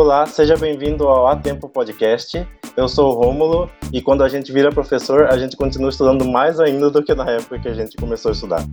Olá, 0.00 0.26
seja 0.26 0.56
bem-vindo 0.56 1.08
ao 1.08 1.26
A 1.26 1.34
Tempo 1.34 1.68
Podcast. 1.68 2.46
Eu 2.76 2.88
sou 2.88 3.10
o 3.10 3.20
Rômulo 3.20 3.68
e 3.92 4.00
quando 4.00 4.22
a 4.22 4.28
gente 4.28 4.52
vira 4.52 4.70
professor, 4.70 5.24
a 5.24 5.36
gente 5.36 5.56
continua 5.56 5.90
estudando 5.90 6.24
mais 6.24 6.60
ainda 6.60 6.88
do 6.88 7.02
que 7.02 7.12
na 7.16 7.28
época 7.28 7.58
que 7.58 7.66
a 7.66 7.74
gente 7.74 7.96
começou 7.96 8.28
a 8.28 8.32
estudar. 8.32 8.64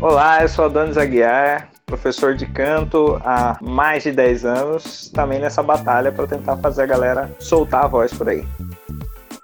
Olá, 0.00 0.42
eu 0.42 0.48
sou 0.48 0.64
Adonis 0.64 0.96
Aguiar, 0.98 1.70
professor 1.86 2.34
de 2.34 2.46
canto 2.46 3.22
há 3.24 3.56
mais 3.62 4.02
de 4.02 4.10
10 4.10 4.44
anos, 4.44 5.08
também 5.14 5.38
nessa 5.38 5.62
batalha 5.62 6.10
para 6.10 6.26
tentar 6.26 6.56
fazer 6.56 6.82
a 6.82 6.86
galera 6.86 7.30
soltar 7.38 7.84
a 7.84 7.86
voz 7.86 8.12
por 8.12 8.28
aí. 8.28 8.44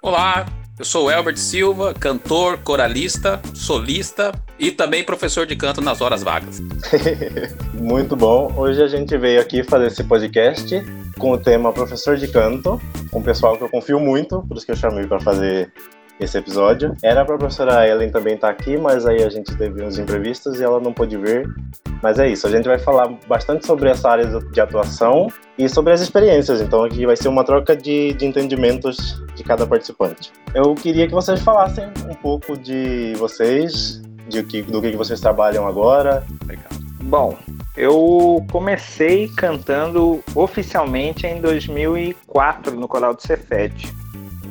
Olá, 0.03 0.45
eu 0.79 0.85
sou 0.85 1.07
o 1.07 1.11
Elbert 1.11 1.35
Silva, 1.35 1.93
cantor, 1.93 2.59
coralista, 2.59 3.41
solista 3.53 4.31
e 4.57 4.71
também 4.71 5.03
professor 5.03 5.45
de 5.45 5.53
canto 5.53 5.81
nas 5.81 5.99
horas 5.99 6.23
vagas. 6.23 6.61
Muito 7.75 8.15
bom. 8.15 8.53
Hoje 8.55 8.81
a 8.81 8.87
gente 8.87 9.17
veio 9.17 9.41
aqui 9.41 9.61
fazer 9.61 9.87
esse 9.87 10.05
podcast 10.05 10.81
com 11.19 11.33
o 11.33 11.37
tema 11.37 11.73
professor 11.73 12.15
de 12.15 12.29
canto, 12.29 12.81
com 13.11 13.19
um 13.19 13.23
pessoal 13.23 13.57
que 13.57 13.63
eu 13.65 13.69
confio 13.69 13.99
muito, 13.99 14.41
por 14.47 14.55
isso 14.55 14.65
que 14.65 14.71
eu 14.71 14.77
chamei 14.77 15.05
para 15.05 15.19
fazer 15.19 15.69
esse 16.19 16.37
episódio. 16.37 16.95
Era 17.01 17.21
a 17.21 17.25
professora 17.25 17.87
Ellen 17.87 18.11
também 18.11 18.35
estar 18.35 18.47
tá 18.47 18.53
aqui, 18.53 18.77
mas 18.77 19.05
aí 19.05 19.23
a 19.23 19.29
gente 19.29 19.55
teve 19.55 19.83
uns 19.83 19.97
imprevistos 19.97 20.59
e 20.59 20.63
ela 20.63 20.79
não 20.79 20.91
pôde 20.91 21.17
vir. 21.17 21.49
Mas 22.01 22.17
é 22.17 22.27
isso, 22.27 22.47
a 22.47 22.49
gente 22.49 22.67
vai 22.67 22.79
falar 22.79 23.09
bastante 23.27 23.65
sobre 23.65 23.89
essa 23.89 24.09
área 24.09 24.25
de 24.25 24.61
atuação 24.61 25.27
e 25.57 25.67
sobre 25.67 25.93
as 25.93 26.01
experiências. 26.01 26.61
Então 26.61 26.83
aqui 26.83 27.05
vai 27.05 27.15
ser 27.15 27.27
uma 27.27 27.43
troca 27.43 27.75
de, 27.75 28.13
de 28.13 28.25
entendimentos 28.25 29.21
de 29.35 29.43
cada 29.43 29.67
participante. 29.67 30.31
Eu 30.53 30.73
queria 30.75 31.07
que 31.07 31.13
vocês 31.13 31.41
falassem 31.41 31.87
um 32.09 32.15
pouco 32.15 32.57
de 32.57 33.13
vocês, 33.17 34.01
de 34.27 34.43
que, 34.43 34.61
do 34.61 34.81
que 34.81 34.95
vocês 34.95 35.19
trabalham 35.19 35.67
agora. 35.67 36.23
Legal. 36.45 36.69
Bom, 37.01 37.37
eu 37.75 38.45
comecei 38.51 39.27
cantando 39.29 40.21
oficialmente 40.35 41.25
em 41.25 41.41
2004 41.41 42.75
no 42.75 42.87
Coral 42.87 43.13
do 43.13 43.21
Cefete. 43.21 43.93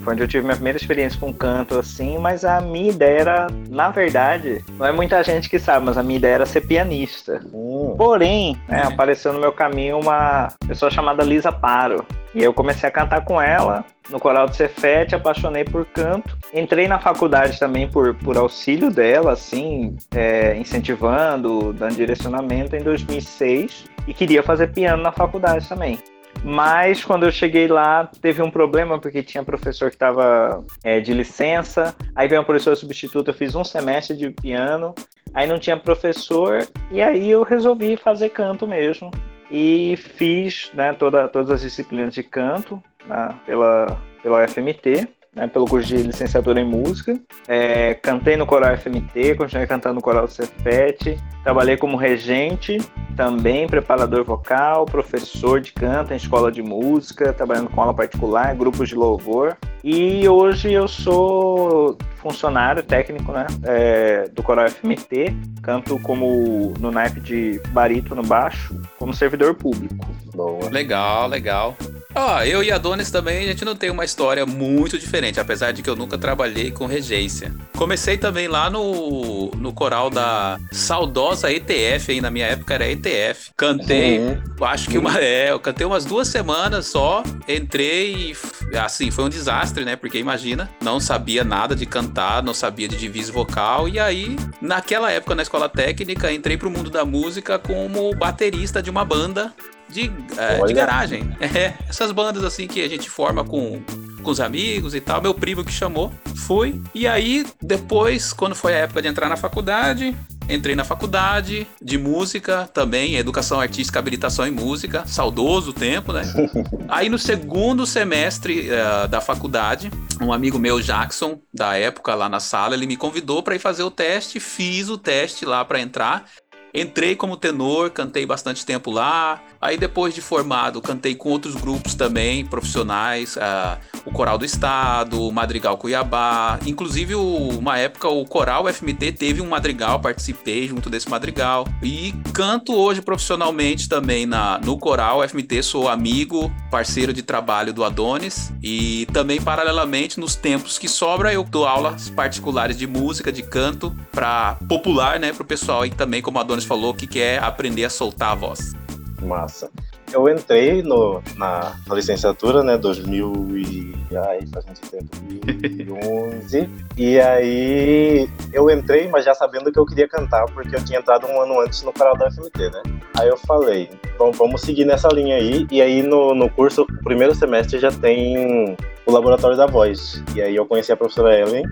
Foi 0.03 0.15
onde 0.15 0.23
eu 0.23 0.29
tive 0.29 0.45
minha 0.45 0.57
primeira 0.57 0.79
experiência 0.79 1.19
com 1.19 1.33
canto, 1.33 1.79
assim, 1.79 2.19
mas 2.19 2.45
a 2.45 2.61
minha 2.61 2.91
ideia 2.91 3.21
era, 3.21 3.47
na 3.69 3.91
verdade, 3.91 4.65
não 4.79 4.87
é 4.87 4.93
muita 4.93 5.23
gente 5.23 5.49
que 5.49 5.59
sabe, 5.59 5.87
mas 5.87 5.99
a 5.99 6.03
minha 6.03 6.19
ideia 6.19 6.35
era 6.35 6.47
ser 6.47 6.63
pianista. 6.63 7.41
Hum. 7.53 7.95
Porém, 7.97 8.61
né, 8.69 8.83
apareceu 8.85 9.33
no 9.33 9.41
meu 9.41 9.53
caminho 9.53 9.99
uma 9.99 10.49
pessoa 10.67 10.91
chamada 10.91 11.23
Lisa 11.23 11.53
Paro. 11.53 12.05
E 12.35 12.43
eu 12.43 12.53
comecei 12.53 12.89
a 12.89 12.93
cantar 12.93 13.25
com 13.25 13.41
ela 13.41 13.85
no 14.11 14.21
coral 14.21 14.47
do 14.47 14.55
Cefete, 14.55 15.15
apaixonei 15.15 15.65
por 15.65 15.85
canto. 15.87 16.37
Entrei 16.53 16.87
na 16.87 16.99
faculdade 16.99 17.59
também 17.59 17.89
por, 17.89 18.15
por 18.15 18.37
auxílio 18.37 18.91
dela, 18.91 19.33
assim, 19.33 19.97
é, 20.15 20.57
incentivando, 20.57 21.73
dando 21.73 21.97
direcionamento 21.97 22.77
em 22.77 22.83
2006. 22.83 23.85
E 24.07 24.15
queria 24.15 24.43
fazer 24.43 24.69
piano 24.69 25.03
na 25.03 25.13
faculdade 25.13 25.69
também. 25.69 25.99
Mas 26.45 27.05
quando 27.05 27.25
eu 27.25 27.33
cheguei 27.33 27.67
lá, 27.67 28.09
teve 28.21 28.43
um 28.43 28.51
problema, 28.51 28.99
porque 28.99 29.23
tinha 29.23 29.43
professor 29.43 29.91
que 29.91 29.97
estava 29.97 30.65
é, 30.85 31.01
de 31.01 31.13
licença, 31.13 31.95
aí 32.15 32.29
veio 32.29 32.41
um 32.41 32.45
professor 32.45 32.77
substituto, 32.77 33.29
eu 33.29 33.35
fiz 33.35 33.55
um 33.55 33.65
semestre 33.65 34.17
de 34.17 34.31
piano, 34.31 34.95
aí 35.35 35.47
não 35.47 35.59
tinha 35.59 35.77
professor, 35.77 36.67
e 36.91 37.03
aí 37.03 37.31
eu 37.31 37.43
resolvi 37.43 37.97
fazer 37.97 38.31
canto 38.31 38.67
mesmo. 38.67 39.11
E 39.51 39.97
fiz 39.97 40.71
né, 40.75 40.93
toda, 40.93 41.27
todas 41.27 41.51
as 41.51 41.63
disciplinas 41.63 42.13
de 42.13 42.23
canto 42.23 42.83
né, 43.07 43.35
pela, 43.47 43.99
pela 44.23 44.47
FMT 44.47 45.09
né, 45.39 45.47
pelo 45.47 45.65
curso 45.65 45.89
de 45.89 46.03
licenciatura 46.03 46.61
em 46.61 46.65
música. 46.65 47.19
É, 47.47 47.95
cantei 47.95 48.37
no 48.37 48.45
coral 48.45 48.77
FMT, 48.77 49.37
continuei 49.37 49.67
cantando 49.67 49.95
no 49.95 50.01
coral 50.01 50.27
Cefet, 50.27 51.17
trabalhei 51.45 51.77
como 51.77 51.97
regente, 51.97 52.79
também 53.17 53.67
preparador 53.67 54.25
vocal, 54.25 54.85
professor 54.85 55.61
de 55.61 55.73
canto 55.73 56.13
em 56.13 56.17
escola 56.17 56.51
de 56.51 56.63
música, 56.63 57.33
trabalhando 57.33 57.71
com 57.71 57.81
aula 57.81 57.95
particular, 57.95 58.55
grupos 58.55 58.89
de 58.89 58.95
louvor. 58.95 59.57
E 59.83 60.29
hoje 60.29 60.73
eu 60.73 60.89
sou 60.89 61.97
funcionário 62.17 62.83
técnico 62.83 63.31
né, 63.31 63.47
é, 63.63 64.29
do 64.29 64.43
Coral 64.43 64.69
FMT, 64.69 65.35
canto 65.63 65.99
como 66.01 66.75
no 66.81 66.91
naipe 66.91 67.21
de 67.21 67.61
barítono 67.69 68.23
baixo, 68.23 68.79
como 68.99 69.15
servidor 69.15 69.55
público. 69.55 70.07
Boa. 70.35 70.69
Legal, 70.69 71.29
legal. 71.29 71.77
Ó, 72.15 72.43
eu 72.43 72.63
e 72.63 72.73
Adonis 72.73 73.11
também, 73.11 73.45
a 73.45 73.47
gente 73.47 73.65
não 73.65 73.77
tem 73.77 73.91
uma 73.91 74.05
história 74.05 74.47
muito 74.47 74.99
diferente, 74.99 75.39
apesar 75.39 75.73
de 75.73 75.83
que 75.83 75.91
eu 75.91 75.95
nunca 75.97 76.17
trabalhei 76.17 76.71
com 76.71 76.87
regência. 76.87 77.55
Comecei 77.77 78.17
também 78.17 78.49
lá 78.49 78.71
no, 78.71 79.51
no 79.57 79.73
coral 79.73 80.09
da 80.09 80.59
saudosa 80.73 81.53
ETF, 81.53 82.13
aí 82.13 82.21
na 82.21 82.31
minha 82.31 82.47
época 82.47 82.75
era 82.75 82.89
ETF. 82.89 83.51
Cantei, 83.57 84.19
uhum. 84.21 84.41
acho 84.63 84.89
que 84.89 84.97
uma, 84.97 85.19
é, 85.19 85.51
eu 85.51 85.61
cantei 85.61 85.87
umas 85.87 86.05
duas 86.05 86.29
semanas 86.29 86.87
só, 86.87 87.23
entrei 87.47 88.33
e, 88.73 88.77
assim, 88.77 89.11
foi 89.11 89.25
um 89.25 89.29
desastre, 89.29 89.85
né? 89.85 89.95
Porque 89.95 90.19
imagina, 90.19 90.69
não 90.83 90.99
sabia 90.99 91.45
nada 91.45 91.77
de 91.77 91.85
cantar, 91.85 92.43
não 92.43 92.55
sabia 92.55 92.89
de 92.89 92.97
divisa 92.97 93.31
vocal, 93.31 93.87
e 93.87 94.01
aí, 94.01 94.35
naquela 94.63 95.13
época 95.13 95.35
na 95.35 95.43
escola 95.43 95.69
técnica, 95.69 96.33
entrei 96.33 96.57
pro 96.57 96.71
mundo 96.71 96.91
da 96.91 97.05
música 97.05 97.59
como 97.59 98.15
baterista 98.15 98.83
de 98.83 98.89
uma 98.89 99.05
banda 99.05 99.53
de, 99.89 100.11
é, 100.37 100.65
de 100.65 100.73
garagem. 100.73 101.29
É, 101.49 101.73
essas 101.89 102.13
bandas 102.13 102.45
assim 102.45 102.67
que 102.67 102.83
a 102.83 102.89
gente 102.89 103.09
forma 103.09 103.43
com, 103.43 103.81
com 104.23 104.31
os 104.31 104.41
amigos 104.41 104.95
e 104.95 105.01
tal. 105.01 105.23
Meu 105.23 105.33
primo 105.33 105.65
que 105.65 105.73
chamou, 105.73 106.13
fui. 106.37 106.81
E 106.95 107.07
aí, 107.07 107.47
depois, 107.61 108.33
quando 108.33 108.55
foi 108.55 108.75
a 108.75 108.79
época 108.79 109.01
de 109.01 109.09
entrar 109.09 109.29
na 109.29 109.37
faculdade, 109.37 110.15
entrei 110.49 110.75
na 110.75 110.85
faculdade 110.85 111.67
de 111.81 111.99
música 111.99 112.69
também, 112.73 113.17
educação 113.17 113.61
artística, 113.61 113.99
habilitação 113.99 114.47
em 114.47 114.51
música, 114.51 115.05
saudoso 115.07 115.73
tempo, 115.73 116.13
né? 116.13 116.23
Aí 116.89 117.09
no 117.09 117.19
segundo 117.19 117.87
semestre 117.87 118.69
uh, 118.71 119.09
da 119.09 119.21
faculdade, 119.21 119.91
um 120.21 120.33
amigo 120.33 120.59
meu, 120.59 120.81
Jackson, 120.81 121.39
da 121.53 121.77
época 121.77 122.15
lá 122.15 122.29
na 122.29 122.41
sala, 122.41 122.75
ele 122.75 122.87
me 122.87 122.97
convidou 122.97 123.43
para 123.43 123.55
ir 123.55 123.59
fazer 123.59 123.83
o 123.83 123.91
teste, 123.91 124.41
fiz 124.41 124.89
o 124.89 124.97
teste 124.97 125.45
lá 125.45 125.65
para 125.65 125.81
entrar. 125.81 126.25
Entrei 126.73 127.17
como 127.17 127.37
tenor, 127.37 127.91
cantei 127.91 128.27
bastante 128.27 128.65
tempo 128.65 128.91
lá. 128.91 129.43
Aí 129.61 129.77
depois 129.77 130.15
de 130.15 130.21
formado, 130.21 130.81
cantei 130.81 131.15
com 131.15 131.31
outros 131.31 131.57
grupos 131.57 131.95
também, 131.95 132.45
profissionais, 132.45 133.37
uh, 133.37 133.79
o 134.05 134.13
Coral 134.13 134.39
do 134.39 134.45
Estado, 134.45 135.21
o 135.21 135.33
Madrigal 135.33 135.77
Cuiabá. 135.77 136.61
Inclusive, 136.65 137.15
uma 137.15 137.77
época, 137.79 138.09
o 138.09 138.25
Coral 138.25 138.73
FMT 138.73 139.13
teve 139.13 139.41
um 139.41 139.49
madrigal, 139.49 140.01
participei 140.01 140.69
junto 140.69 140.89
desse 140.89 141.09
madrigal. 141.09 141.67
E 141.83 142.15
canto 142.33 142.75
hoje 142.75 143.03
profissionalmente 143.03 143.89
também 143.89 144.27
na, 144.27 144.59
no 144.59 144.79
Coral 144.79 145.27
FMT, 145.27 145.63
sou 145.63 145.89
amigo, 145.89 146.53
parceiro 146.71 147.13
de 147.13 147.23
trabalho 147.23 147.73
do 147.73 147.85
Adonis. 147.85 148.53
E 148.63 149.07
também, 149.13 149.41
paralelamente, 149.41 150.21
nos 150.21 150.37
tempos 150.37 150.79
que 150.79 150.89
sobra, 150.89 151.33
eu 151.33 151.43
dou 151.43 151.67
aulas 151.67 152.09
particulares 152.11 152.77
de 152.77 152.87
música, 152.87 153.33
de 153.33 153.43
canto, 153.43 153.95
para 154.13 154.57
popular, 154.69 155.19
né, 155.19 155.33
para 155.33 155.43
o 155.43 155.47
pessoal 155.47 155.83
aí 155.83 155.91
também, 155.91 156.23
como 156.23 156.39
o 156.39 156.41
Adonis 156.59 156.65
falou, 156.65 156.95
que 156.95 157.07
quer 157.07 157.43
aprender 157.43 157.85
a 157.85 157.91
soltar 157.91 158.33
a 158.33 158.35
voz. 158.35 158.75
Massa. 159.23 159.71
Eu 160.13 160.29
entrei 160.29 160.83
no, 160.83 161.23
na, 161.37 161.77
na 161.87 161.95
licenciatura, 161.95 162.63
né, 162.63 162.79
2000 162.79 163.59
e... 163.59 163.95
Ai, 164.27 164.41
faz 164.51 164.65
muito 164.65 164.91
tempo, 164.91 165.17
2011. 165.61 166.69
e 166.97 167.21
aí 167.21 168.29
eu 168.53 168.71
entrei, 168.71 169.07
mas 169.09 169.25
já 169.25 169.35
sabendo 169.35 169.71
que 169.71 169.79
eu 169.79 169.85
queria 169.85 170.09
cantar, 170.09 170.47
porque 170.47 170.75
eu 170.75 170.83
tinha 170.83 170.99
entrado 170.99 171.27
um 171.27 171.41
ano 171.43 171.61
antes 171.61 171.83
no 171.83 171.93
canal 171.93 172.17
da 172.17 172.31
FMT, 172.31 172.71
né? 172.71 172.83
Aí 173.19 173.29
eu 173.29 173.37
falei, 173.37 173.91
bom, 174.17 174.33
vamos 174.33 174.63
seguir 174.63 174.87
nessa 174.87 175.09
linha 175.09 175.37
aí. 175.37 175.67
E 175.71 175.83
aí 175.83 176.03
no, 176.03 176.35
no 176.35 176.49
curso, 176.49 176.87
primeiro 177.05 177.35
semestre 177.35 177.79
já 177.79 177.91
tem 177.91 178.77
o 179.05 179.13
laboratório 179.13 179.59
da 179.59 179.67
voz. 179.67 180.23
E 180.35 180.41
aí 180.41 180.57
eu 180.57 180.65
conheci 180.65 180.91
a 180.91 180.97
professora 180.97 181.39
Ellen 181.39 181.65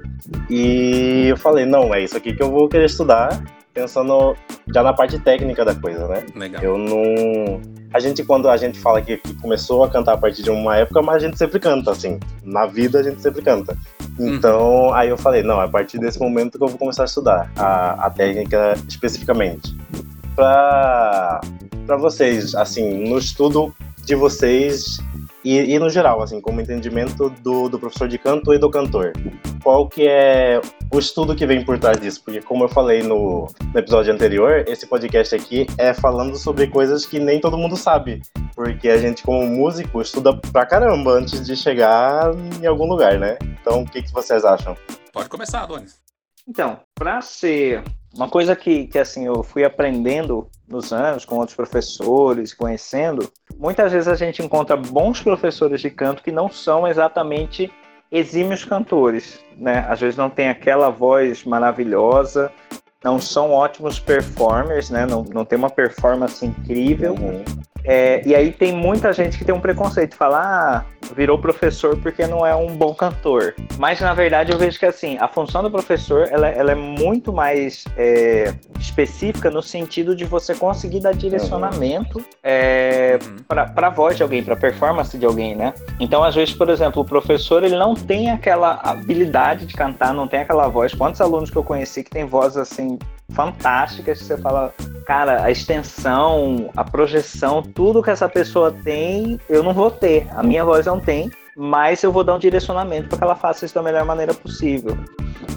e 0.51 1.29
eu 1.29 1.39
falei, 1.39 1.65
não, 1.65 1.95
é 1.95 2.03
isso 2.03 2.17
aqui 2.17 2.35
que 2.35 2.43
eu 2.43 2.51
vou 2.51 2.69
querer 2.69 2.85
estudar 2.85 3.43
pensando 3.77 4.35
já 4.73 4.83
na 4.83 4.95
parte 4.95 5.19
técnica 5.19 5.63
da 5.63 5.75
coisa, 5.75 6.09
né? 6.09 6.25
Legal. 6.35 6.63
Eu 6.63 6.79
não. 6.79 7.61
A 7.93 8.01
gente, 8.01 8.25
quando 8.25 8.49
a 8.49 8.57
gente 8.57 8.81
fala 8.81 9.03
que, 9.03 9.19
começou 9.41 9.85
a 9.85 9.91
cantar 9.91 10.15
a 10.15 10.17
partir 10.17 10.43
de 10.43 10.51
uma 10.51 10.77
época, 10.77 11.03
mas 11.03 11.17
a 11.17 11.27
gente 11.27 11.37
sempre 11.37 11.61
canta, 11.61 11.91
assim. 11.91 12.19
Na 12.43 12.67
vida 12.67 13.01
a 13.01 13.03
gente 13.03 13.21
sempre 13.21 13.43
canta. 13.43 13.77
Então, 14.19 14.87
uhum. 14.87 14.95
aí 14.95 15.11
eu 15.11 15.19
falei, 15.19 15.43
não, 15.43 15.61
é 15.61 15.67
a 15.67 15.69
partir 15.69 15.99
desse 15.99 16.19
momento 16.19 16.59
que 16.59 16.65
eu 16.65 16.69
vou 16.69 16.79
começar 16.79 17.03
a 17.03 17.07
estudar 17.07 17.51
a, 17.57 18.07
a 18.07 18.11
técnica 18.11 18.75
especificamente. 18.89 19.77
Para 20.35 21.41
vocês, 21.99 22.55
assim, 22.55 23.09
no 23.09 23.19
estudo 23.19 23.75
de 24.05 24.15
vocês, 24.15 24.99
e, 25.47 25.75
e, 25.75 25.79
no 25.79 25.89
geral, 25.89 26.21
assim, 26.21 26.41
como 26.41 26.61
entendimento 26.61 27.31
do, 27.31 27.69
do 27.69 27.79
professor 27.79 28.09
de 28.09 28.19
canto 28.19 28.53
e 28.53 28.59
do 28.59 28.69
cantor, 28.69 29.13
qual 29.63 29.89
que 29.89 30.09
é 30.09 30.61
o 30.93 30.99
estudo 30.99 31.37
que 31.37 31.47
vem 31.47 31.65
por 31.65 31.79
trás 31.79 32.01
disso? 32.01 32.21
Porque 32.25 32.43
como 32.43 32.65
eu 32.65 32.69
falei 32.69 33.05
no, 33.05 33.47
no 33.73 33.79
episódio 33.79 34.13
anterior, 34.13 34.65
esse 34.67 34.89
podcast 34.89 35.37
aqui 35.37 35.65
é 35.79 35.95
falando 35.95 36.37
sobre 36.37 36.67
coisas 36.67 37.07
que 37.07 37.21
nem 37.21 37.41
todo 37.41 37.57
mundo 37.57 37.77
sabe, 37.77 38.23
porque 38.57 38.89
a 38.89 38.99
gente 38.99 39.23
como 39.23 39.47
músico 39.47 40.01
estuda 40.03 40.37
pra 40.37 40.67
caramba 40.67 41.13
antes 41.13 41.47
de 41.47 41.55
chegar 41.55 42.33
em 42.61 42.67
algum 42.67 42.89
lugar, 42.89 43.17
né? 43.17 43.39
Então, 43.61 43.83
o 43.83 43.87
que, 43.89 44.03
que 44.03 44.13
vocês 44.13 44.45
acham? 44.45 44.77
Pode 45.13 45.29
começar, 45.29 45.63
Adonis. 45.63 46.01
Então, 46.49 46.81
para 46.93 47.21
ser 47.21 47.85
Uma 48.17 48.29
coisa 48.29 48.57
que, 48.57 48.87
que 48.87 48.99
assim 48.99 49.27
eu 49.27 49.43
fui 49.43 49.63
aprendendo 49.63 50.49
nos 50.67 50.93
anos 50.93 51.25
com 51.25 51.37
outros 51.37 51.55
professores, 51.55 52.55
conhecendo, 52.55 53.31
muitas 53.59 53.93
vezes 53.93 54.09
a 54.09 54.15
gente 54.15 54.43
encontra 54.43 54.75
bons 54.75 55.21
professores 55.21 55.83
de 55.83 55.91
canto 55.91 56.23
que 56.23 56.33
não 56.33 56.49
são 56.49 56.89
exatamente 56.89 57.71
exímios 58.11 58.65
cantores, 58.65 59.39
né? 59.57 59.87
Às 59.89 60.01
vezes 60.01 60.17
não 60.17 60.31
tem 60.31 60.49
aquela 60.49 60.89
voz 60.89 61.45
maravilhosa, 61.45 62.51
não 63.05 63.21
são 63.21 63.53
ótimos 63.53 63.99
performers, 63.99 64.89
né? 64.89 65.05
Não, 65.05 65.23
não 65.23 65.45
tem 65.45 65.59
uma 65.59 65.71
performance 65.71 66.45
incrível. 66.45 67.15
Uhum. 67.15 67.45
É, 67.87 68.21
e 68.27 68.35
aí 68.35 68.53
tem 68.53 68.73
muita 68.73 69.13
gente 69.13 69.39
que 69.39 69.45
tem 69.45 69.55
um 69.55 69.61
preconceito, 69.61 70.17
fala, 70.17 70.41
ah, 70.43 70.85
virou 71.15 71.39
professor 71.39 71.97
porque 71.99 72.27
não 72.27 72.45
é 72.45 72.55
um 72.55 72.77
bom 72.77 72.95
cantor. 72.95 73.55
Mas 73.79 74.01
na 74.01 74.13
verdade 74.13 74.53
eu 74.53 74.59
vejo 74.59 74.79
que 74.79 74.87
assim, 74.87 75.17
a 75.19 75.29
função 75.29 75.63
do 75.63 75.71
professor 75.71 76.29
ela, 76.31 76.49
ela 76.49 76.73
é 76.73 76.75
muito 76.75 77.33
mais 77.33 77.85
é, 77.97 78.53
específica 78.79 79.51
no 79.51 79.63
sentido 79.63 80.17
de 80.17 80.25
você 80.25 80.55
conseguir 80.55 81.01
dar 81.01 81.15
direcionamento 81.15 82.25
é, 82.43 83.19
uhum. 83.23 83.37
para 83.47 83.87
a 83.87 83.91
voz 83.91 84.17
de 84.17 84.23
alguém, 84.23 84.43
para 84.43 84.55
a 84.55 84.57
performance 84.57 85.17
de 85.17 85.25
alguém, 85.25 85.55
né? 85.55 85.73
Então 86.01 86.25
às 86.25 86.35
vezes, 86.35 86.55
por 86.55 86.69
exemplo, 86.69 87.03
o 87.03 87.05
professor 87.05 87.63
ele 87.63 87.77
não 87.77 87.95
tem 87.95 88.31
aquela 88.31 88.81
habilidade 88.83 89.67
de 89.67 89.75
cantar, 89.75 90.13
não 90.13 90.27
tem 90.27 90.41
aquela 90.41 90.67
voz. 90.69 90.93
Quantos 90.93 91.21
alunos 91.21 91.51
que 91.51 91.57
eu 91.57 91.65
conheci 91.65 92.03
que 92.03 92.11
tem 92.11 92.25
voz 92.25 92.57
assim 92.57 92.99
fantásticas, 93.31 94.19
você 94.21 94.37
fala, 94.37 94.73
cara, 95.07 95.43
a 95.45 95.51
extensão, 95.51 96.71
a 96.77 96.85
projeção, 96.85 97.63
tudo 97.63 98.03
que 98.03 98.11
essa 98.11 98.29
pessoa 98.29 98.73
tem, 98.73 99.41
eu 99.49 99.63
não 99.63 99.75
vou 99.75 99.91
ter. 99.91 100.27
A 100.35 100.43
minha 100.43 100.65
voz 100.65 100.87
não 100.87 101.01
tem, 101.01 101.31
mas 101.57 102.03
eu 102.03 102.13
vou 102.13 102.25
dar 102.25 102.35
um 102.35 102.39
direcionamento 102.39 103.09
para 103.09 103.19
que 103.19 103.25
ela 103.25 103.37
faça 103.37 103.65
isso 103.65 103.75
da 103.75 103.83
melhor 103.83 104.05
maneira 104.05 104.35
possível. 104.35 104.97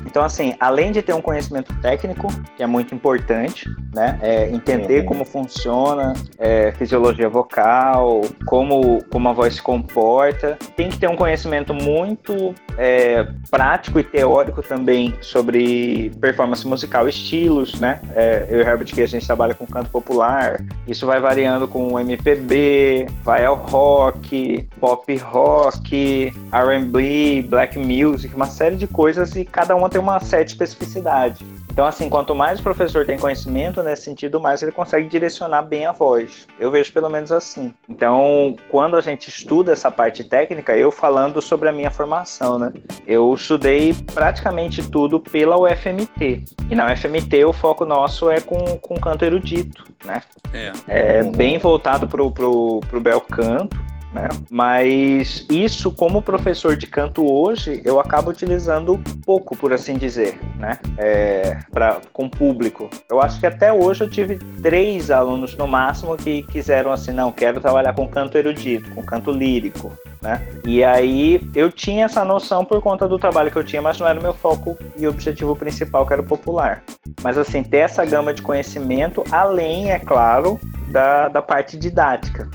Então, 0.06 0.24
assim, 0.24 0.56
além 0.60 0.92
de 0.92 1.02
ter 1.02 1.14
um 1.14 1.22
conhecimento 1.22 1.74
técnico, 1.82 2.28
que 2.58 2.64
é 2.64 2.68
muito 2.68 2.96
importante, 2.96 3.70
né? 3.94 4.18
É 4.22 4.50
entender 4.50 5.02
uhum. 5.02 5.06
como 5.06 5.26
funciona 5.26 6.14
é, 6.38 6.72
fisiologia 6.72 7.30
vocal, 7.30 8.22
como, 8.46 9.04
como 9.06 9.30
a 9.30 9.34
voz 9.34 9.56
se 9.56 9.62
comporta, 9.62 10.58
tem 10.76 10.90
que 10.90 10.98
ter 10.98 11.08
um 11.08 11.16
conhecimento 11.16 11.74
muito 11.74 12.56
é, 12.78 13.28
prático 13.52 14.00
e 14.00 14.04
teórico 14.04 14.62
também 14.62 15.14
sobre 15.22 16.12
performance 16.20 16.66
musical, 16.68 17.08
estilos, 17.08 17.80
né? 17.80 18.00
É, 18.16 18.48
eu 18.50 18.60
e 18.60 18.62
Herbert 18.62 18.94
que 18.94 19.02
a 19.02 19.08
gente 19.08 19.26
trabalha 19.26 19.54
com 19.54 19.66
canto 19.66 19.90
popular, 19.90 20.64
isso 20.88 21.06
vai 21.06 21.20
variando 21.20 21.68
com 21.68 22.00
MPB, 22.00 23.08
vai 23.24 23.46
ao 23.46 23.56
rock, 23.56 24.68
pop 24.80 25.16
rock, 25.18 26.34
R&B, 26.52 27.46
black 27.48 27.78
music, 27.78 28.34
uma 28.36 28.48
série 28.48 28.76
de 28.76 28.88
coisas 28.88 29.36
e 29.36 29.46
cada 29.46 29.69
uma 29.76 29.90
tem 29.90 30.00
uma 30.00 30.20
certa 30.20 30.52
especificidade. 30.52 31.46
Então, 31.72 31.86
assim, 31.86 32.10
quanto 32.10 32.36
mais 32.36 32.60
o 32.60 32.64
professor 32.64 33.06
tem 33.06 33.18
conhecimento 33.18 33.82
nesse 33.82 34.04
sentido, 34.04 34.40
mais 34.40 34.62
ele 34.62 34.72
consegue 34.72 35.08
direcionar 35.08 35.62
bem 35.62 35.86
a 35.86 35.92
voz. 35.92 36.48
Eu 36.60 36.70
vejo 36.72 36.92
pelo 36.92 37.10
menos 37.10 37.32
assim. 37.32 37.74
Então, 37.88 38.56
quando 38.70 38.98
a 38.98 39.02
gente 39.02 39.30
estuda 39.30 39.72
essa 39.72 39.90
parte 39.90 40.24
técnica, 40.24 40.76
eu 40.76 40.92
falando 40.92 41.42
sobre 41.42 41.70
a 41.70 41.72
minha 41.72 41.90
formação, 41.90 42.60
né? 42.60 42.74
Eu 43.08 43.34
estudei 43.34 43.94
praticamente 44.14 44.90
tudo 44.90 45.20
pela 45.20 45.58
UFMT. 45.58 46.44
E 46.70 46.76
na 46.76 46.92
UFMT 46.92 47.46
o 47.46 47.54
foco 47.54 47.86
nosso 47.86 48.30
é 48.30 48.42
com, 48.42 48.78
com 48.78 49.00
canto 49.00 49.24
erudito, 49.24 49.86
né? 50.04 50.22
É. 50.52 50.72
é 50.88 51.24
bem 51.24 51.58
voltado 51.58 52.08
pro, 52.08 52.32
pro, 52.32 52.82
pro 52.90 53.00
bel 53.00 53.22
canto 53.22 53.89
né? 54.14 54.28
Mas 54.50 55.46
isso, 55.50 55.92
como 55.92 56.22
professor 56.22 56.76
de 56.76 56.88
canto 56.88 57.32
hoje, 57.32 57.82
eu 57.86 58.00
acabo 58.00 58.32
utilizando 58.32 59.00
pouco, 59.26 59.56
por 59.56 59.72
assim 59.72 59.98
dizer, 59.98 60.40
né? 60.58 60.80
É, 60.98 61.58
pra, 61.72 62.00
com 62.12 62.30
público. 62.30 62.90
Eu 63.10 63.22
acho 63.22 63.40
que 63.40 63.46
até 63.46 63.72
hoje 63.72 64.04
eu 64.04 64.10
tive 64.10 64.38
três 64.62 65.12
alunos 65.12 65.56
no 65.56 65.68
máximo 65.68 66.18
que 66.18 66.44
quiseram 66.44 66.92
assim, 66.92 67.12
não, 67.12 67.32
quero 67.32 67.62
trabalhar 67.62 67.94
com 67.94 68.08
canto 68.08 68.38
erudito, 68.38 68.90
com 68.96 69.04
canto 69.04 69.32
lírico, 69.32 69.92
né? 70.22 70.42
E 70.66 70.84
aí 70.84 71.42
eu 71.54 71.72
tinha 71.72 72.06
essa 72.06 72.26
noção 72.26 72.66
por 72.66 72.82
conta 72.82 73.08
do 73.08 73.20
trabalho 73.20 73.52
que 73.52 73.58
eu 73.58 73.64
tinha, 73.64 73.82
mas 73.82 74.00
não 74.00 74.08
era 74.08 74.20
o 74.20 74.24
meu 74.24 74.34
foco 74.34 74.78
e 74.98 75.08
objetivo 75.08 75.56
principal, 75.56 76.06
que 76.06 76.14
era 76.14 76.22
o 76.22 76.26
popular. 76.26 76.84
Mas 77.22 77.38
assim, 77.38 77.64
ter 77.64 77.78
essa 77.78 78.04
gama 78.06 78.34
de 78.34 78.42
conhecimento, 78.42 79.24
além, 79.32 79.92
é 79.92 80.00
claro, 80.00 80.60
da, 80.88 81.28
da 81.28 81.42
parte 81.42 81.78
didática 81.78 82.50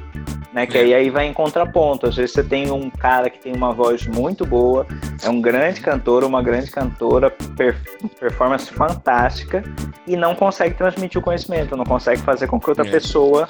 né? 0.55 0.67
Que 0.67 0.79
aí, 0.79 0.95
aí 0.95 1.11
vai 1.11 1.27
em 1.27 1.33
contraponto. 1.33 2.07
Às 2.07 2.17
vezes 2.17 2.33
você 2.33 2.45
tem 2.45 2.71
um 2.71 2.89
cara 2.89 3.29
que 3.29 3.41
tem 3.41 3.55
uma 3.55 3.73
voz 3.73 4.07
muito 4.07 4.47
boa, 4.47 4.87
é 5.23 5.29
um 5.29 5.41
grande 5.41 5.81
cantor, 5.81 6.23
uma 6.23 6.41
grande 6.41 6.71
cantora, 6.71 7.29
per 7.29 7.77
performance 8.21 8.73
fantástica, 8.73 9.65
e 10.07 10.17
não 10.17 10.35
consegue 10.35 10.77
transmitir 10.77 11.21
o 11.21 11.23
conhecimento, 11.23 11.77
não 11.77 11.85
consegue 11.85 12.23
fazer 12.23 12.47
com 12.47 12.61
que 12.61 12.71
outra 12.71 12.87
é. 12.87 12.91
pessoa 12.91 13.49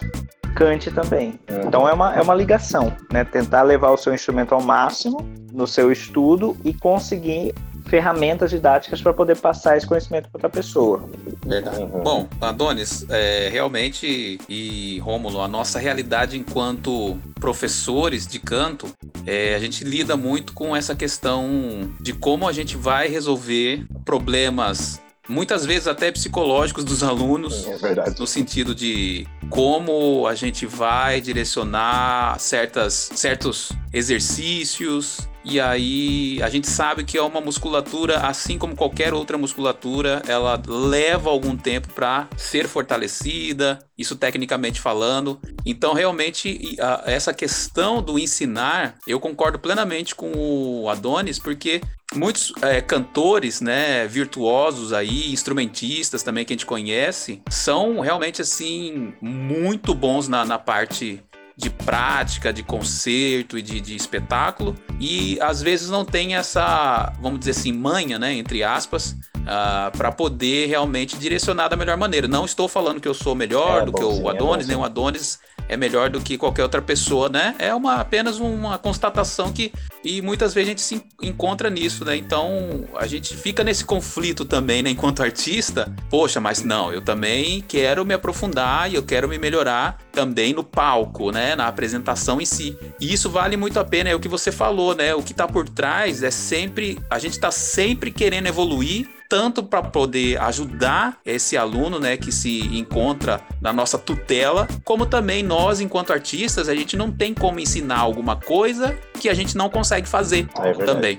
cante 0.57 0.91
também. 0.91 1.39
É. 1.47 1.61
Então 1.67 1.87
é 1.87 1.93
uma, 1.93 2.15
é 2.15 2.23
uma 2.23 2.35
ligação, 2.35 2.97
né? 3.13 3.23
Tentar 3.23 3.63
levar 3.63 3.91
o 3.91 3.97
seu 3.97 4.15
instrumento 4.15 4.55
ao 4.55 4.63
máximo 4.63 5.19
no 5.53 5.67
seu 5.67 5.93
estudo 5.93 6.57
e 6.65 6.73
conseguir 6.73 7.55
ferramentas 7.87 8.51
didáticas 8.51 9.01
para 9.01 9.13
poder 9.13 9.37
passar 9.37 9.77
esse 9.77 9.87
conhecimento 9.87 10.29
para 10.31 10.39
outra 10.39 10.49
pessoa. 10.49 11.09
Verdade. 11.47 11.83
Uhum. 11.83 12.03
Bom, 12.03 12.29
Adonis, 12.41 13.07
é, 13.11 13.49
realmente, 13.51 14.39
e 14.49 14.99
Rômulo, 15.01 15.41
a 15.41 15.49
nossa 15.49 15.79
realidade 15.79 16.39
enquanto 16.39 17.19
professores 17.39 18.27
de 18.27 18.39
canto, 18.39 18.89
é, 19.27 19.55
a 19.55 19.59
gente 19.59 19.85
lida 19.85 20.17
muito 20.17 20.53
com 20.53 20.75
essa 20.75 20.95
questão 20.95 21.93
de 22.01 22.13
como 22.13 22.49
a 22.49 22.53
gente 22.53 22.77
vai 22.77 23.09
resolver 23.09 23.87
problemas 24.05 25.03
muitas 25.29 25.65
vezes 25.65 25.89
até 25.89 26.13
psicológicos 26.13 26.85
dos 26.85 27.03
alunos, 27.03 27.67
é 27.67 28.11
no 28.19 28.27
sentido 28.27 28.75
de 28.75 29.27
como 29.49 30.27
a 30.27 30.35
gente 30.35 30.67
vai 30.67 31.21
direcionar 31.21 32.39
certas, 32.39 33.11
certos 33.15 33.73
exercícios, 33.93 35.27
e 35.45 35.61
aí 35.61 36.43
a 36.43 36.49
gente 36.49 36.69
sabe 36.69 37.05
que 37.05 37.19
é 37.19 37.23
uma 37.23 37.41
musculatura, 37.41 38.19
assim 38.19 38.57
como 38.57 38.75
qualquer 38.75 39.13
outra 39.13 39.37
musculatura, 39.37 40.23
ela 40.27 40.61
leva 40.67 41.29
algum 41.29 41.57
tempo 41.57 41.93
para 41.93 42.29
ser 42.37 42.67
fortalecida, 42.67 43.79
isso 43.97 44.17
tecnicamente 44.17 44.81
falando. 44.81 45.39
Então, 45.67 45.93
realmente, 45.93 46.77
essa 47.05 47.35
questão 47.35 48.03
do 48.03 48.19
ensinar, 48.19 48.97
eu 49.07 49.21
concordo 49.21 49.59
plenamente 49.59 50.15
com 50.15 50.33
o 50.35 50.89
Adonis, 50.89 51.39
porque 51.39 51.81
muitos 52.15 52.53
é, 52.63 52.81
cantores, 52.81 53.61
né, 53.61 54.07
virtuosos 54.07 54.93
aí, 54.93 55.33
instrumentistas 55.33 56.23
também 56.23 56.45
que 56.45 56.53
a 56.53 56.57
gente 56.57 56.67
conhece, 56.67 57.43
são 57.51 58.01
realmente 58.01 58.41
assim 58.41 59.13
muito 59.21 59.95
bons 59.95 60.29
na, 60.29 60.45
na 60.45 60.59
parte 60.59 61.23
de 61.57 61.71
prática, 61.71 62.53
de 62.53 62.63
concerto 62.63 63.57
e 63.57 63.63
de, 63.63 63.81
de 63.81 63.95
espetáculo, 63.95 64.75
e 65.01 65.39
às 65.41 65.63
vezes 65.63 65.89
não 65.89 66.05
tem 66.05 66.35
essa, 66.35 67.13
vamos 67.21 67.39
dizer 67.39 67.53
assim, 67.53 67.73
manha, 67.73 68.19
né, 68.19 68.33
entre 68.35 68.65
aspas, 68.65 69.13
uh, 69.13 69.47
ah, 69.47 69.93
para 69.97 70.11
poder 70.11 70.67
realmente 70.67 71.17
direcionar 71.17 71.69
da 71.69 71.77
melhor 71.77 71.97
maneira. 71.97 72.27
Não 72.27 72.45
estou 72.45 72.69
falando 72.69 73.01
que 73.01 73.09
eu 73.09 73.15
sou 73.15 73.35
melhor 73.35 73.83
é, 73.83 73.85
do 73.87 73.93
que 73.93 74.03
o 74.03 74.29
é 74.29 74.33
Adonis, 74.33 74.67
é 74.67 74.69
nem 74.69 74.77
o 74.77 74.85
Adonis 74.85 75.39
é 75.69 75.77
melhor 75.77 76.11
do 76.11 76.21
que 76.21 76.37
qualquer 76.37 76.63
outra 76.63 76.83
pessoa, 76.83 77.29
né? 77.29 77.55
É 77.59 77.75
uma, 77.75 77.97
apenas 77.97 78.39
uma 78.39 78.79
constatação 78.79 79.53
que 79.53 79.73
e 80.05 80.21
muitas 80.21 80.53
vezes 80.53 80.69
a 80.69 80.71
gente 80.71 80.81
se 80.83 81.03
encontra 81.23 81.71
nisso, 81.71 82.05
né? 82.05 82.17
Então 82.17 82.85
a 82.97 83.07
gente 83.07 83.35
fica 83.37 83.65
nesse 83.65 83.85
conflito 83.85 84.45
também, 84.45 84.83
né? 84.83 84.91
Enquanto 84.91 85.23
artista, 85.23 85.93
poxa, 86.11 86.41
mas 86.41 86.63
não, 86.63 86.93
eu 86.93 87.01
também 87.01 87.63
quero 87.67 88.05
me 88.05 88.13
aprofundar 88.13 88.91
e 88.91 88.95
eu 88.95 89.03
quero 89.03 89.29
me 89.29 89.39
melhorar 89.39 89.99
também 90.13 90.53
no 90.53 90.63
palco, 90.63 91.31
né? 91.31 91.44
Na 91.57 91.67
apresentação 91.67 92.41
em 92.41 92.45
si. 92.45 92.77
E 93.01 93.13
isso 93.13 93.29
vale 93.29 93.57
muito 93.57 93.79
a 93.81 93.85
pena, 93.85 94.11
é 94.11 94.15
o 94.15 94.21
que 94.21 94.29
você 94.29 94.51
falou, 94.53 94.95
né? 94.95 95.15
O 95.15 95.23
que 95.23 95.35
tá 95.35 95.47
por 95.47 95.69
trás 95.69 96.23
é 96.23 96.31
sempre 96.31 96.99
a 97.11 97.19
gente 97.19 97.39
tá 97.39 97.51
sempre 97.51 98.11
querendo 98.11 98.47
evoluir 98.47 99.09
tanto 99.29 99.63
para 99.65 99.83
poder 99.83 100.41
ajudar 100.41 101.19
esse 101.25 101.57
aluno, 101.57 101.99
né, 101.99 102.17
que 102.17 102.31
se 102.31 102.61
encontra 102.77 103.41
na 103.61 103.73
nossa 103.73 103.99
tutela, 103.99 104.69
como 104.85 105.07
também 105.07 105.43
nós, 105.43 105.81
enquanto 105.81 106.13
artistas, 106.13 106.69
a 106.69 106.75
gente 106.75 106.97
não 106.97 107.11
tem 107.11 107.35
como 107.35 107.59
ensinar 107.59 107.99
alguma 107.99 108.37
coisa 108.37 108.97
que 109.19 109.29
a 109.29 109.35
gente 109.35 109.57
não 109.57 109.69
consegue 109.69 110.09
fazer 110.09 110.49
é 110.61 110.73
também. 110.75 111.19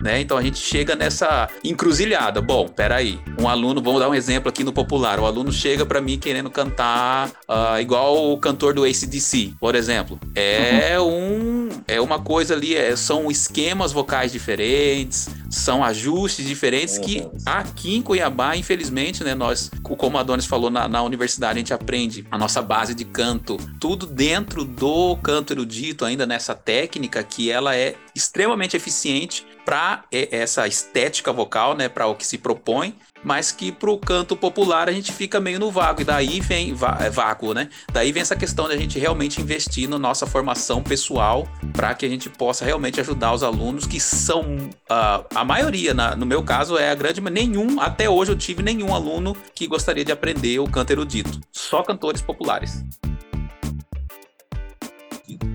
Né? 0.00 0.20
Então 0.20 0.36
a 0.36 0.42
gente 0.42 0.58
chega 0.58 0.94
nessa 0.94 1.48
encruzilhada. 1.62 2.40
Bom, 2.40 2.68
peraí, 2.68 3.18
um 3.38 3.48
aluno, 3.48 3.82
vamos 3.82 4.00
dar 4.00 4.08
um 4.08 4.14
exemplo 4.14 4.48
aqui 4.48 4.64
no 4.64 4.72
popular. 4.72 5.18
O 5.18 5.26
aluno 5.26 5.52
chega 5.52 5.86
para 5.86 6.00
mim 6.00 6.18
querendo 6.18 6.50
cantar 6.50 7.28
uh, 7.48 7.80
igual 7.80 8.32
o 8.32 8.38
cantor 8.38 8.74
do 8.74 8.84
ACDC, 8.84 9.54
por 9.58 9.74
exemplo. 9.74 10.18
É 10.34 10.98
uhum. 10.98 11.68
um, 11.68 11.68
é 11.86 12.00
uma 12.00 12.18
coisa 12.18 12.54
ali, 12.54 12.74
é, 12.74 12.94
são 12.96 13.30
esquemas 13.30 13.92
vocais 13.92 14.32
diferentes, 14.32 15.28
são 15.50 15.84
ajustes 15.84 16.46
diferentes 16.46 16.98
que 16.98 17.26
aqui 17.46 17.96
em 17.96 18.02
Cuiabá, 18.02 18.56
infelizmente, 18.56 19.22
né, 19.22 19.34
nós, 19.34 19.70
como 19.82 20.18
a 20.18 20.20
Adonis 20.20 20.46
falou, 20.46 20.70
na, 20.70 20.88
na 20.88 21.02
universidade 21.02 21.58
a 21.58 21.58
gente 21.58 21.74
aprende 21.74 22.26
a 22.30 22.38
nossa 22.38 22.60
base 22.60 22.94
de 22.94 23.04
canto, 23.04 23.56
tudo 23.80 24.06
dentro 24.06 24.64
do 24.64 25.16
canto 25.16 25.52
erudito, 25.52 26.04
ainda 26.04 26.26
nessa 26.26 26.54
técnica 26.54 27.22
que 27.22 27.50
ela 27.50 27.76
é 27.76 27.94
extremamente 28.14 28.76
eficiente 28.76 29.46
para 29.64 30.04
essa 30.10 30.66
estética 30.66 31.32
vocal, 31.32 31.76
né, 31.76 31.88
para 31.88 32.06
o 32.06 32.14
que 32.14 32.26
se 32.26 32.38
propõe, 32.38 32.94
mas 33.24 33.50
que 33.50 33.72
pro 33.72 33.96
canto 33.96 34.36
popular 34.36 34.88
a 34.88 34.92
gente 34.92 35.10
fica 35.10 35.40
meio 35.40 35.58
no 35.58 35.70
vago 35.70 36.02
e 36.02 36.04
daí 36.04 36.40
vem 36.40 36.76
é, 37.00 37.10
vácuo, 37.10 37.54
né? 37.54 37.70
Daí 37.90 38.12
vem 38.12 38.20
essa 38.20 38.36
questão 38.36 38.68
de 38.68 38.74
a 38.74 38.76
gente 38.76 38.98
realmente 38.98 39.40
investir 39.40 39.88
na 39.88 39.98
nossa 39.98 40.26
formação 40.26 40.82
pessoal 40.82 41.48
para 41.72 41.94
que 41.94 42.04
a 42.04 42.08
gente 42.08 42.28
possa 42.28 42.64
realmente 42.64 43.00
ajudar 43.00 43.32
os 43.32 43.42
alunos 43.42 43.86
que 43.86 43.98
são 43.98 44.42
uh, 44.90 45.24
a 45.34 45.44
maioria, 45.44 45.94
na, 45.94 46.14
no 46.14 46.26
meu 46.26 46.42
caso 46.42 46.76
é 46.76 46.90
a 46.90 46.94
grande, 46.94 47.20
nenhum 47.22 47.80
até 47.80 48.08
hoje 48.10 48.32
eu 48.32 48.36
tive 48.36 48.62
nenhum 48.62 48.94
aluno 48.94 49.34
que 49.54 49.66
gostaria 49.66 50.04
de 50.04 50.12
aprender 50.12 50.58
o 50.58 50.68
canto 50.68 50.90
erudito, 50.90 51.40
só 51.50 51.82
cantores 51.82 52.20
populares. 52.20 52.84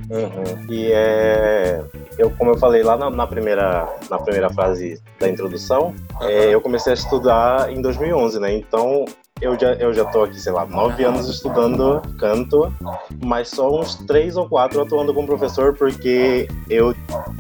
Uhum. 0.10 0.66
E 0.72 0.92
é, 0.92 1.84
eu, 2.18 2.32
como 2.32 2.51
eu 2.51 2.58
falei 2.58 2.82
lá 2.82 2.98
na, 2.98 3.10
na 3.10 3.28
primeira, 3.28 3.88
na 4.10 4.18
primeira 4.18 4.50
frase 4.50 5.01
da 5.20 5.30
introdução, 5.30 5.94
uhum. 6.20 6.28
é, 6.28 6.54
eu 6.54 6.60
comecei 6.62 6.92
a 6.92 6.96
estudar 6.96 7.72
em 7.72 7.82
2011, 7.82 8.39
né? 8.39 8.54
Então 8.54 9.06
eu 9.41 9.58
já, 9.60 9.74
eu 9.74 9.93
já 9.93 10.05
tô 10.05 10.24
aqui, 10.24 10.39
sei 10.39 10.51
lá, 10.51 10.65
nove 10.65 11.03
anos 11.03 11.29
estudando 11.29 12.01
canto, 12.17 12.74
mas 13.24 13.50
só 13.50 13.69
uns 13.69 13.96
três 13.96 14.36
ou 14.36 14.48
quatro 14.48 14.81
atuando 14.81 15.13
como 15.13 15.27
professor, 15.27 15.74
porque 15.74 16.48
eu 16.69 16.93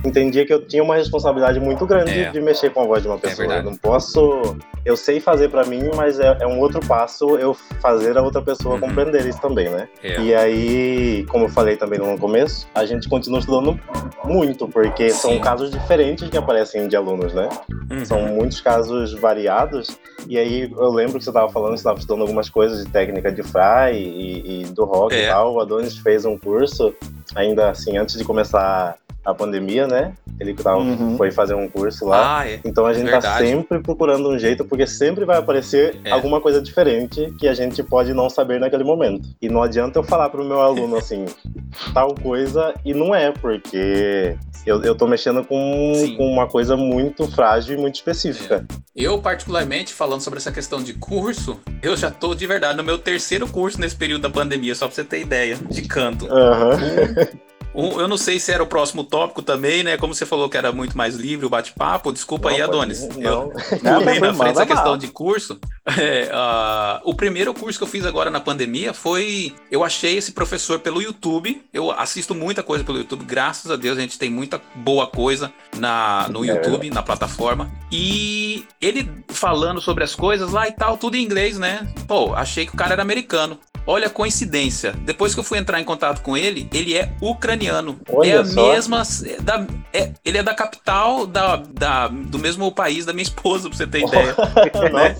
entendia 0.05 0.45
que 0.45 0.53
eu 0.53 0.65
tinha 0.65 0.83
uma 0.83 0.95
responsabilidade 0.95 1.59
muito 1.59 1.85
grande 1.85 2.19
é. 2.19 2.31
de 2.31 2.41
mexer 2.41 2.71
com 2.71 2.81
a 2.81 2.85
voz 2.85 3.01
de 3.01 3.07
uma 3.07 3.17
é 3.17 3.19
pessoa. 3.19 3.53
É 3.53 3.59
eu 3.59 3.63
não 3.63 3.75
posso. 3.75 4.55
Eu 4.85 4.95
sei 4.95 5.19
fazer 5.19 5.49
para 5.49 5.65
mim, 5.65 5.89
mas 5.95 6.19
é, 6.19 6.37
é, 6.39 6.47
um 6.47 6.59
outro 6.59 6.79
passo 6.87 7.37
eu 7.37 7.53
fazer 7.53 8.17
a 8.17 8.21
outra 8.21 8.41
pessoa 8.41 8.75
uhum. 8.75 8.81
compreender 8.81 9.25
isso 9.25 9.39
também, 9.41 9.69
né? 9.69 9.87
É. 10.01 10.21
E 10.21 10.33
aí, 10.33 11.25
como 11.29 11.45
eu 11.45 11.49
falei 11.49 11.75
também 11.75 11.99
no 11.99 12.17
começo, 12.17 12.67
a 12.73 12.85
gente 12.85 13.09
continua 13.09 13.39
estudando 13.39 13.79
muito, 14.23 14.67
porque 14.67 15.09
Sim. 15.09 15.17
são 15.17 15.39
casos 15.39 15.69
diferentes 15.69 16.29
que 16.29 16.37
aparecem 16.37 16.87
de 16.87 16.95
alunos, 16.95 17.33
né? 17.33 17.49
Uhum. 17.91 18.05
São 18.05 18.21
muitos 18.27 18.61
casos 18.61 19.13
variados. 19.13 19.99
E 20.27 20.37
aí 20.37 20.71
eu 20.71 20.91
lembro 20.91 21.17
que 21.17 21.23
você 21.23 21.29
estava 21.29 21.49
falando, 21.49 21.71
você 21.71 21.88
estava 21.89 21.99
estudando 21.99 22.21
algumas 22.21 22.49
coisas 22.49 22.85
de 22.85 22.91
técnica 22.91 23.31
de 23.31 23.43
fry 23.43 23.93
e, 23.93 24.61
e 24.61 24.63
do 24.65 24.85
rock 24.85 25.15
é. 25.15 25.25
e 25.25 25.27
tal. 25.27 25.55
O 25.55 25.59
Adonis 25.59 25.97
fez 25.97 26.25
um 26.25 26.37
curso, 26.37 26.93
ainda 27.35 27.69
assim, 27.69 27.97
antes 27.97 28.17
de 28.17 28.23
começar 28.23 28.97
a 29.29 29.35
pandemia, 29.35 29.87
né? 29.87 30.13
Ele 30.39 30.53
tava, 30.53 30.79
uhum. 30.79 31.17
foi 31.17 31.31
fazer 31.31 31.53
um 31.53 31.67
curso 31.67 32.05
lá. 32.05 32.39
Ah, 32.39 32.49
é. 32.49 32.59
Então 32.63 32.85
a 32.85 32.93
gente 32.93 33.05
tá 33.05 33.19
Verdade. 33.19 33.43
tá 33.43 33.45
sempre 33.45 33.79
procurando 33.79 34.29
um 34.29 34.39
jeito, 34.39 34.63
porque 34.65 34.87
sempre 34.87 35.25
vai 35.25 35.37
aparecer 35.37 35.99
é. 36.03 36.11
alguma 36.11 36.39
coisa 36.39 36.61
diferente 36.61 37.33
que 37.37 37.47
a 37.47 37.53
gente 37.53 37.83
pode 37.83 38.13
não 38.13 38.29
saber 38.29 38.59
naquele 38.59 38.83
momento. 38.83 39.27
E 39.41 39.49
não 39.49 39.61
adianta 39.61 39.99
eu 39.99 40.03
falar 40.03 40.29
pro 40.29 40.45
meu 40.45 40.61
aluno 40.61 40.97
assim, 40.97 41.25
tal 41.93 42.15
coisa, 42.15 42.73
e 42.85 42.93
não 42.93 43.13
é, 43.13 43.31
porque 43.31 44.37
eu, 44.65 44.81
eu 44.83 44.95
tô 44.95 45.07
mexendo 45.07 45.43
com, 45.43 45.93
com 46.17 46.31
uma 46.31 46.47
coisa 46.47 46.77
muito 46.77 47.27
frágil 47.27 47.77
e 47.77 47.81
muito 47.81 47.95
específica. 47.95 48.65
É. 48.69 48.79
Eu, 48.95 49.19
particularmente, 49.19 49.93
falando 49.93 50.21
sobre 50.21 50.39
essa 50.39 50.51
questão 50.51 50.83
de 50.83 50.93
curso, 50.93 51.59
eu 51.81 51.95
já 51.95 52.11
tô 52.11 52.35
de 52.35 52.45
verdade 52.45 52.77
no 52.77 52.83
meu 52.83 52.97
terceiro 52.97 53.47
curso 53.47 53.79
nesse 53.79 53.95
período 53.95 54.21
da 54.21 54.29
pandemia, 54.29 54.75
só 54.75 54.87
pra 54.87 54.95
você 54.95 55.03
ter 55.03 55.21
ideia, 55.21 55.57
de 55.69 55.81
canto. 55.83 56.25
Uhum. 56.25 57.49
Um, 57.73 57.99
eu 57.99 58.07
não 58.07 58.17
sei 58.17 58.39
se 58.39 58.51
era 58.51 58.63
o 58.63 58.67
próximo 58.67 59.03
tópico 59.03 59.41
também, 59.41 59.83
né? 59.83 59.97
Como 59.97 60.13
você 60.13 60.25
falou 60.25 60.49
que 60.49 60.57
era 60.57 60.71
muito 60.71 60.97
mais 60.97 61.15
livre 61.15 61.45
o 61.45 61.49
bate-papo. 61.49 62.11
Desculpa 62.11 62.49
não, 62.49 62.55
aí, 62.55 62.61
Adonis. 62.61 63.07
Não. 63.17 63.51
Eu 63.51 63.99
pulei 63.99 64.19
na 64.19 64.33
frente 64.33 64.51
essa 64.51 64.65
questão 64.65 64.97
de 64.97 65.07
curso. 65.07 65.59
É, 65.99 66.29
uh, 66.31 67.01
o 67.03 67.15
primeiro 67.15 67.53
curso 67.53 67.79
que 67.79 67.83
eu 67.83 67.87
fiz 67.87 68.05
agora 68.05 68.29
na 68.29 68.39
pandemia 68.39 68.93
foi. 68.93 69.53
Eu 69.71 69.83
achei 69.83 70.17
esse 70.17 70.31
professor 70.31 70.79
pelo 70.79 71.01
YouTube. 71.01 71.61
Eu 71.73 71.91
assisto 71.91 72.35
muita 72.35 72.61
coisa 72.61 72.83
pelo 72.83 72.99
YouTube. 72.99 73.25
Graças 73.25 73.71
a 73.71 73.75
Deus 73.75 73.97
a 73.97 74.01
gente 74.01 74.17
tem 74.17 74.29
muita 74.29 74.61
boa 74.75 75.07
coisa 75.07 75.51
na, 75.77 76.27
no 76.29 76.45
é. 76.45 76.47
YouTube, 76.47 76.89
na 76.89 77.01
plataforma. 77.01 77.71
E 77.91 78.65
ele 78.79 79.09
falando 79.29 79.81
sobre 79.81 80.03
as 80.03 80.15
coisas 80.15 80.51
lá 80.51 80.67
e 80.67 80.71
tal, 80.71 80.97
tudo 80.97 81.15
em 81.15 81.23
inglês, 81.23 81.57
né? 81.57 81.87
Pô, 82.07 82.33
achei 82.33 82.65
que 82.65 82.73
o 82.73 82.77
cara 82.77 82.93
era 82.93 83.01
americano. 83.01 83.59
Olha 83.91 84.05
a 84.05 84.09
coincidência. 84.11 84.93
Depois 85.03 85.33
que 85.33 85.39
eu 85.39 85.43
fui 85.43 85.57
entrar 85.57 85.81
em 85.81 85.83
contato 85.83 86.21
com 86.21 86.37
ele, 86.37 86.69
ele 86.71 86.95
é 86.95 87.11
ucraniano. 87.19 87.99
Olha 88.07 88.33
é 88.33 88.37
a 88.37 88.45
só. 88.45 88.71
mesma. 88.71 89.01
É 89.25 89.41
da, 89.41 89.65
é, 89.91 90.11
ele 90.23 90.37
é 90.37 90.43
da 90.43 90.53
capital 90.53 91.25
da, 91.25 91.55
da, 91.55 92.07
do 92.07 92.37
mesmo 92.37 92.71
país 92.71 93.03
da 93.03 93.13
minha 93.13 93.23
esposa, 93.23 93.67
pra 93.67 93.75
você 93.75 93.87
ter 93.87 94.05
ideia. 94.05 94.35
né? 94.93 95.15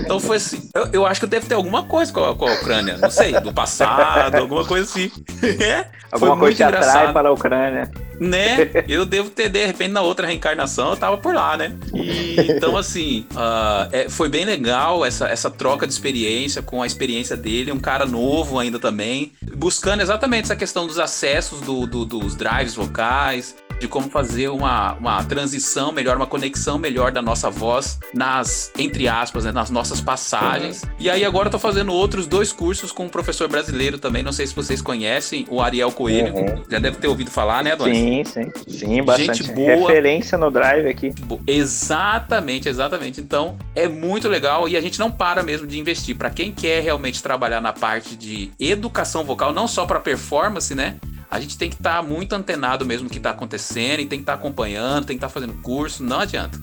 Então 0.00 0.20
foi 0.20 0.36
assim. 0.36 0.68
Eu, 0.74 0.88
eu, 0.92 1.06
acho 1.06 1.18
que 1.18 1.26
deve 1.26 1.46
ter 1.46 1.54
alguma 1.54 1.84
coisa 1.84 2.12
com 2.12 2.22
a, 2.22 2.36
com 2.36 2.46
a 2.46 2.52
Ucrânia. 2.52 2.98
Não 2.98 3.10
sei, 3.10 3.32
do 3.40 3.54
passado, 3.54 4.36
alguma 4.36 4.66
coisa 4.66 4.84
assim. 4.84 5.10
é, 5.58 5.86
alguma 6.12 6.36
coisa 6.36 6.58
que 6.58 6.62
atrai 6.62 7.14
para 7.14 7.30
a 7.30 7.32
Ucrânia 7.32 7.90
né? 8.20 8.70
Eu 8.86 9.06
devo 9.06 9.30
ter, 9.30 9.48
de 9.48 9.64
repente, 9.64 9.92
na 9.92 10.02
outra 10.02 10.26
reencarnação, 10.26 10.90
eu 10.90 10.96
tava 10.96 11.16
por 11.16 11.34
lá, 11.34 11.56
né? 11.56 11.72
E, 11.94 12.36
então, 12.52 12.76
assim, 12.76 13.26
uh, 13.32 13.88
é, 13.90 14.08
foi 14.10 14.28
bem 14.28 14.44
legal 14.44 15.04
essa, 15.04 15.26
essa 15.26 15.50
troca 15.50 15.86
de 15.86 15.92
experiência 15.92 16.60
com 16.60 16.82
a 16.82 16.86
experiência 16.86 17.34
dele, 17.34 17.72
um 17.72 17.80
cara 17.80 18.04
novo 18.04 18.58
ainda 18.58 18.78
também, 18.78 19.32
buscando 19.56 20.02
exatamente 20.02 20.44
essa 20.44 20.56
questão 20.56 20.86
dos 20.86 20.98
acessos 20.98 21.62
do, 21.62 21.86
do, 21.86 22.04
dos 22.04 22.36
drives 22.36 22.74
vocais, 22.74 23.56
de 23.80 23.88
como 23.88 24.10
fazer 24.10 24.48
uma, 24.48 24.92
uma 24.92 25.24
transição 25.24 25.90
melhor, 25.90 26.16
uma 26.16 26.26
conexão 26.26 26.78
melhor 26.78 27.10
da 27.10 27.22
nossa 27.22 27.50
voz 27.50 27.98
nas, 28.12 28.70
entre 28.78 29.08
aspas, 29.08 29.46
né, 29.46 29.52
nas 29.52 29.70
nossas 29.70 30.00
passagens. 30.00 30.82
Uhum. 30.82 30.90
E 30.98 31.10
aí 31.10 31.24
agora 31.24 31.48
eu 31.48 31.50
tô 31.50 31.58
fazendo 31.58 31.92
outros 31.92 32.26
dois 32.26 32.52
cursos 32.52 32.92
com 32.92 33.06
um 33.06 33.08
professor 33.08 33.48
brasileiro 33.48 33.98
também, 33.98 34.22
não 34.22 34.32
sei 34.32 34.46
se 34.46 34.54
vocês 34.54 34.82
conhecem, 34.82 35.46
o 35.48 35.62
Ariel 35.62 35.90
Coelho, 35.90 36.34
uhum. 36.34 36.62
já 36.70 36.78
deve 36.78 36.98
ter 36.98 37.08
ouvido 37.08 37.30
falar, 37.30 37.64
né, 37.64 37.72
Adonis? 37.72 37.96
Sim, 37.96 38.24
sim, 38.24 38.52
sim, 38.68 39.02
bastante. 39.02 39.42
Gente 39.42 39.52
boa. 39.52 39.88
Referência 39.88 40.36
no 40.36 40.50
Drive 40.50 40.86
aqui. 40.86 41.14
Exatamente, 41.46 42.68
exatamente. 42.68 43.20
Então, 43.20 43.56
é 43.74 43.88
muito 43.88 44.28
legal 44.28 44.68
e 44.68 44.76
a 44.76 44.80
gente 44.80 44.98
não 44.98 45.10
para 45.10 45.42
mesmo 45.42 45.66
de 45.66 45.78
investir. 45.78 46.16
Para 46.16 46.28
quem 46.28 46.52
quer 46.52 46.82
realmente 46.82 47.22
trabalhar 47.22 47.60
na 47.62 47.72
parte 47.72 48.14
de 48.14 48.50
educação 48.60 49.24
vocal, 49.24 49.54
não 49.54 49.66
só 49.66 49.86
para 49.86 49.98
performance, 49.98 50.74
né? 50.74 50.96
A 51.30 51.38
gente 51.38 51.56
tem 51.56 51.70
que 51.70 51.76
estar 51.76 51.96
tá 51.96 52.02
muito 52.02 52.34
antenado 52.34 52.84
mesmo 52.84 53.04
no 53.04 53.10
que 53.10 53.18
está 53.18 53.30
acontecendo 53.30 54.00
e 54.00 54.06
tem 54.06 54.18
que 54.18 54.24
estar 54.24 54.32
tá 54.32 54.38
acompanhando, 54.38 55.06
tem 55.06 55.16
que 55.16 55.24
estar 55.24 55.28
tá 55.28 55.32
fazendo 55.32 55.54
curso, 55.62 56.02
não 56.02 56.18
adianta. 56.18 56.58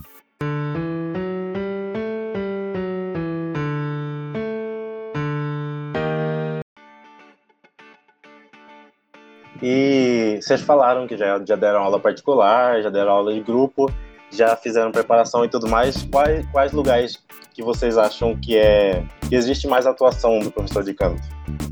E 9.62 10.38
vocês 10.42 10.62
falaram 10.62 11.08
que 11.08 11.18
já, 11.18 11.44
já 11.44 11.56
deram 11.56 11.82
aula 11.82 12.00
particular, 12.00 12.82
já 12.82 12.90
deram 12.90 13.12
aula 13.12 13.34
de 13.34 13.40
grupo, 13.40 13.92
já 14.30 14.56
fizeram 14.56 14.92
preparação 14.92 15.46
e 15.46 15.50
tudo 15.50 15.68
mais. 15.68 16.04
Quais, 16.04 16.46
quais 16.52 16.72
lugares 16.74 17.24
que 17.54 17.64
vocês 17.64 17.98
acham 17.98 18.36
que 18.36 18.58
é 18.58 19.04
que 19.28 19.34
existe 19.34 19.68
mais 19.68 19.88
atuação 19.88 20.40
do 20.40 20.52
professor 20.52 20.84
de 20.84 20.94
canto? 20.94 21.22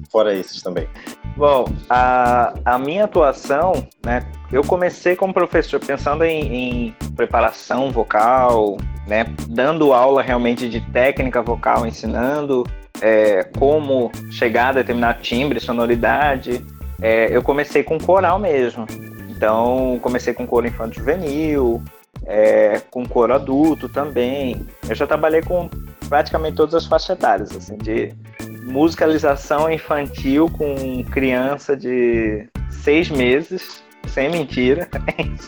Fora 0.09 0.33
esses 0.33 0.63
também. 0.63 0.87
Bom, 1.35 1.65
a, 1.89 2.53
a 2.63 2.79
minha 2.79 3.03
atuação, 3.03 3.85
né? 4.05 4.25
Eu 4.51 4.63
comecei 4.63 5.17
como 5.17 5.33
professor 5.33 5.81
pensando 5.81 6.23
em, 6.23 6.87
em 6.87 6.95
preparação 7.13 7.91
vocal, 7.91 8.77
né? 9.05 9.25
Dando 9.49 9.91
aula 9.91 10.21
realmente 10.21 10.69
de 10.69 10.79
técnica 10.79 11.41
vocal, 11.41 11.85
ensinando 11.85 12.65
é, 13.01 13.43
como 13.57 14.11
chegar 14.31 14.69
a 14.69 14.73
determinado 14.73 15.21
timbre, 15.21 15.59
sonoridade. 15.59 16.65
É, 17.01 17.35
eu 17.35 17.43
comecei 17.43 17.83
com 17.83 17.99
coral 17.99 18.39
mesmo. 18.39 18.85
Então, 19.29 19.99
comecei 20.01 20.33
com 20.33 20.47
coro 20.47 20.65
infanto 20.65 20.95
juvenil, 20.95 21.83
é, 22.25 22.81
com 22.89 23.05
coro 23.05 23.33
adulto 23.33 23.89
também. 23.89 24.65
Eu 24.87 24.95
já 24.95 25.05
trabalhei 25.05 25.41
com 25.41 25.69
praticamente 26.07 26.55
todas 26.55 26.75
as 26.75 26.85
faixas 26.85 27.09
etárias, 27.09 27.55
assim, 27.55 27.75
de 27.77 28.13
musicalização 28.65 29.71
infantil 29.71 30.49
com 30.49 31.03
criança 31.05 31.77
de 31.77 32.47
seis 32.69 33.09
meses, 33.09 33.83
sem 34.07 34.29
mentira, 34.29 34.87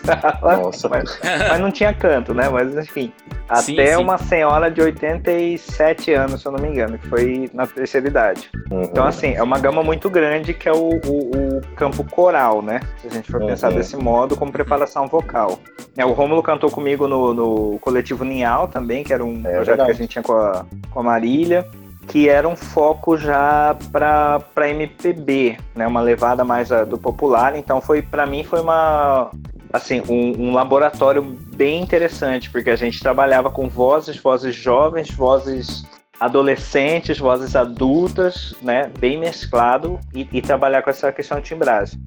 Nossa. 0.41 0.89
Mas, 0.89 1.19
mas, 1.49 1.59
não 1.59 1.71
tinha 1.71 1.93
canto, 1.93 2.33
né? 2.33 2.49
Mas 2.49 2.75
enfim, 2.75 3.11
até 3.47 3.61
sim, 3.61 3.75
sim. 3.75 3.95
uma 3.95 4.17
senhora 4.17 4.69
de 4.69 4.81
87 4.81 6.13
anos, 6.13 6.41
se 6.41 6.47
eu 6.47 6.51
não 6.51 6.59
me 6.59 6.67
engano, 6.67 6.97
que 6.97 7.07
foi 7.07 7.49
na 7.53 7.65
terceira 7.65 8.07
idade. 8.07 8.49
Uhum. 8.71 8.83
Então, 8.83 9.05
assim, 9.05 9.33
é 9.33 9.43
uma 9.43 9.59
gama 9.59 9.83
muito 9.83 10.09
grande 10.09 10.53
que 10.53 10.67
é 10.67 10.73
o, 10.73 10.89
o, 10.89 11.57
o 11.57 11.61
campo 11.75 12.03
coral, 12.03 12.61
né? 12.61 12.81
Se 12.97 13.07
a 13.07 13.11
gente 13.11 13.31
for 13.31 13.41
uhum. 13.41 13.47
pensar 13.47 13.71
desse 13.71 13.95
modo, 13.95 14.35
como 14.35 14.51
preparação 14.51 15.07
vocal. 15.07 15.59
É, 15.95 16.05
o 16.05 16.13
Rômulo 16.13 16.43
cantou 16.43 16.69
comigo 16.69 17.07
no, 17.07 17.33
no 17.33 17.79
Coletivo 17.79 18.23
Ninhal 18.23 18.67
também, 18.67 19.03
que 19.03 19.13
era 19.13 19.23
um 19.23 19.39
é, 19.39 19.51
projeto 19.55 19.65
verdade. 19.65 19.85
que 19.85 19.91
a 19.91 19.95
gente 19.95 20.09
tinha 20.09 20.23
com 20.23 20.33
a, 20.33 20.65
com 20.91 20.99
a 20.99 21.03
Marília 21.03 21.65
que 22.07 22.29
era 22.29 22.47
um 22.47 22.55
foco 22.55 23.17
já 23.17 23.77
para 23.91 24.69
MPB, 24.69 25.57
né, 25.75 25.85
uma 25.85 26.01
levada 26.01 26.43
mais 26.43 26.71
a, 26.71 26.83
do 26.83 26.97
popular. 26.97 27.57
Então 27.57 27.81
foi 27.81 28.01
para 28.01 28.25
mim 28.25 28.43
foi 28.43 28.61
uma 28.61 29.29
assim 29.71 30.01
um, 30.07 30.47
um, 30.47 30.53
laboratório 30.53 31.21
bem 31.21 31.81
interessante 31.81 32.49
porque 32.49 32.69
a 32.69 32.75
gente 32.75 32.99
trabalhava 33.01 33.51
com 33.51 33.67
vozes, 33.67 34.17
vozes 34.17 34.55
jovens, 34.55 35.11
vozes 35.11 35.85
adolescentes, 36.19 37.19
vozes 37.19 37.55
adultas, 37.55 38.55
né, 38.61 38.89
bem 38.97 39.19
mesclado 39.19 39.99
e, 40.15 40.27
e 40.31 40.41
trabalhar 40.41 40.81
com 40.81 40.89
essa 40.89 41.11
questão 41.11 41.39
de 41.39 41.45
timbragem. 41.45 41.99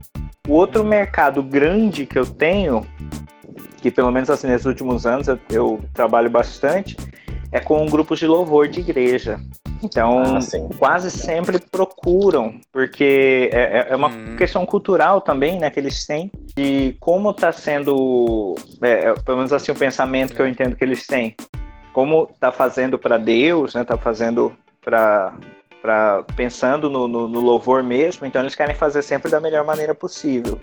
O 0.49 0.55
outro 0.55 0.83
mercado 0.83 1.43
grande 1.43 2.07
que 2.07 2.19
eu 2.19 2.27
tenho 2.27 2.85
que 3.81 3.91
pelo 3.91 4.11
menos 4.11 4.31
assim 4.31 4.47
nesses 4.47 4.67
últimos 4.67 5.07
anos 5.07 5.27
eu, 5.27 5.39
eu 5.51 5.81
trabalho 5.95 6.29
bastante, 6.29 6.97
é 7.53 7.61
com 7.61 7.87
grupos 7.87 8.19
de 8.19 8.27
louvor 8.27 8.69
de 8.69 8.81
igreja. 8.81 9.41
Então, 9.83 10.23
ah, 10.37 10.39
quase 10.79 11.11
sempre 11.11 11.59
procuram, 11.59 12.61
porque 12.71 13.49
é, 13.53 13.79
é, 13.79 13.87
é 13.91 13.97
uma 13.97 14.09
hum. 14.09 14.37
questão 14.37 14.67
cultural 14.67 15.21
também, 15.21 15.59
né, 15.59 15.71
que 15.71 15.81
eles 15.81 16.07
têm, 16.07 16.31
de 16.55 16.97
como 17.01 17.31
está 17.31 17.51
sendo, 17.51 18.55
é, 18.83 19.09
é, 19.09 19.15
pelo 19.15 19.39
menos 19.39 19.53
assim, 19.53 19.73
o 19.73 19.75
pensamento 19.75 20.35
que 20.35 20.41
eu 20.41 20.47
entendo 20.47 20.77
que 20.77 20.85
eles 20.85 21.07
têm, 21.07 21.35
como 21.95 22.29
está 22.33 22.53
fazendo 22.53 22.99
para 22.99 23.17
Deus, 23.17 23.75
né, 23.75 23.83
está 23.83 23.97
fazendo 23.97 24.53
para 24.83 25.35
para 25.81 26.23
pensando 26.37 26.91
no, 26.91 27.09
no, 27.09 27.27
no, 27.27 27.41
louvor 27.41 27.83
mesmo, 27.83 28.27
então 28.27 28.43
eles 28.43 28.55
querem 28.55 28.75
fazer 28.75 29.01
sempre 29.01 29.31
da 29.31 29.41
melhor 29.41 29.65
maneira 29.65 29.95
possível. 29.95 30.59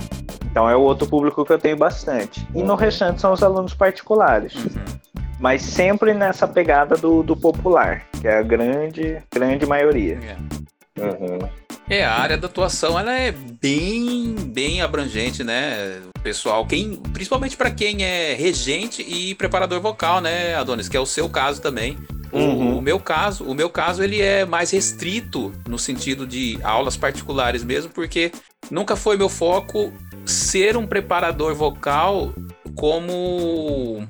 Então 0.46 0.70
é 0.70 0.76
o 0.76 0.82
outro 0.82 1.10
público 1.10 1.44
que 1.44 1.52
eu 1.52 1.58
tenho 1.58 1.76
bastante. 1.76 2.48
E 2.54 2.62
no 2.62 2.76
restante 2.76 3.20
são 3.20 3.34
os 3.34 3.42
alunos 3.42 3.74
particulares. 3.74 4.54
Uhum. 4.54 5.26
Mas 5.40 5.62
sempre 5.62 6.14
nessa 6.14 6.48
pegada 6.48 6.96
do, 6.96 7.22
do 7.22 7.36
popular, 7.36 8.04
que 8.20 8.28
é 8.28 8.40
a 8.40 8.42
grande, 8.42 9.22
grande 9.32 9.66
maioria. 9.66 10.20
É. 10.24 11.02
Uhum. 11.02 11.50
É, 11.90 12.04
a 12.04 12.16
área 12.16 12.38
da 12.38 12.48
atuação 12.48 13.00
ela 13.00 13.18
é 13.18 13.32
bem, 13.32 14.36
bem 14.36 14.82
abrangente, 14.82 15.44
né? 15.44 16.02
Pessoal, 16.22 16.66
quem, 16.66 16.98
principalmente 17.14 17.56
para 17.56 17.72
quem 17.72 18.04
é 18.04 18.34
regente 18.34 19.02
e 19.02 19.34
preparador 19.36 19.80
vocal, 19.80 20.20
né, 20.20 20.54
Adonis, 20.56 20.90
que 20.90 20.98
é 20.98 21.00
o 21.00 21.06
seu 21.06 21.30
caso 21.30 21.62
também. 21.62 21.98
Uhum. 22.34 22.74
O, 22.74 22.78
o, 22.80 22.82
meu 22.82 23.00
caso, 23.00 23.46
o 23.46 23.56
meu 23.56 23.70
caso 23.70 24.04
ele 24.04 24.22
é 24.22 24.44
mais 24.44 24.72
restrito 24.72 25.54
no 25.66 25.80
sentido 25.80 26.28
de 26.28 26.60
aulas 26.62 26.98
particulares 26.98 27.64
mesmo, 27.64 27.90
porque 27.92 28.32
nunca 28.70 28.98
foi 28.98 29.16
meu 29.16 29.30
foco 29.30 29.94
ser 30.26 30.76
um 30.76 30.86
preparador 30.86 31.56
vocal 31.56 32.34
como, 32.76 34.06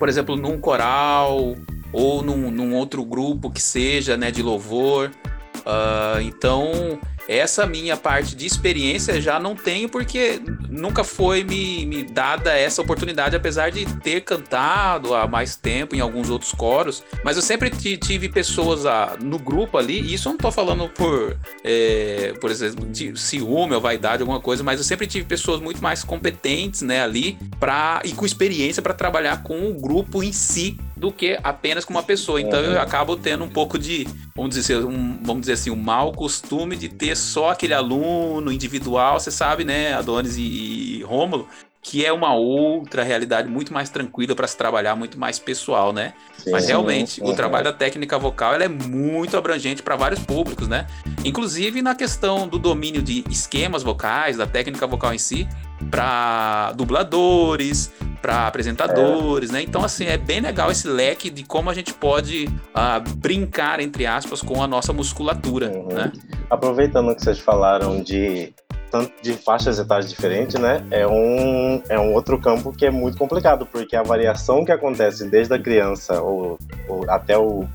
por 0.00 0.08
exemplo, 0.08 0.34
num 0.34 0.58
coral 0.58 1.54
ou 1.92 2.22
num, 2.22 2.50
num 2.50 2.74
outro 2.74 3.04
grupo 3.04 3.50
que 3.50 3.60
seja, 3.60 4.16
né, 4.16 4.30
de 4.30 4.42
louvor. 4.42 5.10
Uh, 5.58 6.22
então 6.22 6.98
essa 7.30 7.64
minha 7.64 7.96
parte 7.96 8.34
de 8.34 8.44
experiência 8.44 9.20
já 9.20 9.38
não 9.38 9.54
tenho 9.54 9.88
porque 9.88 10.42
nunca 10.68 11.04
foi 11.04 11.44
me, 11.44 11.86
me 11.86 12.02
dada 12.02 12.52
essa 12.58 12.82
oportunidade, 12.82 13.36
apesar 13.36 13.70
de 13.70 13.86
ter 14.00 14.22
cantado 14.22 15.14
há 15.14 15.28
mais 15.28 15.54
tempo 15.54 15.94
em 15.94 16.00
alguns 16.00 16.28
outros 16.28 16.50
coros. 16.50 17.04
Mas 17.24 17.36
eu 17.36 17.42
sempre 17.42 17.70
tive 17.70 18.28
pessoas 18.28 18.84
ah, 18.84 19.16
no 19.22 19.38
grupo 19.38 19.78
ali, 19.78 20.00
e 20.00 20.14
isso 20.14 20.28
eu 20.28 20.32
não 20.32 20.38
tô 20.38 20.50
falando 20.50 20.88
por, 20.88 21.38
é, 21.62 22.34
por 22.40 22.50
exemplo, 22.50 22.84
de 22.86 23.16
ciúme 23.16 23.74
ou 23.74 23.80
vaidade, 23.80 24.22
alguma 24.22 24.40
coisa, 24.40 24.64
mas 24.64 24.80
eu 24.80 24.84
sempre 24.84 25.06
tive 25.06 25.24
pessoas 25.24 25.60
muito 25.60 25.80
mais 25.80 26.02
competentes 26.02 26.82
né, 26.82 27.00
ali 27.00 27.38
pra, 27.60 28.02
e 28.04 28.10
com 28.10 28.26
experiência 28.26 28.82
para 28.82 28.92
trabalhar 28.92 29.44
com 29.44 29.70
o 29.70 29.74
grupo 29.74 30.20
em 30.20 30.32
si 30.32 30.76
do 30.96 31.12
que 31.12 31.38
apenas 31.42 31.84
com 31.84 31.94
uma 31.94 32.02
pessoa. 32.02 32.40
Então 32.40 32.60
eu 32.60 32.80
acabo 32.80 33.16
tendo 33.16 33.44
um 33.44 33.48
pouco 33.48 33.78
de, 33.78 34.06
vamos 34.34 34.54
dizer, 34.54 34.84
um, 34.84 35.18
vamos 35.22 35.42
dizer 35.42 35.54
assim, 35.54 35.70
um 35.70 35.76
mau 35.76 36.12
costume 36.12 36.76
de 36.76 36.88
ter 36.88 37.16
só 37.20 37.50
aquele 37.50 37.74
aluno 37.74 38.50
individual, 38.50 39.20
você 39.20 39.30
sabe, 39.30 39.64
né, 39.64 39.92
Adonis 39.94 40.36
e, 40.36 40.98
e 40.98 41.02
Rômulo, 41.02 41.48
que 41.82 42.04
é 42.04 42.12
uma 42.12 42.34
outra 42.34 43.02
realidade 43.02 43.48
muito 43.48 43.72
mais 43.72 43.88
tranquila 43.90 44.34
para 44.34 44.46
se 44.46 44.56
trabalhar, 44.56 44.94
muito 44.96 45.18
mais 45.18 45.38
pessoal, 45.38 45.92
né? 45.92 46.12
Sim, 46.42 46.50
Mas 46.50 46.66
realmente, 46.66 47.16
sim, 47.16 47.22
o 47.22 47.34
trabalho 47.34 47.64
da 47.64 47.72
técnica 47.72 48.18
vocal 48.18 48.54
é 48.54 48.68
muito 48.68 49.36
abrangente 49.36 49.82
para 49.82 49.96
vários 49.96 50.20
públicos, 50.20 50.66
né? 50.66 50.86
Inclusive 51.24 51.82
na 51.82 51.94
questão 51.94 52.48
do 52.48 52.58
domínio 52.58 53.02
de 53.02 53.24
esquemas 53.30 53.82
vocais, 53.82 54.36
da 54.36 54.46
técnica 54.46 54.86
vocal 54.86 55.12
em 55.12 55.18
si, 55.18 55.46
para 55.90 56.72
dubladores, 56.72 57.92
para 58.20 58.46
apresentadores, 58.46 59.50
é. 59.50 59.54
né? 59.54 59.62
Então, 59.62 59.84
assim, 59.84 60.06
é 60.06 60.16
bem 60.16 60.40
legal 60.40 60.70
esse 60.70 60.88
leque 60.88 61.30
de 61.30 61.42
como 61.44 61.70
a 61.70 61.74
gente 61.74 61.92
pode 61.92 62.46
uh, 62.46 63.16
brincar, 63.16 63.80
entre 63.80 64.06
aspas, 64.06 64.40
com 64.40 64.62
a 64.62 64.66
nossa 64.66 64.92
musculatura, 64.92 65.70
uhum. 65.70 65.88
né? 65.88 66.12
Aproveitando 66.48 67.14
que 67.14 67.22
vocês 67.22 67.38
falaram 67.38 68.02
de 68.02 68.52
tanto 68.90 69.12
de 69.22 69.32
faixas 69.34 69.78
etárias 69.78 70.10
diferentes, 70.10 70.60
né? 70.60 70.84
É 70.90 71.06
um, 71.06 71.82
é 71.88 71.98
um 71.98 72.12
outro 72.14 72.38
campo 72.38 72.72
que 72.72 72.84
é 72.84 72.90
muito 72.90 73.16
complicado, 73.16 73.66
porque 73.66 73.94
a 73.94 74.02
variação 74.02 74.64
que 74.64 74.72
acontece 74.72 75.28
desde 75.28 75.54
a 75.54 75.58
criança 75.58 76.20
ou, 76.20 76.58
ou 76.88 77.08
até 77.08 77.38
o, 77.38 77.66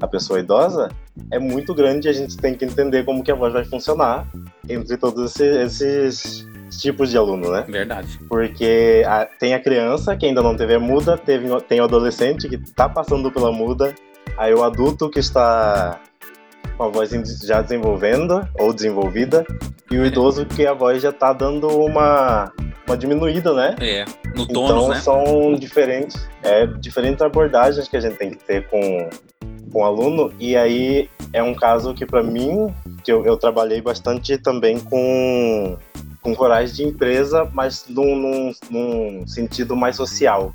a 0.00 0.06
pessoa 0.06 0.40
idosa 0.40 0.90
é 1.30 1.38
muito 1.38 1.74
grande 1.74 2.08
e 2.08 2.10
a 2.10 2.14
gente 2.14 2.36
tem 2.36 2.54
que 2.54 2.64
entender 2.64 3.04
como 3.04 3.22
que 3.22 3.30
a 3.30 3.34
voz 3.34 3.52
vai 3.52 3.64
funcionar 3.64 4.26
entre 4.68 4.96
todos 4.96 5.38
esses, 5.38 5.80
esses 5.80 6.78
tipos 6.78 7.10
de 7.10 7.16
aluno, 7.16 7.50
né? 7.50 7.64
Verdade. 7.68 8.18
Porque 8.28 9.02
a, 9.06 9.26
tem 9.26 9.54
a 9.54 9.60
criança 9.60 10.16
que 10.16 10.26
ainda 10.26 10.42
não 10.42 10.56
teve 10.56 10.74
a 10.74 10.80
muda, 10.80 11.18
teve, 11.18 11.48
tem 11.62 11.80
o 11.80 11.84
adolescente 11.84 12.48
que 12.48 12.54
está 12.54 12.88
passando 12.88 13.30
pela 13.30 13.52
muda, 13.52 13.94
aí 14.36 14.54
o 14.54 14.62
adulto 14.62 15.10
que 15.10 15.18
está 15.18 16.00
com 16.76 16.84
a 16.84 16.88
voz 16.88 17.10
já 17.44 17.62
desenvolvendo 17.62 18.46
ou 18.58 18.72
desenvolvida, 18.72 19.44
e 19.90 19.98
o 19.98 20.06
idoso 20.06 20.46
que 20.46 20.66
a 20.66 20.72
voz 20.72 21.02
já 21.02 21.10
está 21.10 21.32
dando 21.32 21.68
uma, 21.68 22.52
uma 22.86 22.96
diminuída, 22.96 23.52
né? 23.52 23.76
É, 23.80 24.04
no 24.34 24.46
tônus, 24.46 24.70
então, 24.70 24.88
né? 24.88 25.00
são 25.00 25.54
diferentes, 25.54 26.28
é, 26.42 26.66
diferentes 26.66 27.20
abordagens 27.22 27.88
que 27.88 27.96
a 27.96 28.00
gente 28.00 28.16
tem 28.16 28.30
que 28.30 28.38
ter 28.38 28.66
com, 28.68 29.10
com 29.72 29.80
o 29.80 29.84
aluno, 29.84 30.32
e 30.38 30.56
aí 30.56 31.08
é 31.32 31.42
um 31.42 31.54
caso 31.54 31.92
que 31.94 32.06
para 32.06 32.22
mim, 32.22 32.74
que 33.04 33.12
eu, 33.12 33.24
eu 33.24 33.36
trabalhei 33.36 33.80
bastante 33.80 34.38
também 34.38 34.78
com 34.78 35.76
com 36.22 36.34
corais 36.34 36.76
de 36.76 36.84
empresa, 36.84 37.48
mas 37.52 37.86
num, 37.88 38.14
num, 38.14 38.52
num 38.70 39.26
sentido 39.26 39.74
mais 39.74 39.96
social. 39.96 40.54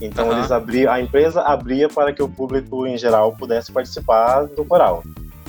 Então 0.00 0.26
uhum. 0.26 0.38
eles 0.38 0.50
abriam, 0.50 0.92
a 0.92 1.00
empresa 1.00 1.42
abria 1.42 1.88
para 1.88 2.12
que 2.12 2.22
o 2.22 2.28
público 2.28 2.86
em 2.86 2.96
geral 2.96 3.32
pudesse 3.32 3.72
participar 3.72 4.46
do 4.46 4.64
coral. 4.64 5.02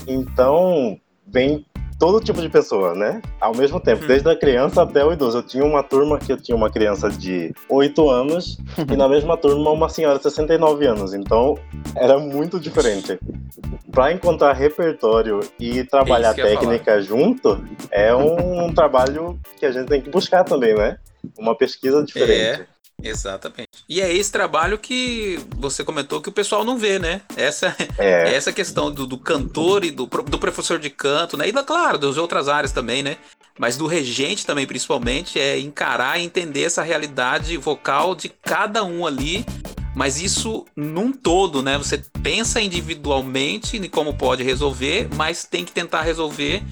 Então 0.07 0.97
vem 1.27 1.65
todo 1.99 2.19
tipo 2.19 2.41
de 2.41 2.49
pessoa, 2.49 2.93
né? 2.93 3.21
Ao 3.39 3.55
mesmo 3.55 3.79
tempo, 3.79 4.01
uhum. 4.01 4.07
desde 4.07 4.29
a 4.29 4.35
criança 4.35 4.81
até 4.81 5.05
o 5.05 5.13
idoso. 5.13 5.37
Eu 5.37 5.43
tinha 5.43 5.63
uma 5.63 5.81
turma 5.81 6.19
que 6.19 6.33
eu 6.33 6.37
tinha 6.37 6.55
uma 6.55 6.69
criança 6.69 7.09
de 7.09 7.53
8 7.69 8.09
anos 8.09 8.57
e 8.91 8.95
na 8.97 9.07
mesma 9.07 9.37
turma 9.37 9.71
uma 9.71 9.87
senhora 9.87 10.17
de 10.17 10.23
69 10.23 10.85
anos. 10.85 11.13
Então 11.13 11.57
era 11.95 12.17
muito 12.19 12.59
diferente 12.59 13.17
para 13.91 14.11
encontrar 14.11 14.53
repertório 14.53 15.39
e 15.59 15.83
trabalhar 15.83 16.31
é 16.31 16.43
técnica 16.43 17.01
junto 17.01 17.63
é 17.91 18.13
um 18.13 18.73
trabalho 18.73 19.39
que 19.57 19.65
a 19.65 19.71
gente 19.71 19.87
tem 19.87 20.01
que 20.01 20.09
buscar 20.09 20.43
também, 20.43 20.73
né? 20.75 20.97
Uma 21.37 21.55
pesquisa 21.55 22.03
diferente. 22.03 22.61
É. 22.61 22.72
Exatamente. 23.01 23.83
E 23.87 24.01
é 24.01 24.13
esse 24.13 24.31
trabalho 24.31 24.77
que 24.77 25.39
você 25.57 25.83
comentou 25.83 26.21
que 26.21 26.29
o 26.29 26.33
pessoal 26.33 26.63
não 26.63 26.77
vê, 26.77 26.99
né? 26.99 27.21
Essa 27.35 27.75
é. 27.97 28.33
essa 28.35 28.51
questão 28.51 28.91
do, 28.91 29.05
do, 29.05 29.17
cantor 29.17 29.83
e 29.83 29.91
do, 29.91 30.05
do 30.05 30.39
professor 30.39 30.79
de 30.79 30.89
canto, 30.89 31.37
né? 31.37 31.47
E, 31.47 31.53
claro, 31.63 31.97
das 31.97 32.17
outras 32.17 32.47
áreas 32.47 32.71
também, 32.71 33.03
né? 33.03 33.17
Mas 33.57 33.77
do 33.77 33.85
regente 33.85 34.45
também, 34.45 34.65
principalmente, 34.65 35.39
é 35.39 35.59
encarar 35.59 36.19
e 36.19 36.23
entender 36.23 36.63
essa 36.63 36.81
realidade 36.81 37.55
vocal 37.57 38.15
de 38.15 38.29
cada 38.29 38.83
um 38.83 39.05
ali 39.05 39.45
mas 39.95 40.21
isso 40.21 40.65
num 40.75 41.11
todo, 41.11 41.61
né? 41.61 41.77
Você 41.77 42.01
pensa 42.21 42.61
individualmente 42.61 43.77
em 43.77 43.89
como 43.89 44.13
pode 44.13 44.43
resolver, 44.43 45.07
mas 45.15 45.43
tem 45.43 45.63
que 45.63 45.71
tentar 45.71 46.01
resolver 46.01 46.63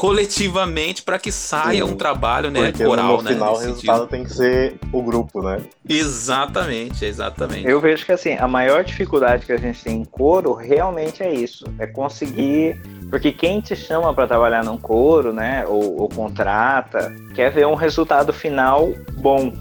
coletivamente 0.00 1.02
para 1.02 1.18
que 1.18 1.30
saia 1.30 1.84
Sim, 1.84 1.92
um 1.92 1.94
trabalho, 1.94 2.50
né, 2.50 2.70
porque 2.70 2.86
coral, 2.86 3.18
no 3.18 3.22
né? 3.22 3.34
final 3.34 3.52
o 3.52 3.58
resultado 3.58 3.96
sentido. 3.98 4.06
tem 4.06 4.24
que 4.24 4.32
ser 4.32 4.78
o 4.90 5.02
grupo, 5.02 5.42
né? 5.42 5.60
Exatamente, 5.86 7.04
exatamente. 7.04 7.68
Eu 7.68 7.78
vejo 7.82 8.06
que 8.06 8.12
assim, 8.12 8.32
a 8.32 8.48
maior 8.48 8.82
dificuldade 8.82 9.44
que 9.44 9.52
a 9.52 9.58
gente 9.58 9.84
tem 9.84 10.00
em 10.00 10.04
coro 10.06 10.54
realmente 10.54 11.22
é 11.22 11.30
isso, 11.34 11.66
é 11.78 11.86
conseguir 11.86 12.80
porque 13.10 13.30
quem 13.30 13.60
te 13.60 13.76
chama 13.76 14.14
para 14.14 14.26
trabalhar 14.26 14.64
num 14.64 14.78
coro, 14.78 15.34
né, 15.34 15.66
ou, 15.66 16.00
ou, 16.00 16.08
contrata, 16.08 17.14
quer 17.34 17.52
ver 17.52 17.66
um 17.66 17.74
resultado 17.74 18.32
final 18.32 18.94
bom, 19.18 19.52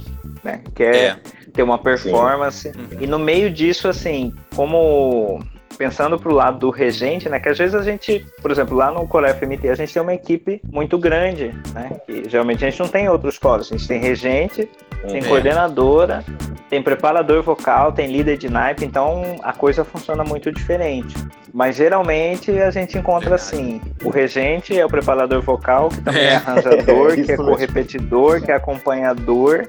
né? 0.41 0.62
Quer 0.73 0.95
é 0.95 1.19
ter 1.60 1.63
uma 1.63 1.78
performance. 1.78 2.72
Sim. 2.72 2.98
E 3.02 3.06
no 3.06 3.19
meio 3.19 3.52
disso, 3.52 3.89
assim, 3.89 4.34
como 4.56 5.43
pensando 5.78 6.17
pro 6.17 6.34
lado 6.34 6.58
do 6.58 6.69
regente, 6.69 7.28
né? 7.28 7.38
Que 7.38 7.50
às 7.50 7.58
vezes 7.58 7.76
a 7.76 7.82
gente, 7.82 8.26
por 8.41 8.50
exemplo, 8.50 8.78
lá 8.78 8.91
no 8.91 9.06
Core 9.06 9.34
FMT, 9.34 9.69
a 9.69 9.76
gente 9.76 9.93
tem 9.93 10.02
uma 10.02 10.13
equipe 10.13 10.62
muito 10.72 10.98
grande, 10.98 11.54
né? 11.74 12.00
Que 12.06 12.30
geralmente 12.30 12.65
a 12.65 12.69
gente 12.69 12.80
não 12.80 12.88
tem 12.88 13.10
outros 13.10 13.38
coros. 13.38 13.72
A 13.72 13.78
gente 13.78 13.88
tem 13.88 14.00
regente, 14.00 14.69
tem 15.06 15.22
uhum. 15.22 15.28
coordenadora, 15.28 16.24
tem 16.69 16.82
preparador 16.82 17.43
vocal, 17.43 17.91
tem 17.91 18.08
líder 18.08 18.38
de 18.38 18.50
naipe, 18.50 18.86
então 18.86 19.38
a 19.43 19.52
coisa 19.52 19.84
funciona 19.84 20.24
muito 20.24 20.52
diferente. 20.52 21.13
Mas 21.54 21.76
geralmente 21.76 22.52
a 22.52 22.72
gente 22.72 22.98
encontra 22.98 23.36
assim: 23.36 23.82
o 24.04 24.10
regente 24.10 24.78
é 24.78 24.86
o 24.86 24.89
preparador 24.89 25.41
vocal, 25.41 25.89
que 25.89 26.02
também 26.02 26.24
é, 26.24 26.34
é 26.34 26.36
arranjador, 26.36 27.12
é 27.19 27.24
que 27.24 27.32
é 27.34 27.38
correpetidor, 27.38 28.41
que 28.41 28.52
é 28.52 28.56
acompanhador, 28.56 29.67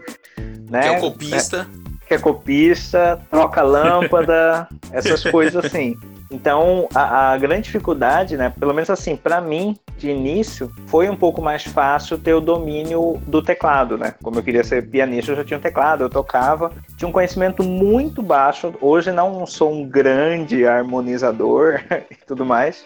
né? 0.70 0.82
Que 0.82 0.88
é 0.88 0.98
o 0.98 1.00
copista. 1.00 1.68
Que 2.10 2.14
é 2.14 2.18
copista, 2.18 3.20
troca 3.30 3.62
lâmpada, 3.62 4.66
essas 4.90 5.22
coisas 5.22 5.64
assim. 5.64 5.96
Então, 6.28 6.88
a, 6.92 7.30
a, 7.30 7.38
grande 7.38 7.62
dificuldade, 7.62 8.36
né, 8.36 8.52
pelo 8.58 8.74
menos 8.74 8.90
assim, 8.90 9.14
para 9.14 9.40
mim, 9.40 9.76
de 9.96 10.10
início, 10.10 10.72
foi 10.88 11.08
um 11.08 11.14
pouco 11.14 11.40
mais 11.40 11.62
fácil 11.62 12.18
ter 12.18 12.34
o 12.34 12.40
domínio 12.40 13.22
do 13.28 13.40
teclado, 13.40 13.96
né? 13.96 14.12
Como 14.20 14.36
eu 14.40 14.42
queria 14.42 14.64
ser 14.64 14.88
pianista, 14.88 15.30
eu 15.30 15.36
já 15.36 15.44
tinha 15.44 15.58
um 15.58 15.62
teclado, 15.62 16.02
eu 16.02 16.10
tocava, 16.10 16.72
tinha 16.96 17.08
um 17.08 17.12
conhecimento 17.12 17.62
muito 17.62 18.24
baixo. 18.24 18.74
Hoje 18.80 19.12
não 19.12 19.46
sou 19.46 19.72
um 19.72 19.88
grande 19.88 20.66
harmonizador 20.66 21.80
e 22.10 22.16
tudo 22.26 22.44
mais, 22.44 22.84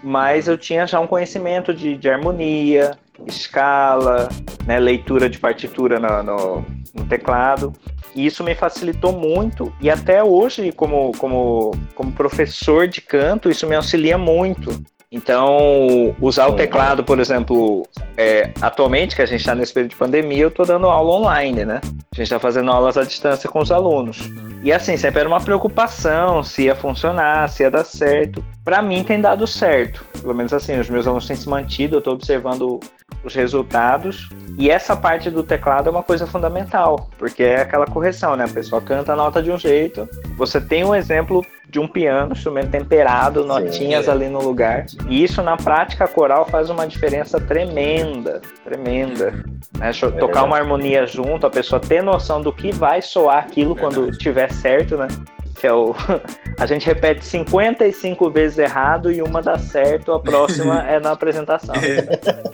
mas 0.00 0.46
eu 0.46 0.56
tinha 0.56 0.86
já 0.86 1.00
um 1.00 1.08
conhecimento 1.08 1.74
de, 1.74 1.96
de 1.96 2.08
harmonia, 2.08 2.96
escala, 3.26 4.28
né, 4.66 4.78
leitura 4.78 5.28
de 5.28 5.38
partitura 5.38 5.98
no, 5.98 6.22
no, 6.22 6.66
no, 6.94 7.06
teclado. 7.06 7.72
E 8.14 8.26
isso 8.26 8.42
me 8.42 8.54
facilitou 8.54 9.12
muito. 9.12 9.72
E 9.80 9.90
até 9.90 10.22
hoje, 10.22 10.72
como, 10.72 11.12
como, 11.18 11.72
como 11.94 12.12
professor 12.12 12.88
de 12.88 13.00
canto, 13.00 13.50
isso 13.50 13.66
me 13.66 13.76
auxilia 13.76 14.18
muito. 14.18 14.82
Então, 15.12 16.14
usar 16.20 16.46
o 16.46 16.54
teclado, 16.54 17.02
por 17.02 17.18
exemplo, 17.18 17.84
é, 18.16 18.52
atualmente, 18.60 19.16
que 19.16 19.22
a 19.22 19.26
gente 19.26 19.40
está 19.40 19.56
nesse 19.56 19.74
período 19.74 19.90
de 19.90 19.96
pandemia, 19.96 20.44
eu 20.44 20.48
estou 20.48 20.64
dando 20.64 20.86
aula 20.86 21.16
online, 21.16 21.64
né? 21.64 21.80
A 21.82 22.14
gente 22.14 22.26
está 22.26 22.38
fazendo 22.38 22.70
aulas 22.70 22.96
à 22.96 23.02
distância 23.02 23.50
com 23.50 23.58
os 23.58 23.72
alunos. 23.72 24.30
E 24.62 24.72
assim, 24.72 24.96
sempre 24.96 25.20
era 25.20 25.28
uma 25.28 25.40
preocupação 25.40 26.44
se 26.44 26.64
ia 26.64 26.76
funcionar, 26.76 27.48
se 27.48 27.64
ia 27.64 27.70
dar 27.70 27.84
certo. 27.84 28.44
Para 28.70 28.82
mim 28.82 29.02
tem 29.02 29.20
dado 29.20 29.48
certo. 29.48 30.06
Pelo 30.20 30.32
menos 30.32 30.52
assim, 30.52 30.78
os 30.78 30.88
meus 30.88 31.04
alunos 31.04 31.26
têm 31.26 31.34
se 31.34 31.48
mantido, 31.48 31.96
eu 31.96 31.98
estou 31.98 32.14
observando 32.14 32.78
os 33.24 33.34
resultados. 33.34 34.28
E 34.56 34.70
essa 34.70 34.96
parte 34.96 35.28
do 35.28 35.42
teclado 35.42 35.88
é 35.88 35.90
uma 35.90 36.04
coisa 36.04 36.24
fundamental, 36.24 37.10
porque 37.18 37.42
é 37.42 37.62
aquela 37.62 37.84
correção, 37.84 38.36
né? 38.36 38.44
A 38.44 38.48
pessoa 38.48 38.80
canta 38.80 39.12
a 39.12 39.16
nota 39.16 39.42
de 39.42 39.50
um 39.50 39.58
jeito, 39.58 40.08
você 40.36 40.60
tem 40.60 40.84
um 40.84 40.94
exemplo 40.94 41.44
de 41.68 41.80
um 41.80 41.88
piano, 41.88 42.32
instrumento 42.32 42.70
temperado, 42.70 43.44
notinhas 43.44 44.04
Sim. 44.04 44.10
ali 44.12 44.28
no 44.28 44.40
lugar. 44.40 44.86
E 45.08 45.24
isso 45.24 45.42
na 45.42 45.56
prática 45.56 46.06
coral 46.06 46.44
faz 46.44 46.70
uma 46.70 46.86
diferença 46.86 47.40
tremenda, 47.40 48.40
tremenda. 48.64 49.32
Né? 49.76 49.90
É 49.90 50.10
Tocar 50.12 50.44
uma 50.44 50.56
harmonia 50.56 51.08
junto, 51.08 51.44
a 51.44 51.50
pessoa 51.50 51.80
ter 51.80 52.04
noção 52.04 52.40
do 52.40 52.52
que 52.52 52.70
vai 52.70 53.02
soar 53.02 53.38
aquilo 53.38 53.74
quando 53.74 54.10
estiver 54.10 54.52
certo, 54.52 54.96
né? 54.96 55.08
Que 55.54 55.66
é 55.66 55.72
o. 55.72 55.94
A 56.58 56.66
gente 56.66 56.84
repete 56.84 57.24
55 57.24 58.30
vezes 58.30 58.58
errado 58.58 59.10
e 59.10 59.22
uma 59.22 59.40
dá 59.40 59.58
certo, 59.58 60.12
a 60.12 60.20
próxima 60.20 60.82
é 60.88 61.00
na 61.00 61.12
apresentação. 61.12 61.74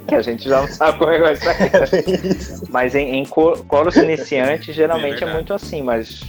que 0.07 0.15
a 0.15 0.23
gente 0.23 0.49
já 0.49 0.61
não 0.61 0.69
sabe 0.69 0.99
como 0.99 1.11
é 1.11 1.17
que 1.17 1.23
vai 1.23 1.35
sair. 1.37 1.71
Mas 2.71 2.95
em, 2.95 3.17
em 3.17 3.25
coros 3.25 3.97
iniciantes, 3.97 4.75
geralmente 4.77 5.25
é, 5.25 5.27
é 5.27 5.33
muito 5.33 5.53
assim, 5.53 5.83
mas 5.83 6.23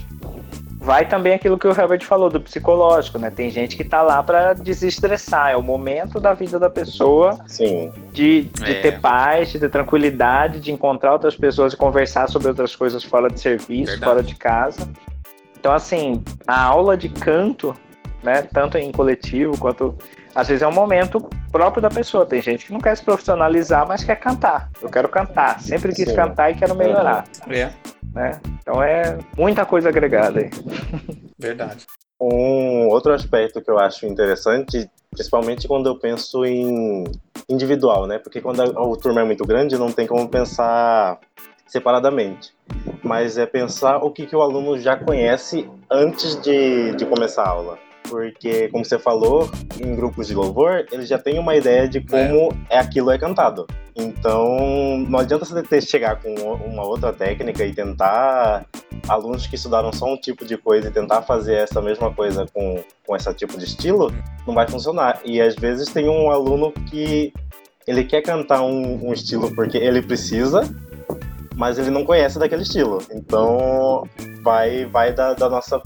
vai 0.87 1.05
também 1.05 1.33
aquilo 1.33 1.57
que 1.57 1.67
o 1.67 1.71
Herbert 1.71 2.05
falou 2.05 2.29
do 2.29 2.39
psicológico, 2.39 3.19
né? 3.19 3.29
Tem 3.29 3.51
gente 3.51 3.75
que 3.75 3.83
tá 3.83 4.01
lá 4.01 4.23
para 4.23 4.53
desestressar, 4.53 5.51
é 5.51 5.57
o 5.57 5.61
momento 5.61 6.17
da 6.17 6.33
vida 6.33 6.57
da 6.57 6.69
pessoa 6.69 7.37
Sim. 7.45 7.91
de, 8.13 8.43
de 8.43 8.71
é. 8.71 8.81
ter 8.81 9.01
paz, 9.01 9.49
de 9.51 9.59
ter 9.59 9.69
tranquilidade, 9.69 10.61
de 10.61 10.71
encontrar 10.71 11.11
outras 11.11 11.35
pessoas 11.35 11.73
e 11.73 11.77
conversar 11.77 12.29
sobre 12.29 12.47
outras 12.47 12.73
coisas 12.73 13.03
fora 13.03 13.29
de 13.29 13.37
serviço, 13.37 13.91
Verdade. 13.91 14.05
fora 14.05 14.23
de 14.23 14.35
casa. 14.35 14.87
Então, 15.67 15.75
assim, 15.75 16.23
a 16.47 16.63
aula 16.63 16.95
de 16.95 17.09
canto, 17.09 17.75
né, 18.23 18.41
tanto 18.41 18.77
em 18.77 18.89
coletivo 18.89 19.59
quanto. 19.59 19.97
Às 20.33 20.47
vezes 20.47 20.61
é 20.61 20.67
um 20.67 20.71
momento 20.71 21.29
próprio 21.51 21.81
da 21.81 21.89
pessoa. 21.89 22.25
Tem 22.25 22.41
gente 22.41 22.67
que 22.67 22.71
não 22.71 22.79
quer 22.79 22.95
se 22.95 23.03
profissionalizar, 23.03 23.85
mas 23.85 24.01
quer 24.01 24.15
cantar. 24.15 24.69
Eu 24.81 24.87
quero 24.87 25.09
cantar. 25.09 25.59
Sempre 25.59 25.93
quis 25.93 26.07
Sim. 26.07 26.15
cantar 26.15 26.51
e 26.51 26.55
quero 26.55 26.73
melhorar. 26.73 27.25
É. 27.49 27.69
Né? 28.13 28.39
Então 28.61 28.81
é 28.81 29.17
muita 29.37 29.65
coisa 29.65 29.89
agregada 29.89 30.39
aí. 30.39 30.49
Verdade. 31.37 31.85
Um 32.17 32.87
outro 32.87 33.11
aspecto 33.11 33.61
que 33.61 33.69
eu 33.69 33.77
acho 33.77 34.05
interessante, 34.05 34.89
principalmente 35.11 35.67
quando 35.67 35.87
eu 35.87 35.99
penso 35.99 36.45
em 36.45 37.03
individual, 37.49 38.07
né? 38.07 38.19
Porque 38.19 38.39
quando 38.39 38.61
a, 38.61 38.97
turma 39.01 39.19
é 39.19 39.25
muito 39.25 39.45
grande, 39.45 39.77
não 39.77 39.91
tem 39.91 40.07
como 40.07 40.29
pensar 40.29 41.19
separadamente, 41.67 42.53
mas 43.03 43.37
é 43.37 43.45
pensar 43.45 43.97
o 43.97 44.11
que, 44.11 44.25
que 44.25 44.35
o 44.35 44.41
aluno 44.41 44.79
já 44.79 44.95
conhece 44.95 45.69
antes 45.89 46.39
de, 46.41 46.95
de 46.95 47.05
começar 47.05 47.43
a 47.43 47.49
aula. 47.49 47.77
Porque, 48.09 48.69
como 48.69 48.85
você 48.85 48.97
falou, 48.97 49.49
em 49.83 49.95
grupos 49.95 50.27
de 50.27 50.33
louvor, 50.33 50.85
ele 50.91 51.05
já 51.05 51.17
tem 51.17 51.37
uma 51.37 51.55
ideia 51.55 51.87
de 51.87 51.99
como 51.99 52.53
é, 52.69 52.75
é 52.75 52.79
aquilo 52.79 53.11
é 53.11 53.17
cantado. 53.17 53.67
Então, 53.95 54.97
não 55.09 55.19
adianta 55.19 55.43
você 55.43 55.81
chegar 55.81 56.21
com 56.21 56.33
uma 56.33 56.85
outra 56.85 57.11
técnica 57.11 57.65
e 57.65 57.73
tentar 57.73 58.65
alunos 59.07 59.47
que 59.47 59.55
estudaram 59.55 59.91
só 59.91 60.05
um 60.05 60.17
tipo 60.17 60.45
de 60.45 60.55
coisa 60.55 60.87
e 60.87 60.91
tentar 60.91 61.23
fazer 61.23 61.55
essa 61.55 61.81
mesma 61.81 62.13
coisa 62.13 62.45
com, 62.53 62.83
com 63.05 63.15
esse 63.15 63.33
tipo 63.33 63.57
de 63.57 63.65
estilo, 63.65 64.13
não 64.45 64.53
vai 64.53 64.67
funcionar. 64.67 65.19
E 65.25 65.41
às 65.41 65.55
vezes 65.55 65.89
tem 65.89 66.07
um 66.07 66.29
aluno 66.29 66.71
que 66.71 67.33
ele 67.87 68.03
quer 68.03 68.21
cantar 68.21 68.61
um, 68.61 69.07
um 69.07 69.13
estilo 69.13 69.53
porque 69.55 69.77
ele 69.77 70.01
precisa, 70.01 70.61
mas 71.57 71.79
ele 71.79 71.89
não 71.89 72.05
conhece 72.05 72.37
daquele 72.37 72.61
estilo. 72.61 73.01
Então, 73.11 74.07
vai, 74.43 74.85
vai 74.85 75.11
da, 75.11 75.33
da 75.33 75.49
nossa 75.49 75.81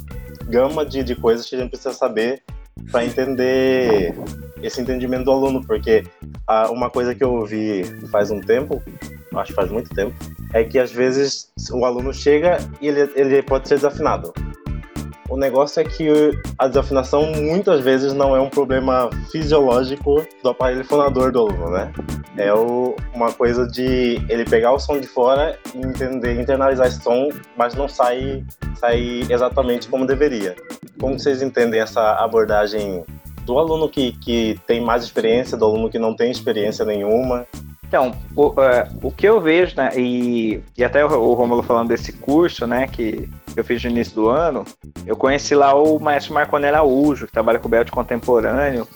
gama 0.47 0.85
de, 0.85 1.01
de 1.01 1.15
coisas 1.15 1.49
que 1.49 1.55
a 1.55 1.59
gente 1.59 1.69
precisa 1.69 1.93
saber 1.93 2.43
para 2.91 3.05
entender 3.05 4.13
esse 4.61 4.81
entendimento 4.81 5.25
do 5.25 5.31
aluno, 5.31 5.65
porque 5.65 6.03
ah, 6.45 6.69
uma 6.69 6.89
coisa 6.89 7.15
que 7.15 7.23
eu 7.23 7.33
ouvi 7.33 7.83
faz 8.11 8.29
um 8.29 8.41
tempo, 8.41 8.83
acho 9.35 9.51
que 9.51 9.55
faz 9.55 9.71
muito 9.71 9.89
tempo, 9.95 10.13
é 10.53 10.63
que 10.63 10.77
às 10.77 10.91
vezes 10.91 11.51
o 11.71 11.85
aluno 11.85 12.13
chega 12.13 12.57
e 12.81 12.89
ele, 12.89 13.09
ele 13.15 13.41
pode 13.41 13.69
ser 13.69 13.75
desafinado. 13.75 14.33
O 15.31 15.37
negócio 15.37 15.79
é 15.79 15.85
que 15.85 16.09
a 16.59 16.67
desafinação 16.67 17.31
muitas 17.31 17.79
vezes 17.79 18.11
não 18.11 18.35
é 18.35 18.41
um 18.41 18.49
problema 18.49 19.09
fisiológico 19.31 20.27
do 20.43 20.49
aparelho 20.49 20.83
fonador 20.83 21.31
do 21.31 21.39
aluno, 21.39 21.69
né? 21.69 21.89
É 22.35 22.53
o, 22.53 22.97
uma 23.13 23.31
coisa 23.31 23.65
de 23.65 24.21
ele 24.27 24.43
pegar 24.43 24.73
o 24.73 24.79
som 24.79 24.99
de 24.99 25.07
fora 25.07 25.57
e 25.73 25.77
entender, 25.77 26.37
internalizar 26.37 26.87
esse 26.87 27.01
som, 27.01 27.29
mas 27.55 27.75
não 27.75 27.87
sai, 27.87 28.43
sai 28.75 29.23
exatamente 29.29 29.87
como 29.87 30.05
deveria. 30.05 30.53
Como 30.99 31.17
vocês 31.17 31.41
entendem 31.41 31.79
essa 31.79 32.15
abordagem 32.15 33.05
do 33.45 33.57
aluno 33.57 33.87
que, 33.87 34.11
que 34.11 34.59
tem 34.67 34.81
mais 34.81 35.01
experiência, 35.01 35.57
do 35.57 35.63
aluno 35.63 35.89
que 35.89 35.97
não 35.97 36.13
tem 36.13 36.29
experiência 36.29 36.83
nenhuma? 36.83 37.47
Então, 37.87 38.13
o, 38.35 38.47
uh, 38.47 38.53
o 39.01 39.11
que 39.11 39.27
eu 39.27 39.39
vejo, 39.39 39.75
né, 39.77 39.91
e, 39.95 40.61
e 40.77 40.83
até 40.83 41.05
o, 41.05 41.09
o 41.09 41.33
Romulo 41.33 41.63
falando 41.63 41.87
desse 41.87 42.11
curso, 42.13 42.67
né, 42.67 42.87
que 42.87 43.29
eu 43.55 43.63
fiz 43.63 43.83
no 43.83 43.89
início 43.89 44.15
do 44.15 44.29
ano, 44.29 44.63
eu 45.05 45.15
conheci 45.15 45.55
lá 45.55 45.73
o 45.73 45.99
maestro 45.99 46.33
Marconi 46.33 46.65
Araújo, 46.65 47.25
que 47.25 47.33
trabalha 47.33 47.59
com 47.59 47.67
o 47.67 47.71
Belt 47.71 47.89
Contemporâneo, 47.89 48.87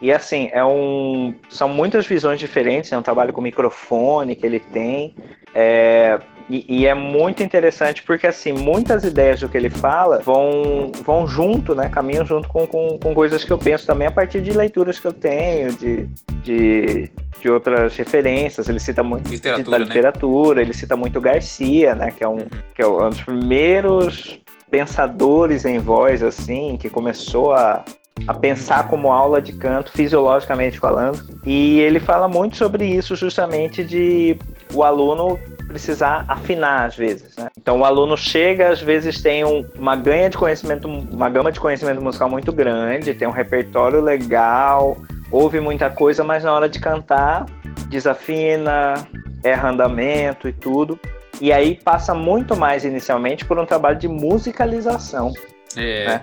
e 0.00 0.12
assim, 0.12 0.50
é 0.52 0.64
um, 0.64 1.34
são 1.48 1.68
muitas 1.68 2.06
visões 2.06 2.38
diferentes, 2.38 2.92
é 2.92 2.98
um 2.98 3.02
trabalho 3.02 3.32
com 3.32 3.40
microfone 3.40 4.36
que 4.36 4.44
ele 4.44 4.60
tem, 4.60 5.16
é, 5.54 6.20
e, 6.48 6.80
e, 6.80 6.86
é 6.86 6.92
muito 6.92 7.42
interessante 7.42 8.02
porque, 8.02 8.26
assim, 8.26 8.52
muitas 8.52 9.02
ideias 9.02 9.40
do 9.40 9.48
que 9.48 9.56
ele 9.56 9.70
fala 9.70 10.18
vão, 10.18 10.92
vão 11.02 11.26
junto, 11.26 11.74
né? 11.74 11.88
Caminham 11.88 12.24
junto 12.26 12.48
com, 12.48 12.66
com, 12.66 12.98
com 12.98 13.14
coisas 13.14 13.44
que 13.44 13.52
eu 13.52 13.56
penso 13.56 13.86
também 13.86 14.06
a 14.06 14.10
partir 14.10 14.42
de 14.42 14.52
leituras 14.52 14.98
que 14.98 15.06
eu 15.06 15.12
tenho, 15.12 15.72
de, 15.72 16.06
de, 16.42 17.10
de 17.40 17.50
outras 17.50 17.96
referências. 17.96 18.68
Ele 18.68 18.78
cita 18.78 19.02
muito 19.02 19.30
literatura, 19.30 19.78
da 19.78 19.84
literatura, 19.84 20.56
né? 20.56 20.62
ele 20.62 20.74
cita 20.74 20.96
muito 20.96 21.18
Garcia, 21.18 21.94
né? 21.94 22.10
Que 22.10 22.22
é 22.22 22.28
um, 22.28 22.46
que 22.74 22.82
é 22.82 22.86
um 22.86 23.08
dos 23.08 23.22
primeiros 23.22 24.38
pensadores 24.70 25.64
em 25.64 25.78
voz, 25.78 26.22
assim, 26.22 26.76
que 26.76 26.90
começou 26.90 27.54
a, 27.54 27.82
a 28.26 28.34
pensar 28.34 28.88
como 28.88 29.10
aula 29.10 29.40
de 29.40 29.52
canto, 29.54 29.90
fisiologicamente 29.92 30.78
falando. 30.78 31.40
E 31.46 31.80
ele 31.80 32.00
fala 32.00 32.28
muito 32.28 32.56
sobre 32.56 32.84
isso, 32.84 33.16
justamente 33.16 33.82
de 33.82 34.36
o 34.74 34.82
aluno 34.82 35.38
precisar 35.74 36.24
afinar 36.28 36.86
às 36.86 36.96
vezes. 36.96 37.36
Né? 37.36 37.48
Então 37.58 37.80
o 37.80 37.84
aluno 37.84 38.16
chega, 38.16 38.68
às 38.68 38.80
vezes 38.80 39.20
tem 39.20 39.44
um, 39.44 39.66
uma 39.76 39.96
ganha 39.96 40.30
de 40.30 40.38
conhecimento, 40.38 40.86
uma 40.86 41.28
gama 41.28 41.50
de 41.50 41.58
conhecimento 41.58 42.00
musical 42.00 42.30
muito 42.30 42.52
grande, 42.52 43.12
tem 43.12 43.26
um 43.26 43.32
repertório 43.32 44.00
legal, 44.00 44.96
ouve 45.32 45.58
muita 45.58 45.90
coisa, 45.90 46.22
mas 46.22 46.44
na 46.44 46.52
hora 46.52 46.68
de 46.68 46.78
cantar 46.78 47.46
desafina, 47.88 48.94
erra 49.42 49.70
andamento 49.70 50.48
e 50.48 50.52
tudo. 50.52 50.98
E 51.40 51.52
aí 51.52 51.74
passa 51.74 52.14
muito 52.14 52.56
mais 52.56 52.84
inicialmente 52.84 53.44
por 53.44 53.58
um 53.58 53.66
trabalho 53.66 53.98
de 53.98 54.06
musicalização. 54.06 55.32
É. 55.76 56.06
Né? 56.06 56.20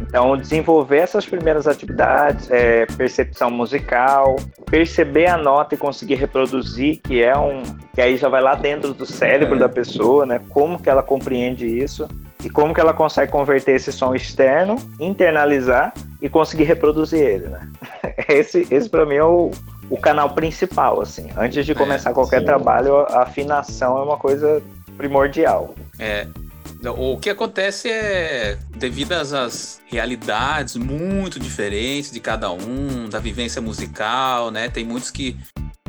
Então, 0.00 0.36
desenvolver 0.36 0.98
essas 0.98 1.26
primeiras 1.26 1.66
atividades, 1.66 2.50
é, 2.50 2.86
percepção 2.86 3.50
musical, 3.50 4.36
perceber 4.66 5.26
a 5.26 5.36
nota 5.36 5.74
e 5.74 5.78
conseguir 5.78 6.14
reproduzir, 6.14 7.00
que 7.02 7.22
é 7.22 7.36
um. 7.36 7.62
que 7.94 8.00
aí 8.00 8.16
já 8.16 8.28
vai 8.28 8.40
lá 8.40 8.54
dentro 8.54 8.94
do 8.94 9.04
cérebro 9.04 9.56
é. 9.56 9.58
da 9.58 9.68
pessoa, 9.68 10.24
né? 10.24 10.40
Como 10.48 10.80
que 10.80 10.88
ela 10.88 11.02
compreende 11.02 11.66
isso 11.66 12.08
e 12.44 12.48
como 12.48 12.72
que 12.72 12.80
ela 12.80 12.94
consegue 12.94 13.32
converter 13.32 13.74
esse 13.74 13.90
som 13.90 14.14
externo, 14.14 14.76
internalizar 15.00 15.92
e 16.22 16.28
conseguir 16.28 16.64
reproduzir 16.64 17.20
ele, 17.20 17.48
né? 17.48 17.68
Esse, 18.28 18.66
esse 18.70 18.90
para 18.90 19.06
mim 19.06 19.14
é 19.14 19.24
o, 19.24 19.50
o 19.88 19.96
canal 19.96 20.30
principal, 20.30 21.00
assim. 21.00 21.28
Antes 21.36 21.64
de 21.64 21.74
começar 21.74 22.10
é, 22.10 22.12
qualquer 22.12 22.40
sim. 22.40 22.44
trabalho, 22.44 22.96
a 23.08 23.22
afinação 23.22 23.96
é 23.98 24.02
uma 24.02 24.18
coisa 24.18 24.62
primordial. 24.96 25.74
É, 25.98 26.26
o 26.84 27.18
que 27.18 27.30
acontece 27.30 27.90
é, 27.90 28.58
devido 28.76 29.12
às 29.12 29.80
realidades 29.86 30.76
muito 30.76 31.40
diferentes 31.40 32.10
de 32.10 32.20
cada 32.20 32.50
um, 32.50 33.08
da 33.08 33.18
vivência 33.18 33.60
musical, 33.60 34.50
né? 34.50 34.68
Tem 34.68 34.84
muitos 34.84 35.10
que 35.10 35.36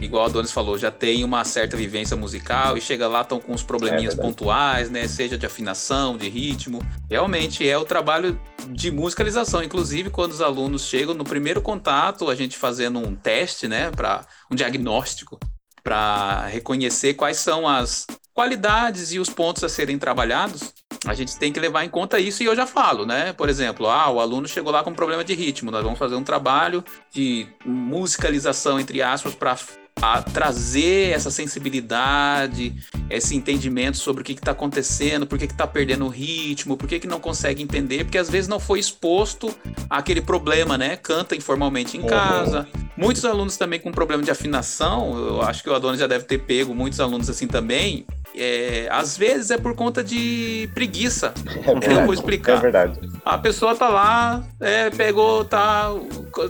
igual 0.02 0.25
a 0.25 0.30
Donis 0.30 0.52
falou, 0.52 0.78
já 0.78 0.91
tem 0.91 1.23
uma 1.23 1.43
certa 1.43 1.75
vivência 1.75 2.15
musical 2.15 2.78
e 2.78 2.82
chega 2.82 3.08
lá 3.08 3.21
estão 3.21 3.39
com 3.39 3.54
uns 3.54 3.63
probleminhas 3.63 4.17
é 4.17 4.21
pontuais, 4.21 4.89
né? 4.89 5.08
Seja 5.08 5.38
de 5.38 5.45
afinação, 5.45 6.17
de 6.17 6.30
ritmo. 6.30 6.82
Realmente 7.10 7.67
é 7.67 7.78
o 7.78 7.86
trabalho 7.86 8.39
de 8.69 8.91
musicalização. 8.91 9.62
Inclusive, 9.63 10.10
quando 10.10 10.32
os 10.32 10.41
alunos 10.41 10.86
chegam 10.86 11.13
no 11.13 11.23
primeiro 11.23 11.62
contato, 11.62 12.30
a 12.30 12.36
gente 12.36 12.58
fazendo 12.58 12.99
um 12.99 13.15
teste, 13.15 13.67
né? 13.67 13.91
Para 13.91 14.25
um 14.49 14.56
diagnóstico, 14.56 15.39
para 15.84 16.47
reconhecer 16.47 17.13
quais 17.13 17.38
são 17.38 17.67
as 17.67 18.08
qualidades 18.39 19.12
e 19.12 19.19
os 19.19 19.30
pontos 19.30 19.65
a 19.65 19.67
serem 19.67 19.99
trabalhados 19.99 20.73
a 21.06 21.13
gente 21.13 21.38
tem 21.38 21.52
que 21.52 21.60
levar 21.60 21.84
em 21.84 21.89
conta 21.89 22.19
isso 22.19 22.41
e 22.41 22.45
eu 22.45 22.56
já 22.56 22.65
falo, 22.65 23.06
né? 23.06 23.34
Por 23.34 23.49
exemplo, 23.49 23.88
ah, 23.88 24.10
o 24.10 24.19
aluno 24.19 24.47
chegou 24.47 24.71
lá 24.71 24.84
com 24.84 24.93
problema 24.93 25.23
de 25.23 25.34
ritmo, 25.34 25.71
nós 25.71 25.84
vamos 25.84 25.97
fazer 25.97 26.15
um 26.15 26.23
trabalho 26.23 26.84
de 27.12 27.47
musicalização, 27.65 28.80
entre 28.80 29.02
aspas, 29.02 29.34
para 29.34 30.21
trazer 30.34 31.12
essa 31.13 31.32
sensibilidade, 31.32 32.75
esse 33.10 33.36
entendimento 33.36 33.97
sobre 33.97 34.21
o 34.21 34.25
que 34.25 34.34
está 34.34 34.52
acontecendo, 34.52 35.25
por 35.25 35.38
que 35.38 35.45
está 35.45 35.65
perdendo 35.65 36.06
o 36.06 36.10
ritmo, 36.10 36.75
por 36.75 36.88
que, 36.88 36.99
que 36.99 37.08
não 37.08 37.19
consegue 37.19 37.63
entender, 37.63 38.04
porque 38.04 38.17
às 38.17 38.30
vezes 38.30 38.47
não 38.47 38.60
foi 38.60 38.80
exposto 38.80 39.54
àquele 39.89 40.21
problema, 40.21 40.78
né? 40.78 40.97
Canta 40.97 41.36
informalmente 41.36 41.97
em 41.97 42.02
uhum. 42.02 42.08
casa. 42.08 42.67
Muitos 42.97 43.23
alunos 43.23 43.56
também 43.56 43.80
com 43.80 43.91
problema 43.91 44.21
de 44.21 44.32
afinação, 44.32 45.17
eu 45.17 45.41
acho 45.41 45.63
que 45.63 45.69
o 45.69 45.73
Adonis 45.73 46.02
já 46.02 46.08
deve 46.08 46.25
ter 46.25 46.39
pego 46.39 46.75
muitos 46.75 46.99
alunos 46.99 47.30
assim 47.30 47.47
também, 47.47 48.06
é, 48.36 48.88
às 48.92 49.18
vezes 49.18 49.52
é 49.52 49.58
por 49.58 49.76
conta 49.76 50.04
de 50.04 50.70
preguiça. 50.74 51.34
É 51.46 51.62
verdade, 51.74 51.94
eu 51.94 52.06
vou 52.06 52.13
explicar. 52.13 52.58
É 52.58 52.62
verdade. 52.62 53.00
A 53.26 53.38
pessoa 53.38 53.76
tá 53.76 53.89
lá, 53.89 54.44
é, 54.60 54.89
pegou, 54.89 55.46
tá, 55.46 55.89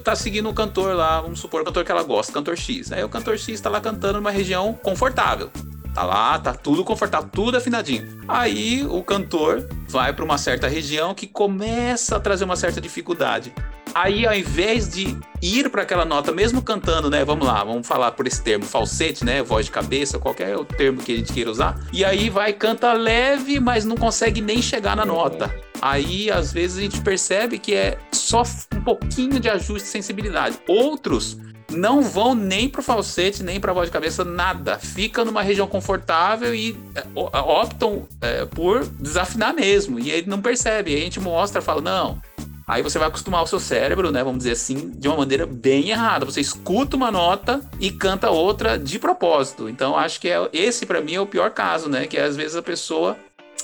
tá 0.04 0.16
seguindo 0.16 0.50
o 0.50 0.54
cantor 0.54 0.96
lá, 0.96 1.22
vamos 1.22 1.40
supor 1.40 1.62
o 1.62 1.66
cantor 1.66 1.84
que 1.84 1.92
ela 1.92 2.04
gosta, 2.04 2.34
cantor 2.34 2.58
X. 2.58 2.92
Aí 2.92 3.04
o 3.04 3.10
cantor 3.10 3.38
X 3.38 3.60
tá 3.60 3.70
lá 3.70 3.82
cantando 3.82 4.16
numa 4.16 4.32
região 4.32 4.74
confortável. 4.74 5.50
Tá 5.94 6.04
lá, 6.04 6.38
tá 6.38 6.54
tudo 6.54 6.84
confortável, 6.84 7.30
tudo 7.32 7.58
afinadinho. 7.58 8.08
Aí 8.28 8.86
o 8.88 9.04
cantor 9.04 9.68
vai 9.88 10.14
para 10.14 10.24
uma 10.24 10.38
certa 10.38 10.68
região 10.68 11.16
que 11.16 11.26
começa 11.26 12.16
a 12.16 12.20
trazer 12.20 12.46
uma 12.46 12.56
certa 12.56 12.80
dificuldade. 12.80 13.52
Aí, 13.94 14.26
ao 14.26 14.34
invés 14.34 14.90
de 14.90 15.18
ir 15.42 15.70
para 15.70 15.84
aquela 15.84 16.06
nota, 16.06 16.32
mesmo 16.32 16.62
cantando, 16.62 17.10
né? 17.10 17.24
Vamos 17.26 17.48
lá, 17.48 17.64
vamos 17.64 17.88
falar 17.88 18.12
por 18.12 18.28
esse 18.28 18.42
termo, 18.42 18.66
falsete, 18.66 19.26
né? 19.26 19.42
Voz 19.42 19.66
de 19.66 19.72
cabeça, 19.72 20.20
qualquer 20.20 20.56
o 20.56 20.66
termo 20.66 21.02
que 21.02 21.14
a 21.14 21.16
gente 21.16 21.34
queira 21.34 21.50
usar. 21.50 21.80
E 21.92 22.04
aí 22.06 22.30
vai, 22.30 22.54
canta 22.54 22.94
leve, 22.94 23.60
mas 23.60 23.86
não 23.86 23.96
consegue 23.96 24.42
nem 24.42 24.62
chegar 24.62 24.96
na 24.96 25.06
nota. 25.06 25.54
Aí, 25.82 26.30
às 26.30 26.52
vezes, 26.52 26.78
a 26.78 26.82
gente 26.82 27.02
percebe 27.02 27.58
que 27.58 27.74
é 27.74 27.98
só 28.12 28.44
um 28.76 28.82
pouquinho 28.82 29.40
de 29.40 29.50
ajuste 29.50 29.86
de 29.86 29.92
sensibilidade. 29.92 30.60
Outros 30.68 31.38
não 31.72 32.02
vão 32.02 32.34
nem 32.34 32.68
pro 32.68 32.82
falsete, 32.82 33.44
nem 33.44 33.60
pra 33.60 33.74
voz 33.74 33.88
de 33.88 33.94
cabeça, 33.94 34.24
nada. 34.26 34.78
Fica 34.80 35.24
numa 35.24 35.42
região 35.42 35.68
confortável 35.68 36.54
e 36.54 36.76
é, 36.96 37.04
optam 37.16 38.08
é, 38.22 38.46
por 38.46 38.86
desafinar 38.86 39.54
mesmo. 39.54 40.00
E 40.00 40.12
ele 40.12 40.28
não 40.28 40.42
percebe. 40.42 40.94
Aí 40.94 41.02
a 41.02 41.04
gente 41.04 41.20
mostra, 41.20 41.62
fala, 41.62 41.82
não. 41.82 42.22
Aí 42.70 42.84
você 42.84 43.00
vai 43.00 43.08
acostumar 43.08 43.42
o 43.42 43.48
seu 43.48 43.60
cérebro, 43.60 44.12
né? 44.12 44.24
Vamos 44.24 44.38
dizer 44.38 44.52
assim, 44.52 44.92
de 44.92 45.08
uma 45.08 45.18
maneira 45.18 45.48
bem 45.48 45.90
errada. 45.90 46.24
Você 46.24 46.40
escuta 46.40 46.96
uma 46.96 47.10
nota 47.10 47.62
e 47.80 47.90
canta 47.90 48.30
outra 48.30 48.78
de 48.78 49.00
propósito. 49.00 49.68
Então, 49.68 49.98
acho 49.98 50.22
que 50.22 50.30
é, 50.30 50.48
esse 50.54 50.86
para 50.86 51.02
mim 51.02 51.16
é 51.16 51.20
o 51.20 51.26
pior 51.26 51.50
caso, 51.50 51.90
né? 51.90 52.06
Que 52.06 52.16
é, 52.16 52.24
às 52.24 52.36
vezes 52.36 52.56
a 52.56 52.62
pessoa 52.62 53.18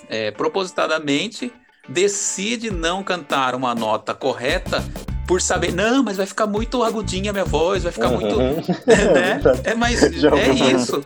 é, 0.10 0.32
propositadamente 0.32 1.54
decide 1.88 2.72
não 2.72 3.04
cantar 3.04 3.54
uma 3.54 3.76
nota 3.76 4.12
correta 4.15 4.84
por 5.28 5.39
saber, 5.39 5.72
não, 5.72 6.02
mas 6.02 6.18
vai 6.18 6.26
ficar 6.26 6.48
muito 6.48 6.82
agudinha 6.82 7.30
a 7.30 7.34
minha 7.34 7.46
voz, 7.46 7.84
vai 7.84 7.91
ficar 7.91 8.10
uhum. 8.10 8.20
muito. 8.20 8.38
né? 8.89 9.39
É, 9.63 9.76
mas 9.76 10.02
é 10.02 10.74
isso. 10.74 11.06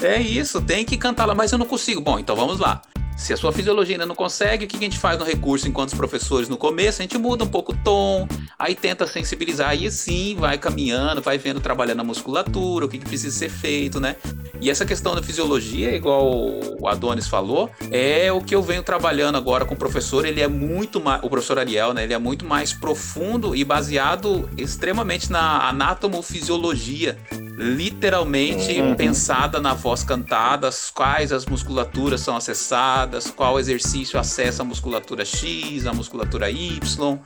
É 0.00 0.20
isso, 0.20 0.62
tem 0.62 0.84
que 0.84 0.96
cantar 0.96 1.24
lá, 1.24 1.34
mas 1.34 1.50
eu 1.50 1.58
não 1.58 1.66
consigo. 1.66 2.00
Bom, 2.00 2.20
então 2.20 2.36
vamos 2.36 2.60
lá. 2.60 2.82
Se 3.22 3.32
a 3.32 3.36
sua 3.36 3.52
fisiologia 3.52 3.94
ainda 3.94 4.04
não 4.04 4.16
consegue, 4.16 4.64
o 4.64 4.68
que 4.68 4.76
a 4.76 4.80
gente 4.80 4.98
faz 4.98 5.16
no 5.16 5.24
recurso 5.24 5.68
enquanto 5.68 5.90
os 5.90 5.94
professores 5.94 6.48
no 6.48 6.56
começo? 6.56 7.00
A 7.00 7.04
gente 7.04 7.16
muda 7.16 7.44
um 7.44 7.48
pouco 7.48 7.70
o 7.72 7.76
tom, 7.76 8.26
aí 8.58 8.74
tenta 8.74 9.06
sensibilizar, 9.06 9.70
aí 9.70 9.88
sim 9.92 10.34
vai 10.36 10.58
caminhando, 10.58 11.22
vai 11.22 11.38
vendo, 11.38 11.60
trabalhando 11.60 12.00
a 12.00 12.04
musculatura, 12.04 12.84
o 12.84 12.88
que, 12.88 12.98
que 12.98 13.04
precisa 13.04 13.38
ser 13.38 13.48
feito, 13.48 14.00
né? 14.00 14.16
E 14.60 14.68
essa 14.68 14.84
questão 14.84 15.14
da 15.14 15.22
fisiologia, 15.22 15.94
igual 15.94 16.32
o 16.80 16.88
Adonis 16.88 17.28
falou, 17.28 17.70
é 17.92 18.32
o 18.32 18.40
que 18.40 18.56
eu 18.56 18.62
venho 18.62 18.82
trabalhando 18.82 19.38
agora 19.38 19.64
com 19.64 19.74
o 19.74 19.78
professor. 19.78 20.26
Ele 20.26 20.40
é 20.40 20.48
muito 20.48 21.00
mais, 21.00 21.22
o 21.22 21.30
professor 21.30 21.60
Ariel, 21.60 21.94
né? 21.94 22.02
Ele 22.02 22.14
é 22.14 22.18
muito 22.18 22.44
mais 22.44 22.72
profundo 22.72 23.54
e 23.54 23.64
baseado 23.64 24.50
extremamente 24.58 25.30
na 25.30 25.68
anatomofisiologia 25.68 27.16
literalmente 27.56 28.80
uhum. 28.80 28.94
pensada 28.94 29.60
na 29.60 29.74
voz 29.74 30.02
cantada, 30.02 30.70
quais 30.94 31.32
as 31.32 31.46
musculaturas 31.46 32.20
são 32.20 32.36
acessadas, 32.36 33.11
qual 33.20 33.58
exercício 33.58 34.18
acessa 34.18 34.62
a 34.62 34.64
musculatura 34.64 35.24
X, 35.24 35.86
a 35.86 35.92
musculatura 35.92 36.50
Y. 36.50 37.18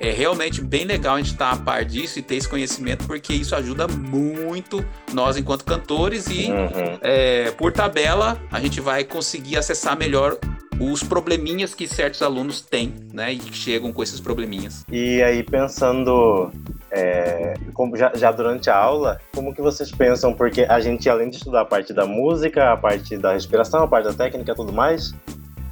É 0.00 0.10
realmente 0.10 0.60
bem 0.60 0.84
legal 0.84 1.14
a 1.14 1.18
gente 1.18 1.32
estar 1.32 1.50
tá 1.50 1.56
a 1.56 1.56
par 1.56 1.84
disso 1.84 2.18
e 2.18 2.22
ter 2.22 2.34
esse 2.34 2.48
conhecimento, 2.48 3.06
porque 3.06 3.32
isso 3.32 3.54
ajuda 3.54 3.86
muito 3.86 4.84
nós 5.12 5.36
enquanto 5.36 5.64
cantores 5.64 6.26
e, 6.26 6.50
uhum. 6.50 6.98
é, 7.00 7.52
por 7.52 7.72
tabela, 7.72 8.40
a 8.50 8.60
gente 8.60 8.80
vai 8.80 9.04
conseguir 9.04 9.56
acessar 9.56 9.96
melhor 9.96 10.36
os 10.80 11.02
probleminhas 11.02 11.74
que 11.74 11.86
certos 11.86 12.22
alunos 12.22 12.60
têm, 12.60 12.94
né, 13.12 13.32
e 13.32 13.38
que 13.38 13.56
chegam 13.56 13.92
com 13.92 14.02
esses 14.02 14.20
probleminhas. 14.20 14.84
E 14.90 15.22
aí 15.22 15.42
pensando, 15.42 16.50
é, 16.90 17.54
como 17.72 17.96
já, 17.96 18.12
já, 18.14 18.32
durante 18.32 18.70
a 18.70 18.76
aula, 18.76 19.20
como 19.34 19.54
que 19.54 19.60
vocês 19.60 19.90
pensam? 19.90 20.34
Porque 20.34 20.62
a 20.62 20.80
gente 20.80 21.08
além 21.08 21.30
de 21.30 21.36
estudar 21.36 21.62
a 21.62 21.64
parte 21.64 21.92
da 21.92 22.06
música, 22.06 22.72
a 22.72 22.76
parte 22.76 23.16
da 23.16 23.32
respiração, 23.32 23.82
a 23.82 23.88
parte 23.88 24.06
da 24.06 24.14
técnica, 24.14 24.52
e 24.52 24.54
tudo 24.54 24.72
mais, 24.72 25.14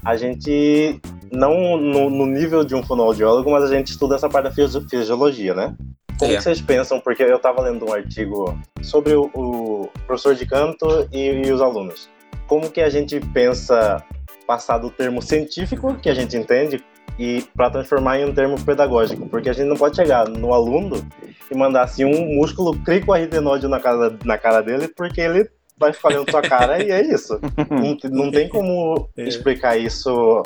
a 0.04 0.16
gente 0.16 1.00
não 1.30 1.76
no, 1.76 2.10
no, 2.10 2.26
nível 2.26 2.64
de 2.64 2.74
um 2.74 2.82
fonoaudiólogo, 2.82 3.50
mas 3.50 3.64
a 3.64 3.74
gente 3.74 3.88
estuda 3.88 4.16
essa 4.16 4.28
parte 4.28 4.44
da 4.44 4.50
fisiologia, 4.88 5.54
né? 5.54 5.74
Como 6.18 6.32
é. 6.32 6.40
vocês 6.40 6.60
pensam? 6.60 7.00
Porque 7.00 7.22
eu 7.22 7.36
estava 7.36 7.62
lendo 7.62 7.86
um 7.86 7.92
artigo 7.92 8.58
sobre 8.82 9.14
o, 9.14 9.30
o 9.34 9.88
professor 10.06 10.34
de 10.34 10.46
canto 10.46 11.08
e, 11.10 11.46
e 11.46 11.52
os 11.52 11.60
alunos. 11.60 12.08
Como 12.46 12.70
que 12.70 12.80
a 12.80 12.90
gente 12.90 13.18
pensa 13.32 14.04
passar 14.46 14.78
do 14.78 14.90
termo 14.90 15.22
científico, 15.22 15.94
que 15.94 16.10
a 16.10 16.14
gente 16.14 16.36
entende, 16.36 16.84
e 17.18 17.42
para 17.54 17.70
transformar 17.70 18.18
em 18.18 18.24
um 18.24 18.34
termo 18.34 18.62
pedagógico, 18.62 19.28
porque 19.28 19.48
a 19.48 19.52
gente 19.52 19.68
não 19.68 19.76
pode 19.76 19.96
chegar 19.96 20.28
no 20.28 20.52
aluno 20.52 21.06
e 21.50 21.54
mandar 21.54 21.82
assim 21.82 22.04
um 22.04 22.36
músculo 22.36 22.78
cricoarridenóide 22.80 23.68
na 23.68 23.80
cara, 23.80 24.16
na 24.24 24.38
cara 24.38 24.60
dele, 24.60 24.88
porque 24.88 25.20
ele 25.20 25.48
vai 25.76 25.92
ficar 25.92 26.08
olhando 26.08 26.30
sua 26.30 26.42
cara 26.42 26.82
e 26.82 26.90
é 26.90 27.02
isso. 27.02 27.40
Não, 27.70 27.96
não 28.10 28.30
tem 28.30 28.48
como 28.48 29.08
é. 29.16 29.24
explicar 29.24 29.76
isso 29.76 30.42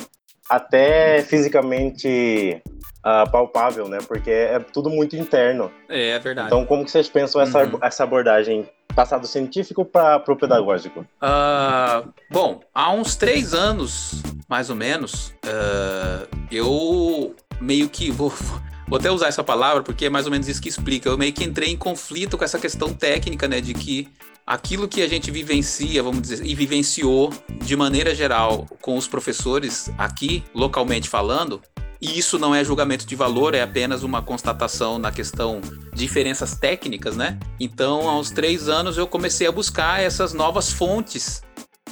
até 0.49 1.23
fisicamente 1.23 2.63
uh, 3.07 3.31
palpável, 3.31 3.89
né? 3.89 3.99
Porque 4.07 4.31
é 4.31 4.59
tudo 4.59 4.91
muito 4.91 5.17
interno. 5.17 5.71
É, 5.89 6.11
é 6.11 6.19
verdade. 6.19 6.49
Então, 6.49 6.65
como 6.65 6.85
que 6.85 6.91
vocês 6.91 7.09
pensam 7.09 7.41
essa, 7.41 7.65
uhum. 7.65 7.79
essa 7.83 8.05
abordagem 8.05 8.69
passado 8.95 9.27
científico 9.27 9.85
para 9.85 10.23
o 10.27 10.37
pedagógico? 10.37 11.01
Uh, 11.01 12.13
bom, 12.31 12.61
há 12.75 12.91
uns 12.93 13.15
três 13.15 13.53
anos, 13.53 14.23
mais 14.49 14.71
ou 14.71 14.77
menos, 14.77 15.35
uh, 15.45 16.27
eu 16.51 17.35
meio 17.61 17.89
que 17.89 18.11
vou, 18.11 18.33
vou 18.89 18.99
até 18.99 19.11
usar 19.11 19.29
essa 19.29 19.45
palavra 19.45 19.83
porque 19.83 20.07
é 20.07 20.11
mais 20.11 20.27
ou 20.27 20.33
menos 20.33 20.49
isso 20.49 20.61
que 20.63 20.69
explica. 20.69 21.09
Eu 21.09 21.19
meio 21.19 21.33
que 21.33 21.45
entrei 21.45 21.71
em 21.71 21.77
conflito 21.77 22.39
com 22.39 22.45
essa 22.45 22.59
questão 22.59 22.93
técnica, 22.93 23.47
né, 23.47 23.61
de 23.61 23.75
que 23.75 24.09
aquilo 24.47 24.87
que 24.87 25.03
a 25.03 25.09
gente 25.09 25.31
vivencia, 25.31 26.03
vamos 26.03 26.23
dizer, 26.23 26.47
e 26.47 26.55
vivenciou 26.55 27.33
de 27.65 27.75
maneira 27.75 28.15
geral 28.15 28.67
com 28.81 28.97
os 28.97 29.09
professores 29.09 29.91
aqui, 29.99 30.45
localmente 30.55 31.09
falando, 31.09 31.61
e 32.01 32.19
isso 32.19 32.39
não 32.39 32.55
é 32.55 32.63
julgamento 32.63 33.07
de 33.07 33.17
valor, 33.17 33.55
é 33.55 33.63
apenas 33.63 34.03
uma 34.03 34.23
constatação 34.23 34.99
na 34.99 35.11
questão 35.11 35.61
de 35.93 35.99
diferenças 35.99 36.55
técnicas, 36.55 37.17
né? 37.17 37.39
Então, 37.59 38.09
aos 38.09 38.31
três 38.31 38.69
anos, 38.69 38.99
eu 38.99 39.07
comecei 39.07 39.47
a 39.47 39.53
buscar 39.53 40.01
essas 40.01 40.33
novas 40.33 40.71
fontes 40.71 41.43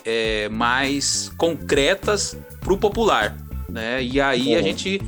é, 0.05 0.49
mais 0.51 1.33
concretas 1.39 2.37
para 2.61 2.73
o 2.73 2.79
popular, 2.79 3.37
né? 3.69 4.03
E 4.03 4.21
aí 4.21 4.53
uhum. 4.53 4.59
a 4.59 4.63
gente, 4.63 5.01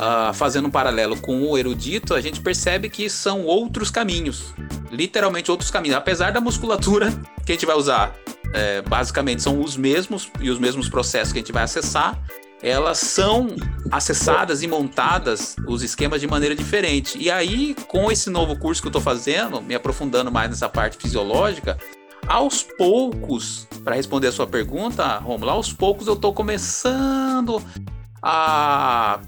uh, 0.00 0.32
fazendo 0.32 0.68
um 0.68 0.70
paralelo 0.70 1.16
com 1.16 1.42
o 1.42 1.58
erudito, 1.58 2.14
a 2.14 2.20
gente 2.20 2.40
percebe 2.40 2.88
que 2.88 3.08
são 3.10 3.44
outros 3.44 3.90
caminhos, 3.90 4.54
literalmente 4.90 5.50
outros 5.50 5.70
caminhos. 5.70 5.96
Apesar 5.96 6.32
da 6.32 6.40
musculatura 6.40 7.12
que 7.44 7.52
a 7.52 7.54
gente 7.54 7.66
vai 7.66 7.76
usar, 7.76 8.14
é, 8.54 8.82
basicamente 8.82 9.42
são 9.42 9.60
os 9.60 9.76
mesmos 9.76 10.30
e 10.40 10.50
os 10.50 10.58
mesmos 10.58 10.88
processos 10.88 11.32
que 11.32 11.38
a 11.38 11.42
gente 11.42 11.52
vai 11.52 11.62
acessar, 11.62 12.18
elas 12.62 12.98
são 12.98 13.48
acessadas 13.90 14.62
e 14.62 14.66
montadas 14.66 15.56
os 15.66 15.82
esquemas 15.82 16.20
de 16.20 16.26
maneira 16.26 16.54
diferente. 16.54 17.16
E 17.18 17.30
aí, 17.30 17.74
com 17.88 18.10
esse 18.10 18.28
novo 18.28 18.58
curso 18.58 18.82
que 18.82 18.88
eu 18.88 18.90
estou 18.90 19.02
fazendo, 19.02 19.62
me 19.62 19.74
aprofundando 19.74 20.30
mais 20.30 20.50
nessa 20.50 20.68
parte 20.68 20.96
fisiológica, 20.98 21.78
aos 22.26 22.62
poucos, 22.62 23.66
para 23.82 23.94
responder 23.94 24.28
a 24.28 24.32
sua 24.32 24.46
pergunta, 24.46 25.18
Romulo, 25.18 25.50
aos 25.50 25.72
poucos 25.72 26.06
eu 26.06 26.14
estou 26.14 26.34
começando 26.34 27.62
a 28.22 29.20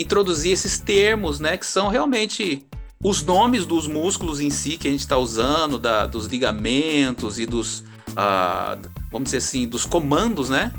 introduzir 0.00 0.52
esses 0.52 0.78
termos, 0.78 1.40
né, 1.40 1.56
que 1.56 1.66
são 1.66 1.88
realmente 1.88 2.66
os 3.02 3.22
nomes 3.22 3.64
dos 3.64 3.86
músculos 3.86 4.40
em 4.40 4.50
si 4.50 4.76
que 4.76 4.86
a 4.86 4.90
gente 4.90 5.00
está 5.00 5.16
usando, 5.16 5.78
da, 5.78 6.06
dos 6.06 6.26
ligamentos 6.26 7.38
e 7.38 7.46
dos, 7.46 7.80
uh, 8.10 8.78
vamos 9.10 9.24
dizer 9.24 9.38
assim, 9.38 9.66
dos 9.66 9.86
comandos, 9.86 10.50
né? 10.50 10.72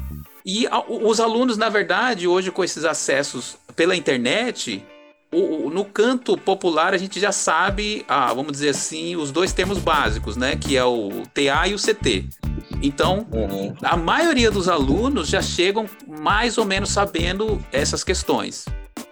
E 0.45 0.67
a, 0.67 0.79
os 0.88 1.19
alunos, 1.19 1.57
na 1.57 1.67
verdade, 1.67 2.27
hoje 2.27 2.51
com 2.51 2.63
esses 2.63 2.86
acessos 2.86 3.57
pela 3.75 3.95
internet, 3.95 4.84
o, 5.31 5.69
no 5.71 5.84
canto 5.84 6.38
popular 6.38 6.93
a 6.93 6.97
gente 6.97 7.19
já 7.19 7.31
sabe, 7.31 8.05
ah, 8.07 8.31
vamos 8.34 8.51
dizer 8.51 8.69
assim, 8.69 9.15
os 9.15 9.31
dois 9.31 9.51
termos 9.51 9.79
básicos, 9.79 10.38
né? 10.38 10.55
Que 10.55 10.77
é 10.77 10.84
o 10.84 11.23
TA 11.34 11.67
e 11.67 11.73
o 11.73 11.77
CT. 11.77 12.25
Então, 12.84 13.25
uhum. 13.31 13.73
a 13.81 13.97
maioria 13.97 14.51
dos 14.51 14.67
alunos 14.67 15.27
já 15.27 15.41
chegam 15.41 15.88
mais 16.07 16.57
ou 16.57 16.65
menos 16.65 16.89
sabendo 16.89 17.63
essas 17.71 18.03
questões. 18.03 18.65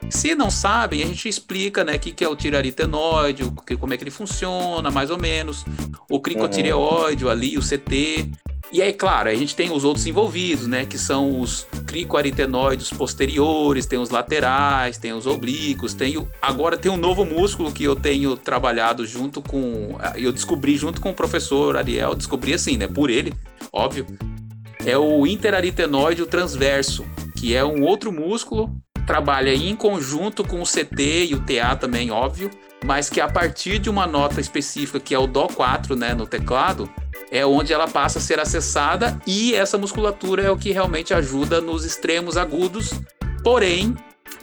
Se 0.09 0.33
não 0.33 0.49
sabem, 0.49 1.03
a 1.03 1.05
gente 1.05 1.29
explica, 1.29 1.83
né, 1.83 1.95
o 1.95 1.99
que, 1.99 2.11
que 2.11 2.23
é 2.23 2.27
o 2.27 2.35
tiraritenoide, 2.35 3.43
o, 3.43 3.51
que, 3.51 3.77
como 3.77 3.93
é 3.93 3.97
que 3.97 4.03
ele 4.03 4.11
funciona, 4.11 4.89
mais 4.89 5.09
ou 5.11 5.17
menos, 5.17 5.63
o 6.09 6.19
cricotireoide, 6.19 7.25
uhum. 7.25 7.31
ali, 7.31 7.57
o 7.57 7.61
CT. 7.61 8.29
E 8.71 8.83
aí, 8.83 8.93
claro, 8.93 9.29
a 9.29 9.35
gente 9.35 9.55
tem 9.55 9.71
os 9.71 9.83
outros 9.83 10.05
envolvidos, 10.05 10.67
né? 10.67 10.85
Que 10.85 10.97
são 10.97 11.39
os 11.39 11.65
cricoaritenoides 11.87 12.91
posteriores, 12.91 13.87
tem 13.87 13.97
os 13.97 14.11
laterais, 14.11 14.97
tem 14.97 15.11
os 15.11 15.25
oblíquos, 15.25 15.95
tem 15.95 16.17
o... 16.17 16.27
agora 16.39 16.77
tem 16.77 16.91
um 16.91 16.97
novo 16.97 17.25
músculo 17.25 17.71
que 17.71 17.83
eu 17.83 17.95
tenho 17.95 18.37
trabalhado 18.37 19.07
junto 19.07 19.41
com. 19.41 19.97
Eu 20.15 20.31
descobri 20.31 20.77
junto 20.77 21.01
com 21.01 21.09
o 21.09 21.15
professor 21.15 21.77
Ariel, 21.77 22.13
descobri 22.13 22.53
assim, 22.53 22.77
né? 22.77 22.87
Por 22.87 23.09
ele, 23.09 23.33
óbvio. 23.73 24.05
É 24.85 24.97
o 24.97 25.25
interaritenoide 25.25 26.25
transverso, 26.27 27.03
que 27.35 27.55
é 27.55 27.65
um 27.65 27.83
outro 27.83 28.11
músculo, 28.11 28.71
trabalha 29.09 29.51
em 29.55 29.75
conjunto 29.75 30.43
com 30.43 30.61
o 30.61 30.63
CT 30.63 31.25
e 31.31 31.33
o 31.33 31.39
TA 31.39 31.75
também, 31.75 32.11
óbvio, 32.11 32.51
mas 32.85 33.09
que 33.09 33.19
a 33.19 33.27
partir 33.27 33.79
de 33.79 33.89
uma 33.89 34.05
nota 34.05 34.39
específica, 34.39 34.99
que 34.99 35.15
é 35.15 35.17
o 35.17 35.27
Dó4, 35.27 35.95
né, 35.95 36.13
no 36.13 36.27
teclado, 36.27 36.87
é 37.31 37.43
onde 37.43 37.73
ela 37.73 37.87
passa 37.87 38.19
a 38.19 38.21
ser 38.21 38.39
acessada 38.39 39.19
e 39.25 39.55
essa 39.55 39.79
musculatura 39.79 40.43
é 40.43 40.51
o 40.51 40.55
que 40.55 40.71
realmente 40.71 41.11
ajuda 41.11 41.59
nos 41.59 41.85
extremos 41.85 42.37
agudos. 42.37 42.91
Porém, 43.43 43.95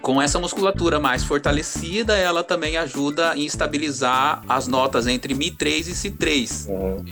com 0.02 0.20
essa 0.20 0.40
musculatura 0.40 0.98
mais 0.98 1.22
fortalecida, 1.22 2.16
ela 2.16 2.42
também 2.42 2.76
ajuda 2.76 3.37
em 3.37 3.46
estabilizar 3.46 4.42
as 4.48 4.66
notas 4.66 5.07
entre 5.07 5.33
Mi3 5.33 5.87
e 5.87 5.92
Si3. 5.92 6.68
Uhum. 6.68 7.05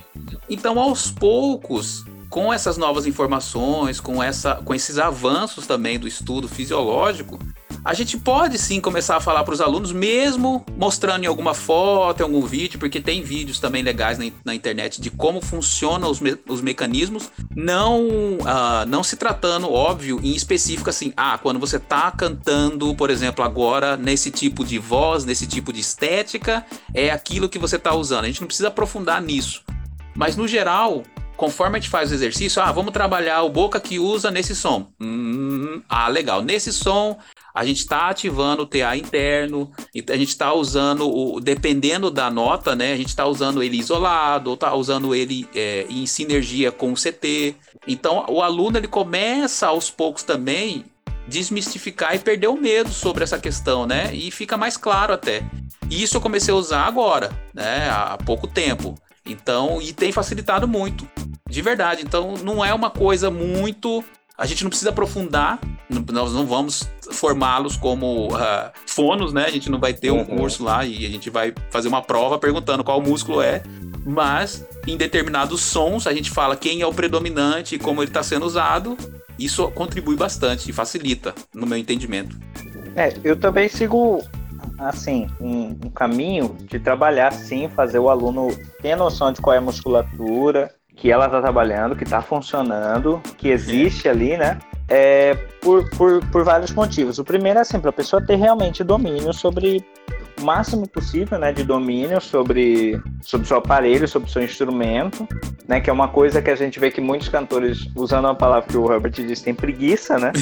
Então, 0.50 0.76
aos 0.80 1.08
poucos, 1.08 2.04
com 2.34 2.52
essas 2.52 2.76
novas 2.76 3.06
informações, 3.06 4.00
com, 4.00 4.20
essa, 4.20 4.56
com 4.56 4.74
esses 4.74 4.98
avanços 4.98 5.68
também 5.68 6.00
do 6.00 6.08
estudo 6.08 6.48
fisiológico, 6.48 7.38
a 7.84 7.94
gente 7.94 8.18
pode 8.18 8.58
sim 8.58 8.80
começar 8.80 9.16
a 9.16 9.20
falar 9.20 9.44
para 9.44 9.54
os 9.54 9.60
alunos, 9.60 9.92
mesmo 9.92 10.66
mostrando 10.76 11.22
em 11.22 11.28
alguma 11.28 11.54
foto, 11.54 12.18
em 12.18 12.22
algum 12.24 12.44
vídeo, 12.44 12.76
porque 12.76 13.00
tem 13.00 13.22
vídeos 13.22 13.60
também 13.60 13.84
legais 13.84 14.18
na, 14.18 14.24
na 14.44 14.52
internet 14.52 15.00
de 15.00 15.10
como 15.10 15.40
funcionam 15.40 16.10
os, 16.10 16.18
me, 16.18 16.36
os 16.48 16.60
mecanismos, 16.60 17.30
não, 17.54 18.00
uh, 18.00 18.84
não 18.88 19.04
se 19.04 19.14
tratando, 19.14 19.72
óbvio, 19.72 20.18
em 20.20 20.34
específico 20.34 20.90
assim, 20.90 21.12
ah, 21.16 21.38
quando 21.38 21.60
você 21.60 21.76
está 21.76 22.10
cantando, 22.10 22.96
por 22.96 23.10
exemplo, 23.10 23.44
agora 23.44 23.96
nesse 23.96 24.32
tipo 24.32 24.64
de 24.64 24.76
voz, 24.76 25.24
nesse 25.24 25.46
tipo 25.46 25.72
de 25.72 25.78
estética, 25.78 26.66
é 26.92 27.12
aquilo 27.12 27.48
que 27.48 27.60
você 27.60 27.76
está 27.76 27.94
usando. 27.94 28.24
A 28.24 28.26
gente 28.26 28.40
não 28.40 28.48
precisa 28.48 28.66
aprofundar 28.66 29.22
nisso. 29.22 29.62
Mas 30.16 30.36
no 30.36 30.48
geral, 30.48 31.04
conforme 31.44 31.76
a 31.76 31.80
gente 31.80 31.90
faz 31.90 32.10
o 32.10 32.14
exercício, 32.14 32.62
ah, 32.62 32.72
vamos 32.72 32.90
trabalhar 32.90 33.42
o 33.42 33.50
boca 33.50 33.78
que 33.78 33.98
usa 33.98 34.30
nesse 34.30 34.56
som. 34.56 34.88
Hum, 34.98 35.82
ah, 35.86 36.08
legal. 36.08 36.40
Nesse 36.40 36.72
som, 36.72 37.18
a 37.54 37.66
gente 37.66 37.80
está 37.80 38.08
ativando 38.08 38.62
o 38.62 38.66
TA 38.66 38.96
interno, 38.96 39.70
a 40.10 40.16
gente 40.16 40.30
está 40.30 40.54
usando, 40.54 41.06
o, 41.06 41.38
dependendo 41.40 42.10
da 42.10 42.30
nota, 42.30 42.74
né? 42.74 42.94
A 42.94 42.96
gente 42.96 43.08
está 43.08 43.26
usando 43.26 43.62
ele 43.62 43.78
isolado, 43.78 44.48
ou 44.48 44.54
está 44.54 44.74
usando 44.74 45.14
ele 45.14 45.46
é, 45.54 45.84
em 45.90 46.06
sinergia 46.06 46.72
com 46.72 46.92
o 46.92 46.96
CT. 46.96 47.54
Então, 47.86 48.24
o 48.30 48.40
aluno 48.40 48.78
ele 48.78 48.88
começa 48.88 49.66
aos 49.66 49.90
poucos 49.90 50.22
também 50.22 50.86
desmistificar 51.28 52.14
e 52.14 52.18
perder 52.18 52.48
o 52.48 52.56
medo 52.56 52.90
sobre 52.90 53.22
essa 53.22 53.38
questão, 53.38 53.86
né? 53.86 54.14
E 54.14 54.30
fica 54.30 54.56
mais 54.56 54.78
claro 54.78 55.12
até. 55.12 55.42
Isso 55.90 56.16
eu 56.16 56.22
comecei 56.22 56.54
a 56.54 56.56
usar 56.56 56.86
agora, 56.86 57.30
né? 57.52 57.90
Há 57.90 58.16
pouco 58.24 58.46
tempo. 58.46 58.94
Então, 59.26 59.80
e 59.80 59.92
tem 59.92 60.12
facilitado 60.12 60.68
muito, 60.68 61.08
de 61.54 61.62
verdade. 61.62 62.02
Então, 62.02 62.34
não 62.42 62.64
é 62.64 62.74
uma 62.74 62.90
coisa 62.90 63.30
muito 63.30 64.04
a 64.36 64.46
gente 64.46 64.64
não 64.64 64.68
precisa 64.68 64.90
aprofundar, 64.90 65.60
nós 66.12 66.32
não 66.32 66.44
vamos 66.44 66.88
formá-los 67.12 67.76
como 67.76 68.34
uh, 68.34 68.70
fonos, 68.84 69.32
né? 69.32 69.44
A 69.44 69.50
gente 69.50 69.70
não 69.70 69.78
vai 69.78 69.94
ter 69.94 70.10
um 70.10 70.18
uhum. 70.18 70.24
curso 70.24 70.64
lá 70.64 70.84
e 70.84 71.06
a 71.06 71.08
gente 71.08 71.30
vai 71.30 71.54
fazer 71.70 71.86
uma 71.86 72.02
prova 72.02 72.36
perguntando 72.36 72.82
qual 72.82 73.00
músculo 73.00 73.40
é, 73.40 73.62
mas 74.04 74.66
em 74.88 74.96
determinados 74.96 75.60
sons 75.60 76.08
a 76.08 76.12
gente 76.12 76.30
fala 76.30 76.56
quem 76.56 76.80
é 76.80 76.86
o 76.86 76.92
predominante 76.92 77.76
e 77.76 77.78
como 77.78 78.02
ele 78.02 78.10
está 78.10 78.24
sendo 78.24 78.44
usado. 78.44 78.96
Isso 79.38 79.68
contribui 79.72 80.16
bastante 80.16 80.68
e 80.68 80.72
facilita, 80.72 81.34
no 81.52 81.66
meu 81.66 81.78
entendimento. 81.78 82.36
É, 82.96 83.12
eu 83.22 83.36
também 83.36 83.68
sigo 83.68 84.20
assim, 84.78 85.28
um, 85.40 85.76
um, 85.84 85.90
caminho 85.90 86.56
de 86.68 86.78
trabalhar 86.78 87.32
sim, 87.32 87.68
fazer 87.68 87.98
o 87.98 88.08
aluno 88.08 88.48
ter 88.80 88.96
noção 88.96 89.32
de 89.32 89.40
qual 89.40 89.54
é 89.54 89.58
a 89.58 89.60
musculatura, 89.60 90.72
que 90.96 91.10
ela 91.10 91.26
está 91.26 91.40
trabalhando, 91.40 91.96
que 91.96 92.04
está 92.04 92.22
funcionando, 92.22 93.20
que 93.36 93.48
existe 93.48 94.08
ali, 94.08 94.36
né? 94.36 94.58
É, 94.88 95.34
por, 95.60 95.88
por, 95.90 96.24
por 96.26 96.44
vários 96.44 96.72
motivos. 96.72 97.18
O 97.18 97.24
primeiro 97.24 97.58
é 97.58 97.62
assim, 97.62 97.80
para 97.80 97.90
a 97.90 97.92
pessoa 97.92 98.24
ter 98.24 98.36
realmente 98.36 98.84
domínio 98.84 99.32
sobre 99.32 99.84
máximo 100.44 100.86
possível 100.86 101.38
né, 101.38 101.52
de 101.52 101.64
domínio 101.64 102.20
sobre, 102.20 103.00
sobre 103.22 103.46
seu 103.46 103.56
aparelho, 103.56 104.06
sobre 104.06 104.28
o 104.28 104.32
seu 104.32 104.42
instrumento, 104.42 105.26
né, 105.66 105.80
que 105.80 105.88
é 105.88 105.92
uma 105.92 106.08
coisa 106.08 106.42
que 106.42 106.50
a 106.50 106.54
gente 106.54 106.78
vê 106.78 106.90
que 106.90 107.00
muitos 107.00 107.28
cantores, 107.28 107.88
usando 107.96 108.28
a 108.28 108.34
palavra 108.34 108.68
que 108.68 108.76
o 108.76 108.92
Herbert 108.92 109.12
disse, 109.12 109.44
tem 109.44 109.54
preguiça 109.54 110.18
né, 110.18 110.32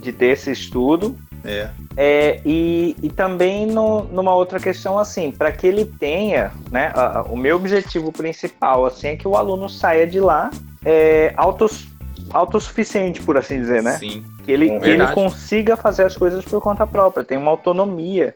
de 0.00 0.12
ter 0.12 0.26
esse 0.26 0.50
estudo. 0.50 1.16
É. 1.44 1.70
é 1.96 2.40
e, 2.44 2.96
e 3.02 3.08
também 3.08 3.66
no, 3.66 4.04
numa 4.04 4.34
outra 4.34 4.58
questão, 4.58 4.98
assim, 4.98 5.30
para 5.30 5.52
que 5.52 5.66
ele 5.66 5.84
tenha, 5.84 6.52
né, 6.70 6.92
a, 6.94 7.22
o 7.22 7.36
meu 7.36 7.56
objetivo 7.56 8.12
principal, 8.12 8.84
assim, 8.86 9.08
é 9.08 9.16
que 9.16 9.28
o 9.28 9.36
aluno 9.36 9.68
saia 9.68 10.06
de 10.06 10.20
lá 10.20 10.50
é, 10.84 11.32
autos, 11.36 11.86
autossuficiente, 12.32 13.20
por 13.22 13.36
assim 13.36 13.60
dizer, 13.60 13.82
né? 13.82 13.92
Sim. 13.98 14.24
Que 14.44 14.52
ele, 14.52 14.78
que 14.80 14.88
ele 14.88 15.06
consiga 15.08 15.76
fazer 15.76 16.04
as 16.04 16.16
coisas 16.16 16.44
por 16.44 16.60
conta 16.60 16.86
própria, 16.86 17.24
tem 17.24 17.38
uma 17.38 17.50
autonomia. 17.50 18.34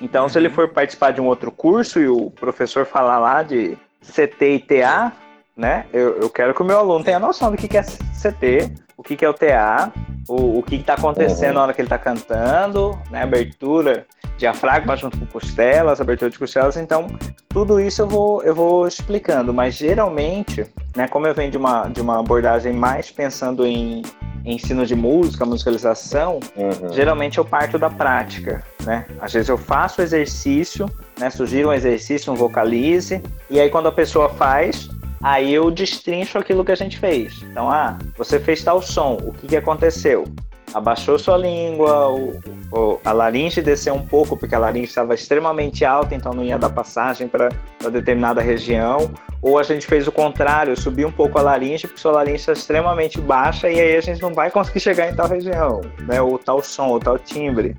Então, 0.00 0.28
se 0.28 0.38
ele 0.38 0.48
uhum. 0.48 0.54
for 0.54 0.68
participar 0.68 1.12
de 1.12 1.20
um 1.20 1.26
outro 1.26 1.50
curso 1.50 2.00
e 2.00 2.08
o 2.08 2.30
professor 2.30 2.84
falar 2.84 3.18
lá 3.18 3.42
de 3.42 3.76
CT 4.02 4.54
e 4.54 4.58
TA, 4.58 5.12
né? 5.56 5.86
Eu, 5.92 6.20
eu 6.20 6.30
quero 6.30 6.52
que 6.52 6.62
o 6.62 6.64
meu 6.64 6.78
aluno 6.78 7.04
tenha 7.04 7.18
noção 7.18 7.50
do 7.50 7.56
que, 7.56 7.68
que 7.68 7.78
é 7.78 7.82
CT, 7.82 8.72
o 8.96 9.02
que, 9.02 9.16
que 9.16 9.24
é 9.24 9.28
o 9.28 9.34
TA, 9.34 9.92
o, 10.28 10.58
o 10.58 10.62
que 10.62 10.76
está 10.76 10.94
acontecendo 10.94 11.48
uhum. 11.48 11.54
na 11.54 11.62
hora 11.62 11.72
que 11.72 11.80
ele 11.80 11.86
está 11.86 11.98
cantando, 11.98 12.98
né? 13.10 13.22
Abertura, 13.22 14.06
diafragma 14.36 14.96
junto 14.96 15.18
com 15.18 15.26
costelas, 15.26 16.00
abertura 16.00 16.30
de 16.30 16.38
costelas. 16.38 16.76
Então, 16.76 17.06
tudo 17.48 17.80
isso 17.80 18.02
eu 18.02 18.08
vou, 18.08 18.42
eu 18.42 18.54
vou 18.54 18.86
explicando. 18.86 19.52
Mas 19.52 19.74
geralmente, 19.74 20.66
né? 20.96 21.08
Como 21.08 21.26
eu 21.26 21.34
venho 21.34 21.50
de 21.50 21.56
uma, 21.56 21.88
de 21.88 22.00
uma 22.00 22.20
abordagem 22.20 22.72
mais 22.72 23.10
pensando 23.10 23.66
em 23.66 24.02
ensino 24.44 24.84
de 24.84 24.94
música, 24.94 25.46
musicalização, 25.46 26.38
uhum. 26.54 26.92
geralmente 26.92 27.38
eu 27.38 27.44
parto 27.44 27.78
da 27.78 27.88
prática, 27.88 28.62
né? 28.84 29.06
Às 29.20 29.32
vezes 29.32 29.48
eu 29.48 29.56
faço 29.56 30.00
o 30.00 30.04
exercício, 30.04 30.86
né? 31.18 31.30
Sugiro 31.30 31.70
um 31.70 31.72
exercício, 31.72 32.30
um 32.30 32.36
vocalize, 32.36 33.22
e 33.48 33.58
aí 33.58 33.70
quando 33.70 33.88
a 33.88 33.92
pessoa 33.92 34.28
faz, 34.28 34.90
Aí 35.24 35.54
eu 35.54 35.70
destrincho 35.70 36.36
aquilo 36.36 36.62
que 36.62 36.70
a 36.70 36.74
gente 36.74 36.98
fez. 36.98 37.42
Então, 37.44 37.70
ah, 37.70 37.96
você 38.14 38.38
fez 38.38 38.62
tal 38.62 38.82
som, 38.82 39.16
o 39.22 39.32
que, 39.32 39.46
que 39.46 39.56
aconteceu? 39.56 40.24
Abaixou 40.74 41.16
sua 41.20 41.36
língua, 41.36 42.10
o, 42.10 42.40
o, 42.72 43.00
a 43.04 43.12
laringe 43.12 43.62
desceu 43.62 43.94
um 43.94 44.04
pouco, 44.04 44.36
porque 44.36 44.56
a 44.56 44.58
laringe 44.58 44.88
estava 44.88 45.14
extremamente 45.14 45.84
alta, 45.84 46.16
então 46.16 46.34
não 46.34 46.42
ia 46.42 46.58
dar 46.58 46.70
passagem 46.70 47.28
para 47.28 47.48
determinada 47.92 48.42
região. 48.42 49.08
Ou 49.40 49.56
a 49.56 49.62
gente 49.62 49.86
fez 49.86 50.08
o 50.08 50.12
contrário, 50.12 50.76
subiu 50.78 51.06
um 51.06 51.12
pouco 51.12 51.38
a 51.38 51.42
laringe, 51.42 51.86
porque 51.86 52.00
sua 52.00 52.10
laringe 52.10 52.38
está 52.38 52.52
extremamente 52.54 53.20
baixa, 53.20 53.70
e 53.70 53.80
aí 53.80 53.96
a 53.96 54.00
gente 54.00 54.20
não 54.20 54.34
vai 54.34 54.50
conseguir 54.50 54.80
chegar 54.80 55.08
em 55.08 55.14
tal 55.14 55.28
região, 55.28 55.80
né? 56.08 56.20
ou 56.20 56.36
tal 56.40 56.60
som, 56.60 56.88
ou 56.88 56.98
tal 56.98 57.20
timbre. 57.20 57.76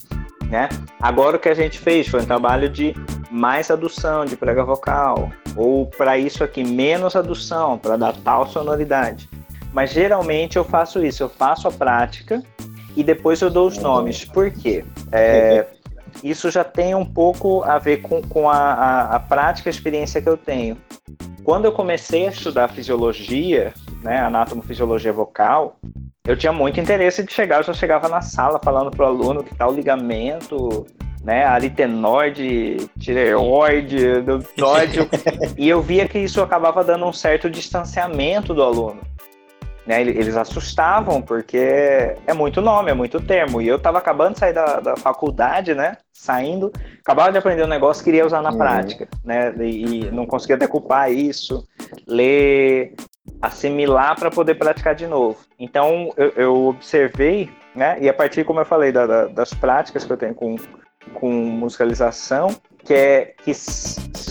Né? 0.49 0.69
Agora 1.01 1.35
o 1.35 1.39
que 1.39 1.49
a 1.49 1.53
gente 1.53 1.77
fez 1.77 2.07
foi 2.07 2.21
um 2.21 2.25
trabalho 2.25 2.69
de 2.69 2.95
mais 3.29 3.69
adução 3.69 4.23
de 4.23 4.37
prega 4.37 4.63
vocal, 4.63 5.31
ou 5.57 5.87
para 5.87 6.17
isso 6.17 6.45
aqui 6.45 6.63
menos 6.63 7.13
adução, 7.13 7.77
para 7.77 7.97
dar 7.97 8.13
tal 8.13 8.47
sonoridade. 8.47 9.29
Mas 9.73 9.91
geralmente 9.91 10.55
eu 10.55 10.63
faço 10.63 11.05
isso, 11.05 11.23
eu 11.23 11.27
faço 11.27 11.67
a 11.67 11.71
prática 11.71 12.41
e 12.95 13.03
depois 13.03 13.41
eu 13.41 13.49
dou 13.49 13.67
os 13.67 13.77
nomes. 13.77 14.25
Por 14.25 14.51
quê? 14.51 14.83
É, 15.11 15.65
isso 16.23 16.49
já 16.49 16.63
tem 16.63 16.95
um 16.95 17.05
pouco 17.05 17.63
a 17.63 17.77
ver 17.77 17.97
com, 17.97 18.21
com 18.21 18.49
a, 18.49 18.57
a, 18.57 19.15
a 19.15 19.19
prática, 19.19 19.69
a 19.69 19.71
experiência 19.71 20.21
que 20.21 20.29
eu 20.29 20.37
tenho. 20.37 20.77
Quando 21.43 21.65
eu 21.65 21.71
comecei 21.71 22.27
a 22.27 22.31
estudar 22.31 22.69
fisiologia, 22.69 23.73
né, 24.01 24.19
anatomofisiologia 24.19 25.13
vocal, 25.13 25.77
eu 26.25 26.35
tinha 26.35 26.51
muito 26.51 26.79
interesse 26.79 27.23
de 27.23 27.31
chegar, 27.31 27.57
eu 27.57 27.63
já 27.63 27.73
chegava 27.73 28.09
na 28.09 28.21
sala 28.21 28.59
falando 28.63 28.89
para 28.89 29.05
o 29.05 29.07
aluno 29.07 29.43
que 29.43 29.53
tal 29.53 29.71
ligamento 29.71 30.87
né? 31.25 31.43
Aritenoide, 31.43 32.87
tireoide, 32.99 34.23
nódio. 34.55 35.09
e 35.57 35.67
eu 35.67 35.81
via 35.81 36.07
que 36.07 36.19
isso 36.19 36.39
acabava 36.39 36.83
dando 36.83 37.05
um 37.05 37.11
certo 37.11 37.49
distanciamento 37.49 38.53
do 38.53 38.61
aluno. 38.61 39.01
Né, 39.85 40.01
eles 40.01 40.35
assustavam, 40.35 41.21
porque 41.21 42.15
é 42.25 42.33
muito 42.33 42.59
nome, 42.59 42.89
é 42.89 42.93
muito 42.93 43.21
termo. 43.21 43.61
E 43.61 43.67
eu 43.67 43.75
estava 43.75 43.99
acabando 43.99 44.33
de 44.33 44.39
sair 44.39 44.53
da, 44.53 44.79
da, 44.79 44.97
faculdade, 44.97 45.75
né? 45.75 45.97
Saindo, 46.11 46.71
acabava 47.01 47.31
de 47.31 47.37
aprender 47.37 47.63
um 47.63 47.67
negócio 47.67 48.03
queria 48.03 48.25
usar 48.25 48.41
na 48.41 48.49
uhum. 48.49 48.57
prática, 48.57 49.07
né? 49.23 49.53
E, 49.59 50.05
e, 50.05 50.11
não 50.11 50.25
conseguia 50.25 50.57
decupar 50.57 51.11
isso, 51.11 51.67
ler, 52.07 52.95
assimilar 53.39 54.17
para 54.17 54.31
poder 54.31 54.55
praticar 54.55 54.95
de 54.95 55.05
novo. 55.05 55.37
Então 55.59 56.11
eu, 56.17 56.33
eu, 56.35 56.65
observei, 56.67 57.51
né? 57.75 57.97
E 58.01 58.09
a 58.09 58.13
partir, 58.13 58.43
como 58.43 58.59
eu 58.59 58.65
falei, 58.65 58.91
da, 58.91 59.05
da, 59.05 59.25
das 59.27 59.53
práticas 59.53 60.03
que 60.03 60.11
eu 60.11 60.17
tenho 60.17 60.33
com, 60.33 60.55
com 61.13 61.29
musicalização, 61.31 62.55
que 62.83 62.93
é 62.93 63.33
que 63.43 63.51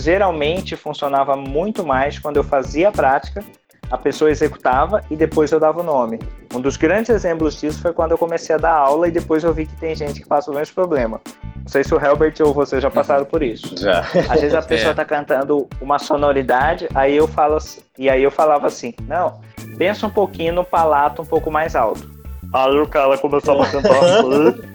geralmente 0.01 0.75
funcionava 0.75 1.35
muito 1.35 1.85
mais 1.85 2.19
quando 2.19 2.37
eu 2.37 2.43
fazia 2.43 2.89
a 2.89 2.91
prática 2.91 3.43
a 3.89 3.97
pessoa 3.97 4.31
executava 4.31 5.03
e 5.09 5.15
depois 5.15 5.51
eu 5.51 5.59
dava 5.59 5.81
o 5.81 5.83
nome. 5.83 6.19
Um 6.53 6.61
dos 6.61 6.77
grandes 6.77 7.09
exemplos 7.09 7.59
disso 7.59 7.81
foi 7.81 7.93
quando 7.93 8.11
eu 8.11 8.17
comecei 8.17 8.55
a 8.55 8.57
dar 8.57 8.73
aula 8.73 9.07
e 9.07 9.11
depois 9.11 9.43
eu 9.43 9.53
vi 9.53 9.65
que 9.65 9.75
tem 9.75 9.95
gente 9.95 10.21
que 10.21 10.27
passa 10.27 10.51
o 10.51 10.55
mesmo 10.55 10.73
problema. 10.73 11.21
Não 11.55 11.67
sei 11.67 11.83
se 11.83 11.93
o 11.93 11.99
Helbert 11.99 12.35
ou 12.41 12.53
você 12.53 12.79
já 12.79 12.91
passaram 12.91 13.25
por 13.25 13.41
isso. 13.41 13.75
Já. 13.77 14.01
Às 14.29 14.41
vezes 14.41 14.53
a 14.53 14.61
pessoa 14.61 14.91
está 14.91 15.01
é. 15.03 15.05
cantando 15.05 15.67
uma 15.81 15.97
sonoridade, 15.99 16.87
aí 16.93 17.15
eu 17.15 17.27
falo 17.27 17.57
e 17.97 18.09
aí 18.09 18.21
eu 18.21 18.31
falava 18.31 18.67
assim, 18.67 18.93
não, 19.07 19.39
pensa 19.77 20.05
um 20.05 20.09
pouquinho 20.09 20.53
no 20.53 20.63
palato 20.63 21.21
um 21.21 21.25
pouco 21.25 21.49
mais 21.49 21.75
alto. 21.75 22.09
Aí 22.53 22.79
o 22.79 22.87
cara 22.87 23.17
começava 23.17 23.63
a 23.63 23.69
cantar 23.69 23.91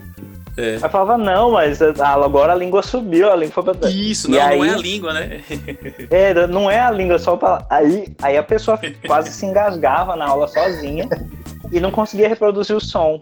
É. 0.61 0.79
Aí 0.83 0.91
falava, 0.91 1.17
não, 1.17 1.53
mas 1.53 1.81
agora 1.81 2.53
a 2.53 2.57
língua 2.57 2.83
subiu, 2.83 3.33
a 3.33 3.37
língua 3.37 3.63
foi 3.63 3.75
pra... 3.75 3.91
Isso, 3.91 4.31
não, 4.31 4.41
aí, 4.41 4.59
não 4.59 4.65
é 4.65 4.71
a 4.71 4.77
língua, 4.77 5.13
né? 5.13 5.41
é, 6.11 6.47
não 6.47 6.71
é 6.71 6.79
a 6.79 6.91
língua, 6.91 7.19
só 7.19 7.37
pra... 7.37 7.65
aí, 7.71 8.09
aí 8.21 8.37
a 8.37 8.43
pessoa 8.43 8.79
quase 9.07 9.33
se 9.33 9.47
engasgava 9.47 10.15
na 10.17 10.27
aula 10.27 10.47
sozinha 10.47 11.09
e 11.73 11.81
não 11.81 11.91
conseguia 11.91 12.29
reproduzir 12.29 12.77
o 12.77 12.81
som, 12.81 13.21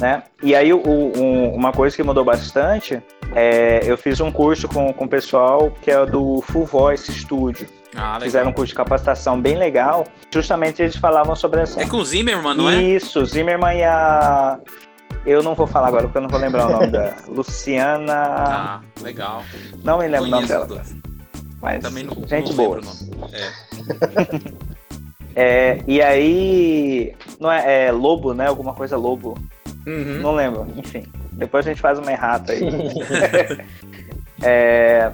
né? 0.00 0.22
E 0.42 0.54
aí 0.54 0.72
o, 0.72 0.82
um, 0.86 1.54
uma 1.54 1.72
coisa 1.72 1.94
que 1.94 2.02
mudou 2.02 2.24
bastante 2.24 3.02
é, 3.34 3.80
eu 3.84 3.96
fiz 3.96 4.20
um 4.20 4.30
curso 4.30 4.68
com, 4.68 4.92
com 4.92 5.04
o 5.04 5.08
pessoal 5.08 5.72
que 5.80 5.90
é 5.90 6.06
do 6.06 6.42
Full 6.42 6.66
Voice 6.66 7.12
Studio. 7.12 7.66
Ah, 7.94 8.18
Fizeram 8.20 8.50
um 8.50 8.52
curso 8.52 8.68
de 8.68 8.74
capacitação 8.74 9.40
bem 9.40 9.56
legal. 9.56 10.06
Justamente 10.32 10.82
eles 10.82 10.96
falavam 10.96 11.36
sobre 11.36 11.60
essa. 11.60 11.80
É 11.80 11.86
com 11.86 11.98
o 11.98 12.04
Zimmerman, 12.04 12.54
não 12.54 12.68
é? 12.68 12.80
Isso, 12.82 13.24
Zimmerman 13.24 13.78
e 13.78 13.84
a 13.84 14.58
eu 15.24 15.42
não 15.42 15.54
vou 15.54 15.66
falar 15.66 15.88
agora 15.88 16.04
porque 16.04 16.18
eu 16.18 16.22
não 16.22 16.28
vou 16.28 16.40
lembrar 16.40 16.68
o 16.68 16.72
nome 16.72 16.86
dela. 16.88 17.14
Luciana. 17.28 18.12
Ah, 18.14 18.80
legal. 19.00 19.42
Não 19.82 19.98
me 19.98 20.08
lembro 20.08 20.26
o 20.26 20.30
nome 20.30 20.46
dela. 20.46 20.68
Mas 21.60 21.82
Também 21.82 22.04
não, 22.04 22.14
gente 22.26 22.48
não 22.48 22.56
boa. 22.56 22.80
É. 25.34 25.74
é. 25.76 25.82
e 25.86 26.02
aí. 26.02 27.14
Não 27.38 27.50
é, 27.50 27.86
é, 27.86 27.92
Lobo, 27.92 28.34
né? 28.34 28.48
Alguma 28.48 28.74
coisa 28.74 28.96
Lobo. 28.96 29.38
Uhum. 29.86 30.20
Não 30.20 30.34
lembro. 30.34 30.66
Enfim. 30.76 31.04
Depois 31.32 31.66
a 31.66 31.70
gente 31.70 31.80
faz 31.80 31.98
uma 31.98 32.10
errata 32.10 32.52
aí. 32.52 32.62
é, 34.42 35.12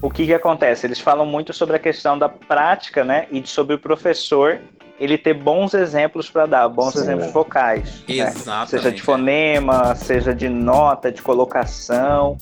o 0.00 0.10
que, 0.10 0.26
que 0.26 0.34
acontece? 0.34 0.86
Eles 0.86 1.00
falam 1.00 1.26
muito 1.26 1.52
sobre 1.52 1.76
a 1.76 1.78
questão 1.78 2.18
da 2.18 2.28
prática, 2.28 3.04
né? 3.04 3.26
E 3.30 3.46
sobre 3.46 3.74
o 3.74 3.78
professor 3.78 4.60
ele 4.98 5.18
ter 5.18 5.34
bons 5.34 5.74
exemplos 5.74 6.30
para 6.30 6.46
dar, 6.46 6.68
bons 6.68 6.94
Sim. 6.94 7.00
exemplos 7.00 7.30
vocais. 7.32 8.04
Exatamente. 8.08 8.46
Né? 8.46 8.66
Seja 8.66 8.92
de 8.92 9.02
fonema, 9.02 9.94
seja 9.94 10.34
de 10.34 10.48
nota, 10.48 11.12
de 11.12 11.22
colocação. 11.22 12.36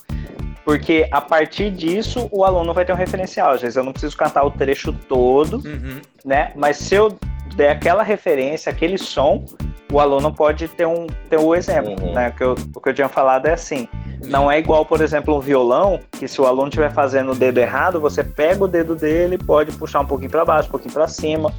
Porque 0.64 1.06
a 1.10 1.20
partir 1.20 1.70
disso 1.70 2.28
o 2.32 2.44
aluno 2.44 2.72
vai 2.72 2.84
ter 2.84 2.92
um 2.92 2.96
referencial. 2.96 3.52
Às 3.52 3.60
vezes 3.60 3.76
eu 3.76 3.84
não 3.84 3.92
preciso 3.92 4.16
cantar 4.16 4.44
o 4.44 4.50
trecho 4.50 4.92
todo, 4.92 5.56
uhum. 5.56 6.00
né? 6.24 6.52
Mas 6.56 6.78
se 6.78 6.94
eu 6.94 7.18
der 7.54 7.70
aquela 7.70 8.02
referência, 8.02 8.70
aquele 8.70 8.96
som, 8.96 9.44
o 9.92 10.00
aluno 10.00 10.32
pode 10.32 10.66
ter 10.68 10.86
um, 10.86 11.06
ter 11.28 11.38
um 11.38 11.54
exemplo. 11.54 12.02
Uhum. 12.02 12.14
Né? 12.14 12.28
O, 12.28 12.32
que 12.32 12.42
eu, 12.42 12.54
o 12.74 12.80
que 12.80 12.88
eu 12.88 12.94
tinha 12.94 13.08
falado 13.08 13.46
é 13.46 13.52
assim. 13.52 13.86
Não 14.24 14.50
é 14.50 14.58
igual, 14.58 14.86
por 14.86 15.02
exemplo, 15.02 15.36
um 15.36 15.40
violão, 15.40 16.00
que 16.12 16.26
se 16.26 16.40
o 16.40 16.46
aluno 16.46 16.68
estiver 16.68 16.90
fazendo 16.90 17.32
o 17.32 17.34
dedo 17.34 17.58
errado, 17.58 18.00
você 18.00 18.24
pega 18.24 18.64
o 18.64 18.68
dedo 18.68 18.96
dele, 18.96 19.36
pode 19.36 19.70
puxar 19.72 20.00
um 20.00 20.06
pouquinho 20.06 20.30
para 20.30 20.46
baixo, 20.46 20.68
um 20.68 20.70
pouquinho 20.70 20.94
para 20.94 21.06
cima 21.06 21.52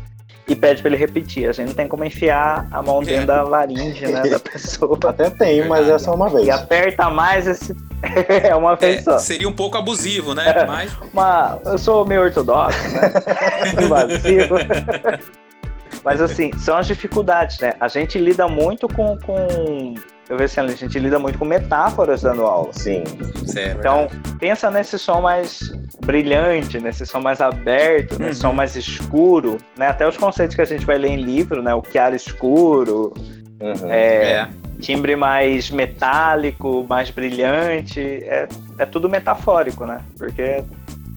e 0.48 0.56
pede 0.56 0.82
para 0.82 0.92
ele 0.92 0.98
repetir. 0.98 1.50
A 1.50 1.52
gente 1.52 1.68
não 1.70 1.74
tem 1.74 1.88
como 1.88 2.04
enfiar 2.06 2.68
a 2.72 2.82
mão 2.82 3.02
dentro 3.02 3.28
da 3.28 3.44
laringe 3.44 4.06
né, 4.08 4.22
da 4.22 4.40
pessoa. 4.40 4.98
Até 5.06 5.30
tem, 5.30 5.68
mas 5.68 5.88
é 5.90 5.98
só 5.98 6.14
uma 6.14 6.30
vez. 6.30 6.48
E 6.48 6.52
aperta 6.52 7.10
mais 7.10 7.48
esse. 7.48 7.76
é 8.44 8.56
uma 8.56 8.76
vez 8.76 9.00
é, 9.00 9.02
só. 9.02 9.18
Seria 9.18 9.50
um 9.50 9.54
pouco 9.54 9.78
abusivo, 9.78 10.36
né? 10.36 10.44
É, 10.48 10.66
mas... 10.66 10.92
uma... 11.14 11.60
Eu 11.66 11.78
sou 11.78 12.06
meio 12.06 12.22
ortodoxo, 12.22 12.78
né? 12.90 13.12
Invasivo. 13.84 14.56
mas 16.04 16.22
assim, 16.22 16.52
são 16.58 16.78
as 16.78 16.88
dificuldades, 16.88 17.60
né? 17.60 17.74
A 17.80 17.88
gente 17.88 18.20
lida 18.20 18.48
muito 18.48 18.88
com, 18.88 19.18
com 19.20 19.96
eu 20.30 20.38
vejo 20.38 20.60
assim, 20.60 20.74
a 20.74 20.76
gente 20.76 20.98
lida 21.00 21.20
muito 21.20 21.38
com 21.38 21.46
metáforas 21.46 22.22
dando 22.24 22.44
aula. 22.44 22.74
Sim. 22.74 23.04
Certo. 23.46 23.80
Então, 23.80 24.08
pensa 24.40 24.72
nesse 24.72 24.98
som 24.98 25.22
mais 25.22 25.72
brilhante, 26.04 26.80
nesse 26.80 27.06
som 27.06 27.20
mais 27.20 27.42
aberto, 27.42 28.14
uhum. 28.14 28.26
nesse 28.26 28.40
som 28.40 28.52
mais 28.52 28.76
escuro, 28.76 29.58
né? 29.78 29.88
Até 29.88 30.08
os 30.08 30.18
conceitos 30.18 30.56
que 30.56 30.62
a 30.62 30.66
gente 30.66 30.86
vai 30.86 30.98
ler 30.98 31.10
em 31.10 31.22
livro, 31.22 31.62
né? 31.62 31.76
O 31.76 31.84
chiaro 31.84 32.16
escuro, 32.16 33.14
uhum. 33.62 33.92
é, 33.92 34.32
é. 34.32 34.50
timbre 34.80 35.16
mais 35.16 35.70
metálico, 35.70 36.86
mais 36.90 37.12
brilhante, 37.12 38.00
é, 38.00 38.48
é 38.80 38.86
tudo 38.86 39.08
metafórico, 39.08 39.86
né? 39.86 40.00
Porque 40.18 40.64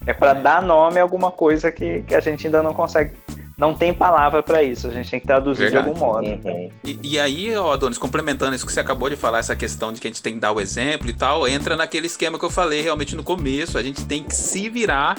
é 0.05 0.13
para 0.13 0.31
é. 0.31 0.41
dar 0.41 0.61
nome 0.61 0.99
a 0.99 1.01
alguma 1.01 1.31
coisa 1.31 1.71
que, 1.71 2.03
que 2.03 2.13
a 2.13 2.19
gente 2.19 2.45
ainda 2.45 2.61
não 2.61 2.73
consegue 2.75 3.11
não 3.59 3.73
tem 3.73 3.93
palavra 3.93 4.41
para 4.41 4.63
isso, 4.63 4.87
a 4.87 4.91
gente 4.91 5.11
tem 5.11 5.19
que 5.19 5.27
traduzir 5.27 5.63
Verdade. 5.63 5.83
de 5.83 5.89
algum 5.89 5.99
modo. 5.99 6.25
Uhum. 6.25 6.71
E, 6.81 6.99
e, 7.03 7.19
aí, 7.19 7.53
ó, 7.57 7.73
Adonis, 7.73 7.97
complementando 7.97 8.55
isso 8.55 8.65
que 8.65 8.71
você 8.71 8.79
acabou 8.79 9.09
de 9.09 9.17
falar, 9.17 9.39
essa 9.39 9.55
questão 9.55 9.91
de 9.91 9.99
que 9.99 10.07
a 10.07 10.09
gente 10.09 10.23
tem 10.23 10.35
que 10.35 10.39
dar 10.39 10.53
o 10.53 10.61
exemplo 10.61 11.09
e 11.09 11.13
tal, 11.13 11.45
entra 11.45 11.75
naquele 11.75 12.07
esquema 12.07 12.39
que 12.39 12.45
eu 12.45 12.49
falei 12.49 12.81
realmente 12.81 13.17
no 13.17 13.23
começo, 13.23 13.77
a 13.77 13.83
gente 13.83 14.05
tem 14.05 14.23
que 14.23 14.33
se 14.33 14.69
virar 14.69 15.17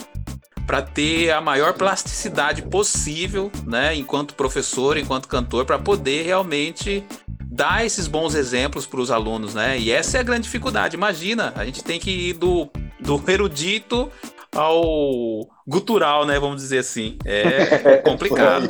para 0.66 0.80
ter 0.80 1.30
a 1.32 1.40
maior 1.40 1.74
plasticidade 1.74 2.62
possível, 2.62 3.50
né, 3.66 3.94
enquanto 3.94 4.34
professor, 4.34 4.96
enquanto 4.96 5.28
cantor, 5.28 5.66
para 5.66 5.78
poder 5.78 6.22
realmente 6.22 7.04
dar 7.44 7.84
esses 7.84 8.06
bons 8.06 8.34
exemplos 8.34 8.86
para 8.86 9.00
os 9.00 9.10
alunos, 9.10 9.54
né? 9.54 9.78
E 9.78 9.90
essa 9.90 10.16
é 10.16 10.20
a 10.20 10.22
grande 10.22 10.42
dificuldade. 10.42 10.96
Imagina, 10.96 11.52
a 11.56 11.64
gente 11.64 11.82
tem 11.82 11.98
que 11.98 12.30
ir 12.30 12.34
do, 12.34 12.70
do 13.00 13.22
erudito 13.28 14.08
ao 14.54 15.48
gutural, 15.70 16.26
né? 16.26 16.38
Vamos 16.40 16.60
dizer 16.60 16.78
assim. 16.78 17.16
É 17.24 17.98
complicado. 18.02 18.68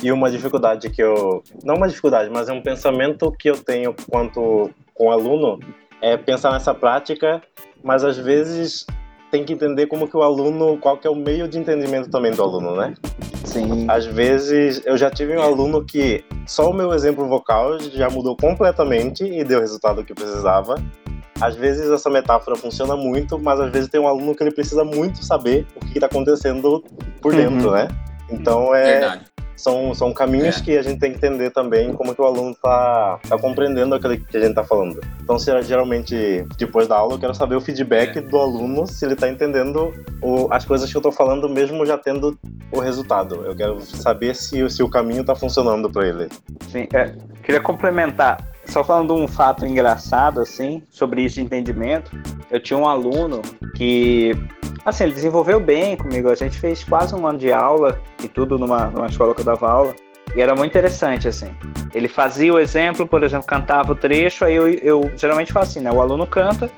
e 0.00 0.12
uma 0.12 0.30
dificuldade 0.30 0.88
que 0.88 1.02
eu. 1.02 1.42
Não 1.64 1.74
uma 1.74 1.88
dificuldade, 1.88 2.30
mas 2.30 2.48
é 2.48 2.52
um 2.52 2.62
pensamento 2.62 3.32
que 3.32 3.50
eu 3.50 3.56
tenho 3.56 3.94
quanto 4.08 4.70
com 4.94 5.06
o 5.06 5.10
aluno 5.10 5.58
é 6.00 6.16
pensar 6.16 6.52
nessa 6.52 6.72
prática, 6.72 7.42
mas 7.82 8.04
às 8.04 8.16
vezes 8.16 8.86
tem 9.30 9.44
que 9.44 9.52
entender 9.52 9.86
como 9.86 10.08
que 10.08 10.16
o 10.16 10.22
aluno, 10.22 10.78
qual 10.78 10.96
que 10.96 11.06
é 11.06 11.10
o 11.10 11.14
meio 11.14 11.46
de 11.46 11.58
entendimento 11.58 12.08
também 12.10 12.32
do 12.32 12.42
aluno, 12.42 12.74
né? 12.74 12.94
Sim. 13.44 13.86
Às 13.88 14.06
vezes 14.06 14.82
eu 14.84 14.96
já 14.96 15.10
tive 15.10 15.36
um 15.36 15.42
aluno 15.42 15.84
que 15.84 16.24
só 16.46 16.70
o 16.70 16.72
meu 16.72 16.92
exemplo 16.92 17.26
vocal 17.28 17.78
já 17.80 18.08
mudou 18.08 18.36
completamente 18.36 19.24
e 19.24 19.44
deu 19.44 19.58
o 19.58 19.60
resultado 19.60 20.04
que 20.04 20.14
precisava 20.14 20.76
às 21.40 21.56
vezes 21.56 21.90
essa 21.90 22.10
metáfora 22.10 22.56
funciona 22.56 22.96
muito, 22.96 23.38
mas 23.38 23.60
às 23.60 23.70
vezes 23.70 23.88
tem 23.88 24.00
um 24.00 24.06
aluno 24.06 24.34
que 24.34 24.42
ele 24.42 24.52
precisa 24.52 24.84
muito 24.84 25.24
saber 25.24 25.66
o 25.76 25.80
que 25.80 25.94
está 25.94 26.06
acontecendo 26.06 26.84
por 27.20 27.34
dentro, 27.34 27.68
uhum. 27.68 27.74
né? 27.74 27.88
Então 28.30 28.74
é. 28.74 29.20
São, 29.56 29.92
são 29.92 30.10
caminhos 30.14 30.56
é. 30.56 30.64
que 30.64 30.78
a 30.78 30.82
gente 30.82 30.98
tem 30.98 31.10
que 31.10 31.18
entender 31.18 31.50
também 31.50 31.92
como 31.92 32.14
que 32.14 32.22
o 32.22 32.24
aluno 32.24 32.52
está 32.52 33.18
tá 33.28 33.38
compreendendo 33.38 33.94
aquilo 33.94 34.16
que 34.16 34.34
a 34.34 34.40
gente 34.40 34.50
está 34.50 34.64
falando. 34.64 34.98
Então, 35.22 35.38
geralmente, 35.38 36.46
depois 36.56 36.88
da 36.88 36.96
aula, 36.96 37.16
eu 37.16 37.18
quero 37.18 37.34
saber 37.34 37.56
o 37.56 37.60
feedback 37.60 38.16
é. 38.16 38.22
do 38.22 38.38
aluno, 38.38 38.86
se 38.86 39.04
ele 39.04 39.12
está 39.12 39.28
entendendo 39.28 39.92
o, 40.22 40.48
as 40.50 40.64
coisas 40.64 40.90
que 40.90 40.96
eu 40.96 41.00
estou 41.00 41.12
falando, 41.12 41.46
mesmo 41.46 41.84
já 41.84 41.98
tendo 41.98 42.38
o 42.72 42.80
resultado. 42.80 43.44
Eu 43.44 43.54
quero 43.54 43.82
saber 43.82 44.34
se, 44.34 44.66
se 44.70 44.82
o 44.82 44.88
caminho 44.88 45.20
está 45.20 45.34
funcionando 45.34 45.90
para 45.90 46.08
ele. 46.08 46.28
Sim, 46.70 46.88
é, 46.94 47.12
queria 47.42 47.60
complementar 47.60 48.38
só 48.70 48.84
falando 48.84 49.14
um 49.14 49.26
fato 49.26 49.66
engraçado, 49.66 50.40
assim, 50.40 50.82
sobre 50.88 51.22
isso 51.22 51.34
de 51.36 51.42
entendimento, 51.42 52.12
eu 52.50 52.62
tinha 52.62 52.78
um 52.78 52.86
aluno 52.86 53.42
que, 53.74 54.32
assim, 54.84 55.04
ele 55.04 55.12
desenvolveu 55.12 55.58
bem 55.58 55.96
comigo. 55.96 56.30
A 56.30 56.34
gente 56.34 56.58
fez 56.58 56.84
quase 56.84 57.14
um 57.14 57.26
ano 57.26 57.38
de 57.38 57.52
aula 57.52 58.00
e 58.22 58.28
tudo 58.28 58.58
numa, 58.58 58.86
numa 58.86 59.06
escola 59.06 59.34
que 59.34 59.40
eu 59.40 59.44
dava 59.44 59.68
aula. 59.68 59.94
E 60.36 60.40
era 60.40 60.54
muito 60.54 60.70
interessante, 60.70 61.26
assim. 61.26 61.52
Ele 61.92 62.06
fazia 62.06 62.54
o 62.54 62.58
exemplo, 62.58 63.06
por 63.06 63.24
exemplo, 63.24 63.46
cantava 63.46 63.92
o 63.92 63.96
trecho, 63.96 64.44
aí 64.44 64.54
eu, 64.54 64.68
eu 64.68 65.10
geralmente 65.16 65.52
faço 65.52 65.72
assim, 65.72 65.80
né? 65.80 65.90
O 65.90 66.00
aluno 66.00 66.24
canta 66.24 66.70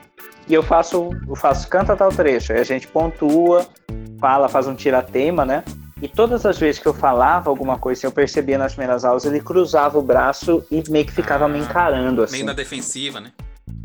e 0.49 0.55
eu 0.55 0.63
faço, 0.63 1.11
eu 1.29 1.37
faço 1.37 1.69
canta 1.69 1.95
tal 1.95 2.09
trecho. 2.09 2.53
Aí 2.53 2.61
a 2.61 2.65
gente 2.65 2.89
pontua, 2.89 3.67
fala, 4.19 4.49
faz 4.49 4.67
um 4.67 4.75
tiratema, 4.75 5.45
né? 5.45 5.63
E 6.03 6.09
todas 6.09 6.45
as 6.45 6.59
vezes 6.59 6.81
que 6.81 6.89
eu 6.89 6.93
falava 6.93 7.49
alguma 7.49 7.79
coisa, 7.79 8.05
eu 8.05 8.11
percebia 8.11 8.59
nas 8.59 8.75
primeiras 8.75 9.05
aulas, 9.05 9.25
ele 9.25 9.41
cruzava 9.41 9.97
o 9.97 10.03
braço 10.03 10.67
e 10.69 10.83
meio 10.91 11.07
que 11.07 11.13
ficava 11.13 11.45
ah, 11.45 11.49
me 11.49 11.61
encarando 11.61 12.25
assim. 12.25 12.39
Meio 12.39 12.47
na 12.47 12.53
defensiva, 12.53 13.21
né? 13.21 13.31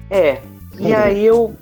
É. 0.10 0.42
E 0.80 0.96
aí 0.96 1.24
eu, 1.24 1.56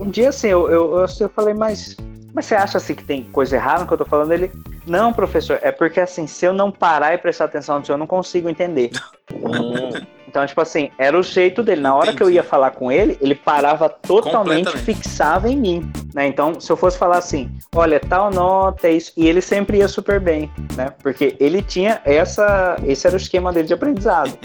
um 0.00 0.10
dia 0.10 0.30
assim, 0.30 0.48
eu, 0.48 0.68
eu, 0.68 1.06
eu 1.20 1.28
falei, 1.28 1.54
mas, 1.54 1.96
mas 2.34 2.46
você 2.46 2.56
acha 2.56 2.78
assim 2.78 2.96
que 2.96 3.04
tem 3.04 3.22
coisa 3.24 3.54
errada 3.54 3.80
no 3.80 3.86
que 3.86 3.92
eu 3.92 3.98
tô 3.98 4.04
falando? 4.04 4.32
Ele, 4.32 4.50
não, 4.84 5.12
professor, 5.12 5.60
é 5.62 5.70
porque 5.70 6.00
assim, 6.00 6.26
se 6.26 6.44
eu 6.44 6.52
não 6.52 6.72
parar 6.72 7.14
e 7.14 7.18
prestar 7.18 7.44
atenção 7.44 7.78
no 7.78 7.86
senhor, 7.86 7.94
eu 7.94 8.00
não 8.00 8.08
consigo 8.08 8.48
entender. 8.48 8.90
Então, 10.36 10.46
tipo 10.46 10.60
assim, 10.60 10.90
era 10.98 11.18
o 11.18 11.22
jeito 11.22 11.62
dele. 11.62 11.80
Na 11.80 11.94
hora 11.94 12.08
Entendi. 12.08 12.18
que 12.18 12.22
eu 12.24 12.30
ia 12.30 12.42
falar 12.42 12.72
com 12.72 12.92
ele, 12.92 13.16
ele 13.22 13.34
parava 13.34 13.88
totalmente, 13.88 14.76
fixava 14.76 15.48
em 15.48 15.56
mim. 15.56 15.92
Né? 16.12 16.26
Então, 16.26 16.60
se 16.60 16.70
eu 16.70 16.76
fosse 16.76 16.98
falar 16.98 17.16
assim, 17.16 17.50
olha, 17.74 17.98
tal 17.98 18.30
nota, 18.30 18.86
é 18.86 18.92
isso. 18.92 19.14
E 19.16 19.26
ele 19.26 19.40
sempre 19.40 19.78
ia 19.78 19.88
super 19.88 20.20
bem, 20.20 20.50
né? 20.76 20.92
Porque 21.02 21.34
ele 21.40 21.62
tinha 21.62 22.02
essa. 22.04 22.76
Esse 22.84 23.06
era 23.06 23.14
o 23.14 23.16
esquema 23.16 23.50
dele 23.50 23.66
de 23.66 23.72
aprendizado. 23.72 24.38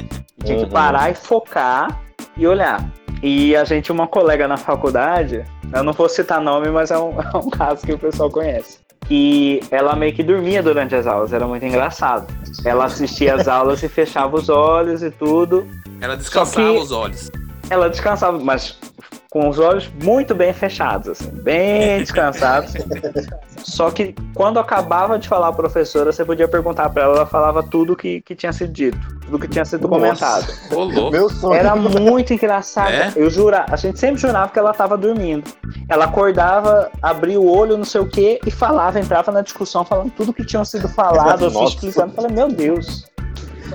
Tinha 0.46 0.60
que 0.60 0.64
uhum. 0.64 0.70
parar 0.70 1.12
e 1.12 1.14
focar 1.14 2.02
e 2.38 2.48
olhar. 2.48 2.90
E 3.22 3.54
a 3.54 3.66
gente, 3.66 3.92
uma 3.92 4.08
colega 4.08 4.48
na 4.48 4.56
faculdade, 4.56 5.44
eu 5.74 5.84
não 5.84 5.92
vou 5.92 6.08
citar 6.08 6.40
nome, 6.40 6.70
mas 6.70 6.90
é 6.90 6.98
um, 6.98 7.20
é 7.22 7.38
um 7.38 7.50
caso 7.50 7.86
que 7.86 7.92
o 7.92 8.00
pessoal 8.00 8.32
conhece. 8.32 8.80
E 9.14 9.60
ela 9.70 9.94
meio 9.94 10.14
que 10.14 10.24
dormia 10.24 10.64
durante 10.64 10.96
as 10.96 11.06
aulas, 11.06 11.34
era 11.34 11.46
muito 11.46 11.66
engraçado. 11.66 12.34
Ela 12.64 12.86
assistia 12.86 13.36
as 13.36 13.46
aulas 13.46 13.84
e 13.84 13.90
fechava 13.90 14.38
os 14.38 14.48
olhos 14.48 15.04
e 15.04 15.12
tudo. 15.12 15.68
Ela 16.00 16.16
descansava 16.16 16.72
os 16.72 16.94
olhos. 16.94 17.30
Ela 17.70 17.90
descansava, 17.90 18.40
mas 18.40 18.80
com 19.32 19.48
os 19.48 19.58
olhos 19.60 19.90
muito 20.04 20.36
bem 20.36 20.52
fechados, 20.52 21.08
assim, 21.08 21.30
bem 21.32 22.00
descansados. 22.04 22.74
Só 23.64 23.90
que 23.90 24.14
quando 24.36 24.60
acabava 24.60 25.18
de 25.18 25.30
falar 25.30 25.48
a 25.48 25.54
professora, 25.54 26.12
você 26.12 26.26
podia 26.26 26.50
perguntar 26.50 26.90
para 26.90 27.04
ela, 27.04 27.16
ela 27.16 27.26
falava 27.26 27.64
tudo 27.64 27.96
que, 27.96 28.20
que 28.22 28.36
tinha 28.36 28.52
sido 28.52 28.74
dito, 28.74 29.00
tudo 29.22 29.40
que 29.40 29.48
tinha 29.48 29.64
sido 29.64 29.88
Nossa. 29.88 29.96
comentado. 30.70 31.12
Meu 31.12 31.30
sonho. 31.30 31.54
Era 31.54 31.78
muito 31.78 32.34
engraçado. 32.34 32.92
É? 32.92 33.14
Eu 33.16 33.30
jurava, 33.30 33.74
a 33.74 33.78
gente 33.78 33.98
sempre 33.98 34.20
jurava 34.20 34.52
que 34.52 34.60
ela 34.60 34.72
estava 34.72 34.98
dormindo. 34.98 35.50
Ela 35.88 36.06
acordava, 36.06 36.92
abria 37.02 37.40
o 37.40 37.50
olho, 37.50 37.78
não 37.78 37.86
sei 37.86 38.02
o 38.02 38.10
quê, 38.10 38.38
e 38.46 38.52
falava, 38.52 39.00
entrava 39.00 39.32
na 39.32 39.40
discussão, 39.40 39.86
falando 39.86 40.12
tudo 40.12 40.34
que 40.34 40.44
tinha 40.44 40.66
sido 40.66 40.90
falado, 40.90 41.46
assim, 41.46 41.64
explicando. 41.64 42.14
Falei, 42.14 42.32
meu 42.32 42.50
Deus. 42.50 43.10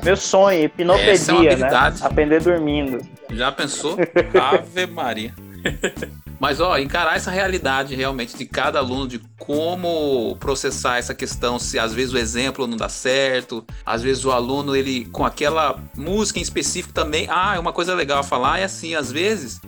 Meu 0.04 0.18
sonho, 0.18 0.64
hipnopedia, 0.64 1.52
é 1.52 1.56
né? 1.56 1.70
Aprender 2.02 2.42
dormindo. 2.42 2.98
Já 3.30 3.50
pensou? 3.50 3.96
Ave 4.38 4.86
Maria. 4.86 5.45
Mas, 6.38 6.60
ó, 6.60 6.76
encarar 6.78 7.16
essa 7.16 7.30
realidade 7.30 7.94
realmente 7.94 8.36
de 8.36 8.44
cada 8.44 8.78
aluno, 8.78 9.08
de 9.08 9.18
como 9.38 10.36
processar 10.38 10.98
essa 10.98 11.14
questão, 11.14 11.58
se 11.58 11.78
às 11.78 11.94
vezes 11.94 12.12
o 12.12 12.18
exemplo 12.18 12.66
não 12.66 12.76
dá 12.76 12.88
certo, 12.88 13.64
às 13.84 14.02
vezes 14.02 14.24
o 14.24 14.30
aluno, 14.30 14.76
ele, 14.76 15.06
com 15.06 15.24
aquela 15.24 15.82
música 15.96 16.38
em 16.38 16.42
específico 16.42 16.92
também, 16.92 17.26
ah, 17.30 17.54
é 17.56 17.58
uma 17.58 17.72
coisa 17.72 17.94
legal 17.94 18.18
a 18.18 18.22
falar, 18.22 18.58
é 18.58 18.64
assim, 18.64 18.94
às 18.94 19.10
vezes, 19.10 19.60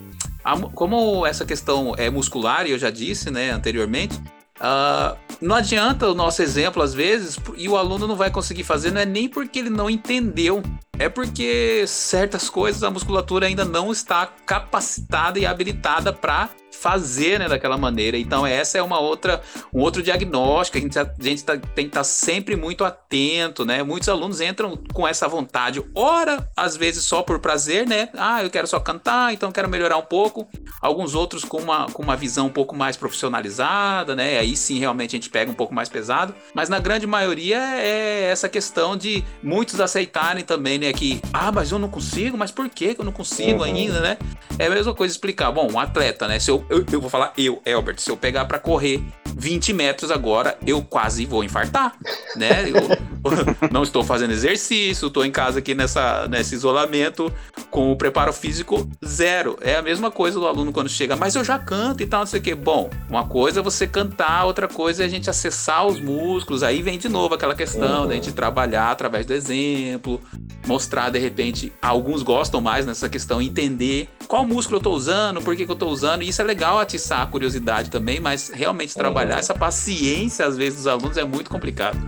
a, 0.45 0.59
como 0.59 1.25
essa 1.25 1.47
questão 1.47 1.95
é 1.97 2.11
muscular, 2.11 2.67
e 2.67 2.73
eu 2.73 2.79
já 2.79 2.91
disse, 2.91 3.31
né, 3.31 3.51
anteriormente, 3.51 4.21
Uh, 4.59 5.17
não 5.41 5.55
adianta 5.55 6.09
o 6.09 6.15
nosso 6.17 6.43
exemplo 6.43 6.83
às 6.83 6.93
vezes 6.93 7.39
e 7.57 7.69
o 7.69 7.77
aluno 7.77 8.09
não 8.09 8.17
vai 8.17 8.29
conseguir 8.29 8.65
fazer, 8.65 8.91
não 8.91 9.01
é 9.01 9.07
nem 9.07 9.29
porque 9.29 9.61
ele 9.61 9.71
não 9.71 9.89
entendeu, 9.89 10.61
é 10.99 11.09
porque 11.09 11.85
certas 11.87 12.51
coisas 12.51 12.83
a 12.83 12.91
musculatura 12.91 13.47
ainda 13.47 13.65
não 13.65 13.93
está 13.93 14.27
capacitada 14.27 15.39
e 15.39 15.47
habilitada 15.47 16.13
para 16.13 16.49
fazer 16.81 17.39
né, 17.39 17.49
daquela 17.49 17.77
maneira. 17.77 18.17
Então, 18.17 18.47
essa 18.47 18.79
é 18.79 18.83
uma 18.83 18.99
outra, 18.99 19.41
um 19.73 19.81
outro 19.81 20.03
diagnóstico. 20.03 20.79
A 20.79 20.81
gente, 20.81 20.99
a 20.99 21.13
gente 21.21 21.45
tá, 21.45 21.57
tem 21.57 21.85
que 21.85 21.91
estar 21.91 22.01
tá 22.01 22.05
sempre 22.05 22.57
muito 22.57 22.85
atento, 22.85 23.65
né? 23.65 23.83
Muitos 23.83 24.09
alunos 24.09 24.41
entram 24.41 24.79
com 24.93 25.07
essa 25.07 25.27
vontade, 25.27 25.85
ora, 25.95 26.49
às 26.57 26.77
vezes 26.77 27.05
só 27.05 27.23
por 27.23 27.39
prazer, 27.41 27.87
né? 27.87 28.09
Ah, 28.15 28.43
eu 28.43 28.51
quero 28.51 28.67
só 28.67 28.79
cantar, 28.79 29.33
então 29.33 29.51
quero 29.51 29.69
melhorar 29.69 29.97
um 29.97 30.03
pouco. 30.03 30.47
Alguns 30.81 31.15
outros 31.15 31.45
com 31.45 31.59
uma, 31.59 31.87
com 31.87 32.03
uma 32.03 32.17
visão 32.17 32.47
um 32.47 32.51
pouco 32.51 32.77
mais 32.77 32.97
profissionalizada, 32.97 34.15
né? 34.15 34.39
Aí 34.39 34.57
sim, 34.57 34.79
realmente 34.79 35.17
a 35.17 35.19
gente 35.19 35.31
pega 35.31 35.51
um 35.51 35.55
pouco 35.55 35.75
mais 35.75 35.89
pesado. 35.89 36.35
Mas 36.55 36.69
na 36.69 36.79
grande 36.79 37.07
maioria 37.07 37.59
é 37.59 38.31
essa 38.31 38.49
questão 38.49 38.97
de 38.97 39.25
muitos 39.43 39.81
aceitarem 39.81 40.45
também, 40.45 40.79
né? 40.79 40.93
Que, 40.93 41.21
ah, 41.33 41.51
mas 41.51 41.73
eu 41.73 41.79
não 41.79 41.89
consigo, 41.89 42.37
mas 42.37 42.51
por 42.51 42.69
que 42.69 42.95
eu 42.99 43.05
não 43.05 43.13
consigo 43.13 43.59
uhum. 43.59 43.65
ainda, 43.65 44.01
né? 44.01 44.19
É 44.59 44.67
a 44.67 44.71
mesma 44.71 44.95
coisa 44.95 45.13
explicar. 45.13 45.51
Bom, 45.51 45.69
um 45.73 45.79
atleta, 45.79 46.29
né? 46.29 46.39
Se 46.39 46.51
eu 46.51 46.65
eu, 46.69 46.85
eu 46.93 47.01
vou 47.01 47.11
falar 47.11 47.33
eu, 47.37 47.61
Elbert, 47.65 47.99
se 47.99 48.11
eu 48.11 48.17
pegar 48.17 48.45
para 48.45 48.59
correr 48.59 49.03
20 49.39 49.73
metros 49.73 50.11
agora, 50.11 50.59
eu 50.67 50.83
quase 50.83 51.25
vou 51.25 51.45
infartar, 51.45 51.95
né? 52.35 52.69
Eu 52.69 52.89
não 53.71 53.85
estou 53.85 54.03
fazendo 54.03 54.33
exercício, 54.33 55.07
estou 55.07 55.25
em 55.25 55.31
casa 55.31 55.61
aqui 55.61 55.75
nessa, 55.75 56.27
nesse 56.29 56.57
isolamento 56.57 57.33
com 57.71 57.93
o 57.93 57.97
preparo 57.97 58.33
físico 58.33 58.89
zero. 59.07 59.57
É 59.61 59.77
a 59.77 59.83
mesma 59.83 60.11
coisa 60.11 60.41
do 60.41 60.47
aluno 60.47 60.73
quando 60.73 60.89
chega, 60.89 61.15
mas 61.15 61.37
eu 61.37 61.45
já 61.45 61.57
canto 61.59 62.03
e 62.03 62.07
tal, 62.07 62.21
não 62.21 62.27
sei 62.27 62.41
o 62.41 62.43
que. 62.43 62.55
Bom, 62.55 62.91
uma 63.09 63.27
coisa 63.27 63.61
é 63.61 63.63
você 63.63 63.87
cantar, 63.87 64.45
outra 64.45 64.67
coisa 64.67 65.05
é 65.05 65.07
a 65.07 65.09
gente 65.09 65.31
acessar 65.31 65.87
os 65.87 66.01
músculos. 66.01 66.65
Aí 66.65 66.83
vem 66.83 66.99
de 66.99 67.09
novo 67.09 67.35
aquela 67.35 67.55
questão 67.55 68.03
uhum. 68.03 68.09
da 68.09 68.15
gente 68.15 68.33
trabalhar 68.33 68.91
através 68.91 69.25
do 69.25 69.33
exemplo, 69.33 70.21
mostrar 70.67 71.11
de 71.11 71.19
repente, 71.19 71.73
alguns 71.81 72.25
gostam 72.25 72.61
mais 72.61 72.85
nessa 72.85 73.09
questão, 73.09 73.41
entender 73.41 74.09
qual 74.27 74.45
músculo 74.45 74.77
eu 74.77 74.81
estou 74.81 74.95
usando, 74.95 75.41
por 75.41 75.55
que, 75.55 75.65
que 75.65 75.71
eu 75.71 75.75
estou 75.75 75.91
usando. 75.91 76.23
E 76.23 76.29
isso 76.29 76.43
é 76.43 76.45
legal 76.45 76.81
atiçar 76.81 77.23
a 77.23 77.27
curiosidade 77.27 77.91
também, 77.91 78.19
mas 78.19 78.51
realmente 78.53 78.95
trabalhar 78.95 79.28
uhum. 79.35 79.41
essa 79.41 79.55
paciência, 79.55 80.47
às 80.47 80.57
vezes, 80.57 80.79
dos 80.79 80.87
alunos 80.87 81.17
é 81.17 81.25
muito 81.25 81.51
complicado. 81.51 81.99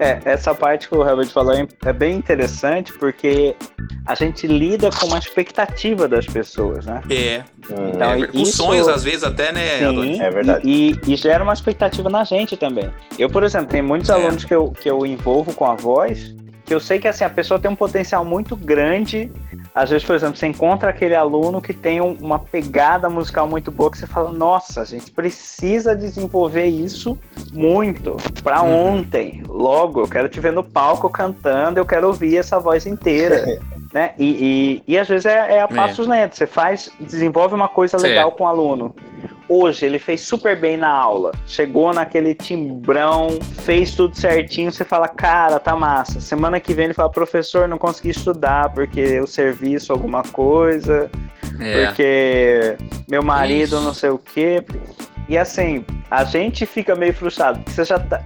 É, 0.00 0.18
essa 0.24 0.54
parte 0.54 0.88
que 0.88 0.96
o 0.96 1.06
Herbert 1.06 1.28
falou 1.28 1.52
é 1.84 1.92
bem 1.92 2.16
interessante 2.16 2.90
porque 2.94 3.54
a 4.06 4.14
gente 4.14 4.46
lida 4.46 4.88
com 4.90 5.06
uma 5.06 5.18
expectativa 5.18 6.08
das 6.08 6.24
pessoas, 6.24 6.86
né? 6.86 7.02
É. 7.10 7.44
Então, 7.68 8.12
é, 8.14 8.30
os 8.32 8.52
sonhos, 8.52 8.88
às 8.88 9.04
vezes, 9.04 9.22
até, 9.22 9.52
né? 9.52 9.78
Sim, 9.78 10.22
é 10.22 10.30
verdade. 10.30 10.62
E, 10.66 10.98
e, 11.06 11.16
gera 11.16 11.44
uma 11.44 11.52
expectativa 11.52 12.08
na 12.08 12.24
gente 12.24 12.56
também. 12.56 12.90
Eu, 13.18 13.28
por 13.28 13.44
exemplo, 13.44 13.66
tem 13.66 13.82
muitos 13.82 14.08
é. 14.08 14.14
alunos 14.14 14.42
que 14.42 14.54
eu, 14.54 14.70
que 14.70 14.90
eu 14.90 15.04
envolvo 15.04 15.52
com 15.52 15.66
a 15.66 15.74
voz 15.74 16.34
que 16.70 16.74
eu 16.74 16.78
sei 16.78 17.00
que 17.00 17.08
assim, 17.08 17.24
a 17.24 17.28
pessoa 17.28 17.58
tem 17.58 17.68
um 17.68 17.74
potencial 17.74 18.24
muito 18.24 18.54
grande. 18.54 19.28
Às 19.74 19.90
vezes, 19.90 20.06
por 20.06 20.14
exemplo, 20.14 20.36
você 20.36 20.46
encontra 20.46 20.90
aquele 20.90 21.16
aluno 21.16 21.60
que 21.60 21.74
tem 21.74 22.00
um, 22.00 22.12
uma 22.20 22.38
pegada 22.38 23.10
musical 23.10 23.48
muito 23.48 23.72
boa 23.72 23.90
que 23.90 23.98
você 23.98 24.06
fala, 24.06 24.30
nossa, 24.30 24.80
a 24.80 24.84
gente 24.84 25.10
precisa 25.10 25.96
desenvolver 25.96 26.66
isso 26.66 27.18
muito 27.52 28.16
para 28.44 28.62
uhum. 28.62 28.98
ontem. 28.98 29.42
Logo, 29.48 30.00
eu 30.00 30.06
quero 30.06 30.28
te 30.28 30.38
ver 30.38 30.52
no 30.52 30.62
palco 30.62 31.10
cantando, 31.10 31.80
eu 31.80 31.84
quero 31.84 32.06
ouvir 32.06 32.36
essa 32.36 32.60
voz 32.60 32.86
inteira. 32.86 33.58
né? 33.92 34.12
E, 34.18 34.82
e, 34.86 34.92
e, 34.94 34.98
às 34.98 35.08
vezes 35.08 35.26
é, 35.26 35.56
é 35.56 35.60
a 35.60 35.68
passos 35.68 36.06
é. 36.06 36.10
lentos. 36.10 36.38
Você 36.38 36.46
faz, 36.46 36.90
desenvolve 37.00 37.54
uma 37.54 37.68
coisa 37.68 37.96
legal 37.96 38.32
com 38.32 38.44
o 38.44 38.46
aluno 38.46 38.94
hoje 39.50 39.84
ele 39.84 39.98
fez 39.98 40.20
super 40.20 40.58
bem 40.58 40.76
na 40.76 40.88
aula. 40.88 41.32
Chegou 41.44 41.92
naquele 41.92 42.34
timbrão, 42.34 43.40
fez 43.64 43.92
tudo 43.96 44.16
certinho. 44.16 44.70
Você 44.70 44.84
fala, 44.84 45.08
cara, 45.08 45.58
tá 45.58 45.74
massa. 45.74 46.20
Semana 46.20 46.60
que 46.60 46.72
vem 46.72 46.84
ele 46.86 46.94
fala, 46.94 47.10
professor, 47.10 47.66
não 47.66 47.76
consegui 47.76 48.10
estudar 48.10 48.72
porque 48.72 49.18
o 49.18 49.26
serviço, 49.26 49.92
alguma 49.92 50.22
coisa, 50.22 51.10
é. 51.58 51.86
porque 51.86 52.76
meu 53.08 53.24
marido 53.24 53.74
Ixi. 53.74 53.84
não 53.84 53.92
sei 53.92 54.10
o 54.10 54.18
quê. 54.18 54.64
E 55.28 55.36
assim, 55.36 55.84
a 56.08 56.22
gente 56.22 56.64
fica 56.64 56.94
meio 56.94 57.12
frustrado, 57.12 57.58
porque 57.58 57.72
você 57.72 57.84
já 57.84 57.98
tá. 57.98 58.20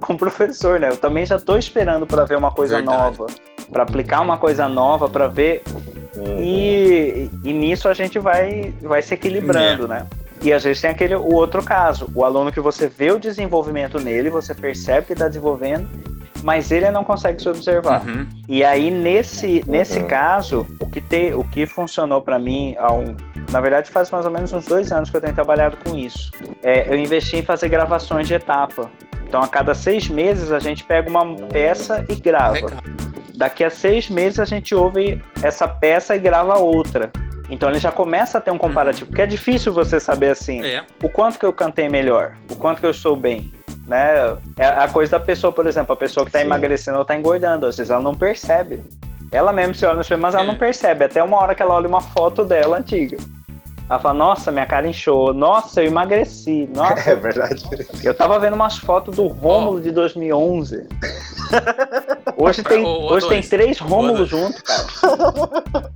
Com 0.00 0.16
professor, 0.16 0.80
né? 0.80 0.90
Eu 0.90 0.96
também 0.96 1.24
já 1.24 1.38
tô 1.38 1.56
esperando 1.56 2.06
para 2.06 2.24
ver 2.24 2.36
uma 2.36 2.50
coisa 2.50 2.76
Verdade. 2.76 2.96
nova, 2.96 3.26
para 3.70 3.82
aplicar 3.82 4.20
uma 4.20 4.38
coisa 4.38 4.68
nova, 4.68 5.08
para 5.08 5.26
ver. 5.26 5.62
Uhum. 6.16 6.40
E, 6.40 7.30
e 7.44 7.52
nisso 7.52 7.88
a 7.88 7.94
gente 7.94 8.18
vai, 8.18 8.72
vai 8.82 9.02
se 9.02 9.14
equilibrando, 9.14 9.84
é. 9.84 9.88
né? 9.88 10.06
E 10.42 10.52
às 10.52 10.64
vezes 10.64 10.80
tem 10.80 10.90
aquele 10.90 11.14
o 11.14 11.34
outro 11.34 11.62
caso, 11.62 12.08
o 12.14 12.24
aluno 12.24 12.52
que 12.52 12.60
você 12.60 12.88
vê 12.88 13.10
o 13.10 13.18
desenvolvimento 13.18 13.98
nele, 13.98 14.30
você 14.30 14.54
percebe 14.54 15.06
que 15.06 15.12
está 15.12 15.28
desenvolvendo, 15.28 15.88
mas 16.42 16.70
ele 16.70 16.90
não 16.90 17.02
consegue 17.02 17.40
se 17.40 17.48
observar. 17.48 18.06
Uhum. 18.06 18.26
E 18.48 18.62
aí 18.62 18.90
nesse 18.90 19.64
nesse 19.66 19.98
uhum. 19.98 20.06
caso, 20.06 20.66
o 20.78 20.88
que 20.88 21.00
te, 21.00 21.32
o 21.34 21.42
que 21.42 21.66
funcionou 21.66 22.20
para 22.20 22.38
mim 22.38 22.76
há 22.78 22.92
um, 22.92 23.16
na 23.50 23.60
verdade 23.60 23.90
faz 23.90 24.10
mais 24.10 24.24
ou 24.24 24.30
menos 24.30 24.52
uns 24.52 24.66
dois 24.66 24.92
anos 24.92 25.10
que 25.10 25.16
eu 25.16 25.20
tenho 25.20 25.34
trabalhado 25.34 25.76
com 25.84 25.96
isso. 25.96 26.30
É, 26.62 26.88
eu 26.88 26.98
investi 26.98 27.38
em 27.38 27.42
fazer 27.42 27.68
gravações 27.68 28.28
de 28.28 28.34
etapa. 28.34 28.90
Então 29.26 29.42
a 29.42 29.48
cada 29.48 29.74
seis 29.74 30.08
meses 30.08 30.52
a 30.52 30.58
gente 30.58 30.84
pega 30.84 31.10
uma 31.10 31.34
peça 31.48 32.04
e 32.08 32.14
grava. 32.14 32.70
Daqui 33.36 33.62
a 33.62 33.70
seis 33.70 34.08
meses 34.08 34.40
a 34.40 34.44
gente 34.44 34.74
ouve 34.74 35.22
essa 35.42 35.68
peça 35.68 36.16
e 36.16 36.18
grava 36.18 36.58
outra. 36.58 37.10
Então 37.50 37.68
ele 37.68 37.78
já 37.78 37.92
começa 37.92 38.38
a 38.38 38.40
ter 38.40 38.50
um 38.50 38.58
comparativo, 38.58 39.06
porque 39.06 39.22
é 39.22 39.26
difícil 39.26 39.72
você 39.72 40.00
saber 40.00 40.30
assim, 40.30 40.64
é. 40.64 40.84
o 41.02 41.08
quanto 41.08 41.38
que 41.38 41.46
eu 41.46 41.52
cantei 41.52 41.88
melhor, 41.88 42.36
o 42.50 42.56
quanto 42.56 42.80
que 42.80 42.86
eu 42.86 42.90
estou 42.90 43.14
bem, 43.14 43.52
né? 43.86 44.36
É 44.58 44.66
a 44.66 44.88
coisa 44.88 45.12
da 45.12 45.20
pessoa, 45.20 45.52
por 45.52 45.66
exemplo, 45.66 45.92
a 45.92 45.96
pessoa 45.96 46.24
que 46.24 46.30
está 46.30 46.40
emagrecendo 46.40 46.96
ou 46.96 47.02
está 47.02 47.14
engordando, 47.14 47.66
às 47.66 47.76
vezes 47.76 47.90
ela 47.90 48.02
não 48.02 48.14
percebe. 48.14 48.82
Ela 49.30 49.52
mesmo 49.52 49.74
se 49.74 49.84
olha 49.84 49.96
no 49.96 50.00
espelho, 50.00 50.20
mas 50.20 50.34
ela 50.34 50.44
não 50.44 50.54
é. 50.54 50.58
percebe, 50.58 51.04
até 51.04 51.22
uma 51.22 51.36
hora 51.36 51.54
que 51.54 51.62
ela 51.62 51.74
olha 51.74 51.88
uma 51.88 52.00
foto 52.00 52.44
dela 52.44 52.78
antiga. 52.78 53.16
Ela 53.88 54.00
fala, 54.00 54.14
nossa, 54.14 54.50
minha 54.50 54.66
cara 54.66 54.88
inchou, 54.88 55.32
nossa, 55.32 55.80
eu 55.80 55.86
emagreci, 55.86 56.68
nossa. 56.74 57.10
É 57.10 57.14
verdade. 57.14 57.62
Eu 58.02 58.14
tava 58.14 58.38
vendo 58.40 58.54
umas 58.54 58.76
fotos 58.78 59.14
do 59.14 59.28
Rômulo 59.28 59.76
oh. 59.76 59.80
de 59.80 59.92
2011. 59.92 60.88
Hoje 62.36 62.62
tem, 62.62 62.84
hoje 62.84 63.28
tem 63.28 63.42
três 63.42 63.78
Rômulos 63.78 64.28
juntos, 64.28 64.60
cara. 64.60 64.86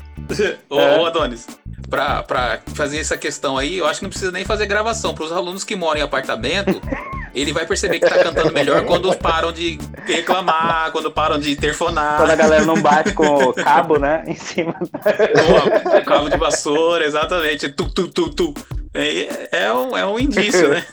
ô, 0.70 0.80
é. 0.80 0.98
ô, 0.98 1.06
Adonis, 1.06 1.46
para 1.90 2.60
fazer 2.74 2.98
essa 2.98 3.16
questão 3.18 3.58
aí, 3.58 3.76
eu 3.76 3.86
acho 3.86 4.00
que 4.00 4.04
não 4.04 4.10
precisa 4.10 4.32
nem 4.32 4.44
fazer 4.44 4.64
gravação. 4.66 5.14
Para 5.14 5.24
os 5.24 5.32
alunos 5.32 5.64
que 5.64 5.76
moram 5.76 6.00
em 6.00 6.02
apartamento, 6.02 6.80
ele 7.34 7.52
vai 7.52 7.66
perceber 7.66 8.00
que 8.00 8.08
tá 8.08 8.22
cantando 8.22 8.54
melhor 8.54 8.86
quando 8.86 9.14
param 9.16 9.52
de 9.52 9.78
reclamar, 10.06 10.90
quando 10.92 11.10
param 11.10 11.38
de 11.38 11.52
interfonar. 11.52 12.16
Quando 12.16 12.30
a 12.30 12.36
galera 12.36 12.64
não 12.64 12.80
bate 12.80 13.12
com 13.12 13.26
o 13.26 13.52
cabo, 13.54 13.98
né? 13.98 14.24
Em 14.26 14.34
cima. 14.34 14.74
Com 14.74 16.04
cabo 16.06 16.30
de 16.30 16.38
vassoura, 16.38 17.04
exatamente. 17.04 17.68
Tu, 17.68 17.84
tu, 17.90 18.08
tu, 18.08 18.30
tu. 18.30 18.54
É, 18.94 19.64
é, 19.64 19.72
um, 19.72 19.96
é 19.96 20.06
um 20.06 20.18
indício, 20.18 20.68
né? 20.70 20.84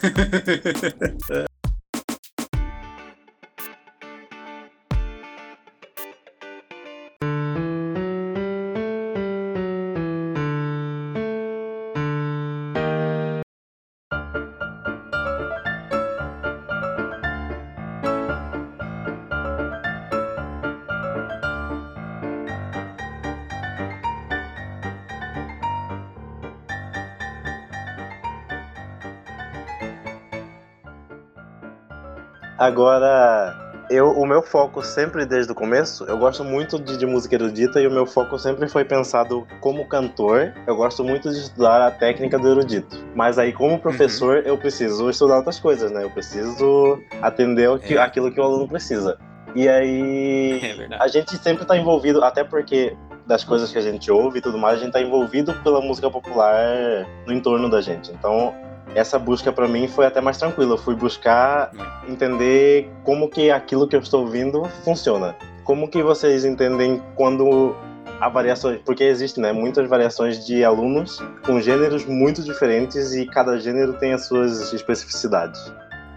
Agora, 32.67 33.55
eu, 33.89 34.11
o 34.11 34.25
meu 34.25 34.41
foco 34.41 34.83
sempre 34.83 35.25
desde 35.25 35.53
o 35.53 35.55
começo, 35.55 36.03
eu 36.03 36.17
gosto 36.17 36.43
muito 36.43 36.77
de, 36.77 36.97
de, 36.97 37.05
música 37.05 37.35
erudita 37.35 37.79
e 37.79 37.87
o 37.87 37.91
meu 37.91 38.05
foco 38.05 38.37
sempre 38.37 38.67
foi 38.67 38.83
pensado 38.83 39.47
como 39.61 39.87
cantor. 39.87 40.53
Eu 40.67 40.75
gosto 40.75 41.01
muito 41.01 41.31
de 41.31 41.39
estudar 41.39 41.81
a 41.81 41.89
técnica 41.89 42.37
do 42.37 42.45
erudito. 42.45 42.97
Mas 43.15 43.39
aí, 43.39 43.53
como 43.53 43.79
professor, 43.79 44.39
uhum. 44.39 44.43
eu 44.43 44.57
preciso 44.57 45.09
estudar 45.09 45.37
outras 45.37 45.61
coisas, 45.61 45.89
né? 45.91 46.03
Eu 46.03 46.09
preciso 46.09 47.01
atender 47.21 47.79
que, 47.79 47.93
é. 47.93 48.01
aquilo 48.01 48.33
que 48.33 48.39
o 48.41 48.43
aluno 48.43 48.67
precisa. 48.67 49.17
E 49.55 49.69
aí, 49.69 50.59
é 50.91 50.97
a 50.99 51.07
gente 51.07 51.37
sempre 51.37 51.61
está 51.61 51.77
envolvido, 51.77 52.21
até 52.21 52.43
porque 52.43 52.97
das 53.25 53.45
coisas 53.45 53.71
que 53.71 53.77
a 53.77 53.81
gente 53.81 54.11
ouve 54.11 54.39
e 54.39 54.41
tudo 54.41 54.57
mais, 54.57 54.75
a 54.75 54.79
gente 54.79 54.89
está 54.89 55.01
envolvido 55.01 55.53
pela 55.63 55.79
música 55.79 56.11
popular 56.11 57.07
no 57.25 57.31
entorno 57.31 57.69
da 57.69 57.79
gente. 57.79 58.11
Então, 58.11 58.53
essa 58.95 59.19
busca 59.19 59.51
para 59.51 59.67
mim 59.67 59.87
foi 59.87 60.05
até 60.05 60.21
mais 60.21 60.37
tranquila. 60.37 60.73
Eu 60.73 60.77
fui 60.77 60.95
buscar 60.95 61.71
entender 62.07 62.89
como 63.03 63.29
que 63.29 63.51
aquilo 63.51 63.87
que 63.87 63.95
eu 63.95 63.99
estou 63.99 64.21
ouvindo 64.21 64.63
funciona. 64.83 65.35
Como 65.63 65.89
que 65.89 66.01
vocês 66.01 66.45
entendem 66.45 67.01
quando 67.15 67.75
há 68.19 68.29
variações, 68.29 68.79
porque 68.85 69.03
existem 69.03 69.43
né, 69.43 69.51
muitas 69.51 69.87
variações 69.87 70.45
de 70.45 70.63
alunos 70.63 71.19
com 71.45 71.61
gêneros 71.61 72.05
muito 72.05 72.41
diferentes 72.41 73.13
e 73.13 73.25
cada 73.27 73.59
gênero 73.59 73.93
tem 73.93 74.13
as 74.13 74.25
suas 74.25 74.73
especificidades. 74.73 75.71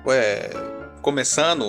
Ué, 0.07 0.51
começando, 1.03 1.65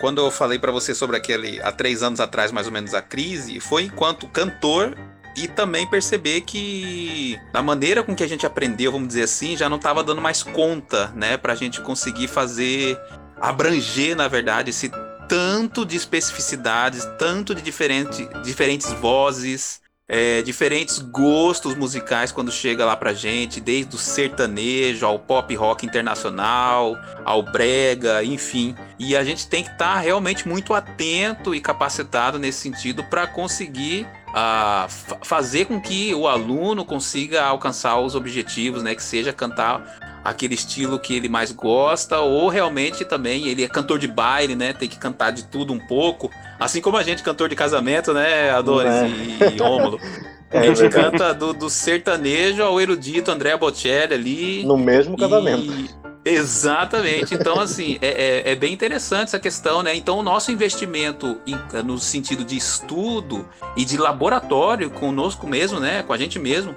quando 0.00 0.20
eu 0.20 0.30
falei 0.30 0.58
para 0.58 0.72
você 0.72 0.94
sobre 0.94 1.16
aquele 1.16 1.60
há 1.62 1.70
três 1.70 2.02
anos 2.02 2.18
atrás 2.18 2.50
mais 2.50 2.66
ou 2.66 2.72
menos 2.72 2.94
a 2.94 3.02
crise, 3.02 3.60
foi 3.60 3.84
enquanto 3.84 4.26
cantor 4.28 4.96
e 5.36 5.48
também 5.48 5.86
perceber 5.86 6.42
que 6.42 7.38
da 7.52 7.62
maneira 7.62 8.02
com 8.02 8.14
que 8.14 8.22
a 8.22 8.28
gente 8.28 8.46
aprendeu, 8.46 8.92
vamos 8.92 9.08
dizer 9.08 9.22
assim, 9.22 9.56
já 9.56 9.68
não 9.68 9.76
estava 9.76 10.04
dando 10.04 10.20
mais 10.20 10.42
conta, 10.42 11.12
né, 11.14 11.36
para 11.36 11.52
a 11.52 11.56
gente 11.56 11.80
conseguir 11.80 12.28
fazer 12.28 12.98
abranger, 13.40 14.16
na 14.16 14.28
verdade, 14.28 14.70
esse 14.70 14.90
tanto 15.28 15.84
de 15.86 15.96
especificidades, 15.96 17.06
tanto 17.18 17.54
de 17.54 17.62
diferente, 17.62 18.28
diferentes 18.44 18.92
vozes, 18.92 19.80
é, 20.08 20.42
diferentes 20.42 20.98
gostos 20.98 21.74
musicais 21.74 22.30
quando 22.30 22.52
chega 22.52 22.84
lá 22.84 22.94
pra 22.94 23.14
gente, 23.14 23.60
desde 23.60 23.96
o 23.96 23.98
sertanejo 23.98 25.06
ao 25.06 25.18
pop 25.18 25.54
rock 25.54 25.86
internacional, 25.86 26.98
ao 27.24 27.42
brega, 27.42 28.22
enfim. 28.22 28.76
E 28.98 29.16
a 29.16 29.24
gente 29.24 29.46
tem 29.46 29.64
que 29.64 29.70
estar 29.70 29.94
tá 29.94 29.98
realmente 29.98 30.46
muito 30.46 30.74
atento 30.74 31.54
e 31.54 31.60
capacitado 31.60 32.38
nesse 32.38 32.58
sentido 32.60 33.02
para 33.04 33.26
conseguir 33.26 34.06
a 34.34 34.86
fazer 35.22 35.66
com 35.66 35.80
que 35.80 36.14
o 36.14 36.26
aluno 36.26 36.84
consiga 36.84 37.44
alcançar 37.44 37.98
os 38.00 38.14
objetivos, 38.14 38.82
né? 38.82 38.94
Que 38.94 39.02
seja 39.02 39.32
cantar 39.32 40.20
aquele 40.24 40.54
estilo 40.54 40.98
que 40.98 41.14
ele 41.14 41.28
mais 41.28 41.50
gosta, 41.52 42.20
ou 42.20 42.48
realmente 42.48 43.04
também 43.04 43.48
ele 43.48 43.64
é 43.64 43.68
cantor 43.68 43.98
de 43.98 44.06
baile, 44.06 44.54
né? 44.54 44.72
Tem 44.72 44.88
que 44.88 44.98
cantar 44.98 45.32
de 45.32 45.44
tudo 45.44 45.72
um 45.72 45.78
pouco. 45.78 46.30
Assim 46.58 46.80
como 46.80 46.96
a 46.96 47.02
gente, 47.02 47.22
cantor 47.22 47.48
de 47.48 47.56
casamento, 47.56 48.12
né, 48.14 48.50
Adores 48.50 48.92
é. 48.92 49.08
e, 49.08 49.54
e 49.54 49.58
Rômulo. 49.58 49.98
É, 50.52 50.58
a 50.58 50.74
gente 50.74 50.86
canta 50.90 51.32
do, 51.32 51.54
do, 51.54 51.70
sertanejo 51.70 52.62
ao 52.62 52.78
erudito 52.78 53.30
André 53.30 53.56
Bocelli 53.56 54.12
ali. 54.12 54.64
No 54.64 54.76
mesmo 54.76 55.16
casamento. 55.16 55.62
E, 55.62 55.88
Exatamente. 56.24 57.34
Então, 57.34 57.58
assim, 57.58 57.98
é, 58.00 58.08
é, 58.08 58.52
é, 58.52 58.54
bem 58.54 58.72
interessante 58.72 59.28
essa 59.28 59.40
questão, 59.40 59.82
né? 59.82 59.94
Então, 59.94 60.18
o 60.18 60.22
nosso 60.22 60.52
investimento 60.52 61.40
em, 61.46 61.58
no 61.82 61.98
sentido 61.98 62.44
de 62.44 62.56
estudo 62.56 63.48
e 63.76 63.84
de 63.84 63.96
laboratório 63.96 64.88
conosco 64.90 65.46
mesmo, 65.46 65.80
né? 65.80 66.02
Com 66.04 66.12
a 66.12 66.18
gente 66.18 66.38
mesmo, 66.38 66.74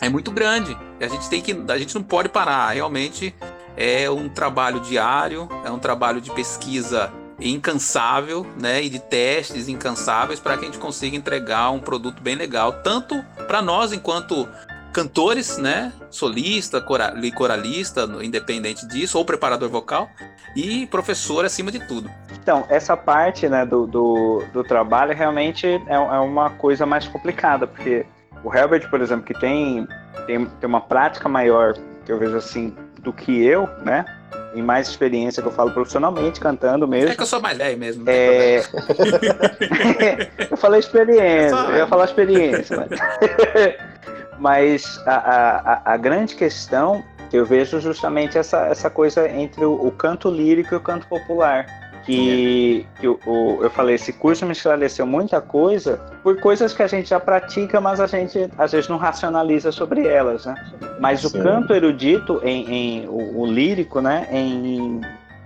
é 0.00 0.08
muito 0.08 0.30
grande. 0.30 0.76
A 1.00 1.08
gente 1.08 1.28
tem 1.28 1.42
que. 1.42 1.56
A 1.68 1.78
gente 1.78 1.94
não 1.94 2.02
pode 2.02 2.28
parar. 2.28 2.70
Realmente 2.70 3.34
é 3.76 4.10
um 4.10 4.28
trabalho 4.28 4.80
diário, 4.80 5.48
é 5.64 5.70
um 5.70 5.78
trabalho 5.78 6.20
de 6.20 6.30
pesquisa 6.30 7.12
incansável, 7.38 8.46
né? 8.58 8.82
E 8.82 8.88
de 8.88 8.98
testes 8.98 9.68
incansáveis 9.68 10.40
para 10.40 10.56
que 10.56 10.64
a 10.64 10.66
gente 10.66 10.78
consiga 10.78 11.14
entregar 11.16 11.70
um 11.70 11.80
produto 11.80 12.22
bem 12.22 12.34
legal, 12.34 12.72
tanto 12.82 13.22
para 13.46 13.60
nós 13.60 13.92
enquanto 13.92 14.48
cantores, 14.96 15.58
né? 15.58 15.92
Solista, 16.08 16.80
coralista, 16.80 18.08
independente 18.22 18.88
disso, 18.88 19.18
ou 19.18 19.26
preparador 19.26 19.68
vocal, 19.68 20.08
e 20.56 20.86
professor 20.86 21.44
acima 21.44 21.70
de 21.70 21.86
tudo. 21.86 22.10
Então, 22.40 22.64
essa 22.70 22.96
parte 22.96 23.46
né, 23.46 23.66
do, 23.66 23.86
do, 23.86 24.42
do 24.54 24.64
trabalho 24.64 25.14
realmente 25.14 25.66
é, 25.66 25.82
é 25.92 25.98
uma 25.98 26.48
coisa 26.48 26.86
mais 26.86 27.06
complicada, 27.06 27.66
porque 27.66 28.06
o 28.42 28.54
Herbert, 28.54 28.88
por 28.88 29.02
exemplo, 29.02 29.26
que 29.26 29.38
tem, 29.38 29.86
tem, 30.26 30.46
tem 30.46 30.66
uma 30.66 30.80
prática 30.80 31.28
maior, 31.28 31.74
que 32.06 32.10
eu 32.10 32.18
vejo 32.18 32.38
assim, 32.38 32.74
do 33.00 33.12
que 33.12 33.44
eu, 33.44 33.68
né? 33.84 34.06
Em 34.54 34.62
mais 34.62 34.88
experiência 34.88 35.42
que 35.42 35.48
eu 35.48 35.52
falo 35.52 35.72
profissionalmente, 35.72 36.40
cantando 36.40 36.88
mesmo. 36.88 37.10
É 37.10 37.14
que 37.14 37.22
eu 37.22 37.26
sou 37.26 37.42
mais 37.42 37.58
velho 37.58 37.76
mesmo. 37.76 38.04
É... 38.06 38.62
eu 40.50 40.56
falei 40.56 40.80
experiência, 40.80 41.54
eu 41.54 41.76
ia 41.76 41.86
falar 41.86 42.06
experiência. 42.06 42.88
Mas... 42.88 42.98
Mas 44.38 45.00
a, 45.06 45.14
a, 45.14 45.92
a, 45.94 45.96
grande 45.96 46.34
questão 46.34 47.02
que 47.30 47.36
eu 47.36 47.44
vejo 47.44 47.80
justamente 47.80 48.38
essa, 48.38 48.66
essa 48.66 48.90
coisa 48.90 49.28
entre 49.28 49.64
o, 49.64 49.74
o 49.74 49.90
canto 49.90 50.30
lírico 50.30 50.74
e 50.74 50.76
o 50.76 50.80
canto 50.80 51.06
popular. 51.06 51.66
Que, 52.04 52.86
que 53.00 53.08
o, 53.08 53.18
o, 53.26 53.64
eu 53.64 53.70
falei, 53.70 53.96
esse 53.96 54.12
curso 54.12 54.46
me 54.46 54.52
esclareceu 54.52 55.04
muita 55.04 55.40
coisa 55.40 55.96
por 56.22 56.38
coisas 56.38 56.72
que 56.72 56.80
a 56.80 56.86
gente 56.86 57.08
já 57.08 57.18
pratica, 57.18 57.80
mas 57.80 57.98
a 57.98 58.06
gente 58.06 58.48
às 58.56 58.70
vezes 58.70 58.88
não 58.88 58.96
racionaliza 58.96 59.72
sobre 59.72 60.06
elas, 60.06 60.46
né? 60.46 60.54
Mas 61.00 61.22
Sim. 61.22 61.26
o 61.26 61.42
canto 61.42 61.74
erudito, 61.74 62.40
em, 62.44 62.70
em 62.70 63.08
o, 63.08 63.40
o, 63.40 63.46
lírico, 63.46 64.00
né, 64.00 64.28
em, 64.30 65.00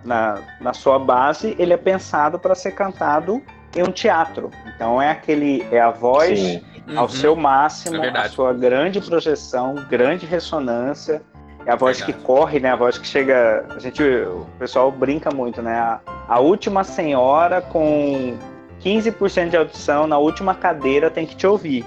na, 0.05 0.39
na 0.61 0.75
sua 0.75 0.99
base, 0.99 1.57
ele 1.59 1.73
é 1.73 1.79
pensado 1.79 2.39
para 2.39 2.55
ser 2.55 2.73
cantado 2.73 3.41
em 3.75 3.83
um 3.83 3.91
teatro. 3.91 4.51
Então 4.75 5.01
é 5.01 5.11
aquele, 5.11 5.67
é 5.73 5.81
a 5.81 5.91
voz 5.91 6.39
Sim 6.39 6.63
ao 6.97 7.05
uhum. 7.05 7.09
seu 7.09 7.37
máximo, 7.37 8.03
é 8.03 8.09
a 8.09 8.29
sua 8.29 8.53
grande 8.53 9.01
projeção, 9.01 9.75
grande 9.89 10.27
ressonância. 10.27 11.23
É 11.67 11.73
a 11.73 11.77
voz 11.77 11.99
verdade. 11.99 12.19
que 12.19 12.25
corre, 12.25 12.59
né? 12.59 12.71
A 12.71 12.77
voz 12.77 12.97
que 12.97 13.07
chega. 13.07 13.67
A 13.75 13.79
gente, 13.79 14.03
o 14.03 14.47
pessoal 14.59 14.91
brinca 14.91 15.31
muito, 15.31 15.61
né? 15.61 15.75
A, 15.75 16.01
a 16.27 16.41
última 16.41 16.83
senhora 16.85 17.61
com 17.61 18.39
15% 18.83 19.51
de 19.51 19.57
audição 19.57 20.07
na 20.07 20.19
última 20.19 20.55
cadeira 20.55 21.11
tem 21.11 21.27
que 21.27 21.37
te 21.37 21.47
ouvir. 21.47 21.85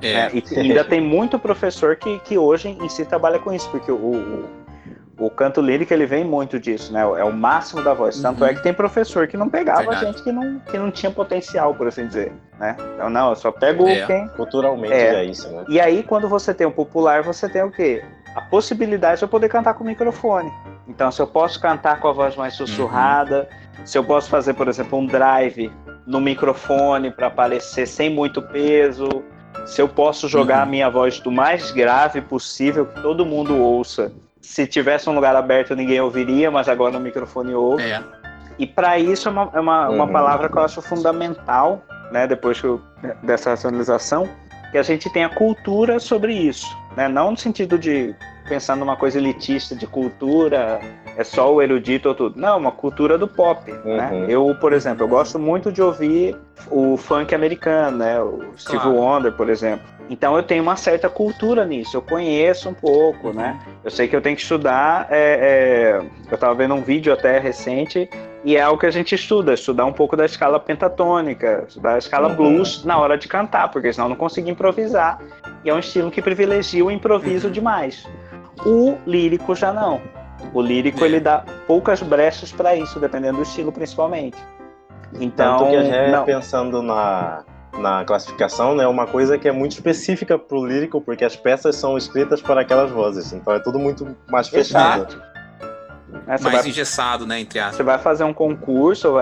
É. 0.00 0.28
Né? 0.28 0.42
E 0.50 0.60
ainda 0.60 0.84
tem 0.84 1.00
muito 1.00 1.38
professor 1.38 1.96
que, 1.96 2.20
que 2.20 2.38
hoje 2.38 2.68
em 2.68 2.88
si 2.88 3.04
trabalha 3.04 3.38
com 3.38 3.52
isso, 3.52 3.68
porque 3.70 3.90
o, 3.90 3.96
o 3.96 4.48
o 5.18 5.28
canto 5.28 5.60
lírico 5.60 5.92
ele 5.92 6.06
vem 6.06 6.24
muito 6.24 6.60
disso, 6.60 6.92
né? 6.92 7.00
É 7.00 7.24
o 7.24 7.32
máximo 7.32 7.82
da 7.82 7.92
voz. 7.92 8.20
Tanto 8.20 8.42
uhum. 8.42 8.50
é 8.50 8.54
que 8.54 8.62
tem 8.62 8.72
professor 8.72 9.26
que 9.26 9.36
não 9.36 9.48
pegava 9.48 9.80
Verdade. 9.80 10.06
gente 10.06 10.22
que 10.22 10.30
não, 10.30 10.60
que 10.60 10.78
não 10.78 10.90
tinha 10.92 11.10
potencial, 11.10 11.74
por 11.74 11.88
assim 11.88 12.06
dizer, 12.06 12.32
né? 12.58 12.76
Então, 12.94 13.10
não, 13.10 13.30
eu 13.30 13.36
só 13.36 13.50
pego 13.50 13.88
é. 13.88 14.06
quem. 14.06 14.28
Culturalmente 14.28 14.94
é. 14.94 15.16
é 15.16 15.24
isso, 15.24 15.48
né? 15.50 15.64
E 15.68 15.80
aí, 15.80 16.04
quando 16.04 16.28
você 16.28 16.54
tem 16.54 16.66
o 16.66 16.70
popular, 16.70 17.22
você 17.22 17.48
tem 17.48 17.62
o 17.62 17.70
quê? 17.70 18.04
A 18.36 18.42
possibilidade 18.42 19.18
de 19.18 19.24
eu 19.24 19.28
poder 19.28 19.48
cantar 19.48 19.74
com 19.74 19.82
o 19.82 19.86
microfone. 19.86 20.52
Então, 20.86 21.10
se 21.10 21.20
eu 21.20 21.26
posso 21.26 21.60
cantar 21.60 21.98
com 21.98 22.06
a 22.06 22.12
voz 22.12 22.36
mais 22.36 22.54
sussurrada, 22.54 23.48
uhum. 23.78 23.86
se 23.86 23.98
eu 23.98 24.04
posso 24.04 24.30
fazer, 24.30 24.54
por 24.54 24.68
exemplo, 24.68 24.98
um 24.98 25.06
drive 25.06 25.72
no 26.06 26.20
microfone 26.20 27.10
para 27.10 27.26
aparecer 27.26 27.86
sem 27.86 28.08
muito 28.08 28.40
peso, 28.40 29.24
se 29.66 29.82
eu 29.82 29.88
posso 29.88 30.28
jogar 30.28 30.58
uhum. 30.58 30.62
a 30.62 30.66
minha 30.66 30.88
voz 30.88 31.18
do 31.18 31.32
mais 31.32 31.72
grave 31.72 32.20
possível, 32.20 32.86
que 32.86 33.02
todo 33.02 33.26
mundo 33.26 33.58
ouça 33.58 34.12
se 34.48 34.66
tivesse 34.66 35.10
um 35.10 35.14
lugar 35.14 35.36
aberto 35.36 35.76
ninguém 35.76 36.00
ouviria, 36.00 36.50
mas 36.50 36.70
agora 36.70 36.92
no 36.94 37.00
microfone 37.00 37.54
ouve. 37.54 37.82
É. 37.82 38.02
E 38.58 38.66
para 38.66 38.98
isso 38.98 39.28
é 39.28 39.30
uma, 39.30 39.50
é 39.52 39.60
uma, 39.60 39.88
uma 39.90 40.04
uhum. 40.04 40.12
palavra 40.12 40.48
que 40.48 40.56
eu 40.56 40.62
acho 40.62 40.80
fundamental, 40.80 41.84
né, 42.10 42.26
depois 42.26 42.60
eu, 42.64 42.80
dessa 43.22 43.50
racionalização, 43.50 44.26
que 44.72 44.78
a 44.78 44.82
gente 44.82 45.12
tenha 45.12 45.28
cultura 45.28 46.00
sobre 46.00 46.32
isso, 46.32 46.66
né? 46.96 47.08
Não 47.08 47.32
no 47.32 47.36
sentido 47.36 47.78
de 47.78 48.14
pensar 48.48 48.74
numa 48.74 48.96
coisa 48.96 49.18
elitista 49.18 49.76
de 49.76 49.86
cultura, 49.86 50.80
é 51.18 51.24
só 51.24 51.52
o 51.52 51.60
erudito 51.60 52.08
ou 52.08 52.14
tudo. 52.14 52.40
Não, 52.40 52.56
uma 52.56 52.70
cultura 52.70 53.18
do 53.18 53.26
pop, 53.26 53.68
né? 53.72 53.78
uhum. 53.84 53.96
né? 53.96 54.26
Eu, 54.28 54.54
por 54.60 54.72
exemplo, 54.72 55.02
eu 55.02 55.08
gosto 55.08 55.36
muito 55.36 55.72
de 55.72 55.82
ouvir 55.82 56.36
o 56.70 56.96
funk 56.96 57.34
americano, 57.34 57.98
né? 57.98 58.20
O 58.20 58.52
Steve 58.56 58.78
claro. 58.78 58.96
Wonder, 58.96 59.32
por 59.32 59.50
exemplo. 59.50 59.84
Então 60.08 60.36
eu 60.36 60.44
tenho 60.44 60.62
uma 60.62 60.76
certa 60.76 61.08
cultura 61.08 61.66
nisso, 61.66 61.96
eu 61.96 62.00
conheço 62.00 62.68
um 62.68 62.72
pouco, 62.72 63.32
né? 63.32 63.58
Eu 63.84 63.90
sei 63.90 64.06
que 64.06 64.14
eu 64.14 64.22
tenho 64.22 64.36
que 64.36 64.42
estudar. 64.42 65.08
É, 65.10 65.98
é... 66.00 66.06
Eu 66.30 66.34
estava 66.34 66.54
vendo 66.54 66.74
um 66.74 66.82
vídeo 66.82 67.12
até 67.12 67.40
recente 67.40 68.08
e 68.44 68.56
é 68.56 68.60
algo 68.60 68.78
que 68.78 68.86
a 68.86 68.90
gente 68.90 69.16
estuda, 69.16 69.52
estudar 69.52 69.86
um 69.86 69.92
pouco 69.92 70.16
da 70.16 70.24
escala 70.24 70.60
pentatônica, 70.60 71.64
estudar 71.66 71.94
a 71.94 71.98
escala 71.98 72.28
uhum. 72.28 72.36
blues 72.36 72.84
na 72.84 72.96
hora 72.96 73.18
de 73.18 73.26
cantar, 73.26 73.72
porque 73.72 73.92
senão 73.92 74.06
eu 74.06 74.10
não 74.10 74.16
consigo 74.16 74.48
improvisar. 74.48 75.20
E 75.64 75.68
é 75.68 75.74
um 75.74 75.80
estilo 75.80 76.12
que 76.12 76.22
privilegia 76.22 76.84
o 76.84 76.92
improviso 76.92 77.48
uhum. 77.48 77.52
demais. 77.52 78.06
O 78.64 78.96
lírico 79.04 79.56
já 79.56 79.72
não. 79.72 80.00
O 80.52 80.62
lírico 80.62 81.04
ele 81.04 81.20
dá 81.20 81.44
poucas 81.66 82.02
brechas 82.02 82.52
para 82.52 82.74
isso, 82.74 82.98
dependendo 82.98 83.38
do 83.38 83.42
estilo 83.42 83.72
principalmente. 83.72 84.38
Então, 85.20 85.58
Tanto 85.58 85.70
que 85.70 85.76
a 85.76 85.82
gente 85.82 86.10
não. 86.10 86.24
pensando 86.24 86.82
na, 86.82 87.44
na 87.78 88.04
classificação, 88.04 88.74
né, 88.74 88.86
uma 88.86 89.06
coisa 89.06 89.38
que 89.38 89.48
é 89.48 89.52
muito 89.52 89.72
específica 89.72 90.38
para 90.38 90.56
o 90.56 90.66
lírico, 90.66 91.00
porque 91.00 91.24
as 91.24 91.36
peças 91.36 91.76
são 91.76 91.96
escritas 91.96 92.42
para 92.42 92.60
aquelas 92.60 92.90
vozes, 92.90 93.32
então 93.32 93.52
é 93.52 93.58
tudo 93.58 93.78
muito 93.78 94.16
mais 94.28 94.48
fechado. 94.48 95.22
É, 96.26 96.38
mais 96.40 96.42
vai, 96.42 96.68
engessado, 96.68 97.26
né, 97.26 97.40
entre 97.40 97.58
aspas. 97.58 97.76
Você 97.76 97.82
vai 97.82 97.98
fazer 97.98 98.24
um 98.24 98.34
concurso, 98.34 99.14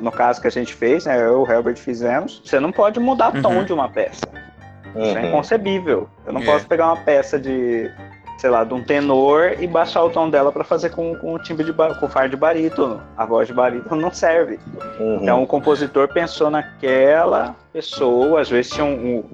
no 0.00 0.12
caso 0.12 0.40
que 0.40 0.46
a 0.46 0.50
gente 0.50 0.74
fez, 0.74 1.06
né, 1.06 1.18
eu 1.20 1.44
e 1.44 1.48
o 1.48 1.50
Herbert 1.50 1.76
fizemos, 1.76 2.42
você 2.44 2.60
não 2.60 2.72
pode 2.72 3.00
mudar 3.00 3.34
o 3.34 3.42
tom 3.42 3.56
uhum. 3.56 3.64
de 3.64 3.72
uma 3.72 3.88
peça. 3.88 4.26
Uhum. 4.94 5.02
Isso 5.02 5.18
é 5.18 5.20
uhum. 5.20 5.28
inconcebível. 5.28 6.08
Eu 6.26 6.32
não 6.32 6.42
é. 6.42 6.44
posso 6.44 6.66
pegar 6.66 6.86
uma 6.86 6.96
peça 6.96 7.38
de 7.38 7.90
sei 8.40 8.48
lá, 8.48 8.64
de 8.64 8.72
um 8.72 8.82
tenor 8.82 9.54
e 9.60 9.66
baixar 9.66 10.02
o 10.02 10.08
tom 10.08 10.30
dela 10.30 10.50
para 10.50 10.64
fazer 10.64 10.88
com, 10.88 11.14
com 11.16 11.34
o 11.34 11.38
timbre 11.38 11.62
de 11.62 11.74
com 11.74 12.06
o 12.06 12.08
far 12.08 12.26
de 12.26 12.36
barítono. 12.36 13.02
A 13.14 13.26
voz 13.26 13.46
de 13.46 13.52
barítono 13.52 14.00
não 14.00 14.10
serve. 14.10 14.58
Uhum. 14.98 15.18
Então 15.20 15.42
o 15.42 15.46
compositor 15.46 16.08
pensou 16.08 16.50
naquela 16.50 17.54
pessoa, 17.70 18.40
às 18.40 18.48
vezes 18.48 18.72
tinha 18.72 18.86
um, 18.86 18.94
um, 18.94 19.24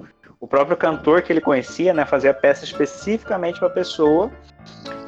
o 0.41 0.45
próprio 0.45 0.75
cantor 0.75 1.21
que 1.21 1.31
ele 1.31 1.39
conhecia, 1.39 1.93
né, 1.93 2.03
fazia 2.05 2.33
peça 2.33 2.65
especificamente 2.65 3.59
para 3.59 3.69
a 3.69 3.71
pessoa. 3.71 4.29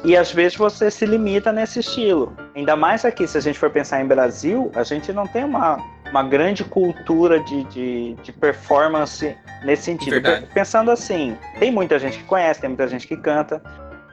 E 0.02 0.16
às 0.16 0.32
vezes 0.32 0.56
você 0.56 0.90
se 0.90 1.04
limita 1.04 1.52
nesse 1.52 1.80
estilo. 1.80 2.34
Ainda 2.56 2.74
mais 2.74 3.04
aqui, 3.04 3.26
se 3.26 3.36
a 3.36 3.40
gente 3.42 3.58
for 3.58 3.68
pensar 3.68 4.00
em 4.00 4.06
Brasil, 4.06 4.72
a 4.74 4.82
gente 4.82 5.12
não 5.12 5.26
tem 5.26 5.44
uma, 5.44 5.76
uma 6.10 6.22
grande 6.22 6.64
cultura 6.64 7.38
de, 7.40 7.64
de, 7.64 8.14
de 8.14 8.32
performance 8.32 9.36
nesse 9.62 9.82
sentido. 9.82 10.12
Verdade. 10.12 10.46
Pensando 10.54 10.90
assim, 10.90 11.36
tem 11.58 11.70
muita 11.70 11.98
gente 11.98 12.16
que 12.16 12.24
conhece, 12.24 12.62
tem 12.62 12.70
muita 12.70 12.88
gente 12.88 13.06
que 13.06 13.14
canta, 13.14 13.62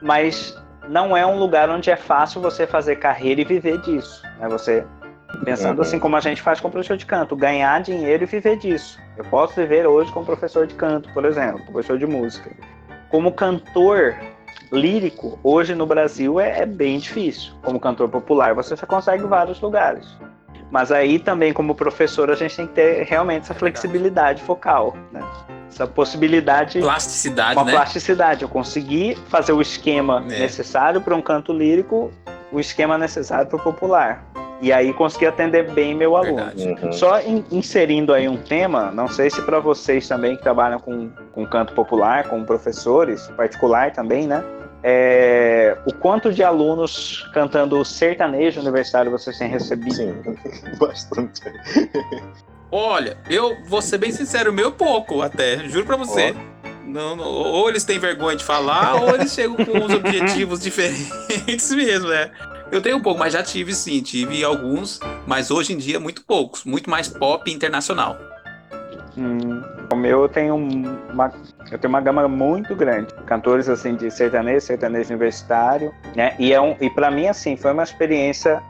mas 0.02 0.56
não 0.88 1.16
é 1.16 1.26
um 1.26 1.38
lugar 1.38 1.68
onde 1.68 1.90
é 1.90 1.96
fácil 1.96 2.40
você 2.40 2.66
fazer 2.66 2.96
carreira 2.96 3.40
e 3.40 3.44
viver 3.44 3.80
disso. 3.82 4.22
Né? 4.38 4.48
Você 4.48 4.84
pensando 5.44 5.76
uhum. 5.76 5.82
assim 5.82 5.98
como 5.98 6.16
a 6.16 6.20
gente 6.20 6.40
faz 6.40 6.58
com 6.58 6.70
professor 6.70 6.96
de 6.96 7.04
canto, 7.04 7.36
ganhar 7.36 7.80
dinheiro 7.82 8.22
e 8.22 8.26
viver 8.26 8.56
disso. 8.56 8.98
Eu 9.16 9.24
posso 9.24 9.54
viver 9.54 9.86
hoje 9.86 10.10
como 10.12 10.24
professor 10.24 10.66
de 10.66 10.74
canto, 10.74 11.12
por 11.12 11.24
exemplo, 11.24 11.62
professor 11.64 11.98
de 11.98 12.06
música. 12.06 12.50
Como 13.10 13.32
cantor 13.32 14.16
lírico, 14.72 15.38
hoje 15.42 15.74
no 15.74 15.86
Brasil 15.86 16.40
é, 16.40 16.60
é 16.60 16.66
bem 16.66 16.98
difícil. 16.98 17.52
Como 17.62 17.80
cantor 17.80 18.08
popular, 18.08 18.54
você 18.54 18.76
já 18.76 18.86
consegue 18.86 19.24
em 19.24 19.28
vários 19.28 19.60
lugares. 19.60 20.06
Mas 20.70 20.92
aí 20.92 21.18
também, 21.18 21.52
como 21.52 21.74
professor, 21.74 22.30
a 22.30 22.34
gente 22.34 22.56
tem 22.56 22.66
que 22.66 22.74
ter 22.74 23.04
realmente 23.04 23.42
essa 23.42 23.54
flexibilidade 23.54 24.42
focal, 24.42 24.96
né? 25.10 25.22
essa 25.68 25.86
possibilidade. 25.86 26.80
Plasticidade, 26.80 27.56
uma 27.56 27.64
né? 27.64 27.72
plasticidade. 27.72 28.42
Eu 28.42 28.48
consegui 28.48 29.16
fazer 29.28 29.52
o 29.52 29.60
esquema 29.60 30.24
é. 30.30 30.40
necessário 30.40 31.00
para 31.00 31.14
um 31.14 31.22
canto 31.22 31.52
lírico, 31.52 32.10
o 32.50 32.58
esquema 32.58 32.98
necessário 32.98 33.46
para 33.46 33.56
o 33.56 33.62
popular. 33.62 34.24
E 34.60 34.72
aí 34.72 34.92
consegui 34.92 35.26
atender 35.26 35.70
bem 35.70 35.94
meu 35.94 36.16
aluno. 36.16 36.50
Uhum. 36.56 36.92
Só 36.92 37.20
in, 37.20 37.44
inserindo 37.50 38.12
aí 38.12 38.28
um 38.28 38.36
tema, 38.36 38.90
não 38.90 39.06
sei 39.06 39.30
se 39.30 39.40
para 39.42 39.60
vocês 39.60 40.08
também 40.08 40.36
que 40.36 40.42
trabalham 40.42 40.80
com, 40.80 41.10
com 41.32 41.46
canto 41.46 41.72
popular, 41.74 42.24
com 42.24 42.44
professores, 42.44 43.28
particular 43.36 43.92
também, 43.92 44.26
né? 44.26 44.42
É, 44.82 45.76
o 45.86 45.92
quanto 45.92 46.32
de 46.32 46.42
alunos 46.42 47.28
cantando 47.34 47.84
sertanejo 47.84 48.60
universitário 48.60 49.10
vocês 49.10 49.36
têm 49.38 49.48
recebido? 49.48 49.94
Sim, 49.94 50.14
bastante. 50.78 51.42
Olha, 52.70 53.16
eu 53.28 53.56
vou 53.64 53.82
ser 53.82 53.98
bem 53.98 54.12
sincero, 54.12 54.52
meu 54.52 54.70
pouco 54.70 55.22
até, 55.22 55.58
juro 55.68 55.86
pra 55.86 55.96
você. 55.96 56.34
Oh. 56.54 56.58
Não, 56.88 57.14
não, 57.14 57.26
ou 57.26 57.68
eles 57.68 57.84
têm 57.84 57.98
vergonha 57.98 58.36
de 58.36 58.44
falar, 58.44 58.94
ou 59.02 59.14
eles 59.14 59.32
chegam 59.32 59.56
com 59.56 59.78
uns 59.78 59.92
objetivos 59.92 60.60
diferentes 60.60 61.70
mesmo, 61.74 62.08
né? 62.08 62.30
Eu 62.70 62.80
tenho 62.80 62.96
um 62.96 63.02
pouco, 63.02 63.18
mas 63.18 63.32
já 63.32 63.42
tive 63.42 63.74
sim, 63.74 64.02
tive 64.02 64.44
alguns, 64.44 65.00
mas 65.26 65.50
hoje 65.50 65.72
em 65.72 65.76
dia 65.76 65.98
muito 65.98 66.24
poucos, 66.24 66.64
muito 66.64 66.88
mais 66.88 67.08
pop 67.08 67.50
internacional. 67.50 68.16
Hum, 69.16 69.62
o 69.92 69.96
meu 69.96 70.22
eu 70.22 70.28
tenho 70.28 70.54
uma, 70.54 71.32
eu 71.70 71.78
tenho 71.78 71.92
uma 71.92 72.00
gama 72.00 72.26
muito 72.28 72.74
grande, 72.74 73.12
cantores 73.26 73.68
assim 73.68 73.94
de 73.94 74.10
sertanejo, 74.10 74.60
sertanejo 74.60 75.10
universitário, 75.10 75.92
né? 76.14 76.34
E 76.38 76.52
é 76.52 76.60
um, 76.60 76.76
e 76.80 76.90
para 76.90 77.10
mim 77.10 77.26
assim 77.26 77.56
foi 77.56 77.72
uma 77.72 77.82
experiência 77.82 78.62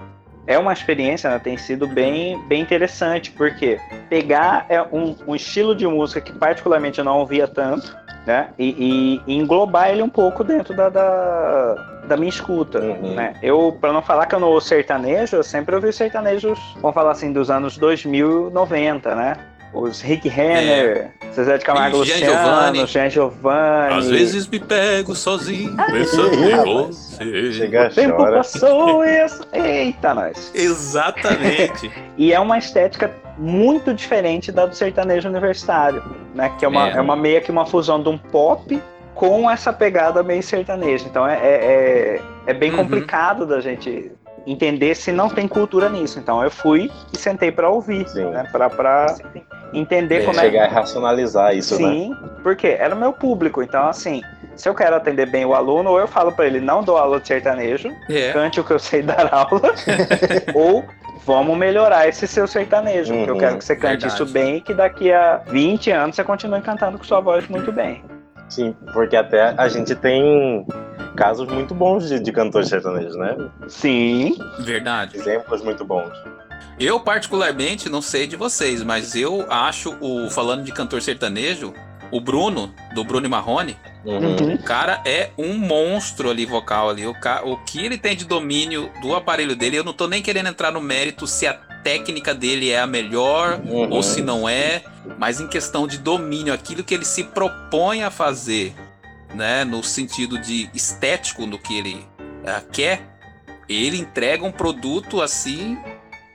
é 0.48 0.58
uma 0.58 0.72
experiência, 0.72 1.28
né, 1.28 1.38
tem 1.38 1.58
sido 1.58 1.86
bem, 1.86 2.42
bem 2.48 2.62
interessante, 2.62 3.30
porque 3.30 3.78
pegar 4.08 4.64
é 4.70 4.80
um, 4.80 5.14
um 5.26 5.36
estilo 5.36 5.74
de 5.74 5.86
música 5.86 6.22
que 6.22 6.32
particularmente 6.32 6.98
eu 6.98 7.04
não 7.04 7.18
ouvia 7.18 7.46
tanto, 7.46 7.94
né, 8.26 8.48
e, 8.58 9.20
e, 9.26 9.36
englobar 9.36 9.90
ele 9.90 10.02
um 10.02 10.08
pouco 10.08 10.42
dentro 10.42 10.74
da, 10.74 10.88
da, 10.88 11.74
da 12.08 12.16
minha 12.16 12.30
escuta, 12.30 12.80
uhum. 12.80 13.14
né. 13.14 13.34
Eu, 13.42 13.76
para 13.78 13.92
não 13.92 14.00
falar 14.00 14.24
que 14.24 14.34
eu 14.34 14.40
não 14.40 14.48
ouço 14.48 14.68
sertanejo, 14.68 15.36
eu 15.36 15.42
sempre 15.42 15.74
ouvi 15.74 15.92
sertanejos, 15.92 16.58
vamos 16.80 16.94
falar 16.94 17.10
assim, 17.10 17.30
dos 17.30 17.50
anos 17.50 17.76
2090, 17.76 19.14
né, 19.14 19.36
os 19.72 20.00
Rick 20.00 20.28
Renner, 20.28 21.12
é. 21.22 21.32
Zezé 21.32 21.58
de 21.58 21.64
Camargo 21.64 21.98
Luciano, 21.98 22.24
Giovanni. 22.24 22.86
Jean 22.86 23.10
Giovanni. 23.10 23.94
Às 23.94 24.08
vezes 24.08 24.48
me 24.48 24.58
pego 24.58 25.14
sozinho, 25.14 25.76
pensando 25.76 26.34
em 26.34 26.56
você. 26.64 27.52
Chega, 27.52 27.88
o 27.88 27.94
tempo 27.94 28.16
chora. 28.16 28.36
passou 28.38 29.04
isso. 29.04 29.46
Eita, 29.52 30.14
nós. 30.14 30.50
Exatamente. 30.54 31.90
e 32.16 32.32
é 32.32 32.40
uma 32.40 32.58
estética 32.58 33.14
muito 33.36 33.94
diferente 33.94 34.50
da 34.50 34.66
do 34.66 34.74
sertanejo 34.74 35.28
universitário, 35.28 36.02
né? 36.34 36.50
Que 36.58 36.64
é 36.64 36.68
uma, 36.68 36.88
é. 36.88 36.96
é 36.96 37.00
uma 37.00 37.16
meia 37.16 37.40
que 37.40 37.50
uma 37.50 37.66
fusão 37.66 38.02
de 38.02 38.08
um 38.08 38.18
pop 38.18 38.82
com 39.14 39.50
essa 39.50 39.72
pegada 39.72 40.22
meio 40.22 40.42
sertaneja. 40.42 41.04
Então 41.06 41.26
é, 41.26 41.34
é, 41.34 41.40
é, 41.42 42.22
é 42.46 42.54
bem 42.54 42.70
uhum. 42.70 42.78
complicado 42.78 43.46
da 43.46 43.60
gente 43.60 44.10
entender 44.50 44.94
se 44.94 45.12
não 45.12 45.28
tem 45.28 45.46
cultura 45.46 45.88
nisso. 45.88 46.18
Então 46.18 46.42
eu 46.42 46.50
fui 46.50 46.90
e 47.12 47.18
sentei 47.18 47.52
para 47.52 47.68
ouvir, 47.68 48.08
Sim. 48.08 48.30
né? 48.30 48.48
Para 48.50 49.14
entender 49.72 50.24
como 50.24 50.34
chegar 50.34 50.46
é. 50.46 50.50
Chegar 50.50 50.64
a 50.64 50.80
racionalizar 50.80 51.54
isso, 51.54 51.76
Sim, 51.76 51.84
né? 51.84 51.92
Sim, 51.92 52.16
porque 52.42 52.66
era 52.66 52.94
o 52.94 52.98
meu 52.98 53.12
público. 53.12 53.62
Então, 53.62 53.86
assim, 53.86 54.22
se 54.56 54.68
eu 54.68 54.74
quero 54.74 54.96
atender 54.96 55.30
bem 55.30 55.44
o 55.44 55.54
aluno, 55.54 55.90
ou 55.90 56.00
eu 56.00 56.08
falo 56.08 56.32
para 56.32 56.46
ele, 56.46 56.60
não 56.60 56.82
dou 56.82 56.96
aula 56.96 57.20
de 57.20 57.28
sertanejo, 57.28 57.88
yeah. 58.08 58.30
É. 58.30 58.32
cante 58.32 58.60
o 58.60 58.64
que 58.64 58.72
eu 58.72 58.78
sei 58.78 59.02
dar 59.02 59.28
aula, 59.32 59.74
ou 60.54 60.84
vamos 61.24 61.56
melhorar 61.58 62.08
esse 62.08 62.26
seu 62.26 62.46
sertanejo, 62.46 63.12
uhum, 63.12 63.18
porque 63.18 63.30
eu 63.30 63.34
uhum. 63.34 63.40
quero 63.40 63.58
que 63.58 63.64
você 63.64 63.76
cante 63.76 64.02
verdade. 64.02 64.14
isso 64.14 64.26
bem 64.26 64.56
e 64.56 64.60
que 64.62 64.72
daqui 64.72 65.12
a 65.12 65.42
20 65.46 65.90
anos 65.90 66.16
você 66.16 66.24
continue 66.24 66.62
cantando 66.62 66.96
com 66.96 67.04
sua 67.04 67.20
voz 67.20 67.46
muito 67.48 67.70
bem. 67.70 68.02
Sim, 68.48 68.74
porque 68.94 69.14
até 69.14 69.54
a 69.58 69.68
gente 69.68 69.94
tem 69.94 70.66
casos 71.18 71.48
muito 71.48 71.74
bons 71.74 72.08
de, 72.08 72.20
de 72.20 72.30
cantores 72.30 72.68
sertanejos, 72.68 73.16
né? 73.16 73.36
Sim. 73.66 74.38
Verdade. 74.60 75.16
Exemplos 75.16 75.60
muito 75.62 75.84
bons. 75.84 76.12
Eu, 76.78 77.00
particularmente, 77.00 77.88
não 77.88 78.00
sei 78.00 78.28
de 78.28 78.36
vocês, 78.36 78.84
mas 78.84 79.16
eu 79.16 79.44
acho 79.50 79.96
o. 80.00 80.30
Falando 80.30 80.62
de 80.62 80.70
cantor 80.70 81.02
sertanejo, 81.02 81.74
o 82.12 82.20
Bruno, 82.20 82.72
do 82.94 83.02
Bruno 83.02 83.26
e 83.26 83.28
Marrone, 83.28 83.76
uhum. 84.04 84.54
o 84.54 84.62
cara 84.62 85.02
é 85.04 85.30
um 85.36 85.54
monstro 85.58 86.30
ali 86.30 86.46
vocal 86.46 86.88
ali. 86.88 87.04
O, 87.04 87.14
ca... 87.14 87.42
o 87.44 87.56
que 87.64 87.84
ele 87.84 87.98
tem 87.98 88.16
de 88.16 88.24
domínio 88.24 88.88
do 89.02 89.12
aparelho 89.16 89.56
dele, 89.56 89.76
eu 89.76 89.84
não 89.84 89.92
tô 89.92 90.06
nem 90.06 90.22
querendo 90.22 90.48
entrar 90.48 90.70
no 90.70 90.80
mérito 90.80 91.26
se 91.26 91.48
a 91.48 91.54
técnica 91.82 92.32
dele 92.32 92.70
é 92.70 92.80
a 92.80 92.86
melhor 92.86 93.60
uhum. 93.64 93.90
ou 93.90 94.02
se 94.02 94.22
não 94.22 94.48
é, 94.48 94.84
mas 95.18 95.40
em 95.40 95.48
questão 95.48 95.86
de 95.86 95.98
domínio, 95.98 96.52
aquilo 96.52 96.84
que 96.84 96.94
ele 96.94 97.04
se 97.04 97.24
propõe 97.24 98.04
a 98.04 98.10
fazer, 98.10 98.74
né, 99.34 99.64
no 99.64 99.82
sentido 99.82 100.38
de 100.38 100.70
estético 100.74 101.46
do 101.46 101.58
que 101.58 101.78
ele 101.78 102.06
uh, 102.18 102.66
quer, 102.70 103.02
ele 103.68 103.98
entrega 103.98 104.44
um 104.44 104.52
produto 104.52 105.20
assim 105.20 105.78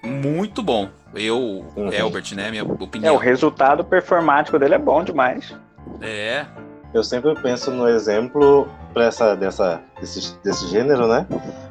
muito 0.04 0.62
bom. 0.62 0.89
Eu, 1.16 1.66
uhum. 1.76 1.91
Elbert, 1.91 2.34
né? 2.36 2.50
Minha 2.50 2.64
opinião. 2.64 3.14
É, 3.14 3.16
o 3.16 3.20
resultado 3.20 3.84
performático 3.84 4.58
dele 4.58 4.76
é 4.76 4.80
bom 4.80 5.04
demais. 5.04 5.56
É. 6.02 6.46
Eu 6.94 7.04
sempre 7.04 7.34
penso 7.36 7.72
no 7.72 7.88
exemplo 7.88 8.68
pra 8.94 9.06
essa, 9.06 9.36
dessa, 9.36 9.82
desse, 10.00 10.38
desse 10.44 10.68
gênero, 10.70 11.08
né? 11.08 11.26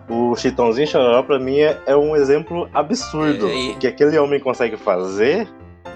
O 0.09 0.35
Chitãozinho 0.35 0.87
Chororó, 0.87 1.23
pra 1.23 1.39
mim, 1.39 1.59
é, 1.59 1.79
é 1.87 1.97
um 1.97 2.17
exemplo 2.17 2.69
absurdo. 2.75 3.49
É, 3.49 3.55
e... 3.55 3.75
que 3.77 3.87
aquele 3.87 4.19
homem 4.19 4.41
consegue 4.41 4.77
fazer. 4.77 5.49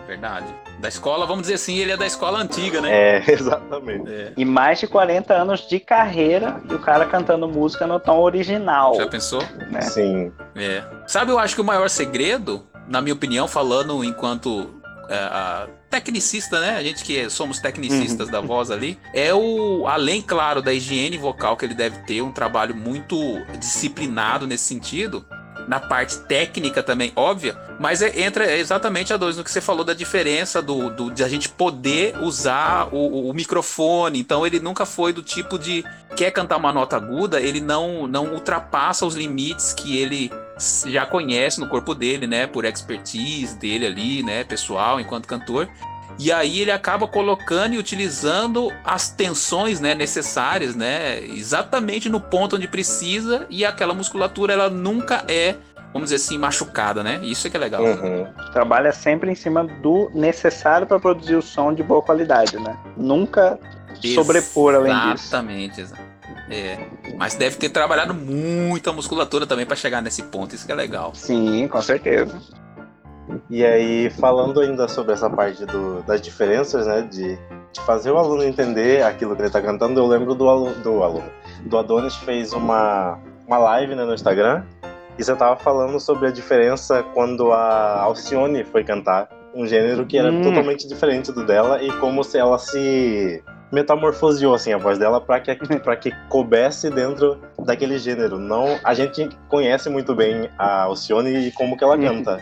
Verdade. 0.06 0.46
Da 0.78 0.88
escola, 0.88 1.26
vamos 1.26 1.42
dizer 1.42 1.54
assim, 1.54 1.78
ele 1.78 1.92
é 1.92 1.96
da 1.96 2.06
escola 2.06 2.38
antiga, 2.38 2.80
né? 2.80 3.18
É, 3.18 3.24
exatamente. 3.32 4.10
É. 4.10 4.32
E 4.36 4.44
mais 4.44 4.78
de 4.78 4.86
40 4.86 5.32
anos 5.34 5.66
de 5.66 5.80
carreira 5.80 6.60
e 6.68 6.74
o 6.74 6.78
cara 6.78 7.06
cantando 7.06 7.48
música 7.48 7.86
no 7.86 7.98
tom 7.98 8.20
original. 8.20 8.94
Já 8.94 9.06
pensou? 9.06 9.42
Né? 9.70 9.80
Sim. 9.80 10.32
É. 10.54 10.84
Sabe, 11.06 11.32
eu 11.32 11.38
acho 11.38 11.54
que 11.54 11.60
o 11.60 11.64
maior 11.64 11.88
segredo, 11.88 12.66
na 12.88 13.00
minha 13.00 13.14
opinião, 13.14 13.48
falando 13.48 14.04
enquanto 14.04 14.74
é, 15.08 15.68
tecnicista, 15.88 16.60
né? 16.60 16.76
A 16.76 16.82
gente 16.82 17.04
que 17.04 17.28
somos 17.30 17.58
tecnicistas 17.58 18.26
uhum. 18.26 18.32
da 18.32 18.40
voz 18.40 18.70
ali, 18.70 18.98
é 19.14 19.32
o 19.32 19.86
além 19.86 20.20
claro 20.20 20.60
da 20.60 20.72
higiene 20.72 21.16
vocal 21.16 21.56
que 21.56 21.64
ele 21.64 21.74
deve 21.74 21.98
ter, 22.00 22.22
um 22.22 22.32
trabalho 22.32 22.74
muito 22.74 23.16
disciplinado 23.58 24.46
nesse 24.46 24.64
sentido 24.64 25.24
na 25.66 25.80
parte 25.80 26.18
técnica 26.18 26.82
também, 26.82 27.12
óbvia, 27.16 27.58
mas 27.78 28.00
é, 28.02 28.20
entra 28.20 28.56
exatamente 28.56 29.12
a 29.12 29.16
dois 29.16 29.36
no 29.36 29.44
que 29.44 29.50
você 29.50 29.60
falou 29.60 29.84
da 29.84 29.94
diferença 29.94 30.62
do, 30.62 30.90
do 30.90 31.10
de 31.10 31.24
a 31.24 31.28
gente 31.28 31.48
poder 31.48 32.16
usar 32.20 32.88
o, 32.92 33.28
o, 33.28 33.34
microfone. 33.34 34.18
Então 34.18 34.46
ele 34.46 34.60
nunca 34.60 34.86
foi 34.86 35.12
do 35.12 35.22
tipo 35.22 35.58
de 35.58 35.84
quer 36.14 36.30
cantar 36.30 36.56
uma 36.56 36.72
nota 36.72 36.96
aguda, 36.96 37.40
ele 37.40 37.60
não 37.60 38.06
não 38.06 38.32
ultrapassa 38.32 39.04
os 39.04 39.14
limites 39.14 39.72
que 39.72 39.98
ele 39.98 40.30
já 40.86 41.04
conhece 41.04 41.60
no 41.60 41.68
corpo 41.68 41.94
dele, 41.94 42.26
né, 42.26 42.46
por 42.46 42.64
expertise 42.64 43.56
dele 43.56 43.86
ali, 43.86 44.22
né, 44.22 44.44
pessoal, 44.44 45.00
enquanto 45.00 45.26
cantor. 45.26 45.68
E 46.18 46.32
aí 46.32 46.60
ele 46.60 46.70
acaba 46.70 47.06
colocando 47.06 47.74
e 47.74 47.78
utilizando 47.78 48.72
as 48.84 49.10
tensões 49.10 49.80
né, 49.80 49.94
necessárias, 49.94 50.74
né? 50.74 51.20
Exatamente 51.20 52.08
no 52.08 52.20
ponto 52.20 52.56
onde 52.56 52.66
precisa, 52.66 53.46
e 53.50 53.64
aquela 53.64 53.92
musculatura 53.92 54.52
ela 54.52 54.70
nunca 54.70 55.24
é, 55.28 55.56
vamos 55.92 56.10
dizer 56.10 56.16
assim, 56.16 56.38
machucada, 56.38 57.02
né? 57.02 57.20
Isso 57.22 57.46
é 57.46 57.50
que 57.50 57.56
é 57.56 57.60
legal. 57.60 57.82
Uhum. 57.82 58.26
Trabalha 58.52 58.92
sempre 58.92 59.30
em 59.30 59.34
cima 59.34 59.64
do 59.64 60.10
necessário 60.14 60.86
para 60.86 60.98
produzir 60.98 61.36
o 61.36 61.42
som 61.42 61.72
de 61.72 61.82
boa 61.82 62.02
qualidade, 62.02 62.58
né? 62.58 62.76
Nunca 62.96 63.58
sobrepor 64.14 64.74
além 64.74 64.94
disso. 64.94 65.26
Exatamente, 65.26 65.86
É, 66.48 66.78
mas 67.16 67.34
deve 67.34 67.56
ter 67.56 67.70
trabalhado 67.70 68.14
muita 68.14 68.92
musculatura 68.92 69.46
também 69.46 69.66
para 69.66 69.76
chegar 69.76 70.00
nesse 70.00 70.22
ponto, 70.22 70.54
isso 70.54 70.64
que 70.64 70.72
é 70.72 70.74
legal. 70.74 71.12
Sim, 71.14 71.66
com 71.68 71.82
certeza. 71.82 72.40
E 73.48 73.64
aí, 73.64 74.10
falando 74.10 74.60
ainda 74.60 74.88
sobre 74.88 75.12
essa 75.12 75.30
parte 75.30 75.64
do, 75.64 76.02
das 76.02 76.20
diferenças, 76.20 76.86
né, 76.86 77.02
de, 77.02 77.38
de, 77.72 77.80
fazer 77.82 78.10
o 78.10 78.18
aluno 78.18 78.42
entender 78.42 79.04
aquilo 79.04 79.36
que 79.36 79.42
ele 79.42 79.46
está 79.48 79.60
cantando, 79.60 80.00
eu 80.00 80.06
lembro 80.06 80.34
do, 80.34 80.48
aluno, 80.48 80.74
do 80.82 81.02
aluno. 81.02 81.30
Do 81.64 81.78
Adonis 81.78 82.16
fez 82.16 82.52
uma, 82.52 83.18
uma 83.46 83.58
live 83.58 83.94
né, 83.94 84.04
no 84.04 84.14
Instagram 84.14 84.64
e 85.16 85.22
você 85.22 85.32
estava 85.32 85.56
falando 85.56 86.00
sobre 86.00 86.26
a 86.28 86.32
diferença 86.32 87.04
quando 87.14 87.52
a 87.52 88.00
Alcione 88.00 88.64
foi 88.64 88.82
cantar 88.82 89.28
um 89.54 89.66
gênero 89.66 90.04
que 90.04 90.18
era 90.18 90.30
hum. 90.30 90.42
totalmente 90.42 90.86
diferente 90.86 91.32
do 91.32 91.46
dela 91.46 91.82
e 91.82 91.90
como 91.98 92.22
se 92.22 92.36
ela 92.36 92.58
se 92.58 93.42
metamorfoseou 93.72 94.54
assim 94.54 94.72
a 94.72 94.78
voz 94.78 94.98
dela 94.98 95.20
para 95.20 95.40
que 95.40 95.54
para 95.78 95.96
que 95.96 96.10
coubesse 96.28 96.90
dentro 96.90 97.40
daquele 97.64 97.98
gênero. 97.98 98.38
Não, 98.38 98.78
a 98.84 98.92
gente 98.92 99.28
conhece 99.48 99.88
muito 99.88 100.14
bem 100.14 100.50
a 100.58 100.82
Alcione 100.82 101.48
e 101.48 101.52
como 101.52 101.76
que 101.76 101.84
ela 101.84 101.96
canta 101.98 102.38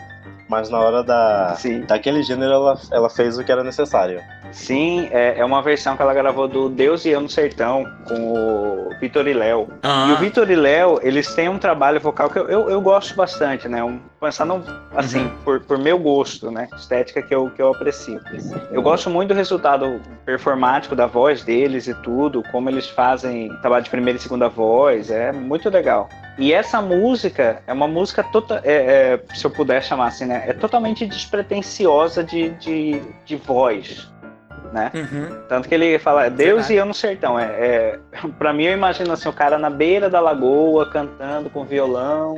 mas 0.55 0.69
na 0.69 0.79
hora 0.79 1.03
da, 1.03 1.57
daquele 1.85 2.23
gênero 2.23 2.53
ela, 2.53 2.79
ela 2.89 3.09
fez 3.09 3.37
o 3.37 3.43
que 3.43 3.51
era 3.51 3.61
necessário. 3.61 4.21
Sim, 4.53 5.09
é, 5.11 5.39
é 5.39 5.43
uma 5.43 5.61
versão 5.61 5.97
que 5.97 6.01
ela 6.01 6.13
gravou 6.13 6.47
do 6.47 6.69
Deus 6.69 7.03
e 7.03 7.09
Eu 7.09 7.19
no 7.19 7.27
Sertão, 7.27 7.85
com 8.07 8.31
o 8.31 8.89
Vitor 9.01 9.27
e 9.27 9.33
Léo. 9.33 9.67
Ah. 9.83 10.07
E 10.07 10.13
o 10.13 10.17
Vitor 10.17 10.49
e 10.49 10.55
Léo, 10.55 10.97
eles 11.03 11.35
têm 11.35 11.49
um 11.49 11.57
trabalho 11.57 11.99
vocal 11.99 12.29
que 12.29 12.39
eu, 12.39 12.47
eu, 12.47 12.69
eu 12.69 12.79
gosto 12.79 13.13
bastante, 13.17 13.67
né? 13.67 13.83
Um, 13.83 13.99
pensando 14.17 14.63
assim, 14.95 15.23
uhum. 15.23 15.31
por, 15.43 15.59
por 15.59 15.77
meu 15.77 15.99
gosto, 15.99 16.49
né? 16.49 16.69
Estética 16.73 17.21
que 17.21 17.35
eu, 17.35 17.49
que 17.49 17.61
eu 17.61 17.71
aprecio. 17.71 18.21
Eu 18.71 18.81
gosto 18.81 19.09
muito 19.09 19.33
do 19.33 19.35
resultado 19.35 19.99
performático 20.23 20.95
da 20.95 21.05
voz 21.05 21.43
deles 21.43 21.89
e 21.89 21.93
tudo, 21.95 22.41
como 22.49 22.69
eles 22.69 22.87
fazem 22.87 23.49
trabalho 23.59 23.83
de 23.83 23.89
primeira 23.89 24.17
e 24.17 24.21
segunda 24.21 24.47
voz, 24.47 25.11
é 25.11 25.33
muito 25.33 25.69
legal. 25.69 26.07
E 26.37 26.53
essa 26.53 26.81
música 26.81 27.61
é 27.65 27.71
uma 27.71 27.87
música 27.87 28.23
total, 28.23 28.59
é, 28.63 28.73
é, 28.73 29.35
se 29.35 29.45
eu 29.45 29.51
puder 29.51 29.81
chamar 29.81 30.07
assim, 30.07 30.25
né? 30.25 30.43
É 30.47 30.53
totalmente 30.53 31.05
despretensiosa 31.05 32.23
de, 32.23 32.49
de, 32.49 33.01
de 33.25 33.35
voz, 33.37 34.11
né? 34.73 34.91
Uhum. 34.93 35.43
Tanto 35.47 35.69
que 35.69 35.75
ele 35.75 35.97
fala 35.97 36.29
Deus 36.29 36.67
Verdade. 36.67 36.73
e 36.73 36.77
eu 36.77 36.85
no 36.85 36.93
sertão. 36.93 37.39
É, 37.39 37.45
é 37.45 37.99
para 38.37 38.51
mim 38.51 38.65
eu 38.65 38.73
imagino 38.73 39.13
assim 39.13 39.29
o 39.29 39.33
cara 39.33 39.57
na 39.57 39.69
beira 39.69 40.09
da 40.09 40.19
lagoa 40.19 40.89
cantando 40.89 41.49
com 41.49 41.63
violão 41.63 42.35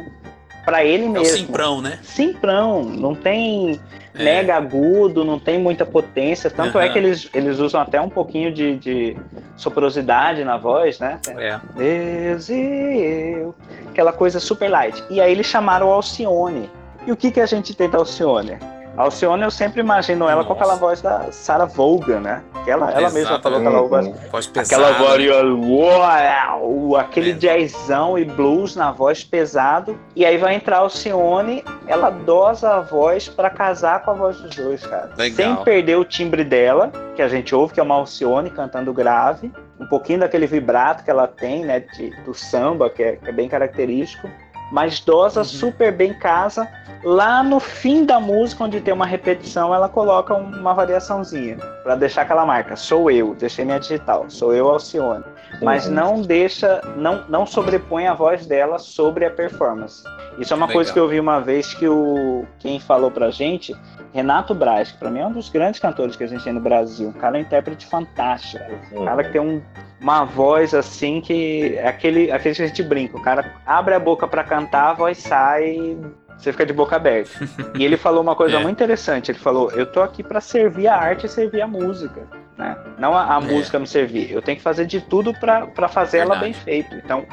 para 0.67 0.83
ele 0.83 1.07
mesmo. 1.07 1.25
É 1.25 1.31
o 1.31 1.37
simprão, 1.37 1.81
né? 1.81 1.97
Simprão, 2.03 2.83
não 2.83 3.15
tem 3.15 3.79
é. 4.13 4.21
mega 4.21 4.57
agudo, 4.57 5.23
não 5.23 5.39
tem 5.39 5.57
muita 5.57 5.85
potência. 5.85 6.49
Tanto 6.49 6.77
uhum. 6.77 6.83
é 6.83 6.89
que 6.89 6.97
eles, 6.97 7.29
eles 7.33 7.59
usam 7.59 7.79
até 7.79 8.01
um 8.01 8.09
pouquinho 8.09 8.51
de, 8.51 8.75
de 8.75 9.17
soprosidade 9.55 10.43
na 10.43 10.57
voz, 10.57 10.99
né? 10.99 11.21
É. 11.37 11.57
Deus 11.73 12.49
e 12.49 13.37
eu. 13.39 13.55
Aquela 13.87 14.11
coisa 14.11 14.41
super 14.41 14.67
light. 14.67 15.01
E 15.09 15.21
aí 15.21 15.31
eles 15.31 15.45
chamaram 15.45 15.87
o 15.87 15.91
Alcione. 15.93 16.69
E 17.05 17.13
o 17.13 17.15
que, 17.15 17.31
que 17.31 17.39
a 17.39 17.45
gente 17.45 17.73
tem 17.73 17.89
da 17.89 17.99
Alcione? 17.99 18.57
A 18.97 19.03
Alcione 19.03 19.43
eu 19.43 19.51
sempre 19.51 19.79
imagino 19.79 20.25
ela 20.25 20.37
Nossa. 20.37 20.47
com 20.47 20.53
aquela 20.53 20.73
voz 20.73 21.03
da 21.03 21.31
Sarah 21.31 21.65
Vaughan, 21.65 22.19
né? 22.19 22.41
Ela, 22.65 22.89
ela 22.91 23.11
mesma 23.11 23.39
falou 23.39 23.59
aquela 23.59 23.81
voz. 23.83 24.07
voz 24.31 24.47
pesada, 24.47 24.87
aquela 24.87 25.53
voz. 25.55 25.69
Uau, 25.69 26.95
aquele 26.95 27.29
é. 27.29 27.33
jazzão 27.33 28.17
e 28.17 28.25
blues 28.25 28.75
na 28.75 28.91
voz 28.91 29.23
pesado. 29.23 29.99
E 30.15 30.25
aí 30.25 30.37
vai 30.37 30.55
entrar 30.55 30.77
a 30.77 30.79
Alcione, 30.79 31.63
ela 31.85 32.09
dosa 32.09 32.71
a 32.71 32.79
voz 32.81 33.29
para 33.29 33.51
casar 33.51 34.03
com 34.03 34.09
a 34.09 34.13
voz 34.15 34.41
dos 34.41 34.55
dois, 34.55 34.83
cara. 34.83 35.11
Legal. 35.15 35.55
Sem 35.55 35.63
perder 35.63 35.97
o 35.97 36.03
timbre 36.03 36.43
dela, 36.43 36.91
que 37.15 37.21
a 37.21 37.27
gente 37.27 37.53
ouve, 37.53 37.75
que 37.75 37.79
é 37.79 37.83
uma 37.83 37.95
Alcione 37.95 38.49
cantando 38.49 38.91
grave. 38.91 39.51
Um 39.79 39.85
pouquinho 39.85 40.21
daquele 40.21 40.47
vibrato 40.47 41.03
que 41.03 41.11
ela 41.11 41.27
tem, 41.27 41.63
né? 41.63 41.81
De, 41.81 42.09
do 42.23 42.33
samba, 42.33 42.89
que 42.89 43.03
é, 43.03 43.15
que 43.15 43.29
é 43.29 43.31
bem 43.31 43.47
característico 43.47 44.27
mas 44.71 44.99
dosa 44.99 45.39
uhum. 45.39 45.45
super 45.45 45.91
bem 45.91 46.13
casa. 46.13 46.67
Lá 47.03 47.43
no 47.43 47.59
fim 47.59 48.05
da 48.05 48.19
música, 48.19 48.63
onde 48.63 48.81
tem 48.81 48.93
uma 48.93 49.05
repetição, 49.05 49.73
ela 49.73 49.87
coloca 49.87 50.33
uma 50.33 50.73
variaçãozinha 50.73 51.57
para 51.83 51.95
deixar 51.95 52.23
aquela 52.23 52.45
marca. 52.45 52.75
Sou 52.75 53.09
eu, 53.11 53.35
deixei 53.35 53.63
minha 53.63 53.79
digital. 53.79 54.25
Sou 54.29 54.53
eu, 54.53 54.67
Alcione. 54.67 55.23
Mas 55.61 55.85
uhum. 55.85 55.93
não 55.93 56.21
deixa, 56.21 56.81
não, 56.95 57.23
não 57.29 57.45
sobrepõe 57.45 58.07
a 58.07 58.13
voz 58.13 58.45
dela 58.45 58.79
sobre 58.79 59.25
a 59.25 59.31
performance. 59.31 60.03
Isso 60.37 60.53
é 60.53 60.55
uma 60.55 60.65
Legal. 60.65 60.77
coisa 60.77 60.93
que 60.93 60.99
eu 60.99 61.07
vi 61.07 61.19
uma 61.19 61.39
vez 61.39 61.73
que 61.73 61.87
o 61.87 62.45
quem 62.59 62.79
falou 62.79 63.09
pra 63.09 63.31
gente, 63.31 63.75
Renato 64.13 64.53
Braz, 64.53 64.91
que 64.91 64.97
pra 64.97 65.09
mim 65.09 65.19
é 65.19 65.25
um 65.25 65.31
dos 65.31 65.49
grandes 65.49 65.79
cantores 65.79 66.15
que 66.15 66.23
a 66.23 66.27
gente 66.27 66.43
tem 66.43 66.53
no 66.53 66.59
Brasil. 66.59 67.09
Um 67.09 67.13
cara 67.13 67.37
é 67.37 67.39
um 67.39 67.41
intérprete 67.41 67.85
fantástico. 67.85 68.63
Um 68.93 69.05
cara 69.05 69.23
que 69.23 69.31
tem 69.31 69.41
um 69.41 69.61
uma 69.99 70.23
voz 70.25 70.73
assim 70.73 71.21
que 71.21 71.75
é 71.75 71.87
aquele, 71.87 72.31
aquele 72.31 72.55
que 72.55 72.61
a 72.61 72.67
gente 72.67 72.83
brinca. 72.83 73.17
O 73.17 73.21
cara 73.21 73.53
abre 73.65 73.95
a 73.95 73.99
boca 73.99 74.27
para 74.27 74.43
cantar, 74.43 74.91
a 74.91 74.93
voz 74.93 75.17
sai, 75.17 75.97
você 76.37 76.51
fica 76.51 76.65
de 76.65 76.73
boca 76.73 76.95
aberta. 76.95 77.31
e 77.77 77.83
ele 77.83 77.97
falou 77.97 78.21
uma 78.21 78.35
coisa 78.35 78.57
é. 78.57 78.59
muito 78.59 78.75
interessante. 78.75 79.31
Ele 79.31 79.39
falou: 79.39 79.71
Eu 79.71 79.85
tô 79.85 80.01
aqui 80.01 80.23
para 80.23 80.39
servir 80.39 80.87
a 80.87 80.95
arte 80.95 81.25
e 81.25 81.29
servir 81.29 81.61
a 81.61 81.67
música. 81.67 82.27
Né? 82.57 82.77
Não 82.97 83.13
a, 83.15 83.37
a 83.37 83.41
é. 83.41 83.45
música 83.45 83.79
me 83.79 83.87
servir. 83.87 84.31
Eu 84.31 84.41
tenho 84.41 84.57
que 84.57 84.63
fazer 84.63 84.85
de 84.85 85.01
tudo 85.01 85.33
para 85.33 85.87
fazer 85.87 86.19
Verdade. 86.19 86.39
ela 86.39 86.43
bem 86.43 86.53
feito. 86.53 86.95
Então, 86.95 87.25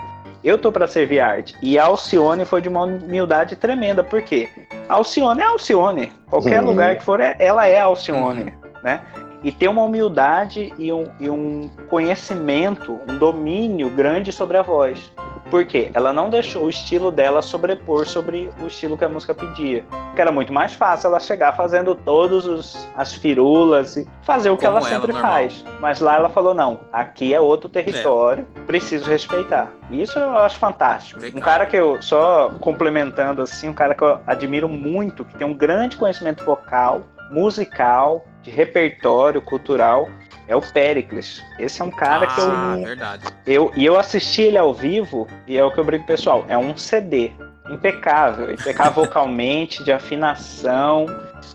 eu 0.44 0.58
tô 0.58 0.70
para 0.70 0.86
servir 0.86 1.20
arte. 1.20 1.56
E 1.62 1.78
a 1.78 1.84
Alcione 1.84 2.44
foi 2.44 2.60
de 2.60 2.68
uma 2.68 2.84
humildade 2.84 3.56
tremenda. 3.56 4.04
Por 4.04 4.22
quê? 4.22 4.48
A 4.88 4.94
Alcione 4.94 5.40
é 5.40 5.44
a 5.44 5.48
Alcione. 5.48 6.12
Qualquer 6.28 6.60
uhum. 6.60 6.68
lugar 6.68 6.96
que 6.96 7.02
for, 7.02 7.18
é, 7.18 7.34
ela 7.38 7.66
é 7.66 7.80
a 7.80 7.84
Alcione. 7.84 8.42
Uhum. 8.42 8.52
Né? 8.82 9.00
e 9.44 9.52
ter 9.52 9.68
uma 9.68 9.82
humildade 9.82 10.72
e 10.78 10.90
um, 10.90 11.04
e 11.20 11.28
um 11.28 11.68
conhecimento, 11.90 12.98
um 13.06 13.18
domínio 13.18 13.90
grande 13.90 14.32
sobre 14.32 14.56
a 14.56 14.62
voz. 14.62 15.12
Por 15.54 15.64
quê? 15.64 15.88
Ela 15.94 16.12
não 16.12 16.30
deixou 16.30 16.64
o 16.64 16.68
estilo 16.68 17.12
dela 17.12 17.40
sobrepor 17.40 18.08
sobre 18.08 18.50
o 18.60 18.66
estilo 18.66 18.98
que 18.98 19.04
a 19.04 19.08
música 19.08 19.32
pedia. 19.32 19.84
Porque 19.88 20.20
era 20.20 20.32
muito 20.32 20.52
mais 20.52 20.74
fácil 20.74 21.06
ela 21.06 21.20
chegar 21.20 21.52
fazendo 21.52 21.94
todos 21.94 22.88
as 22.96 23.12
firulas 23.12 23.96
e 23.96 24.04
fazer 24.22 24.50
o 24.50 24.56
que 24.56 24.66
ela, 24.66 24.80
ela 24.80 24.88
sempre 24.88 25.12
faz. 25.12 25.64
Mas 25.78 26.00
lá 26.00 26.16
ela 26.16 26.28
falou: 26.28 26.54
não, 26.54 26.80
aqui 26.92 27.32
é 27.32 27.40
outro 27.40 27.68
território, 27.68 28.44
é. 28.56 28.60
preciso 28.62 29.08
respeitar. 29.08 29.70
Isso 29.92 30.18
eu 30.18 30.36
acho 30.38 30.58
fantástico. 30.58 31.20
Legal. 31.20 31.38
Um 31.38 31.44
cara 31.44 31.66
que 31.66 31.76
eu, 31.76 32.02
só 32.02 32.50
complementando 32.58 33.40
assim, 33.40 33.68
um 33.68 33.74
cara 33.74 33.94
que 33.94 34.02
eu 34.02 34.18
admiro 34.26 34.68
muito, 34.68 35.24
que 35.24 35.38
tem 35.38 35.46
um 35.46 35.54
grande 35.54 35.96
conhecimento 35.96 36.44
vocal, 36.44 37.02
musical, 37.30 38.24
de 38.42 38.50
repertório 38.50 39.40
cultural 39.40 40.08
é 40.46 40.54
o 40.56 40.60
Pericles. 40.60 41.42
Esse 41.58 41.80
é 41.80 41.84
um 41.84 41.90
cara 41.90 42.26
ah, 42.26 42.34
que 42.34 42.40
eu, 42.40 42.50
ah, 42.50 42.76
verdade. 42.76 43.24
eu. 43.46 43.72
E 43.74 43.84
eu 43.84 43.98
assisti 43.98 44.42
ele 44.42 44.58
ao 44.58 44.72
vivo, 44.74 45.26
e 45.46 45.56
é 45.56 45.64
o 45.64 45.70
que 45.70 45.78
eu 45.78 45.84
brinco, 45.84 46.06
pessoal, 46.06 46.44
é 46.48 46.56
um 46.56 46.76
CD. 46.76 47.32
Impecável, 47.70 48.52
impecável 48.52 48.92
vocalmente, 49.04 49.82
de 49.84 49.92
afinação, 49.92 51.06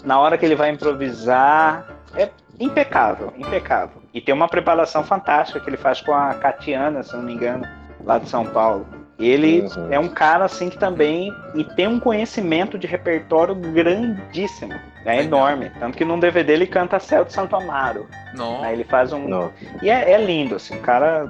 na 0.03 0.19
hora 0.19 0.37
que 0.37 0.45
ele 0.45 0.55
vai 0.55 0.71
improvisar. 0.71 1.87
É 2.15 2.29
impecável, 2.59 3.31
impecável. 3.37 4.01
E 4.13 4.19
tem 4.19 4.33
uma 4.33 4.47
preparação 4.47 5.03
fantástica 5.03 5.59
que 5.59 5.69
ele 5.69 5.77
faz 5.77 6.01
com 6.01 6.13
a 6.13 6.33
Catiana, 6.33 7.03
se 7.03 7.15
não 7.15 7.23
me 7.23 7.33
engano, 7.33 7.67
lá 8.03 8.17
de 8.17 8.27
São 8.27 8.45
Paulo. 8.45 8.87
Ele 9.19 9.61
uhum. 9.61 9.91
é 9.91 9.99
um 9.99 10.07
cara 10.07 10.45
assim 10.45 10.69
que 10.69 10.77
também 10.77 11.35
e 11.53 11.63
tem 11.63 11.87
um 11.87 11.99
conhecimento 11.99 12.77
de 12.79 12.87
repertório 12.87 13.53
grandíssimo, 13.53 14.73
é 15.05 15.21
enorme, 15.21 15.71
tanto 15.79 15.97
que 15.97 16.05
num 16.05 16.19
DVD 16.19 16.53
ele 16.53 16.67
canta 16.67 16.99
Céu 16.99 17.25
de 17.25 17.33
Santo 17.33 17.55
Amaro. 17.55 18.07
Né? 18.61 18.73
Ele 18.73 18.85
faz 18.85 19.11
um 19.11 19.27
Não. 19.27 19.51
e 19.81 19.89
é, 19.89 20.11
é 20.11 20.17
lindo 20.17 20.55
assim, 20.55 20.75
o 20.75 20.79
cara 20.79 21.29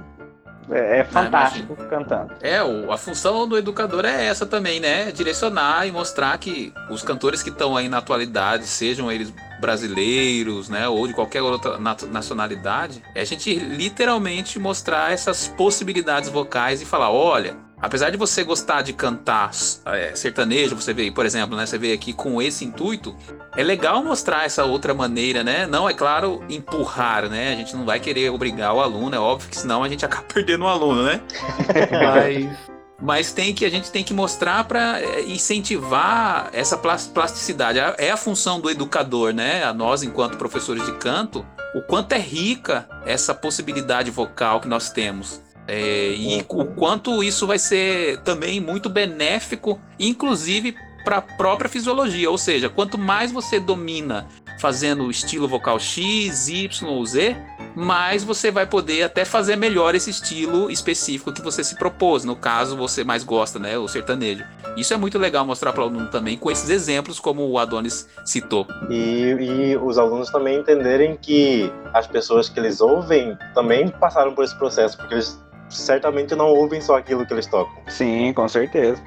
é, 0.72 1.00
é 1.00 1.04
fantástico 1.04 1.76
cantando. 1.90 2.34
É, 2.42 2.62
o, 2.62 2.92
a 2.92 2.98
função 2.98 3.48
do 3.48 3.58
educador 3.58 4.06
é 4.06 4.26
essa 4.26 4.46
também, 4.46 4.80
né? 4.80 5.12
Direcionar 5.12 5.88
e 5.88 5.92
mostrar 5.92 6.38
que 6.38 6.72
os 6.90 7.02
cantores 7.02 7.42
que 7.42 7.50
estão 7.50 7.76
aí 7.76 7.90
na 7.90 7.98
atualidade, 7.98 8.66
sejam 8.66 9.12
eles 9.12 9.34
brasileiros, 9.60 10.70
né, 10.70 10.88
ou 10.88 11.06
de 11.06 11.14
qualquer 11.14 11.42
outra 11.42 11.78
nacionalidade, 11.78 13.04
é 13.14 13.20
a 13.20 13.26
gente 13.26 13.54
literalmente 13.54 14.58
mostrar 14.58 15.12
essas 15.12 15.50
possibilidades 15.50 16.30
vocais 16.30 16.82
e 16.82 16.86
falar, 16.86 17.12
olha, 17.12 17.58
apesar 17.82 18.10
de 18.10 18.18
você 18.18 18.44
gostar 18.44 18.82
de 18.82 18.94
cantar 18.94 19.52
é, 19.86 20.14
sertanejo, 20.16 20.76
você 20.76 20.94
vê, 20.94 21.12
por 21.12 21.26
exemplo, 21.26 21.56
né, 21.56 21.66
você 21.66 21.78
vê 21.78 21.94
aqui 21.94 22.14
com 22.14 22.42
esse 22.42 22.66
intuito, 22.66 23.16
é 23.56 23.64
legal 23.64 24.04
mostrar 24.04 24.46
essa 24.46 24.64
outra 24.66 24.94
maneira, 24.94 25.44
né? 25.44 25.66
Não, 25.66 25.90
é 25.90 25.94
claro, 25.94 26.44
empurrar, 26.50 27.30
né? 27.30 27.54
A 27.54 27.56
gente 27.56 27.76
não 27.76 27.86
vai 27.86 28.00
querer 28.00 28.30
obrigar 28.30 28.74
o 28.74 28.82
aluno, 28.82 29.16
é 29.16 29.20
óbvio 29.20 29.50
que 29.50 29.58
senão 29.58 29.84
a 29.84 29.90
gente 29.90 30.06
acaba 30.06 30.24
perdendo 30.32 30.64
o 30.64 30.68
aluno, 30.68 31.04
né? 31.04 31.22
Mas, 31.92 32.58
mas 33.02 33.32
tem 33.32 33.54
que 33.54 33.66
a 33.66 33.70
gente 33.70 33.92
tem 33.92 34.04
que 34.04 34.14
mostrar 34.14 34.64
para 34.66 35.02
é, 35.02 35.22
incentivar 35.22 36.50
essa 36.54 36.78
plasticidade. 36.78 37.80
É 37.98 38.12
a 38.12 38.18
função 38.18 38.60
do 38.60 38.70
educador, 38.70 39.34
né? 39.34 39.64
A 39.64 39.74
nós, 39.74 40.04
enquanto 40.04 40.38
professores 40.38 40.86
de 40.86 40.94
canto, 40.94 41.46
o 41.74 41.82
quanto 41.82 42.14
é 42.14 42.20
rica 42.20 42.88
essa 43.06 43.34
possibilidade 43.34 44.12
vocal 44.12 44.60
que 44.60 44.68
nós 44.68 44.90
temos. 44.90 45.42
É, 45.70 46.14
e 46.16 46.44
o 46.50 46.66
quanto 46.66 47.24
isso 47.24 47.46
vai 47.46 47.60
ser 47.60 48.20
também 48.22 48.60
muito 48.60 48.90
benéfico, 48.90 49.80
inclusive 50.00 50.76
para 51.04 51.18
a 51.18 51.22
própria 51.22 51.70
fisiologia. 51.70 52.30
Ou 52.30 52.38
seja, 52.38 52.70
quanto 52.70 52.98
mais 52.98 53.32
você 53.32 53.60
domina 53.60 54.28
fazendo 54.60 55.10
estilo 55.10 55.48
vocal 55.48 55.80
X, 55.80 56.50
Y 56.50 56.86
ou 56.88 57.06
Z, 57.06 57.36
mais 57.76 58.24
você 58.24 58.52
vai 58.52 58.66
poder 58.66 59.04
até 59.04 59.24
fazer 59.24 59.56
melhor 59.56 59.96
esse 59.96 60.10
estilo 60.10 60.70
específico 60.70 61.32
que 61.32 61.42
você 61.42 61.64
se 61.64 61.76
propôs. 61.76 62.26
No 62.26 62.36
caso, 62.36 62.76
você 62.76 63.04
mais 63.04 63.24
gosta, 63.24 63.60
né? 63.60 63.78
O 63.78 63.88
sertanejo. 63.88 64.44
Isso 64.76 64.94
é 64.94 64.98
muito 64.98 65.18
legal 65.18 65.46
mostrar 65.46 65.72
para 65.72 65.84
o 65.84 65.88
aluno 65.88 66.08
também 66.08 66.38
com 66.38 66.52
esses 66.52 66.70
exemplos, 66.70 67.20
como 67.20 67.48
o 67.48 67.58
Adonis 67.58 68.08
citou. 68.26 68.68
E, 68.90 69.36
e 69.40 69.78
os 69.78 69.98
alunos 69.98 70.30
também 70.30 70.60
entenderem 70.60 71.16
que 71.16 71.72
as 71.94 72.08
pessoas 72.08 72.50
que 72.50 72.60
eles 72.60 72.82
ouvem 72.82 73.38
também 73.54 73.90
passaram 73.90 74.34
por 74.34 74.44
esse 74.44 74.58
processo, 74.58 74.98
porque 74.98 75.14
eles 75.14 75.40
certamente 75.70 76.36
não 76.36 76.48
ouvem 76.48 76.82
só 76.82 76.98
aquilo 76.98 77.26
que 77.26 77.34
eles 77.34 77.46
tocam. 77.46 77.76
Sim, 77.88 78.34
com 78.34 78.48
certeza. 78.48 79.02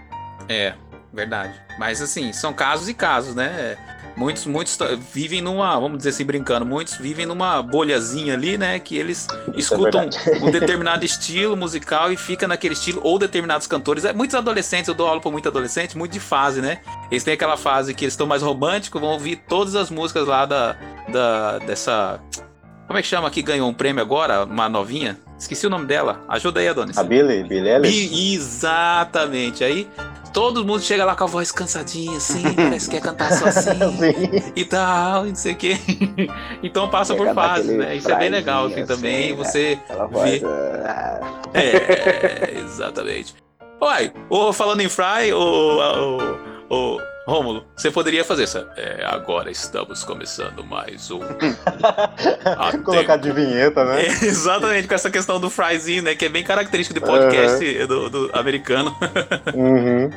É, 0.48 0.74
verdade. 1.12 1.54
Mas 1.78 2.00
assim, 2.00 2.32
são 2.32 2.52
casos 2.52 2.88
e 2.88 2.94
casos, 2.94 3.34
né? 3.34 3.76
Muitos, 4.14 4.44
muitos 4.44 4.78
vivem 5.12 5.40
numa, 5.40 5.78
vamos 5.80 5.98
dizer 5.98 6.10
assim, 6.10 6.24
brincando, 6.24 6.66
muitos 6.66 6.96
vivem 6.96 7.24
numa 7.24 7.62
bolhazinha 7.62 8.34
ali, 8.34 8.58
né? 8.58 8.78
Que 8.78 8.96
eles 8.96 9.26
Isso 9.56 9.74
é 9.74 9.78
escutam 9.78 10.02
é 10.02 10.44
um 10.44 10.50
determinado 10.50 11.04
estilo 11.04 11.56
musical 11.56 12.12
e 12.12 12.16
fica 12.16 12.46
naquele 12.46 12.74
estilo, 12.74 13.00
ou 13.02 13.18
determinados 13.18 13.66
cantores. 13.66 14.04
É, 14.04 14.12
muitos 14.12 14.34
adolescentes, 14.34 14.88
eu 14.88 14.94
dou 14.94 15.06
aula 15.06 15.20
para 15.20 15.30
muitos 15.30 15.48
adolescentes, 15.48 15.94
muito 15.94 16.12
de 16.12 16.20
fase, 16.20 16.60
né? 16.60 16.80
Eles 17.10 17.24
têm 17.24 17.34
aquela 17.34 17.56
fase 17.56 17.94
que 17.94 18.04
eles 18.04 18.12
estão 18.12 18.26
mais 18.26 18.42
românticos, 18.42 19.00
vão 19.00 19.10
ouvir 19.10 19.36
todas 19.48 19.74
as 19.74 19.90
músicas 19.90 20.26
lá 20.26 20.44
da, 20.44 20.76
da 21.08 21.58
dessa. 21.60 22.20
Como 22.92 22.98
é 22.98 23.02
que 23.02 23.08
chama 23.08 23.30
que 23.30 23.40
ganhou 23.40 23.70
um 23.70 23.72
prêmio 23.72 24.02
agora? 24.02 24.44
Uma 24.44 24.68
novinha? 24.68 25.18
Esqueci 25.38 25.66
o 25.66 25.70
nome 25.70 25.86
dela. 25.86 26.20
Ajuda 26.28 26.60
aí, 26.60 26.68
Adonis. 26.68 26.98
A 26.98 27.02
Billy, 27.02 27.42
Billy 27.42 27.66
Ellis. 27.66 28.34
exatamente. 28.34 29.64
Aí 29.64 29.88
todo 30.30 30.62
mundo 30.62 30.82
chega 30.82 31.02
lá 31.02 31.16
com 31.16 31.24
a 31.24 31.26
voz 31.26 31.50
cansadinha, 31.50 32.18
assim, 32.18 32.42
parece 32.54 32.90
que 32.90 32.96
quer 32.96 33.00
cantar 33.00 33.32
só 33.32 33.46
assim 33.46 33.70
e 34.54 34.62
tal, 34.66 35.24
e 35.24 35.30
não 35.30 35.34
sei 35.34 35.54
o 35.54 35.56
quê. 35.56 35.78
então 36.62 36.86
passa 36.90 37.14
por 37.14 37.32
fases, 37.32 37.74
né? 37.74 37.96
Isso 37.96 38.10
é 38.10 38.14
bem 38.14 38.28
legal 38.28 38.66
assim, 38.66 38.84
também, 38.84 39.34
você 39.34 39.78
vê. 40.22 40.42
Ah. 40.84 41.18
É, 41.54 42.58
exatamente. 42.60 43.34
Uai, 43.80 44.12
ou 44.28 44.52
falando 44.52 44.82
em 44.82 44.88
Fry, 44.90 45.32
ou, 45.32 47.00
Rômulo, 47.26 47.64
você 47.76 47.88
poderia 47.88 48.24
fazer 48.24 48.44
isso. 48.44 48.58
É, 48.76 49.04
agora 49.06 49.48
estamos 49.48 50.02
começando 50.02 50.64
mais 50.64 51.08
um. 51.08 51.20
Colocar 52.84 53.16
de 53.16 53.30
vinheta, 53.30 53.84
né? 53.84 54.06
É, 54.06 54.08
exatamente, 54.08 54.88
com 54.88 54.94
essa 54.94 55.08
questão 55.08 55.38
do 55.38 55.48
fryzinho, 55.48 56.02
né? 56.02 56.16
Que 56.16 56.24
é 56.24 56.28
bem 56.28 56.42
característico 56.42 56.98
de 56.98 57.06
podcast 57.06 57.64
uhum. 57.64 57.86
do, 57.86 58.10
do, 58.10 58.30
americano. 58.36 58.92
uhum. 59.54 60.10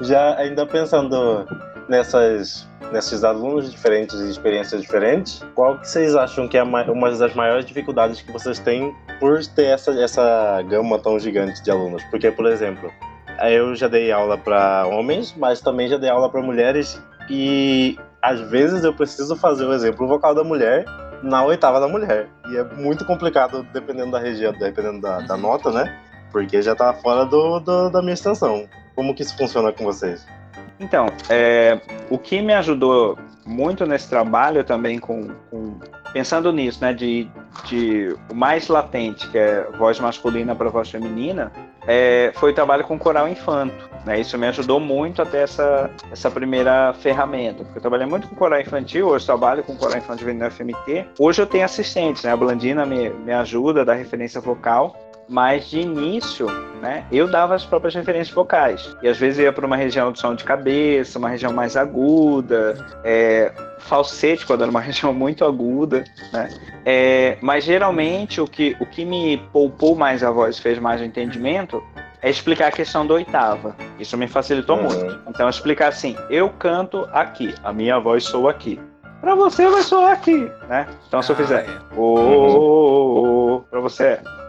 Já 0.00 0.36
ainda 0.38 0.66
pensando 0.66 1.46
nessas 1.92 2.66
nesses 2.90 3.24
alunos 3.24 3.70
diferentes 3.70 4.20
e 4.20 4.28
experiências 4.28 4.82
diferentes, 4.82 5.42
qual 5.54 5.78
que 5.78 5.88
vocês 5.88 6.14
acham 6.14 6.46
que 6.46 6.58
é 6.58 6.62
uma 6.62 7.10
das 7.10 7.34
maiores 7.34 7.64
dificuldades 7.64 8.20
que 8.20 8.30
vocês 8.30 8.58
têm 8.58 8.94
por 9.18 9.44
ter 9.46 9.66
essa, 9.66 9.92
essa 9.92 10.62
gama 10.68 10.98
tão 10.98 11.18
gigante 11.18 11.62
de 11.62 11.70
alunos? 11.70 12.02
Porque, 12.10 12.30
por 12.30 12.46
exemplo, 12.46 12.92
eu 13.48 13.74
já 13.74 13.88
dei 13.88 14.12
aula 14.12 14.36
para 14.36 14.86
homens, 14.86 15.34
mas 15.38 15.60
também 15.60 15.88
já 15.88 15.96
dei 15.96 16.10
aula 16.10 16.28
para 16.28 16.42
mulheres 16.42 17.00
e 17.30 17.98
às 18.20 18.40
vezes 18.40 18.84
eu 18.84 18.92
preciso 18.92 19.36
fazer 19.36 19.64
o 19.64 19.72
exemplo 19.72 20.06
vocal 20.06 20.34
da 20.34 20.44
mulher 20.44 20.84
na 21.22 21.42
oitava 21.44 21.80
da 21.80 21.88
mulher. 21.88 22.28
E 22.50 22.56
é 22.56 22.64
muito 22.74 23.06
complicado 23.06 23.66
dependendo 23.72 24.10
da 24.10 24.18
região, 24.18 24.52
dependendo 24.52 25.00
da, 25.00 25.20
da 25.20 25.36
nota, 25.36 25.70
né? 25.70 25.98
Porque 26.30 26.60
já 26.60 26.74
tá 26.74 26.92
fora 26.92 27.24
do, 27.24 27.58
do, 27.60 27.88
da 27.88 28.02
minha 28.02 28.14
extensão. 28.14 28.68
Como 28.94 29.14
que 29.14 29.22
isso 29.22 29.36
funciona 29.36 29.72
com 29.72 29.84
vocês? 29.84 30.26
Então, 30.82 31.06
é, 31.30 31.80
o 32.10 32.18
que 32.18 32.42
me 32.42 32.52
ajudou 32.52 33.16
muito 33.46 33.86
nesse 33.86 34.08
trabalho 34.08 34.64
também 34.64 34.98
com, 34.98 35.28
com 35.50 35.78
pensando 36.12 36.52
nisso, 36.52 36.80
né, 36.82 36.92
de, 36.92 37.28
de 37.64 38.14
o 38.28 38.34
mais 38.34 38.68
latente, 38.68 39.28
que 39.28 39.38
é 39.38 39.66
voz 39.78 39.98
masculina 39.98 40.54
para 40.54 40.68
voz 40.68 40.90
feminina, 40.90 41.50
é, 41.86 42.32
foi 42.34 42.50
o 42.50 42.54
trabalho 42.54 42.84
com 42.84 42.98
coral 42.98 43.28
infanto. 43.28 43.90
Né? 44.04 44.20
Isso 44.20 44.36
me 44.36 44.46
ajudou 44.48 44.80
muito 44.80 45.22
até 45.22 45.42
essa, 45.42 45.90
essa 46.10 46.30
primeira 46.30 46.92
ferramenta, 46.94 47.62
porque 47.64 47.78
eu 47.78 47.82
trabalhei 47.82 48.06
muito 48.06 48.28
com 48.28 48.34
coral 48.34 48.60
infantil, 48.60 49.08
hoje 49.08 49.24
trabalho 49.24 49.62
com 49.62 49.76
coral 49.76 49.98
infantil 49.98 50.34
no 50.34 50.50
FMT. 50.50 51.06
Hoje 51.18 51.40
eu 51.42 51.46
tenho 51.46 51.64
assistentes, 51.64 52.24
né? 52.24 52.32
a 52.32 52.36
Blandina 52.36 52.84
me, 52.84 53.08
me 53.10 53.32
ajuda, 53.32 53.84
dá 53.84 53.94
referência 53.94 54.40
vocal, 54.40 54.96
mas 55.32 55.70
de 55.70 55.80
início, 55.80 56.46
né, 56.82 57.06
eu 57.10 57.26
dava 57.26 57.54
as 57.54 57.64
próprias 57.64 57.94
referências 57.94 58.34
vocais. 58.34 58.94
E 59.02 59.08
às 59.08 59.16
vezes 59.16 59.38
ia 59.38 59.52
para 59.52 59.66
uma 59.66 59.76
região 59.76 60.12
de 60.12 60.20
som 60.20 60.34
de 60.34 60.44
cabeça, 60.44 61.18
uma 61.18 61.30
região 61.30 61.54
mais 61.54 61.74
aguda, 61.74 62.76
é, 63.02 63.50
falsete, 63.78 64.44
quando 64.46 64.60
era 64.60 64.70
uma 64.70 64.80
região 64.82 65.12
muito 65.14 65.42
aguda, 65.42 66.04
né? 66.32 66.50
É, 66.84 67.38
mas 67.40 67.64
geralmente 67.64 68.42
o 68.42 68.46
que, 68.46 68.76
o 68.78 68.84
que 68.84 69.06
me 69.06 69.38
poupou 69.52 69.96
mais 69.96 70.22
a 70.22 70.30
voz, 70.30 70.58
fez 70.58 70.78
mais 70.78 71.00
o 71.00 71.04
entendimento, 71.04 71.82
é 72.20 72.28
explicar 72.28 72.68
a 72.68 72.72
questão 72.72 73.06
da 73.06 73.14
oitava. 73.14 73.74
Isso 73.98 74.16
me 74.18 74.28
facilitou 74.28 74.76
uhum. 74.76 74.82
muito. 74.82 75.18
Então, 75.28 75.48
explicar 75.48 75.88
assim: 75.88 76.14
eu 76.28 76.50
canto 76.50 77.08
aqui, 77.10 77.54
a 77.64 77.72
minha 77.72 77.98
voz 77.98 78.24
soa 78.24 78.50
aqui. 78.50 78.78
Para 79.20 79.34
você 79.34 79.66
vai 79.68 79.82
soar 79.82 80.12
aqui, 80.12 80.50
né? 80.68 80.86
Então, 81.08 81.22
se 81.22 81.30
eu 81.30 81.36
ah, 81.36 81.38
fizer 81.38 81.64
é. 81.64 81.96
o, 81.96 83.56
uhum. 83.56 83.64
para 83.70 83.80
você 83.80 84.04
é 84.04 84.41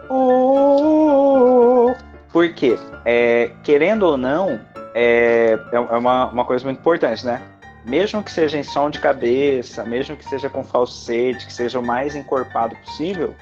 por 2.32 2.50
quê? 2.54 2.78
É, 3.06 3.52
querendo 3.64 4.04
ou 4.04 4.18
não, 4.18 4.60
é, 4.94 5.58
é 5.72 5.80
uma, 5.80 6.28
uma 6.28 6.46
coisa 6.46 6.66
muito 6.66 6.80
importante, 6.80 7.26
né? 7.26 7.42
Mesmo 7.86 8.24
que 8.24 8.32
seja 8.32 8.58
em 8.58 8.64
som 8.64 8.90
de 8.90 9.00
cabeça, 9.00 9.84
mesmo 9.84 10.16
que 10.16 10.24
seja 10.26 10.50
com 10.50 10.64
falsete, 10.64 11.46
que 11.46 11.54
seja 11.54 11.80
o 11.80 11.86
mais 11.86 12.16
encorpado 12.16 12.76
possível, 12.78 13.36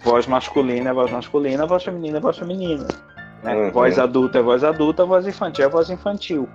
voz 0.00 0.26
masculina 0.26 0.90
é 0.90 0.92
voz 0.92 1.10
masculina, 1.10 1.64
voz 1.66 1.84
feminina 1.84 2.18
é 2.18 2.20
voz 2.20 2.36
feminina. 2.36 2.88
Né? 3.42 3.54
Uhum. 3.54 3.70
Voz 3.70 3.98
adulta 3.98 4.38
é 4.38 4.42
voz 4.42 4.64
adulta, 4.64 5.04
voz 5.04 5.26
infantil 5.26 5.64
é 5.64 5.68
voz 5.68 5.90
infantil. 5.90 6.48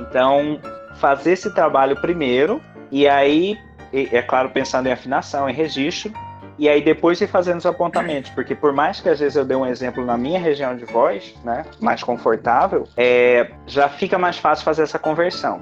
Então, 0.00 0.58
fazer 0.96 1.32
esse 1.32 1.52
trabalho 1.52 2.00
primeiro, 2.00 2.62
e 2.90 3.06
aí, 3.06 3.58
é 3.92 4.22
claro, 4.22 4.50
pensando 4.50 4.86
em 4.86 4.92
afinação, 4.92 5.48
em 5.48 5.52
registro, 5.52 6.12
e 6.58 6.68
aí 6.68 6.82
depois 6.82 7.20
ir 7.20 7.26
fazendo 7.26 7.58
os 7.58 7.66
apontamentos, 7.66 8.30
porque 8.30 8.54
por 8.54 8.72
mais 8.72 9.00
que 9.00 9.08
às 9.08 9.20
vezes 9.20 9.36
eu 9.36 9.44
dê 9.44 9.54
um 9.54 9.66
exemplo 9.66 10.04
na 10.04 10.16
minha 10.16 10.38
região 10.38 10.76
de 10.76 10.84
voz, 10.84 11.34
né, 11.44 11.64
mais 11.80 12.02
confortável, 12.02 12.88
é, 12.96 13.50
já 13.66 13.88
fica 13.88 14.18
mais 14.18 14.38
fácil 14.38 14.64
fazer 14.64 14.82
essa 14.82 14.98
conversão. 14.98 15.60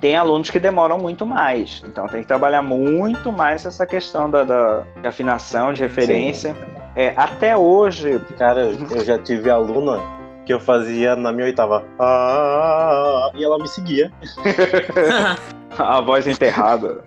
Tem 0.00 0.16
alunos 0.16 0.50
que 0.50 0.58
demoram 0.58 0.98
muito 0.98 1.24
mais, 1.24 1.82
então 1.86 2.06
tem 2.06 2.20
que 2.20 2.28
trabalhar 2.28 2.62
muito 2.62 3.32
mais 3.32 3.64
essa 3.64 3.86
questão 3.86 4.30
da, 4.30 4.44
da 4.44 4.82
de 5.00 5.08
afinação, 5.08 5.72
de 5.72 5.80
referência. 5.80 6.54
É, 6.96 7.12
até 7.16 7.56
hoje. 7.56 8.20
Cara, 8.38 8.70
eu 8.90 9.04
já 9.04 9.18
tive 9.18 9.50
aluna 9.50 10.00
que 10.44 10.52
eu 10.52 10.60
fazia 10.60 11.16
na 11.16 11.32
minha 11.32 11.46
oitava. 11.46 11.84
Ah, 11.98 13.30
e 13.34 13.42
ela 13.42 13.58
me 13.58 13.66
seguia. 13.66 14.12
A 15.76 16.00
voz 16.00 16.26
enterrada. 16.26 17.02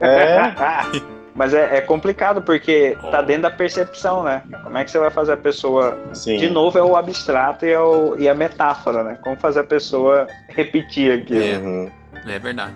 É. 0.00 1.12
Mas 1.34 1.54
é, 1.54 1.78
é, 1.78 1.80
complicado 1.80 2.42
porque 2.42 2.96
tá 3.10 3.22
dentro 3.22 3.42
da 3.42 3.50
percepção, 3.50 4.22
né? 4.22 4.42
Como 4.62 4.76
é 4.76 4.84
que 4.84 4.90
você 4.90 4.98
vai 4.98 5.10
fazer 5.10 5.32
a 5.32 5.36
pessoa. 5.36 5.98
Sim. 6.12 6.36
De 6.36 6.50
novo, 6.50 6.78
é 6.78 6.82
o 6.82 6.94
abstrato 6.94 7.64
e, 7.64 7.70
é 7.70 7.80
o, 7.80 8.16
e 8.18 8.28
a 8.28 8.34
metáfora, 8.34 9.02
né? 9.02 9.18
Como 9.22 9.36
fazer 9.36 9.60
a 9.60 9.64
pessoa 9.64 10.26
repetir 10.48 11.20
aquilo. 11.20 11.42
É, 11.42 11.58
uhum. 11.58 11.90
é 12.26 12.38
verdade. 12.38 12.74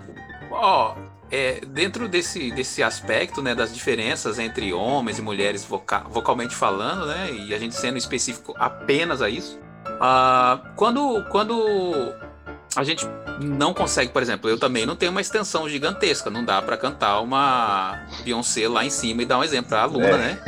Ó, 0.49 0.95
oh, 0.95 1.17
é, 1.29 1.61
dentro 1.67 2.07
desse, 2.07 2.51
desse 2.51 2.81
aspecto, 2.81 3.41
né, 3.41 3.53
das 3.53 3.73
diferenças 3.73 4.39
entre 4.39 4.73
homens 4.73 5.19
e 5.19 5.21
mulheres 5.21 5.63
voca 5.63 6.03
vocalmente 6.09 6.55
falando, 6.55 7.05
né, 7.05 7.29
e 7.31 7.53
a 7.53 7.59
gente 7.59 7.75
sendo 7.75 7.97
específico 7.97 8.55
apenas 8.57 9.21
a 9.21 9.29
isso, 9.29 9.59
uh, 9.87 10.65
quando, 10.75 11.25
quando 11.29 12.13
a 12.77 12.83
gente 12.83 13.07
não 13.41 13.73
consegue, 13.73 14.11
por 14.11 14.21
exemplo, 14.21 14.47
eu 14.47 14.57
também 14.57 14.85
não 14.85 14.95
tenho 14.95 15.11
uma 15.11 15.19
extensão 15.19 15.67
gigantesca, 15.67 16.29
não 16.29 16.45
dá 16.45 16.61
para 16.61 16.77
cantar 16.77 17.19
uma 17.21 18.05
Beyoncé 18.23 18.67
lá 18.67 18.85
em 18.85 18.89
cima 18.91 19.23
e 19.23 19.25
dar 19.25 19.39
um 19.39 19.43
exemplo 19.43 19.69
pra 19.69 19.81
aluna, 19.81 20.05
é. 20.05 20.17
né? 20.17 20.39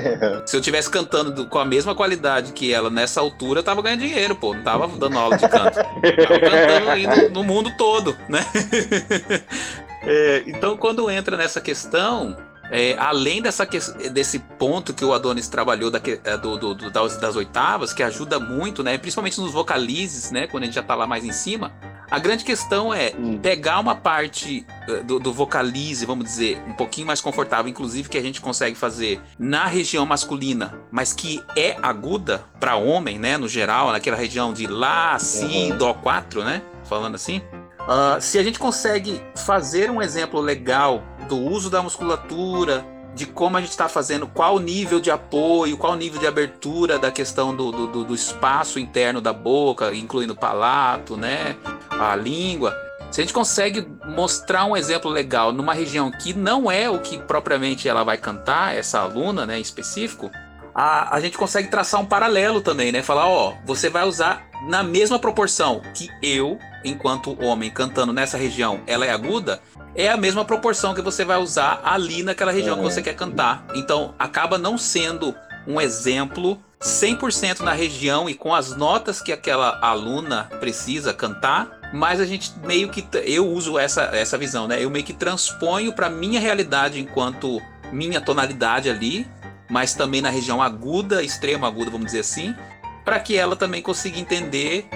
Se 0.46 0.56
eu 0.56 0.62
tivesse 0.62 0.92
cantando 0.92 1.48
com 1.48 1.58
a 1.58 1.66
mesma 1.66 1.96
qualidade 1.96 2.54
que 2.54 2.72
ela 2.72 2.92
nessa 2.92 3.20
altura, 3.20 3.62
eu 3.62 3.64
tava 3.64 3.82
ganhando 3.82 4.02
dinheiro, 4.02 4.36
pô, 4.36 4.54
não 4.54 4.62
tava 4.62 4.88
dando 4.88 5.18
aula 5.18 5.38
de 5.38 5.50
canto. 5.50 5.74
Tava 5.74 6.40
cantando 6.40 6.90
aí 6.92 7.08
no, 7.08 7.30
no 7.32 7.44
mundo 7.44 7.72
todo, 7.76 8.16
né? 8.30 8.46
É, 10.02 10.44
então, 10.48 10.78
quando 10.78 11.12
entra 11.12 11.36
nessa 11.36 11.60
questão, 11.60 12.38
é, 12.72 12.96
além 12.98 13.42
dessa, 13.42 13.66
desse 13.66 14.40
ponto 14.40 14.94
que 14.94 15.04
o 15.04 15.14
Adonis 15.14 15.48
trabalhou 15.48 15.90
da, 15.90 16.00
é, 16.24 16.38
do, 16.38 16.58
do, 16.58 16.76
do, 16.76 16.92
das, 16.92 17.18
das, 17.18 17.36
oitavas, 17.36 17.94
que 17.94 18.04
ajuda 18.04 18.40
muito, 18.40 18.84
né, 18.84 18.98
principalmente 18.98 19.40
nos 19.40 19.52
vocalizes, 19.52 20.32
né, 20.32 20.48
quando 20.48 20.64
a 20.64 20.66
gente 20.68 20.76
já 20.76 20.82
está 20.82 20.96
lá 20.96 21.08
mais 21.08 21.24
em 21.24 21.32
cima, 21.32 21.72
a 22.12 22.18
grande 22.18 22.44
questão 22.44 22.94
é 22.94 23.14
hum. 23.18 23.38
pegar 23.38 23.80
uma 23.80 23.96
parte 23.96 24.66
é, 24.88 25.04
do, 25.04 25.20
do, 25.20 25.34
vocalize, 25.34 26.06
vamos 26.06 26.26
dizer, 26.26 26.62
um 26.68 26.74
pouquinho 26.74 27.08
mais 27.08 27.22
confortável, 27.22 27.70
inclusive 27.70 28.10
que 28.10 28.18
a 28.18 28.22
gente 28.22 28.42
consegue 28.42 28.76
fazer 28.76 29.22
na 29.38 29.66
região 29.66 30.06
masculina, 30.06 30.74
mas 30.92 31.14
que 31.14 31.44
é 31.56 31.78
aguda 31.82 32.44
para 32.60 32.76
homem, 32.76 33.18
né, 33.20 33.38
no 33.38 33.48
geral, 33.48 33.92
naquela 33.92 34.18
região 34.18 34.54
de 34.54 34.68
Lá, 34.68 35.18
Si, 35.18 35.72
uhum. 35.72 35.78
Dó 35.78 35.94
4, 35.94 36.44
né, 36.44 36.62
falando 36.84 37.16
assim. 37.16 37.42
Uh, 37.82 38.22
se 38.22 38.38
a 38.38 38.44
gente 38.44 38.60
consegue 38.60 39.20
fazer 39.36 39.90
um 39.90 40.00
exemplo 40.00 40.40
legal 40.40 41.04
do 41.30 41.38
uso 41.38 41.70
da 41.70 41.82
musculatura, 41.82 42.86
de 43.14 43.26
como 43.26 43.56
a 43.56 43.62
gente 43.62 43.70
está 43.70 43.88
fazendo, 43.88 44.28
qual 44.28 44.56
o 44.56 44.60
nível 44.60 45.00
de 45.00 45.12
apoio, 45.12 45.78
qual 45.78 45.94
o 45.94 45.96
nível 45.96 46.20
de 46.20 46.28
abertura 46.28 47.00
da 47.00 47.12
questão 47.12 47.56
do, 47.56 47.72
do, 47.72 48.04
do 48.04 48.16
espaço 48.16 48.80
interno 48.80 49.22
da 49.22 49.32
boca, 49.32 49.94
incluindo 49.94 50.34
o 50.34 50.36
palato, 50.36 51.16
né, 51.16 51.56
a 51.90 52.16
língua. 52.16 52.76
Se 53.12 53.22
a 53.22 53.24
gente 53.24 53.34
consegue 53.34 53.88
mostrar 54.06 54.66
um 54.66 54.76
exemplo 54.76 55.10
legal 55.10 55.52
numa 55.52 55.74
região 55.74 56.12
que 56.12 56.34
não 56.34 56.70
é 56.70 56.90
o 56.90 57.00
que 57.00 57.18
propriamente 57.18 57.88
ela 57.88 58.04
vai 58.04 58.18
cantar, 58.18 58.76
essa 58.76 59.00
aluna, 59.00 59.46
né, 59.46 59.58
em 59.58 59.62
específico, 59.62 60.30
a, 60.74 61.16
a 61.16 61.20
gente 61.20 61.38
consegue 61.38 61.70
traçar 61.70 62.00
um 62.00 62.06
paralelo 62.06 62.62
também, 62.62 62.92
né? 62.92 63.02
Falar, 63.02 63.28
ó, 63.28 63.54
você 63.66 63.90
vai 63.90 64.08
usar 64.08 64.48
na 64.68 64.84
mesma 64.84 65.18
proporção 65.18 65.82
que 65.94 66.08
eu 66.22 66.60
enquanto 66.84 67.42
homem 67.44 67.70
cantando 67.70 68.14
nessa 68.14 68.38
região, 68.38 68.82
ela 68.88 69.06
é 69.06 69.12
aguda, 69.12 69.62
é 69.96 70.10
a 70.10 70.18
mesma 70.18 70.46
proporção 70.46 70.94
que 70.94 71.02
você 71.02 71.26
vai 71.26 71.38
usar 71.38 71.82
ali 71.84 72.24
naquela 72.24 72.52
região 72.52 72.78
que 72.78 72.84
você 72.84 73.02
quer 73.02 73.16
cantar. 73.16 73.66
Então, 73.76 74.14
acaba 74.18 74.58
não 74.58 74.78
sendo 74.78 75.36
um 75.68 75.80
exemplo 75.80 76.60
100% 76.82 77.60
na 77.60 77.74
região 77.74 78.30
e 78.30 78.34
com 78.34 78.54
as 78.54 78.76
notas 78.76 79.22
que 79.22 79.34
aquela 79.34 79.80
aluna 79.82 80.46
precisa 80.60 81.14
cantar, 81.14 81.80
mas 81.94 82.20
a 82.20 82.26
gente 82.26 82.54
meio 82.64 82.90
que 82.90 83.06
eu 83.26 83.48
uso 83.48 83.78
essa, 83.78 84.04
essa 84.14 84.38
visão, 84.38 84.68
né? 84.68 84.84
Eu 84.84 84.90
meio 84.90 85.04
que 85.04 85.14
transponho 85.14 85.92
para 85.92 86.10
minha 86.10 86.40
realidade 86.40 87.00
enquanto 87.00 87.62
minha 87.92 88.22
tonalidade 88.22 88.90
ali, 88.90 89.28
mas 89.70 89.94
também 89.94 90.22
na 90.22 90.30
região 90.30 90.62
aguda, 90.62 91.22
extrema 91.22 91.68
aguda, 91.68 91.92
vamos 91.92 92.08
dizer 92.08 92.20
assim, 92.20 92.56
para 93.04 93.20
que 93.20 93.36
ela 93.36 93.56
também 93.56 93.82
consiga 93.82 94.20
entender 94.20 94.88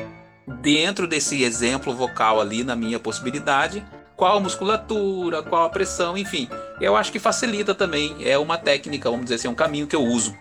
dentro 0.47 1.07
desse 1.07 1.43
exemplo 1.43 1.93
vocal 1.93 2.39
ali, 2.39 2.63
na 2.63 2.75
minha 2.75 2.99
possibilidade, 2.99 3.83
qual 4.15 4.37
a 4.37 4.39
musculatura, 4.39 5.41
qual 5.41 5.65
a 5.65 5.69
pressão, 5.69 6.17
enfim. 6.17 6.47
Eu 6.79 6.95
acho 6.95 7.11
que 7.11 7.19
facilita 7.19 7.73
também, 7.73 8.15
é 8.21 8.37
uma 8.37 8.57
técnica, 8.57 9.09
vamos 9.09 9.25
dizer 9.25 9.35
assim, 9.35 9.47
é 9.47 9.51
um 9.51 9.55
caminho 9.55 9.87
que 9.87 9.95
eu 9.95 10.03
uso. 10.03 10.33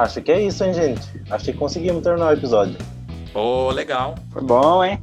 Acho 0.00 0.22
que 0.22 0.32
é 0.32 0.40
isso, 0.40 0.64
hein, 0.64 0.72
gente? 0.72 1.06
Acho 1.30 1.44
que 1.44 1.52
conseguimos 1.52 2.02
terminar 2.02 2.28
o 2.28 2.32
episódio. 2.32 2.74
Oh, 3.34 3.70
legal. 3.70 4.14
Foi 4.30 4.40
bom, 4.40 4.82
hein? 4.82 4.98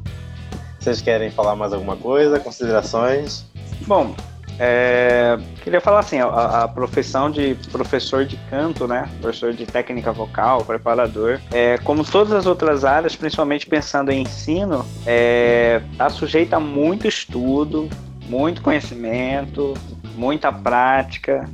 Vocês 0.80 1.02
querem 1.02 1.30
falar 1.30 1.56
mais 1.56 1.72
alguma 1.72 1.96
coisa? 1.96 2.40
Considerações? 2.40 3.46
Bom, 3.86 4.16
é, 4.58 5.38
queria 5.64 5.80
falar 5.80 6.00
assim, 6.00 6.18
a, 6.20 6.64
a, 6.64 6.68
profissão 6.68 7.30
de 7.30 7.54
professor 7.72 8.26
de 8.26 8.38
canto, 8.50 8.88
né, 8.88 9.08
professor 9.22 9.54
de 9.54 9.68
técnica 9.68 10.12
vocal, 10.12 10.66
preparador, 10.66 11.40
é, 11.52 11.78
como 11.78 12.04
todas 12.04 12.34
as 12.34 12.48
outras 12.48 12.84
áreas, 12.84 13.16
principalmente 13.16 13.68
pensando 13.68 14.10
em 14.10 14.24
ensino, 14.24 14.80
está 15.02 15.12
é, 15.12 15.82
tá 15.96 16.10
sujeita 16.10 16.56
a 16.56 16.60
muito 16.60 17.08
estudo, 17.08 17.88
muito 18.28 18.64
conhecimento, 18.64 19.76
muita 20.16 20.52
prática, 20.52 21.48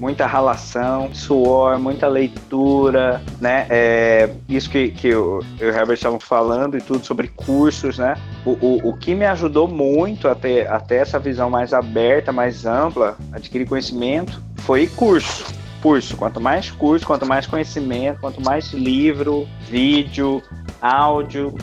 muita 0.00 0.26
ralação, 0.26 1.14
suor, 1.14 1.78
muita 1.78 2.08
leitura, 2.08 3.22
né? 3.38 3.66
É, 3.68 4.30
isso 4.48 4.70
que, 4.70 4.88
que 4.90 5.08
eu, 5.08 5.44
eu 5.58 5.68
e 5.68 5.70
o 5.70 5.74
Herbert 5.74 5.94
estavam 5.94 6.18
falando 6.18 6.76
e 6.78 6.80
tudo 6.80 7.04
sobre 7.04 7.28
cursos, 7.28 7.98
né? 7.98 8.16
O, 8.44 8.52
o, 8.52 8.88
o 8.88 8.96
que 8.96 9.14
me 9.14 9.26
ajudou 9.26 9.68
muito 9.68 10.26
a 10.26 10.34
ter, 10.34 10.66
a 10.68 10.80
ter 10.80 10.96
essa 10.96 11.18
visão 11.18 11.50
mais 11.50 11.74
aberta, 11.74 12.32
mais 12.32 12.64
ampla, 12.64 13.16
adquirir 13.30 13.68
conhecimento, 13.68 14.42
foi 14.56 14.86
curso. 14.86 15.44
Curso. 15.82 16.16
Quanto 16.16 16.40
mais 16.40 16.70
curso, 16.70 17.06
quanto 17.06 17.26
mais 17.26 17.46
conhecimento, 17.46 18.20
quanto 18.20 18.42
mais 18.42 18.72
livro, 18.72 19.46
vídeo, 19.68 20.42
áudio, 20.80 21.54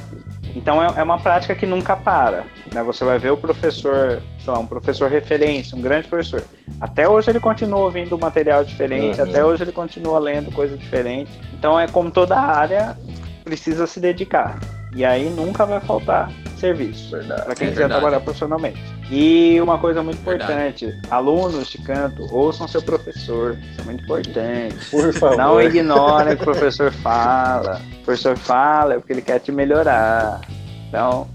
então 0.55 0.81
é, 0.81 0.99
é, 0.99 1.03
uma 1.03 1.19
prática 1.19 1.55
que 1.55 1.65
nunca 1.65 1.95
para. 1.95 2.45
Né? 2.73 2.83
Você 2.83 3.03
vai 3.03 3.19
ver 3.19 3.31
o 3.31 3.37
professor, 3.37 4.21
sei 4.43 4.53
lá, 4.53 4.59
um 4.59 4.65
professor 4.65 5.09
referência, 5.09 5.77
um 5.77 5.81
grande 5.81 6.07
professor. 6.07 6.43
Até 6.79 7.07
hoje 7.07 7.29
ele 7.29 7.39
continua 7.39 7.79
ouvindo 7.79 8.17
material 8.17 8.63
diferente, 8.63 9.19
uhum. 9.19 9.29
até 9.29 9.43
hoje 9.43 9.63
ele 9.63 9.71
continua 9.71 10.19
lendo 10.19 10.51
coisa 10.51 10.77
diferente. 10.77 11.31
Então 11.53 11.79
é 11.79 11.87
como 11.87 12.11
toda 12.11 12.37
área 12.37 12.97
precisa 13.43 13.87
se 13.87 13.99
dedicar. 13.99 14.59
E 14.95 15.05
aí 15.05 15.29
nunca 15.29 15.65
vai 15.65 15.79
faltar 15.79 16.31
serviço 16.57 17.09
para 17.09 17.55
quem 17.55 17.67
é 17.67 17.71
quiser 17.71 17.87
trabalhar 17.87 18.19
profissionalmente. 18.19 18.81
E 19.11 19.59
uma 19.61 19.77
coisa 19.77 20.01
muito 20.01 20.19
importante, 20.19 20.85
verdade. 20.85 21.07
alunos 21.09 21.69
de 21.69 21.77
canto, 21.79 22.27
ouçam 22.33 22.67
seu 22.67 22.81
professor, 22.81 23.57
isso 23.71 23.81
é 23.81 23.83
muito 23.83 24.03
importante. 24.03 24.75
Por 24.89 25.13
favor. 25.13 25.37
Não 25.37 25.61
ignorem 25.61 26.33
o 26.33 26.35
que 26.35 26.41
o 26.41 26.45
professor 26.45 26.91
fala. 26.91 27.81
O 28.01 28.05
professor 28.05 28.37
fala 28.37 28.95
é 28.95 28.97
porque 28.97 29.13
ele 29.13 29.21
quer 29.21 29.39
te 29.39 29.51
melhorar. 29.51 30.41
Então, 30.89 31.27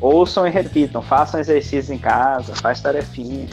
ouçam 0.00 0.46
e 0.46 0.50
repitam, 0.50 1.02
façam 1.02 1.38
exercícios 1.38 1.90
em 1.90 1.98
casa, 1.98 2.54
faz 2.56 2.80
tarefinha. 2.80 3.48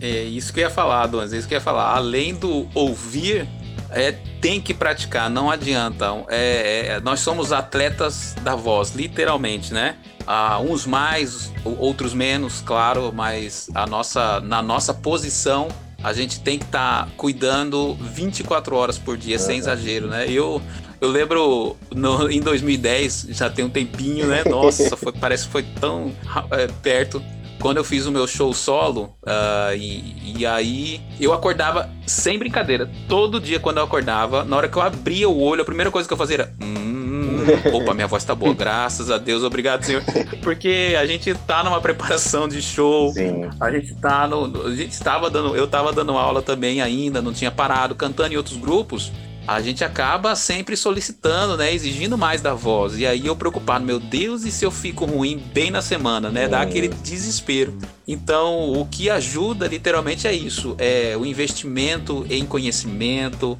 É 0.00 0.22
isso 0.22 0.52
que 0.52 0.60
eu 0.60 0.64
ia 0.64 0.70
falar, 0.70 1.06
Donas, 1.06 1.32
é 1.32 1.36
isso 1.36 1.48
que 1.48 1.54
eu 1.54 1.58
ia 1.58 1.62
falar. 1.62 1.96
Além 1.96 2.32
do 2.32 2.68
ouvir, 2.72 3.48
é, 3.90 4.12
tem 4.40 4.60
que 4.60 4.74
praticar, 4.74 5.30
não 5.30 5.50
adianta. 5.50 6.06
É, 6.28 6.86
é, 6.86 7.00
nós 7.00 7.20
somos 7.20 7.52
atletas 7.52 8.34
da 8.42 8.54
voz, 8.54 8.94
literalmente, 8.94 9.72
né? 9.72 9.96
Ah, 10.26 10.58
uns 10.60 10.86
mais, 10.86 11.50
outros 11.64 12.12
menos, 12.12 12.60
claro, 12.60 13.12
mas 13.14 13.70
a 13.74 13.86
nossa, 13.86 14.40
na 14.40 14.60
nossa 14.60 14.92
posição 14.92 15.68
a 16.02 16.12
gente 16.12 16.40
tem 16.40 16.58
que 16.58 16.64
estar 16.64 17.06
tá 17.06 17.10
cuidando 17.16 17.94
24 17.94 18.76
horas 18.76 18.98
por 18.98 19.16
dia, 19.16 19.38
sem 19.38 19.58
exagero, 19.58 20.06
né? 20.06 20.26
Eu, 20.28 20.62
eu 21.00 21.08
lembro 21.08 21.76
no, 21.92 22.30
em 22.30 22.40
2010, 22.40 23.28
já 23.30 23.50
tem 23.50 23.64
um 23.64 23.70
tempinho, 23.70 24.26
né? 24.26 24.44
Nossa, 24.44 24.96
foi, 24.96 25.12
parece 25.12 25.46
que 25.46 25.52
foi 25.52 25.62
tão 25.62 26.12
é, 26.52 26.68
perto 26.82 27.22
quando 27.60 27.78
eu 27.78 27.84
fiz 27.84 28.06
o 28.06 28.12
meu 28.12 28.26
show 28.26 28.52
solo, 28.54 29.14
uh, 29.22 29.74
e, 29.76 30.38
e, 30.38 30.46
aí 30.46 31.00
eu 31.20 31.32
acordava 31.32 31.90
sem 32.06 32.38
brincadeira. 32.38 32.90
Todo 33.08 33.40
dia 33.40 33.58
quando 33.58 33.78
eu 33.78 33.84
acordava, 33.84 34.44
na 34.44 34.56
hora 34.56 34.68
que 34.68 34.76
eu 34.76 34.82
abria 34.82 35.28
o 35.28 35.40
olho, 35.40 35.62
a 35.62 35.64
primeira 35.64 35.90
coisa 35.90 36.06
que 36.06 36.12
eu 36.12 36.18
fazia 36.18 36.36
era. 36.36 36.54
Hum, 36.62 37.44
Opa, 37.72 37.94
minha 37.94 38.06
voz 38.06 38.24
tá 38.24 38.34
boa, 38.34 38.52
graças 38.54 39.10
a 39.10 39.18
Deus, 39.18 39.42
obrigado, 39.42 39.84
Senhor. 39.84 40.02
Porque 40.42 40.96
a 40.98 41.06
gente 41.06 41.34
tá 41.34 41.64
numa 41.64 41.80
preparação 41.80 42.48
de 42.48 42.60
show. 42.62 43.12
Sim. 43.12 43.48
A 43.60 43.70
gente 43.70 43.94
tá 43.94 44.26
no. 44.26 44.66
A 44.66 44.74
gente 44.74 44.92
estava 44.92 45.30
dando. 45.30 45.56
Eu 45.56 45.66
tava 45.66 45.92
dando 45.92 46.12
aula 46.12 46.42
também 46.42 46.80
ainda, 46.80 47.20
não 47.22 47.32
tinha 47.32 47.50
parado, 47.50 47.94
cantando 47.94 48.34
em 48.34 48.36
outros 48.36 48.56
grupos 48.56 49.12
a 49.48 49.62
gente 49.62 49.82
acaba 49.82 50.36
sempre 50.36 50.76
solicitando, 50.76 51.56
né, 51.56 51.72
exigindo 51.72 52.18
mais 52.18 52.42
da 52.42 52.52
voz. 52.52 52.98
E 52.98 53.06
aí 53.06 53.26
eu 53.26 53.34
preocupado, 53.34 53.82
meu 53.82 53.98
Deus, 53.98 54.44
e 54.44 54.52
se 54.52 54.62
eu 54.62 54.70
fico 54.70 55.06
ruim 55.06 55.38
bem 55.38 55.70
na 55.70 55.80
semana, 55.80 56.28
né? 56.28 56.46
Dá 56.46 56.60
aquele 56.60 56.88
desespero. 56.88 57.78
Então, 58.06 58.70
o 58.72 58.84
que 58.84 59.08
ajuda 59.08 59.66
literalmente 59.66 60.26
é 60.26 60.34
isso, 60.34 60.76
é 60.78 61.16
o 61.16 61.24
investimento 61.24 62.26
em 62.28 62.44
conhecimento, 62.44 63.58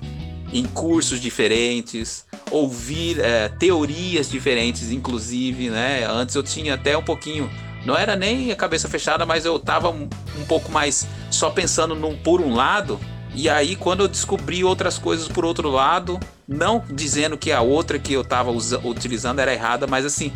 em 0.53 0.67
cursos 0.67 1.21
diferentes, 1.21 2.27
ouvir 2.51 3.19
é, 3.21 3.49
teorias 3.49 4.29
diferentes, 4.29 4.93
inclusive, 4.93 5.71
né? 5.71 6.07
Antes 6.07 6.35
eu 6.35 6.43
tinha 6.43 6.75
até 6.75 6.99
um 6.99 7.03
pouquinho 7.03 7.51
não 7.87 7.97
era 7.97 8.15
nem 8.15 8.53
a 8.53 8.57
cabeça 8.57 8.89
fechada, 8.89 9.25
mas 9.25 9.47
eu 9.47 9.59
tava 9.59 9.89
um, 9.89 10.07
um 10.39 10.45
pouco 10.47 10.71
mais 10.71 11.07
só 11.31 11.49
pensando 11.49 11.95
num, 11.95 12.15
por 12.15 12.43
um 12.43 12.53
lado 12.53 13.01
e 13.35 13.49
aí, 13.49 13.77
quando 13.77 14.01
eu 14.01 14.09
descobri 14.09 14.65
outras 14.65 14.99
coisas 14.99 15.29
por 15.29 15.45
outro 15.45 15.71
lado, 15.71 16.19
não 16.47 16.83
dizendo 16.91 17.37
que 17.37 17.53
a 17.53 17.61
outra 17.61 17.99
que 17.99 18.13
eu 18.13 18.23
estava 18.23 18.51
utilizando 18.51 19.39
era 19.39 19.53
errada, 19.53 19.87
mas 19.87 20.05
assim, 20.05 20.33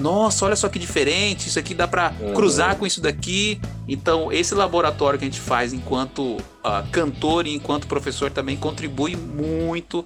nossa, 0.00 0.44
olha 0.44 0.56
só 0.56 0.68
que 0.68 0.78
diferente, 0.78 1.48
isso 1.48 1.58
aqui 1.58 1.74
dá 1.74 1.88
para 1.88 2.14
uhum. 2.20 2.34
cruzar 2.34 2.76
com 2.76 2.86
isso 2.86 3.00
daqui. 3.00 3.60
Então, 3.88 4.32
esse 4.32 4.54
laboratório 4.54 5.18
que 5.18 5.24
a 5.24 5.28
gente 5.28 5.40
faz 5.40 5.72
enquanto 5.72 6.36
uh, 6.36 6.88
cantor 6.92 7.46
e 7.46 7.54
enquanto 7.54 7.86
professor 7.86 8.30
também 8.30 8.56
contribui 8.56 9.16
muito 9.16 10.04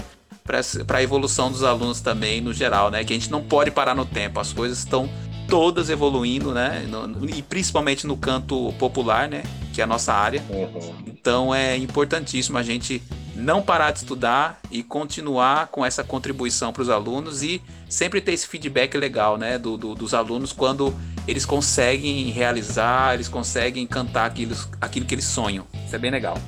para 0.86 0.98
a 0.98 1.02
evolução 1.02 1.50
dos 1.50 1.62
alunos 1.62 2.00
também 2.00 2.40
no 2.40 2.52
geral, 2.52 2.90
né? 2.90 3.04
Que 3.04 3.12
a 3.12 3.16
gente 3.16 3.30
não 3.30 3.42
pode 3.42 3.70
parar 3.70 3.94
no 3.94 4.04
tempo, 4.04 4.40
as 4.40 4.52
coisas 4.52 4.78
estão 4.78 5.08
todas 5.50 5.90
evoluindo, 5.90 6.54
né? 6.54 6.82
E 7.36 7.42
principalmente 7.42 8.06
no 8.06 8.16
canto 8.16 8.72
popular, 8.78 9.28
né? 9.28 9.42
Que 9.72 9.80
é 9.80 9.84
a 9.84 9.86
nossa 9.86 10.12
área. 10.12 10.42
Uhum. 10.48 10.94
Então 11.06 11.54
é 11.54 11.76
importantíssimo 11.76 12.56
a 12.56 12.62
gente 12.62 13.02
não 13.34 13.60
parar 13.60 13.90
de 13.90 13.98
estudar 13.98 14.60
e 14.70 14.82
continuar 14.82 15.68
com 15.68 15.84
essa 15.84 16.04
contribuição 16.04 16.72
para 16.72 16.82
os 16.82 16.88
alunos 16.88 17.42
e 17.42 17.60
sempre 17.88 18.20
ter 18.20 18.32
esse 18.32 18.46
feedback 18.46 18.96
legal, 18.96 19.36
né? 19.36 19.58
Do, 19.58 19.76
do, 19.76 19.94
dos 19.94 20.14
alunos 20.14 20.52
quando 20.52 20.94
eles 21.26 21.44
conseguem 21.44 22.30
realizar, 22.30 23.14
eles 23.14 23.28
conseguem 23.28 23.86
cantar 23.86 24.26
aquilo, 24.26 24.54
aquilo 24.80 25.04
que 25.04 25.14
eles 25.14 25.24
sonham. 25.24 25.66
Isso 25.84 25.96
é 25.96 25.98
bem 25.98 26.10
legal. 26.10 26.38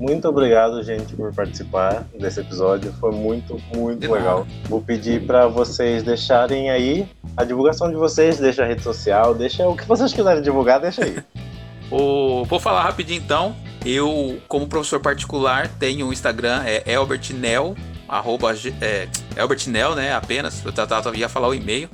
Muito 0.00 0.26
obrigado, 0.26 0.82
gente, 0.82 1.14
por 1.14 1.30
participar 1.34 2.06
desse 2.18 2.40
episódio. 2.40 2.90
Foi 2.98 3.12
muito, 3.12 3.60
muito 3.76 4.10
legal. 4.10 4.46
Vou 4.66 4.80
pedir 4.80 5.26
para 5.26 5.46
vocês 5.46 6.02
deixarem 6.02 6.70
aí 6.70 7.06
a 7.36 7.44
divulgação 7.44 7.90
de 7.90 7.96
vocês, 7.96 8.38
deixa 8.38 8.62
a 8.62 8.66
rede 8.66 8.82
social, 8.82 9.34
deixa 9.34 9.68
o 9.68 9.76
que 9.76 9.86
vocês 9.86 10.10
quiserem 10.10 10.40
divulgar, 10.40 10.80
deixa 10.80 11.04
aí. 11.04 11.18
o, 11.92 12.46
vou 12.46 12.58
falar 12.58 12.82
rapidinho 12.82 13.20
então. 13.20 13.54
Eu, 13.84 14.38
como 14.48 14.66
professor 14.66 15.00
particular, 15.00 15.68
tenho 15.68 16.08
o 16.08 16.12
Instagram, 16.14 16.62
é 16.64 16.82
elbertnel, 16.90 17.76
arroba, 18.08 18.54
é, 18.80 19.06
elbertnel, 19.36 19.94
né, 19.94 20.14
apenas, 20.14 20.64
eu, 20.64 20.72
eu 20.72 21.14
ia 21.14 21.28
falar 21.28 21.48
o 21.48 21.54
e-mail. 21.54 21.90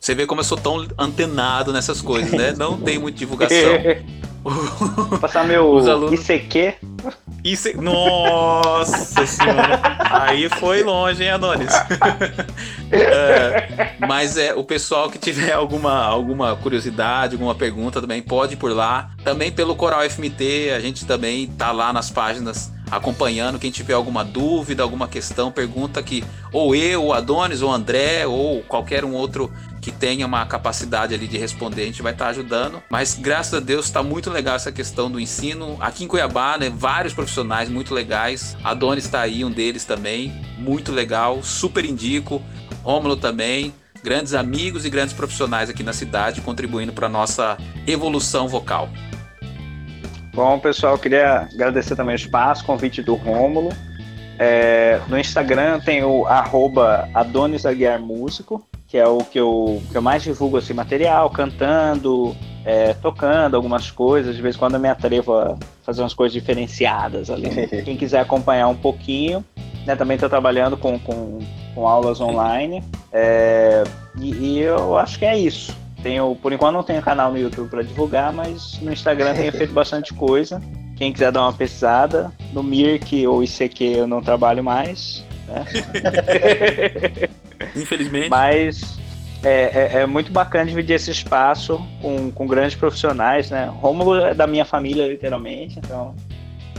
Você 0.00 0.14
vê 0.14 0.26
como 0.26 0.40
eu 0.40 0.44
sou 0.44 0.56
tão 0.56 0.86
antenado 0.98 1.74
nessas 1.74 2.00
coisas, 2.00 2.32
né? 2.32 2.52
Não 2.56 2.80
tem 2.80 2.98
muita 2.98 3.18
divulgação. 3.18 3.56
Passar 5.20 5.46
meu. 5.46 5.80
ICQ. 6.12 6.74
IC... 7.44 7.76
Nossa 7.76 9.26
senhora! 9.26 9.80
Aí 10.10 10.48
foi 10.48 10.82
longe, 10.82 11.22
hein, 11.22 11.30
Adonis? 11.30 11.72
é, 12.90 13.94
mas 14.06 14.36
é, 14.36 14.54
o 14.54 14.64
pessoal 14.64 15.10
que 15.10 15.18
tiver 15.18 15.52
alguma, 15.52 16.04
alguma 16.04 16.56
curiosidade, 16.56 17.34
alguma 17.34 17.54
pergunta 17.54 18.00
também 18.00 18.22
pode 18.22 18.54
ir 18.54 18.56
por 18.56 18.72
lá. 18.72 19.10
Também 19.24 19.50
pelo 19.50 19.74
Coral 19.76 20.08
FMT, 20.08 20.72
a 20.74 20.80
gente 20.80 21.06
também 21.06 21.46
tá 21.46 21.72
lá 21.72 21.92
nas 21.92 22.10
páginas 22.10 22.70
acompanhando. 22.90 23.58
Quem 23.58 23.70
tiver 23.70 23.94
alguma 23.94 24.24
dúvida, 24.24 24.82
alguma 24.82 25.06
questão, 25.06 25.52
pergunta 25.52 26.02
que 26.02 26.24
ou 26.52 26.74
eu, 26.74 27.06
o 27.06 27.12
Adonis, 27.12 27.62
ou 27.62 27.72
André, 27.72 28.26
ou 28.26 28.62
qualquer 28.62 29.04
um 29.04 29.12
outro 29.12 29.52
que 29.80 29.90
tenha 29.90 30.26
uma 30.26 30.44
capacidade 30.44 31.14
ali 31.14 31.26
de 31.26 31.38
responder, 31.38 31.82
a 31.82 31.86
gente 31.86 32.02
vai 32.02 32.12
estar 32.12 32.26
tá 32.26 32.30
ajudando. 32.30 32.82
Mas 32.90 33.14
graças 33.14 33.54
a 33.54 33.60
Deus 33.60 33.86
está 33.86 34.02
muito 34.02 34.30
legal 34.30 34.56
essa 34.56 34.70
questão 34.70 35.10
do 35.10 35.18
ensino. 35.18 35.76
Aqui 35.80 36.04
em 36.04 36.06
Cuiabá, 36.06 36.58
né, 36.58 36.70
vários 36.70 37.14
profissionais 37.14 37.68
muito 37.68 37.94
legais. 37.94 38.56
A 38.62 38.74
Dona 38.74 38.98
está 38.98 39.20
aí, 39.20 39.44
um 39.44 39.50
deles 39.50 39.84
também, 39.84 40.32
muito 40.58 40.92
legal, 40.92 41.42
super 41.42 41.84
indico. 41.84 42.42
Rômulo 42.82 43.16
também, 43.16 43.74
grandes 44.02 44.34
amigos 44.34 44.84
e 44.84 44.90
grandes 44.90 45.14
profissionais 45.14 45.68
aqui 45.68 45.82
na 45.82 45.92
cidade 45.92 46.40
contribuindo 46.40 46.92
para 46.92 47.08
nossa 47.08 47.58
evolução 47.86 48.48
vocal. 48.48 48.88
Bom, 50.32 50.58
pessoal, 50.58 50.96
queria 50.96 51.48
agradecer 51.52 51.96
também 51.96 52.14
o 52.14 52.16
espaço, 52.16 52.64
convite 52.64 53.02
do 53.02 53.14
Rômulo. 53.14 53.70
É, 54.38 55.00
no 55.08 55.18
Instagram 55.18 55.80
tem 55.80 56.02
o 56.02 56.24
arroba 56.26 57.08
Adonis 57.12 57.66
Aguiar 57.66 58.00
Músico, 58.00 58.66
que 58.86 58.96
é 58.96 59.06
o 59.06 59.18
que 59.18 59.38
eu, 59.38 59.82
que 59.90 59.96
eu 59.96 60.00
mais 60.00 60.22
divulgo 60.22 60.56
assim, 60.56 60.72
material, 60.72 61.28
cantando, 61.28 62.34
é, 62.64 62.94
tocando 62.94 63.54
algumas 63.54 63.90
coisas. 63.90 64.34
De 64.34 64.40
vez 64.40 64.56
em 64.56 64.58
quando 64.58 64.74
eu 64.74 64.80
me 64.80 64.88
atrevo 64.88 65.34
a 65.34 65.58
fazer 65.82 66.00
umas 66.02 66.14
coisas 66.14 66.32
diferenciadas 66.32 67.28
ali. 67.28 67.50
Quem 67.84 67.96
quiser 67.96 68.20
acompanhar 68.20 68.68
um 68.68 68.76
pouquinho, 68.76 69.44
né, 69.84 69.94
também 69.94 70.14
estou 70.14 70.30
trabalhando 70.30 70.76
com, 70.76 70.98
com, 70.98 71.40
com, 71.74 71.86
aulas 71.86 72.20
online. 72.20 72.82
É, 73.12 73.84
e, 74.18 74.32
e, 74.32 74.58
eu 74.60 74.96
acho 74.96 75.18
que 75.18 75.24
é 75.24 75.36
isso. 75.36 75.76
Tenho, 76.02 76.34
por 76.36 76.52
enquanto 76.52 76.74
não 76.74 76.82
tenho 76.82 77.02
canal 77.02 77.30
no 77.30 77.38
YouTube 77.38 77.68
para 77.68 77.82
divulgar, 77.82 78.32
mas 78.32 78.78
no 78.80 78.92
Instagram 78.92 79.34
tenho 79.34 79.52
feito 79.52 79.72
bastante 79.72 80.14
coisa. 80.14 80.62
Quem 80.96 81.12
quiser 81.12 81.32
dar 81.32 81.42
uma 81.42 81.52
pesquisada, 81.52 82.32
no 82.52 82.62
Mirk 82.62 83.26
ou 83.26 83.42
ICQ 83.42 83.84
eu 83.84 84.06
não 84.06 84.22
trabalho 84.22 84.62
mais. 84.62 85.24
Né? 85.46 85.64
Infelizmente. 87.76 88.28
Mas 88.28 88.98
é, 89.42 89.98
é, 89.98 90.02
é, 90.02 90.06
muito 90.06 90.30
bacana 90.30 90.66
dividir 90.66 90.94
esse 90.94 91.10
espaço 91.10 91.80
com, 92.00 92.30
com 92.30 92.46
grandes 92.46 92.76
profissionais, 92.76 93.50
né? 93.50 93.70
Rômulo 93.80 94.16
é 94.16 94.34
da 94.34 94.46
minha 94.46 94.64
família, 94.64 95.06
literalmente, 95.06 95.78
então 95.78 96.14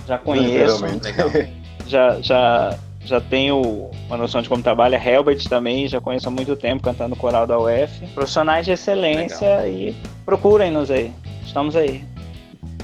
já 0.07 0.17
conheço. 0.17 0.83
Já, 1.87 2.21
já, 2.21 2.77
já 3.05 3.19
tenho 3.19 3.89
uma 4.07 4.17
noção 4.17 4.41
de 4.41 4.49
como 4.49 4.61
trabalha. 4.61 5.01
Helbert 5.01 5.47
também, 5.47 5.87
já 5.87 5.99
conheço 5.99 6.27
há 6.27 6.31
muito 6.31 6.55
tempo 6.55 6.83
cantando 6.83 7.15
coral 7.15 7.47
da 7.47 7.57
UF. 7.57 8.05
Profissionais 8.13 8.65
de 8.65 8.71
excelência 8.71 9.57
Legal. 9.57 9.67
e 9.67 9.95
procurem-nos 10.25 10.91
aí. 10.91 11.11
Estamos 11.45 11.75
aí. 11.75 12.03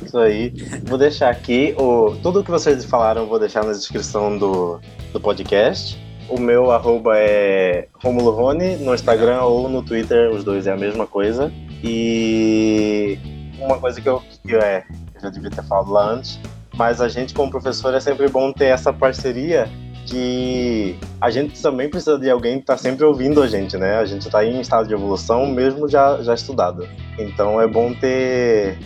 Isso 0.02 0.18
aí. 0.18 0.54
Vou 0.84 0.98
deixar 0.98 1.30
aqui 1.30 1.76
o, 1.78 2.16
tudo 2.22 2.44
que 2.44 2.52
vocês 2.52 2.84
falaram, 2.86 3.26
vou 3.26 3.40
deixar 3.40 3.64
na 3.64 3.72
descrição 3.72 4.38
do, 4.38 4.80
do 5.12 5.20
podcast. 5.20 5.98
O 6.30 6.40
meu 6.40 6.72
arroba 6.72 7.18
é 7.18 7.88
Romulo 8.04 8.32
Rony 8.32 8.76
no 8.78 8.94
Instagram 8.94 9.42
ou 9.44 9.70
no 9.70 9.82
Twitter, 9.82 10.30
os 10.32 10.44
dois 10.44 10.68
é 10.68 10.72
a 10.72 10.78
mesma 10.78 11.08
coisa. 11.08 11.52
E 11.84 13.18
uma 13.60 13.80
coisa 13.80 14.02
que 14.02 14.10
eu, 14.10 14.22
que 14.46 14.56
é, 14.56 14.84
eu 15.16 15.22
já 15.22 15.30
devia 15.30 15.50
ter 15.50 15.64
falado 15.64 15.90
lá 15.92 16.12
antes, 16.12 16.40
mas 16.76 17.00
a 17.00 17.08
gente 17.08 17.34
como 17.34 17.50
professor 17.50 17.94
é 17.94 18.00
sempre 18.00 18.28
bom 18.28 18.52
ter 18.52 18.66
essa 18.66 18.92
parceria 18.92 19.70
que 20.08 20.98
a 21.22 21.30
gente 21.30 21.62
também 21.62 21.90
precisa 21.90 22.18
de 22.18 22.30
alguém 22.30 22.56
que 22.56 22.62
está 22.62 22.78
sempre 22.78 23.06
ouvindo 23.06 23.44
a 23.44 23.48
gente, 23.48 23.78
né? 23.78 23.98
A 23.98 24.06
gente 24.06 24.26
está 24.26 24.44
em 24.44 24.60
estado 24.60 24.88
de 24.88 24.94
evolução, 24.94 25.46
mesmo 25.46 25.88
já, 25.88 26.22
já 26.24 26.34
estudado. 26.34 26.88
Então 27.20 27.62
é 27.62 27.68
bom 27.68 27.94
ter 27.94 28.80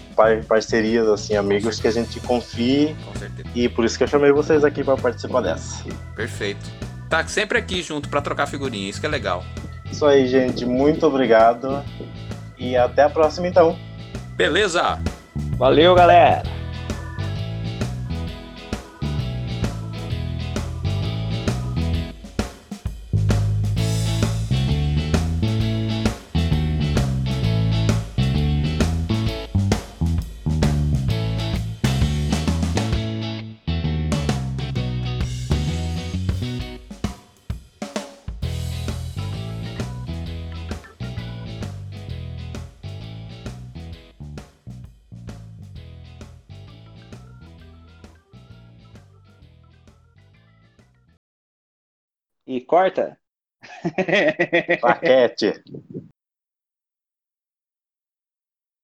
parcerias, 0.48 1.08
assim, 1.08 1.36
amigos 1.36 1.80
que 1.80 1.88
a 1.88 1.92
gente 1.92 2.20
confie. 2.22 2.96
Com 3.06 3.20
certeza. 3.20 3.50
E 3.56 3.70
por 3.70 3.86
isso 3.86 3.98
que 3.98 4.04
eu 4.04 4.08
chamei 4.08 4.32
vocês 4.32 4.64
aqui 4.64 4.84
para 4.84 4.98
participar 4.98 5.42
dessa. 5.42 5.86
Perfeito 6.16 6.92
tá 7.12 7.28
sempre 7.28 7.58
aqui 7.58 7.84
junto 7.84 8.08
para 8.08 8.22
trocar 8.22 8.48
figurinha, 8.48 8.90
isso 8.90 9.02
que 9.02 9.06
é 9.06 9.10
legal. 9.10 9.44
Isso 9.92 10.06
aí, 10.06 10.26
gente. 10.26 10.66
Muito 10.66 11.06
obrigado. 11.06 11.84
E 12.58 12.78
até 12.78 13.04
a 13.04 13.10
próxima, 13.10 13.48
então. 13.48 13.78
Beleza! 14.38 14.98
Valeu, 15.58 15.94
galera! 15.94 16.61
Corta. 52.72 53.20
Claquete. 54.80 55.62